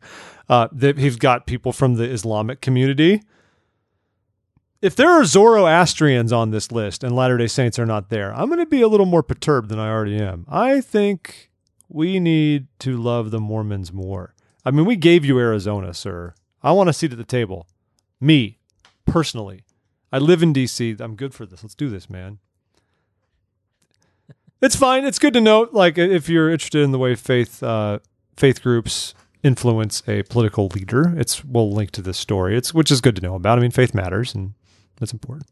Uh, 0.51 0.69
that 0.71 0.99
he's 0.99 1.17
got 1.17 1.47
people 1.47 1.73
from 1.73 1.95
the 1.95 2.05
Islamic 2.05 2.61
community. 2.61 3.23
If 4.83 4.95
there 4.97 5.09
are 5.09 5.25
Zoroastrians 5.25 6.31
on 6.31 6.51
this 6.51 6.71
list 6.71 7.03
and 7.03 7.17
Latter 7.17 7.39
day 7.39 7.47
Saints 7.47 7.79
are 7.79 7.87
not 7.87 8.11
there, 8.11 8.35
I'm 8.35 8.49
going 8.49 8.59
to 8.59 8.67
be 8.67 8.83
a 8.83 8.89
little 8.89 9.07
more 9.07 9.23
perturbed 9.23 9.71
than 9.71 9.79
I 9.79 9.89
already 9.89 10.19
am. 10.19 10.45
I 10.47 10.83
think 10.83 11.51
we 11.89 12.21
need 12.21 12.67
to 12.81 12.99
love 12.99 13.31
the 13.31 13.41
Mormons 13.41 13.95
more. 13.95 14.35
I 14.63 14.73
mean, 14.73 14.85
we 14.85 14.97
gave 14.97 15.25
you 15.25 15.39
Arizona, 15.39 15.95
sir. 15.95 16.35
I 16.63 16.73
want 16.73 16.91
a 16.91 16.93
seat 16.93 17.13
at 17.13 17.19
the 17.19 17.25
table. 17.25 17.67
Me, 18.21 18.59
personally. 19.07 19.63
I 20.17 20.19
live 20.19 20.43
in 20.43 20.55
DC. 20.55 20.99
I'm 20.99 21.15
good 21.15 21.35
for 21.35 21.45
this. 21.45 21.63
Let's 21.63 21.75
do 21.75 21.91
this, 21.91 22.09
man. 22.09 22.39
It's 24.63 24.75
fine. 24.75 25.05
It's 25.05 25.19
good 25.19 25.35
to 25.35 25.43
note, 25.43 25.75
like 25.75 25.99
if 25.99 26.31
you're 26.31 26.51
interested 26.51 26.81
in 26.81 26.91
the 26.91 26.99
way 26.99 27.15
faith 27.15 27.63
uh, 27.63 27.99
faith 28.35 28.63
groups 28.63 29.13
influence 29.43 30.03
a 30.09 30.23
political 30.23 30.69
leader, 30.69 31.13
it's 31.19 31.45
we'll 31.45 31.71
link 31.71 31.91
to 31.91 32.01
this 32.01 32.17
story. 32.17 32.57
It's 32.57 32.73
which 32.73 32.91
is 32.91 33.03
good 33.03 33.15
to 33.17 33.23
know 33.23 33.35
about. 33.35 33.59
I 33.59 33.61
mean, 33.61 33.71
faith 33.71 33.93
matters, 33.93 34.35
and 34.35 34.55
that's 34.99 35.13
important. 35.13 35.51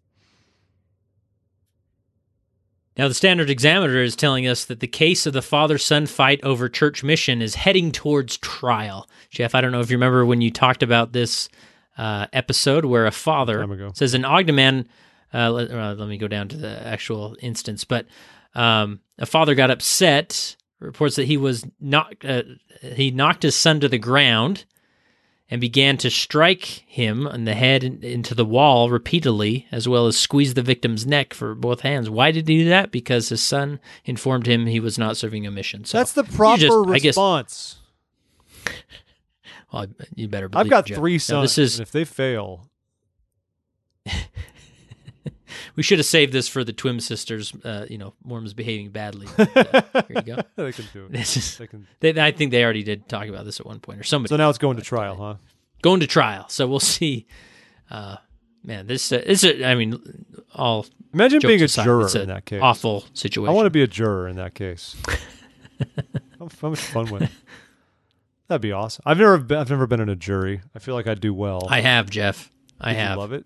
Now, 2.97 3.09
the 3.09 3.13
Standard 3.13 3.51
Examiner 3.51 3.99
is 3.99 4.17
telling 4.17 4.47
us 4.47 4.65
that 4.65 4.81
the 4.81 4.87
case 4.87 5.27
of 5.27 5.35
the 5.35 5.43
father 5.43 5.77
son 5.77 6.07
fight 6.07 6.43
over 6.43 6.71
church 6.71 7.05
mission 7.05 7.43
is 7.43 7.57
heading 7.57 7.93
towards 7.93 8.39
trial. 8.39 9.11
Jeff, 9.29 9.55
I 9.55 9.61
don't 9.61 9.73
know 9.73 9.81
if 9.81 9.91
you 9.91 9.99
remember 9.99 10.25
when 10.25 10.41
you 10.41 10.51
talked 10.51 10.83
about 10.83 11.13
this 11.13 11.51
uh, 11.99 12.27
episode 12.33 12.85
where 12.85 13.07
a 13.07 13.11
father 13.13 13.61
says 13.95 14.15
an 14.15 14.25
Ogden 14.25 14.55
man. 14.55 14.89
Uh, 15.33 15.51
let, 15.51 15.71
uh, 15.71 15.95
let 15.99 16.09
me 16.09 16.17
go 16.17 16.29
down 16.29 16.49
to 16.49 16.57
the 16.57 16.87
actual 16.87 17.37
instance, 17.41 17.85
but 17.85 18.07
um, 18.55 19.01
a 19.19 19.27
father 19.27 19.55
got 19.55 19.71
upset. 19.71 20.57
Reports 20.81 21.17
that 21.17 21.27
he 21.27 21.37
was 21.37 21.65
knocked. 21.81 22.25
Uh, 22.25 22.43
he 22.83 23.11
knocked 23.11 23.43
his 23.43 23.57
son 23.57 23.81
to 23.81 23.89
the 23.89 23.99
ground 23.99 24.65
and 25.51 25.61
began 25.61 25.97
to 25.99 26.11
strike 26.11 26.65
him 26.87 27.27
on 27.27 27.45
the 27.45 27.55
head 27.55 27.85
and 27.85 28.03
into 28.05 28.35
the 28.35 28.45
wall 28.45 28.91
repeatedly, 28.91 29.67
as 29.71 29.89
well 29.89 30.07
as 30.07 30.17
squeeze 30.17 30.55
the 30.55 30.63
victim's 30.63 31.07
neck 31.07 31.33
for 31.35 31.55
both 31.55 31.81
hands. 31.81 32.09
Why 32.11 32.31
did 32.31 32.49
he 32.49 32.59
do 32.59 32.69
that? 32.71 32.91
Because 32.91 33.29
his 33.29 33.43
son 33.43 33.79
informed 34.05 34.47
him 34.47 34.67
he 34.67 34.81
was 34.81 34.99
not 34.99 35.17
serving 35.17 35.47
a 35.47 35.51
mission. 35.51 35.85
So 35.85 35.99
That's 35.99 36.13
the 36.13 36.25
proper 36.25 36.61
just- 36.61 36.89
response. 36.89 37.77
You 40.15 40.29
better. 40.29 40.49
Believe 40.49 40.67
I've 40.67 40.71
got 40.71 40.87
Jeff. 40.87 40.99
three 40.99 41.15
Now, 41.15 41.19
sons. 41.19 41.43
this 41.57 41.59
is 41.59 41.79
and 41.79 41.87
if 41.87 41.93
they 41.93 42.05
fail, 42.05 42.69
we 45.77 45.83
should 45.83 45.99
have 45.99 46.07
saved 46.07 46.33
this 46.33 46.49
for 46.49 46.65
the 46.65 46.73
twin 46.73 47.01
sisters. 47.01 47.53
Uh, 47.65 47.87
you 47.89 47.99
know, 47.99 48.15
Mormons 48.25 48.55
behaving 48.55 48.91
badly. 48.91 49.27
But, 49.37 49.75
uh, 49.75 50.03
here 50.09 50.17
you 50.17 50.23
go. 50.23 50.43
they 50.57 50.73
can 50.73 50.85
do 50.93 51.07
it. 51.07 51.13
This 51.13 51.37
is. 51.37 51.59
They 51.59 51.67
can. 51.67 51.87
They, 52.01 52.21
I 52.21 52.33
think 52.33 52.51
they 52.51 52.63
already 52.65 52.83
did 52.83 53.09
talk 53.09 53.27
about 53.29 53.45
this 53.45 53.61
at 53.61 53.67
one 53.67 53.81
point, 53.81 54.01
or 54.01 54.05
somebody 54.05 54.29
So 54.31 54.37
now 54.37 54.49
it's 54.51 54.59
going 54.59 54.77
to 54.77 54.83
trial, 54.83 55.17
huh? 55.17 55.35
going 55.83 56.01
to 56.01 56.07
trial. 56.07 56.49
So 56.49 56.67
we'll 56.67 56.81
see. 56.81 57.27
Uh, 57.91 58.17
man, 58.63 58.87
this 58.87 59.13
uh, 59.13 59.23
is. 59.25 59.45
I 59.45 59.75
mean, 59.75 60.25
all 60.55 60.87
Imagine 61.13 61.41
being 61.41 61.61
a 61.61 61.65
aside, 61.65 61.85
juror 61.85 62.07
a 62.07 62.21
in 62.21 62.29
that 62.29 62.45
case. 62.45 62.61
awful 62.63 63.05
situation. 63.15 63.49
I 63.49 63.53
want 63.53 63.67
to 63.67 63.71
be 63.71 63.83
a 63.83 63.87
juror 63.87 64.29
in 64.29 64.37
that 64.37 64.55
case. 64.55 64.97
how, 66.39 66.49
how 66.61 66.71
much 66.71 66.81
fun 66.81 67.11
would 67.11 67.31
that'd 68.49 68.61
be 68.63 68.73
awesome? 68.73 69.03
I've 69.07 69.19
never 69.19 69.39
been, 69.39 69.59
I've 69.59 69.71
never 69.71 69.87
been 69.87 70.01
in 70.01 70.09
a 70.09 70.17
jury. 70.17 70.61
I 70.75 70.79
feel 70.79 70.95
like 70.95 71.07
I'd 71.07 71.21
do 71.21 71.33
well. 71.35 71.67
I 71.69 71.81
have 71.81 72.11
Jeff. 72.11 72.51
I 72.81 72.93
Did 72.93 72.99
you 73.01 73.05
have. 73.07 73.19
love 73.19 73.33
it. 73.33 73.45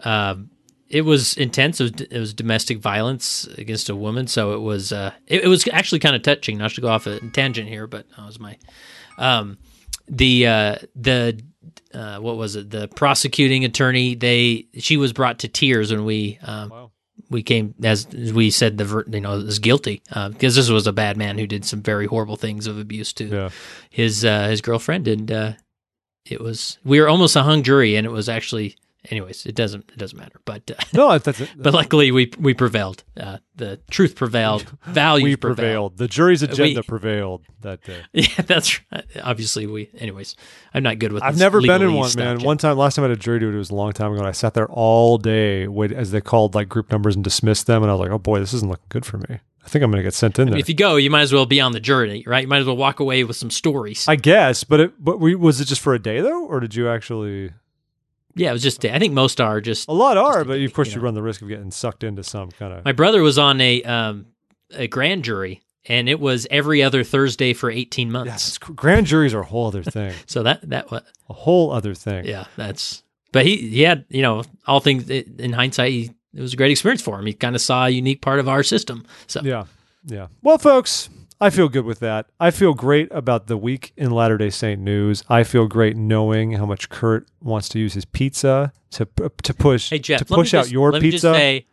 Um, 0.00 0.50
it 0.88 1.02
was 1.02 1.36
intense. 1.36 1.80
It 1.80 1.92
was, 1.92 2.06
it 2.08 2.18
was 2.18 2.34
domestic 2.34 2.78
violence 2.78 3.44
against 3.58 3.90
a 3.90 3.96
woman, 3.96 4.26
so 4.26 4.54
it 4.54 4.60
was 4.60 4.92
uh, 4.92 5.12
it, 5.26 5.44
it 5.44 5.48
was 5.48 5.66
actually 5.68 5.98
kind 5.98 6.16
of 6.16 6.22
touching. 6.22 6.56
Not 6.58 6.70
to 6.72 6.80
go 6.80 6.88
off 6.88 7.06
a 7.06 7.20
tangent 7.30 7.68
here, 7.68 7.86
but 7.86 8.06
that 8.16 8.24
was 8.24 8.38
my 8.40 8.56
um, 9.18 9.58
the 10.08 10.46
uh, 10.46 10.76
the 10.96 11.40
uh, 11.92 12.18
what 12.20 12.36
was 12.38 12.56
it? 12.56 12.70
The 12.70 12.88
prosecuting 12.88 13.64
attorney. 13.66 14.14
They 14.14 14.66
she 14.78 14.96
was 14.96 15.12
brought 15.12 15.40
to 15.40 15.48
tears 15.48 15.90
when 15.90 16.04
we 16.06 16.38
um, 16.42 16.70
Wow. 16.70 16.90
We 17.30 17.42
came 17.42 17.74
as 17.82 18.06
as 18.14 18.32
we 18.32 18.50
said 18.50 18.78
the 18.78 18.84
ver- 18.84 19.04
you 19.10 19.20
know 19.20 19.34
is 19.34 19.58
guilty 19.58 20.02
uh, 20.12 20.28
because 20.30 20.54
this 20.56 20.68
was 20.70 20.86
a 20.86 20.92
bad 20.92 21.16
man 21.16 21.38
who 21.38 21.46
did 21.46 21.64
some 21.64 21.82
very 21.82 22.06
horrible 22.06 22.36
things 22.36 22.66
of 22.66 22.78
abuse 22.78 23.12
to 23.14 23.24
Yeah. 23.26 23.50
his 23.90 24.24
uh, 24.24 24.48
his 24.48 24.60
girlfriend, 24.60 25.06
and 25.08 25.30
uh, 25.30 25.52
it 26.24 26.40
was 26.40 26.78
we 26.84 27.00
were 27.00 27.08
almost 27.08 27.36
a 27.36 27.42
hung 27.42 27.62
jury, 27.62 27.96
and 27.96 28.06
it 28.06 28.10
was 28.10 28.28
actually 28.28 28.76
anyways. 29.10 29.46
It 29.46 29.54
doesn't 29.54 29.90
it 29.92 29.98
doesn't 29.98 30.18
matter, 30.18 30.40
but 30.44 30.70
uh, 30.70 30.74
No, 30.92 31.18
that's 31.18 31.40
it. 31.40 31.50
but 31.56 31.74
luckily 31.74 32.10
we 32.10 32.30
we 32.38 32.54
prevailed. 32.54 33.04
Uh, 33.16 33.38
the 33.56 33.80
truth 33.90 34.14
prevailed. 34.16 34.66
Value 34.86 35.24
we 35.24 35.36
prevailed. 35.36 35.56
prevailed. 35.56 35.98
The 35.98 36.08
jury's 36.08 36.42
agenda 36.42 36.80
We- 36.80 36.86
prevailed 36.86 37.44
that 37.60 37.82
day. 37.82 38.02
Yeah, 38.12 38.42
that's 38.46 38.80
right. 38.92 39.04
Obviously, 39.22 39.66
we. 39.66 39.90
Anyways, 39.98 40.36
I'm 40.74 40.82
not 40.82 40.98
good 40.98 41.12
with. 41.12 41.22
I've 41.22 41.38
never 41.38 41.60
been 41.60 41.82
in 41.82 41.94
one, 41.94 42.10
man. 42.16 42.38
Jeff. 42.38 42.46
One 42.46 42.58
time, 42.58 42.76
last 42.76 42.96
time 42.96 43.04
I 43.04 43.08
had 43.08 43.16
a 43.18 43.20
jury 43.20 43.40
duty, 43.40 43.54
it 43.54 43.58
was 43.58 43.70
a 43.70 43.74
long 43.74 43.92
time 43.92 44.12
ago, 44.12 44.20
and 44.20 44.28
I 44.28 44.32
sat 44.32 44.54
there 44.54 44.68
all 44.68 45.18
day, 45.18 45.66
wait, 45.68 45.92
as 45.92 46.10
they 46.10 46.20
called 46.20 46.54
like 46.54 46.68
group 46.68 46.90
numbers 46.92 47.14
and 47.14 47.24
dismissed 47.24 47.66
them, 47.66 47.82
and 47.82 47.90
I 47.90 47.94
was 47.94 48.00
like, 48.00 48.10
oh 48.10 48.18
boy, 48.18 48.38
this 48.40 48.52
isn't 48.54 48.68
looking 48.68 48.84
good 48.88 49.04
for 49.06 49.18
me. 49.18 49.40
I 49.64 49.68
think 49.70 49.82
I'm 49.84 49.90
going 49.90 49.98
to 50.00 50.02
get 50.06 50.14
sent 50.14 50.38
in 50.38 50.48
there. 50.48 50.58
If 50.58 50.68
you 50.70 50.74
go, 50.74 50.96
you 50.96 51.10
might 51.10 51.20
as 51.22 51.32
well 51.32 51.44
be 51.44 51.60
on 51.60 51.72
the 51.72 51.80
jury, 51.80 52.24
right? 52.26 52.40
You 52.42 52.48
might 52.48 52.60
as 52.60 52.66
well 52.66 52.76
walk 52.76 53.00
away 53.00 53.22
with 53.24 53.36
some 53.36 53.50
stories. 53.50 54.06
I 54.08 54.16
guess, 54.16 54.64
but 54.64 54.80
it, 54.80 54.92
but 55.04 55.20
we, 55.20 55.34
was 55.34 55.60
it 55.60 55.66
just 55.66 55.82
for 55.82 55.92
a 55.94 55.98
day 55.98 56.20
though, 56.22 56.46
or 56.46 56.60
did 56.60 56.74
you 56.74 56.88
actually? 56.88 57.52
Yeah, 58.34 58.50
it 58.50 58.52
was 58.52 58.62
just. 58.62 58.84
I 58.84 58.98
think 58.98 59.14
most 59.14 59.40
are 59.40 59.60
just 59.60 59.88
A 59.88 59.92
lot 59.92 60.16
are, 60.16 60.44
but 60.44 60.60
of 60.60 60.72
course 60.72 60.88
you 60.88 60.96
you, 60.96 61.00
run 61.00 61.14
the 61.14 61.22
risk 61.22 61.42
of 61.42 61.48
getting 61.48 61.70
sucked 61.70 62.04
into 62.04 62.22
some 62.22 62.50
kind 62.50 62.72
of. 62.72 62.84
My 62.84 62.92
brother 62.92 63.22
was 63.22 63.38
on 63.38 63.60
a 63.60 63.82
um, 63.82 64.26
a 64.72 64.86
grand 64.86 65.24
jury, 65.24 65.62
and 65.86 66.08
it 66.08 66.20
was 66.20 66.46
every 66.50 66.82
other 66.82 67.04
Thursday 67.04 67.52
for 67.52 67.70
eighteen 67.70 68.12
months. 68.12 68.28
Yes, 68.28 68.58
grand 68.58 69.06
juries 69.06 69.34
are 69.34 69.40
a 69.40 69.46
whole 69.46 69.66
other 69.66 69.82
thing. 69.82 70.14
So 70.26 70.42
that 70.42 70.68
that 70.68 70.90
was 70.90 71.02
a 71.28 71.32
whole 71.32 71.72
other 71.72 71.94
thing. 71.94 72.26
yeah, 72.26 72.44
that's. 72.56 73.02
But 73.32 73.44
he 73.44 73.56
he 73.68 73.82
had 73.82 74.04
you 74.08 74.22
know 74.22 74.42
all 74.66 74.80
things 74.80 75.08
in 75.10 75.52
hindsight. 75.52 75.92
He, 75.92 76.10
it 76.34 76.40
was 76.40 76.52
a 76.52 76.56
great 76.56 76.70
experience 76.70 77.02
for 77.02 77.18
him. 77.18 77.26
He 77.26 77.32
kind 77.32 77.56
of 77.56 77.62
saw 77.62 77.86
a 77.86 77.90
unique 77.90 78.20
part 78.20 78.38
of 78.38 78.48
our 78.48 78.62
system. 78.62 79.04
So 79.26 79.40
Yeah. 79.42 79.64
Yeah. 80.04 80.28
Well, 80.42 80.58
folks, 80.58 81.10
I 81.40 81.50
feel 81.50 81.68
good 81.68 81.84
with 81.84 82.00
that. 82.00 82.26
I 82.40 82.50
feel 82.50 82.74
great 82.74 83.08
about 83.12 83.46
the 83.46 83.56
week 83.56 83.92
in 83.96 84.10
Latter 84.10 84.36
day 84.38 84.50
Saint 84.50 84.80
news. 84.80 85.22
I 85.28 85.44
feel 85.44 85.66
great 85.66 85.96
knowing 85.96 86.52
how 86.52 86.66
much 86.66 86.88
Kurt 86.88 87.26
wants 87.40 87.68
to 87.70 87.78
use 87.78 87.94
his 87.94 88.04
pizza 88.04 88.72
to 88.92 89.06
to 89.42 89.54
push 89.54 89.90
hey 89.90 89.98
Jeff, 89.98 90.20
to 90.20 90.24
let 90.32 90.36
me 90.36 90.42
push 90.42 90.54
out 90.54 90.60
just- 90.62 90.72
your 90.72 90.90
let 90.92 91.02
me 91.02 91.10
pizza. 91.10 91.28
just 91.28 91.38
say, 91.38 91.66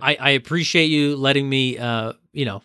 I, 0.00 0.16
I 0.18 0.30
appreciate 0.30 0.86
you 0.86 1.16
letting 1.16 1.48
me. 1.48 1.76
Uh, 1.78 2.14
you 2.32 2.46
know, 2.46 2.62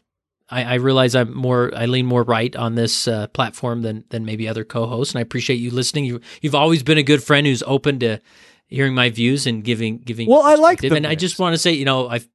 I, 0.49 0.63
I 0.63 0.73
realize 0.75 1.15
I'm 1.15 1.35
more. 1.35 1.71
I 1.75 1.85
lean 1.87 2.05
more 2.05 2.23
right 2.23 2.55
on 2.55 2.75
this 2.75 3.07
uh, 3.07 3.27
platform 3.27 3.81
than 3.81 4.05
than 4.09 4.23
maybe 4.23 4.47
other 4.47 4.63
co-hosts, 4.63 5.13
and 5.13 5.19
I 5.19 5.21
appreciate 5.23 5.57
you 5.57 5.71
listening. 5.71 6.05
You 6.05 6.21
you've 6.41 6.55
always 6.55 6.83
been 6.83 6.97
a 6.97 7.03
good 7.03 7.21
friend 7.21 7.45
who's 7.45 7.63
open 7.63 7.99
to 7.99 8.21
hearing 8.67 8.95
my 8.95 9.09
views 9.09 9.45
and 9.47 9.63
giving 9.63 9.97
giving. 9.97 10.29
Well, 10.29 10.41
I 10.43 10.55
like 10.55 10.77
perspective. 10.77 10.89
the 10.91 10.95
and 10.97 11.07
I 11.07 11.15
just 11.15 11.37
want 11.39 11.53
to 11.55 11.57
say, 11.57 11.73
you 11.73 11.83
know, 11.83 12.07
I've 12.07 12.27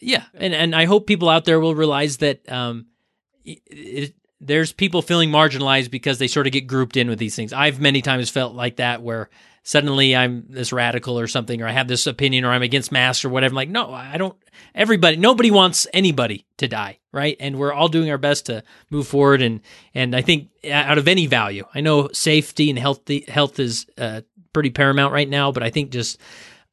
yeah, 0.00 0.24
and 0.34 0.54
and 0.54 0.74
I 0.74 0.84
hope 0.84 1.06
people 1.06 1.28
out 1.28 1.44
there 1.44 1.60
will 1.60 1.74
realize 1.74 2.18
that 2.18 2.50
um, 2.50 2.86
it, 3.44 3.60
it, 3.66 4.14
there's 4.40 4.72
people 4.72 5.02
feeling 5.02 5.30
marginalized 5.30 5.90
because 5.90 6.18
they 6.18 6.28
sort 6.28 6.46
of 6.46 6.52
get 6.52 6.66
grouped 6.66 6.96
in 6.96 7.08
with 7.08 7.18
these 7.18 7.34
things. 7.34 7.52
I've 7.52 7.80
many 7.80 8.02
times 8.02 8.30
felt 8.30 8.54
like 8.54 8.76
that 8.76 9.02
where 9.02 9.28
suddenly 9.64 10.14
I'm 10.14 10.46
this 10.48 10.72
radical 10.72 11.18
or 11.18 11.26
something, 11.26 11.60
or 11.60 11.66
I 11.66 11.72
have 11.72 11.88
this 11.88 12.06
opinion, 12.06 12.44
or 12.44 12.50
I'm 12.50 12.62
against 12.62 12.92
masks 12.92 13.24
or 13.24 13.28
whatever. 13.28 13.52
I'm 13.52 13.56
like, 13.56 13.68
no, 13.68 13.92
I 13.92 14.16
don't. 14.16 14.36
Everybody, 14.74 15.16
nobody 15.16 15.50
wants 15.50 15.86
anybody 15.92 16.46
to 16.58 16.68
die, 16.68 16.98
right? 17.12 17.36
And 17.40 17.58
we're 17.58 17.72
all 17.72 17.88
doing 17.88 18.10
our 18.10 18.18
best 18.18 18.46
to 18.46 18.62
move 18.90 19.08
forward. 19.08 19.42
And 19.42 19.60
and 19.94 20.14
I 20.14 20.22
think 20.22 20.50
out 20.70 20.98
of 20.98 21.08
any 21.08 21.26
value, 21.26 21.64
I 21.74 21.80
know 21.80 22.08
safety 22.12 22.70
and 22.70 22.78
healthy 22.78 23.24
health 23.26 23.58
is 23.58 23.86
uh, 23.98 24.22
pretty 24.52 24.70
paramount 24.70 25.12
right 25.12 25.28
now, 25.28 25.52
but 25.52 25.62
I 25.62 25.70
think 25.70 25.90
just 25.90 26.18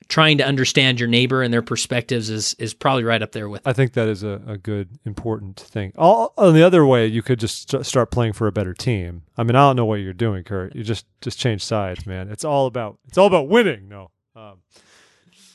trying 0.07 0.37
to 0.37 0.45
understand 0.45 0.99
your 0.99 1.09
neighbor 1.09 1.41
and 1.41 1.51
their 1.53 1.61
perspectives 1.63 2.29
is 2.29 2.53
is 2.59 2.73
probably 2.73 3.03
right 3.03 3.21
up 3.21 3.31
there 3.31 3.49
with. 3.49 3.65
I 3.67 3.73
think 3.73 3.93
that 3.93 4.07
is 4.07 4.23
a, 4.23 4.41
a 4.47 4.57
good, 4.57 4.99
important 5.05 5.59
thing. 5.59 5.93
All, 5.97 6.33
on 6.37 6.53
the 6.53 6.61
other 6.63 6.85
way, 6.85 7.07
you 7.07 7.21
could 7.23 7.39
just 7.39 7.69
st- 7.71 7.85
start 7.85 8.11
playing 8.11 8.33
for 8.33 8.45
a 8.47 8.51
better 8.51 8.73
team. 8.73 9.23
I 9.37 9.43
mean, 9.43 9.55
I 9.55 9.67
don't 9.67 9.75
know 9.75 9.85
what 9.85 9.95
you're 10.01 10.13
doing, 10.13 10.43
Kurt. 10.43 10.75
You 10.75 10.83
just 10.83 11.05
just 11.21 11.39
change 11.39 11.63
sides, 11.63 12.05
man. 12.05 12.29
It's 12.29 12.43
all 12.45 12.67
about 12.67 12.99
it's 13.07 13.17
all 13.17 13.27
about 13.27 13.47
winning. 13.49 13.87
No, 13.87 14.11
um, 14.35 14.59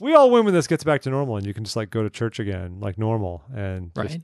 we 0.00 0.14
all 0.14 0.30
win 0.30 0.44
when 0.44 0.54
this 0.54 0.66
gets 0.66 0.82
back 0.84 1.02
to 1.02 1.10
normal, 1.10 1.36
and 1.36 1.46
you 1.46 1.54
can 1.54 1.62
just 1.64 1.76
like 1.76 1.90
go 1.90 2.02
to 2.02 2.10
church 2.10 2.40
again 2.40 2.80
like 2.80 2.98
normal, 2.98 3.42
and 3.54 3.92
just 3.94 4.14
Right. 4.14 4.22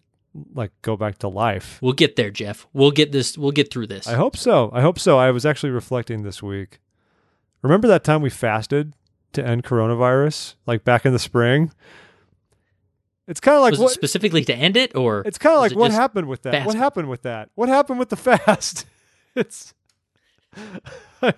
like 0.54 0.72
go 0.82 0.96
back 0.96 1.18
to 1.18 1.28
life. 1.28 1.78
We'll 1.80 1.92
get 1.92 2.16
there, 2.16 2.30
Jeff. 2.30 2.66
We'll 2.72 2.90
get 2.90 3.12
this. 3.12 3.38
We'll 3.38 3.52
get 3.52 3.70
through 3.72 3.86
this. 3.86 4.06
I 4.08 4.14
hope 4.14 4.36
so. 4.36 4.70
I 4.74 4.80
hope 4.80 4.98
so. 4.98 5.18
I 5.18 5.30
was 5.30 5.46
actually 5.46 5.70
reflecting 5.70 6.22
this 6.24 6.42
week. 6.42 6.80
Remember 7.62 7.86
that 7.88 8.02
time 8.04 8.22
we 8.22 8.30
fasted 8.30 8.94
to 9.36 9.46
end 9.46 9.64
coronavirus, 9.64 10.54
like 10.66 10.84
back 10.84 11.06
in 11.06 11.12
the 11.12 11.18
spring? 11.18 11.72
It's 13.28 13.40
kind 13.40 13.56
of 13.56 13.62
like 13.62 13.78
what, 13.78 13.90
specifically 13.90 14.44
to 14.44 14.54
end 14.54 14.76
it, 14.76 14.94
or 14.94 15.22
it's 15.24 15.38
kind 15.38 15.54
of 15.54 15.60
like 15.60 15.72
what 15.74 15.90
happened 15.90 16.28
with 16.28 16.42
that? 16.42 16.52
fast? 16.52 16.66
What 16.66 16.76
happened 16.76 17.08
with 17.08 17.22
that? 17.22 17.50
What 17.54 17.68
happened 17.68 17.98
with 17.98 18.10
the 18.10 18.16
fast? 18.16 18.86
it's 19.34 19.74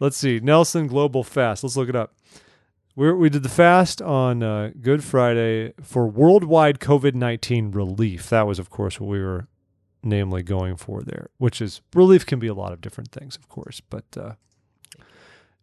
Let's 0.00 0.16
see. 0.16 0.40
Nelson 0.40 0.86
Global 0.86 1.22
Fast. 1.22 1.62
Let's 1.62 1.76
look 1.76 1.88
it 1.88 1.96
up. 1.96 2.14
we 2.96 3.12
we 3.12 3.30
did 3.30 3.42
the 3.42 3.48
fast 3.48 4.02
on 4.02 4.42
uh, 4.42 4.70
Good 4.80 5.04
Friday 5.04 5.72
for 5.82 6.06
worldwide 6.08 6.80
COVID 6.80 7.14
19 7.14 7.70
relief. 7.70 8.28
That 8.28 8.46
was, 8.46 8.58
of 8.58 8.70
course, 8.70 9.00
what 9.00 9.08
we 9.08 9.20
were 9.20 9.48
namely 10.02 10.42
going 10.42 10.76
for 10.76 11.02
there, 11.02 11.30
which 11.38 11.62
is 11.62 11.80
relief 11.94 12.26
can 12.26 12.38
be 12.38 12.48
a 12.48 12.54
lot 12.54 12.72
of 12.72 12.80
different 12.80 13.10
things, 13.12 13.36
of 13.36 13.48
course. 13.48 13.80
But 13.80 14.04
uh, 14.16 14.32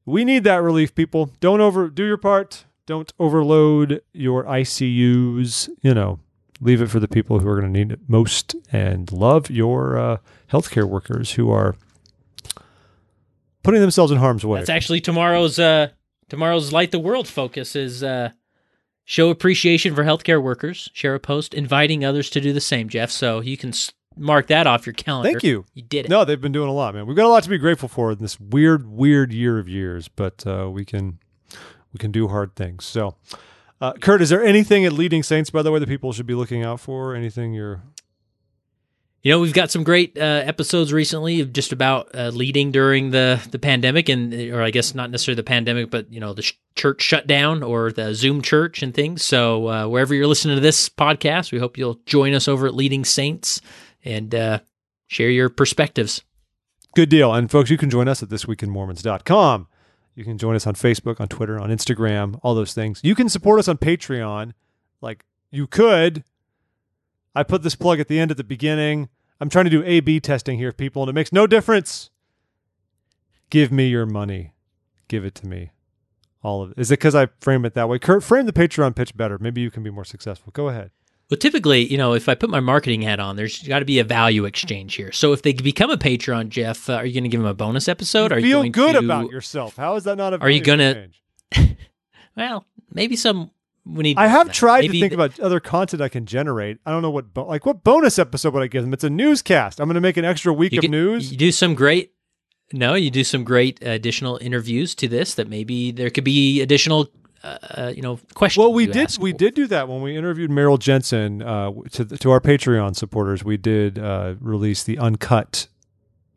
we 0.05 0.25
need 0.25 0.43
that 0.43 0.61
relief, 0.61 0.95
people. 0.95 1.31
Don't 1.39 1.61
over 1.61 1.89
do 1.89 2.05
your 2.05 2.17
part. 2.17 2.65
Don't 2.85 3.11
overload 3.19 4.01
your 4.13 4.43
ICUs. 4.43 5.69
You 5.81 5.93
know, 5.93 6.19
leave 6.59 6.81
it 6.81 6.87
for 6.87 6.99
the 6.99 7.07
people 7.07 7.39
who 7.39 7.47
are 7.47 7.59
going 7.59 7.71
to 7.71 7.79
need 7.79 7.91
it 7.91 7.99
most 8.07 8.55
and 8.71 9.11
love 9.11 9.49
your 9.49 9.97
uh, 9.97 10.17
healthcare 10.51 10.85
workers 10.85 11.31
who 11.31 11.51
are 11.51 11.75
putting 13.63 13.81
themselves 13.81 14.11
in 14.11 14.17
harm's 14.17 14.45
way. 14.45 14.59
That's 14.59 14.69
actually 14.69 15.01
tomorrow's 15.01 15.59
uh 15.59 15.89
tomorrow's 16.29 16.73
light 16.73 16.91
the 16.91 16.99
world 16.99 17.27
focus 17.27 17.75
is 17.75 18.03
uh 18.03 18.31
show 19.05 19.29
appreciation 19.29 19.95
for 19.95 20.03
healthcare 20.03 20.41
workers. 20.41 20.89
Share 20.93 21.15
a 21.15 21.19
post 21.19 21.53
inviting 21.53 22.03
others 22.03 22.29
to 22.31 22.41
do 22.41 22.53
the 22.53 22.61
same, 22.61 22.89
Jeff. 22.89 23.11
So 23.11 23.41
you 23.41 23.57
can 23.57 23.73
mark 24.15 24.47
that 24.47 24.67
off 24.67 24.85
your 24.85 24.93
calendar. 24.93 25.29
Thank 25.29 25.43
you. 25.43 25.65
You 25.73 25.83
did 25.83 26.05
it. 26.05 26.09
No, 26.09 26.25
they've 26.25 26.39
been 26.39 26.51
doing 26.51 26.69
a 26.69 26.73
lot, 26.73 26.93
man. 26.93 27.05
We've 27.07 27.15
got 27.15 27.25
a 27.25 27.29
lot 27.29 27.43
to 27.43 27.49
be 27.49 27.57
grateful 27.57 27.89
for 27.89 28.11
in 28.11 28.19
this 28.19 28.39
weird, 28.39 28.87
weird 28.87 29.31
year 29.31 29.57
of 29.59 29.67
years, 29.69 30.07
but 30.07 30.45
uh, 30.45 30.69
we 30.71 30.85
can 30.85 31.19
we 31.93 31.97
can 31.97 32.11
do 32.11 32.27
hard 32.27 32.55
things. 32.55 32.85
So, 32.85 33.15
uh, 33.79 33.93
Kurt, 33.93 34.21
is 34.21 34.29
there 34.29 34.43
anything 34.43 34.85
at 34.85 34.93
Leading 34.93 35.23
Saints, 35.23 35.49
by 35.49 35.61
the 35.61 35.71
way, 35.71 35.79
that 35.79 35.89
people 35.89 36.13
should 36.13 36.27
be 36.27 36.35
looking 36.35 36.63
out 36.63 36.79
for? 36.79 37.15
Anything 37.15 37.53
you're 37.53 37.81
You 39.23 39.31
know, 39.31 39.39
we've 39.39 39.53
got 39.53 39.69
some 39.71 39.83
great 39.83 40.17
uh, 40.17 40.21
episodes 40.21 40.91
recently 40.93 41.41
of 41.41 41.53
just 41.53 41.71
about 41.71 42.09
uh, 42.15 42.29
leading 42.29 42.71
during 42.71 43.11
the 43.11 43.41
the 43.51 43.59
pandemic, 43.59 44.09
and 44.09 44.33
or 44.33 44.61
I 44.61 44.71
guess 44.71 44.95
not 44.95 45.09
necessarily 45.11 45.37
the 45.37 45.43
pandemic, 45.43 45.89
but 45.89 46.11
you 46.11 46.19
know 46.19 46.33
the 46.33 46.41
sh- 46.41 46.53
church 46.75 47.01
shutdown 47.01 47.61
or 47.63 47.91
the 47.91 48.13
Zoom 48.15 48.41
church 48.41 48.81
and 48.81 48.93
things. 48.93 49.23
So 49.23 49.67
uh, 49.67 49.87
wherever 49.87 50.13
you're 50.15 50.27
listening 50.27 50.55
to 50.57 50.61
this 50.61 50.89
podcast, 50.89 51.51
we 51.51 51.59
hope 51.59 51.77
you'll 51.77 51.99
join 52.05 52.33
us 52.33 52.47
over 52.47 52.67
at 52.67 52.73
Leading 52.73 53.03
Saints 53.05 53.61
and 54.03 54.33
uh, 54.33 54.59
share 55.07 55.29
your 55.29 55.49
perspectives. 55.49 56.23
Good 56.95 57.09
deal. 57.09 57.33
And 57.33 57.49
folks, 57.49 57.69
you 57.69 57.77
can 57.77 57.89
join 57.89 58.07
us 58.07 58.21
at 58.21 58.29
thisweekinmormons.com. 58.29 59.67
You 60.13 60.25
can 60.25 60.37
join 60.37 60.55
us 60.55 60.67
on 60.67 60.75
Facebook, 60.75 61.21
on 61.21 61.29
Twitter, 61.29 61.57
on 61.59 61.69
Instagram, 61.69 62.39
all 62.43 62.53
those 62.53 62.73
things. 62.73 62.99
You 63.03 63.15
can 63.15 63.29
support 63.29 63.59
us 63.59 63.67
on 63.67 63.77
Patreon. 63.77 64.53
Like 64.99 65.25
you 65.51 65.67
could. 65.67 66.23
I 67.33 67.43
put 67.43 67.63
this 67.63 67.75
plug 67.75 67.99
at 67.99 68.09
the 68.09 68.19
end 68.19 68.29
at 68.29 68.37
the 68.37 68.43
beginning. 68.43 69.07
I'm 69.39 69.49
trying 69.49 69.65
to 69.65 69.71
do 69.71 69.83
A 69.85 70.01
B 70.01 70.19
testing 70.19 70.57
here, 70.57 70.71
people, 70.73 71.01
and 71.01 71.09
it 71.09 71.13
makes 71.13 71.31
no 71.31 71.47
difference. 71.47 72.09
Give 73.49 73.71
me 73.71 73.87
your 73.87 74.05
money. 74.05 74.53
Give 75.07 75.25
it 75.25 75.35
to 75.35 75.47
me. 75.47 75.71
All 76.43 76.61
of 76.61 76.71
it. 76.71 76.79
Is 76.79 76.91
it 76.91 76.99
because 76.99 77.15
I 77.15 77.27
frame 77.39 77.65
it 77.65 77.73
that 77.73 77.87
way? 77.87 77.99
Kurt, 77.99 78.23
frame 78.23 78.45
the 78.45 78.53
Patreon 78.53 78.95
pitch 78.95 79.15
better. 79.15 79.37
Maybe 79.39 79.61
you 79.61 79.71
can 79.71 79.83
be 79.83 79.89
more 79.89 80.05
successful. 80.05 80.51
Go 80.51 80.69
ahead. 80.69 80.91
Well, 81.31 81.37
typically, 81.37 81.85
you 81.89 81.97
know, 81.97 82.13
if 82.13 82.27
I 82.27 82.35
put 82.35 82.49
my 82.49 82.59
marketing 82.59 83.01
hat 83.03 83.21
on, 83.21 83.37
there's 83.37 83.63
got 83.63 83.79
to 83.79 83.85
be 83.85 83.99
a 83.99 84.03
value 84.03 84.43
exchange 84.43 84.95
here. 84.95 85.13
So 85.13 85.31
if 85.31 85.41
they 85.43 85.53
become 85.53 85.89
a 85.89 85.95
Patreon, 85.95 86.49
Jeff, 86.49 86.89
uh, 86.89 86.95
are 86.95 87.05
you 87.05 87.13
going 87.13 87.23
to 87.23 87.29
give 87.29 87.39
them 87.39 87.49
a 87.49 87.53
bonus 87.53 87.87
episode? 87.87 88.33
Are 88.33 88.39
you 88.39 88.51
going 88.53 88.73
to 88.73 88.77
Feel 88.77 88.83
going 88.85 88.93
good 88.93 88.99
to, 88.99 89.05
about 89.05 89.31
yourself. 89.31 89.77
How 89.77 89.95
is 89.95 90.03
that 90.03 90.17
not 90.17 90.33
a 90.33 90.39
Are 90.41 90.49
you 90.49 90.59
gonna- 90.59 91.07
Well, 92.35 92.65
maybe 92.93 93.15
some. 93.15 93.51
We 93.85 94.03
need. 94.03 94.17
I 94.17 94.27
have 94.27 94.51
tried 94.51 94.81
maybe 94.81 94.99
to 94.99 95.09
think 95.09 95.11
th- 95.11 95.13
about 95.13 95.39
other 95.39 95.59
content 95.59 96.01
I 96.01 96.09
can 96.09 96.25
generate. 96.25 96.77
I 96.85 96.91
don't 96.91 97.01
know 97.01 97.09
what 97.09 97.33
bo- 97.33 97.47
like 97.47 97.65
what 97.65 97.83
bonus 97.83 98.19
episode 98.19 98.53
would 98.53 98.61
I 98.63 98.67
give 98.67 98.83
them? 98.83 98.93
It's 98.93 99.03
a 99.03 99.09
newscast. 99.09 99.79
I'm 99.79 99.87
going 99.87 99.95
to 99.95 100.01
make 100.01 100.17
an 100.17 100.25
extra 100.25 100.53
week 100.53 100.73
you 100.73 100.79
of 100.79 100.89
news. 100.89 101.31
You 101.31 101.37
do 101.37 101.51
some 101.51 101.73
great. 101.75 102.11
No, 102.73 102.93
you 102.93 103.09
do 103.09 103.23
some 103.23 103.43
great 103.43 103.81
additional 103.81 104.37
interviews 104.41 104.95
to 104.95 105.07
this. 105.07 105.33
That 105.35 105.49
maybe 105.49 105.91
there 105.91 106.09
could 106.09 106.23
be 106.23 106.61
additional, 106.61 107.09
uh, 107.43 107.47
uh, 107.77 107.93
you 107.95 108.01
know, 108.01 108.19
questions. 108.33 108.61
Well, 108.61 108.73
we 108.73 108.85
did 108.85 108.97
ask. 109.05 109.21
we 109.21 109.33
did 109.33 109.55
do 109.55 109.67
that 109.67 109.87
when 109.87 110.01
we 110.01 110.15
interviewed 110.15 110.51
Meryl 110.51 110.77
Jensen 110.79 111.41
uh, 111.41 111.71
to 111.91 112.03
the, 112.03 112.17
to 112.19 112.31
our 112.31 112.39
Patreon 112.39 112.95
supporters. 112.95 113.43
We 113.43 113.57
did 113.57 113.97
uh, 113.99 114.35
release 114.39 114.83
the 114.83 114.97
uncut 114.99 115.67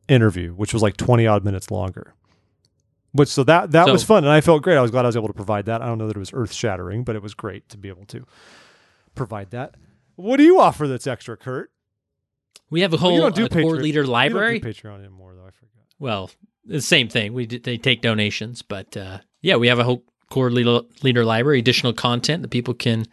interview, 0.09 0.53
which 0.53 0.73
was 0.73 0.83
like 0.83 0.97
20 0.97 1.27
odd 1.27 1.45
minutes 1.45 1.71
longer. 1.71 2.15
Which 3.13 3.29
so 3.29 3.45
that 3.45 3.71
that 3.73 3.87
So- 3.87 3.93
was 3.93 4.03
fun, 4.03 4.25
and 4.25 4.33
I 4.33 4.41
felt 4.41 4.63
great. 4.63 4.77
I 4.77 4.83
was 4.83 4.91
glad 4.91 5.05
I 5.05 5.09
was 5.09 5.17
able 5.17 5.29
to 5.29 5.35
provide 5.35 5.67
that. 5.67 5.83
I 5.83 5.87
don't 5.87 5.99
know 5.99 6.09
that 6.09 6.17
it 6.17 6.21
was 6.21 6.33
earth 6.33 6.53
shattering, 6.53 7.05
but 7.05 7.15
it 7.17 7.23
was 7.23 7.35
great 7.35 7.69
to 7.69 7.77
be 7.79 7.89
able 7.89 8.07
to 8.07 8.25
provide 9.15 9.51
that. 9.51 9.75
What 10.17 10.37
do 10.39 10.43
you 10.43 10.59
offer 10.61 10.89
that's 10.89 11.07
extra, 11.07 11.37
Kurt? 11.37 11.71
We 12.71 12.81
have 12.81 12.93
a 12.93 12.97
Well, 12.97 13.01
whole 13.11 13.19
don't 13.19 13.35
do 13.35 13.45
uh, 13.45 13.49
core 13.49 13.61
Patreon- 13.61 13.83
leader 13.83 14.01
You 14.01 14.05
don't 14.07 14.13
library. 14.13 14.59
do 14.59 14.69
Patreon 14.69 14.99
anymore, 15.01 15.35
though. 15.37 15.47
I 15.47 15.51
forgot. 15.51 15.85
Well, 16.01 16.31
the 16.65 16.81
same 16.81 17.09
thing. 17.09 17.33
We 17.35 17.47
did, 17.47 17.63
they 17.63 17.77
take 17.77 18.01
donations, 18.01 18.63
but 18.63 18.97
uh, 18.97 19.19
yeah, 19.43 19.57
we 19.57 19.69
have 19.69 19.79
a 19.79 19.85
whole 19.85 20.03
core 20.35 20.51
leader, 20.51 21.25
library, 21.25 21.61
additional 21.61 21.93
content 21.93 22.43
that 22.43 22.49
people 22.49 22.75
can 22.75 23.07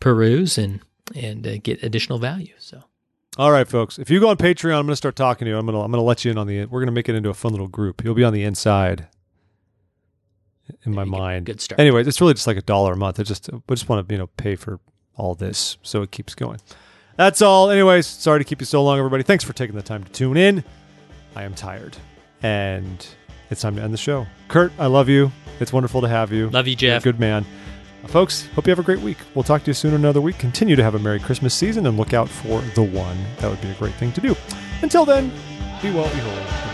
peruse 0.00 0.58
and 0.58 0.80
and 1.14 1.46
uh, 1.46 1.58
get 1.58 1.80
additional 1.84 2.18
value. 2.18 2.54
So 2.58 2.82
All 3.38 3.52
right, 3.52 3.68
folks. 3.68 3.96
If 3.96 4.10
you 4.10 4.18
go 4.18 4.28
on 4.28 4.36
Patreon, 4.36 4.76
I'm 4.76 4.86
going 4.86 4.88
to 4.88 4.96
start 4.96 5.14
talking 5.14 5.44
to 5.44 5.50
you. 5.50 5.56
I'm 5.56 5.66
going 5.66 5.78
to 5.78 5.82
I'm 5.82 5.92
going 5.92 6.00
to 6.00 6.04
let 6.04 6.24
you 6.24 6.32
in 6.32 6.38
on 6.38 6.48
the. 6.48 6.64
We're 6.64 6.80
going 6.80 6.86
to 6.86 6.92
make 6.92 7.08
it 7.08 7.14
into 7.14 7.28
a 7.28 7.34
fun 7.34 7.52
little 7.52 7.68
group. 7.68 8.02
You'll 8.02 8.16
be 8.16 8.24
on 8.24 8.32
the 8.32 8.42
inside. 8.42 9.06
In 10.84 10.94
my 10.94 11.04
mind. 11.04 11.46
Good 11.46 11.60
start. 11.60 11.78
Anyway, 11.78 12.02
it's 12.02 12.20
really 12.20 12.34
just 12.34 12.46
like 12.46 12.56
a 12.56 12.62
dollar 12.62 12.94
a 12.94 12.96
month. 12.96 13.20
I 13.20 13.22
just 13.22 13.48
I 13.52 13.58
just 13.68 13.88
want 13.88 14.08
to 14.08 14.12
you 14.12 14.18
know 14.18 14.26
pay 14.36 14.56
for 14.56 14.80
all 15.14 15.36
this 15.36 15.76
so 15.82 16.02
it 16.02 16.10
keeps 16.10 16.34
going. 16.34 16.58
That's 17.16 17.40
all. 17.40 17.70
Anyways, 17.70 18.06
sorry 18.06 18.40
to 18.40 18.44
keep 18.44 18.60
you 18.60 18.66
so 18.66 18.82
long, 18.82 18.98
everybody. 18.98 19.22
Thanks 19.22 19.44
for 19.44 19.52
taking 19.52 19.76
the 19.76 19.82
time 19.82 20.02
to 20.02 20.10
tune 20.10 20.36
in. 20.36 20.64
I 21.36 21.44
am 21.44 21.54
tired, 21.54 21.96
and 22.42 23.06
it's 23.50 23.62
time 23.62 23.76
to 23.76 23.82
end 23.82 23.92
the 23.92 23.98
show. 23.98 24.26
Kurt, 24.48 24.72
I 24.78 24.86
love 24.86 25.08
you. 25.08 25.32
It's 25.60 25.72
wonderful 25.72 26.00
to 26.00 26.08
have 26.08 26.32
you. 26.32 26.50
love 26.50 26.66
you, 26.66 26.76
Jeff. 26.76 27.02
good 27.02 27.20
man. 27.20 27.44
Folks, 28.06 28.46
hope 28.54 28.66
you 28.66 28.70
have 28.70 28.78
a 28.78 28.82
great 28.82 29.00
week. 29.00 29.16
We'll 29.34 29.44
talk 29.44 29.62
to 29.62 29.70
you 29.70 29.74
soon 29.74 29.94
another 29.94 30.20
week. 30.20 30.38
Continue 30.38 30.76
to 30.76 30.82
have 30.82 30.94
a 30.94 30.98
Merry 30.98 31.18
Christmas 31.18 31.54
season 31.54 31.86
and 31.86 31.96
look 31.96 32.12
out 32.12 32.28
for 32.28 32.60
the 32.74 32.82
one. 32.82 33.16
That 33.38 33.50
would 33.50 33.60
be 33.62 33.70
a 33.70 33.74
great 33.74 33.94
thing 33.94 34.12
to 34.12 34.20
do. 34.20 34.36
Until 34.82 35.04
then, 35.06 35.30
be 35.80 35.90
well, 35.90 36.12
be 36.12 36.20
whole. 36.20 36.73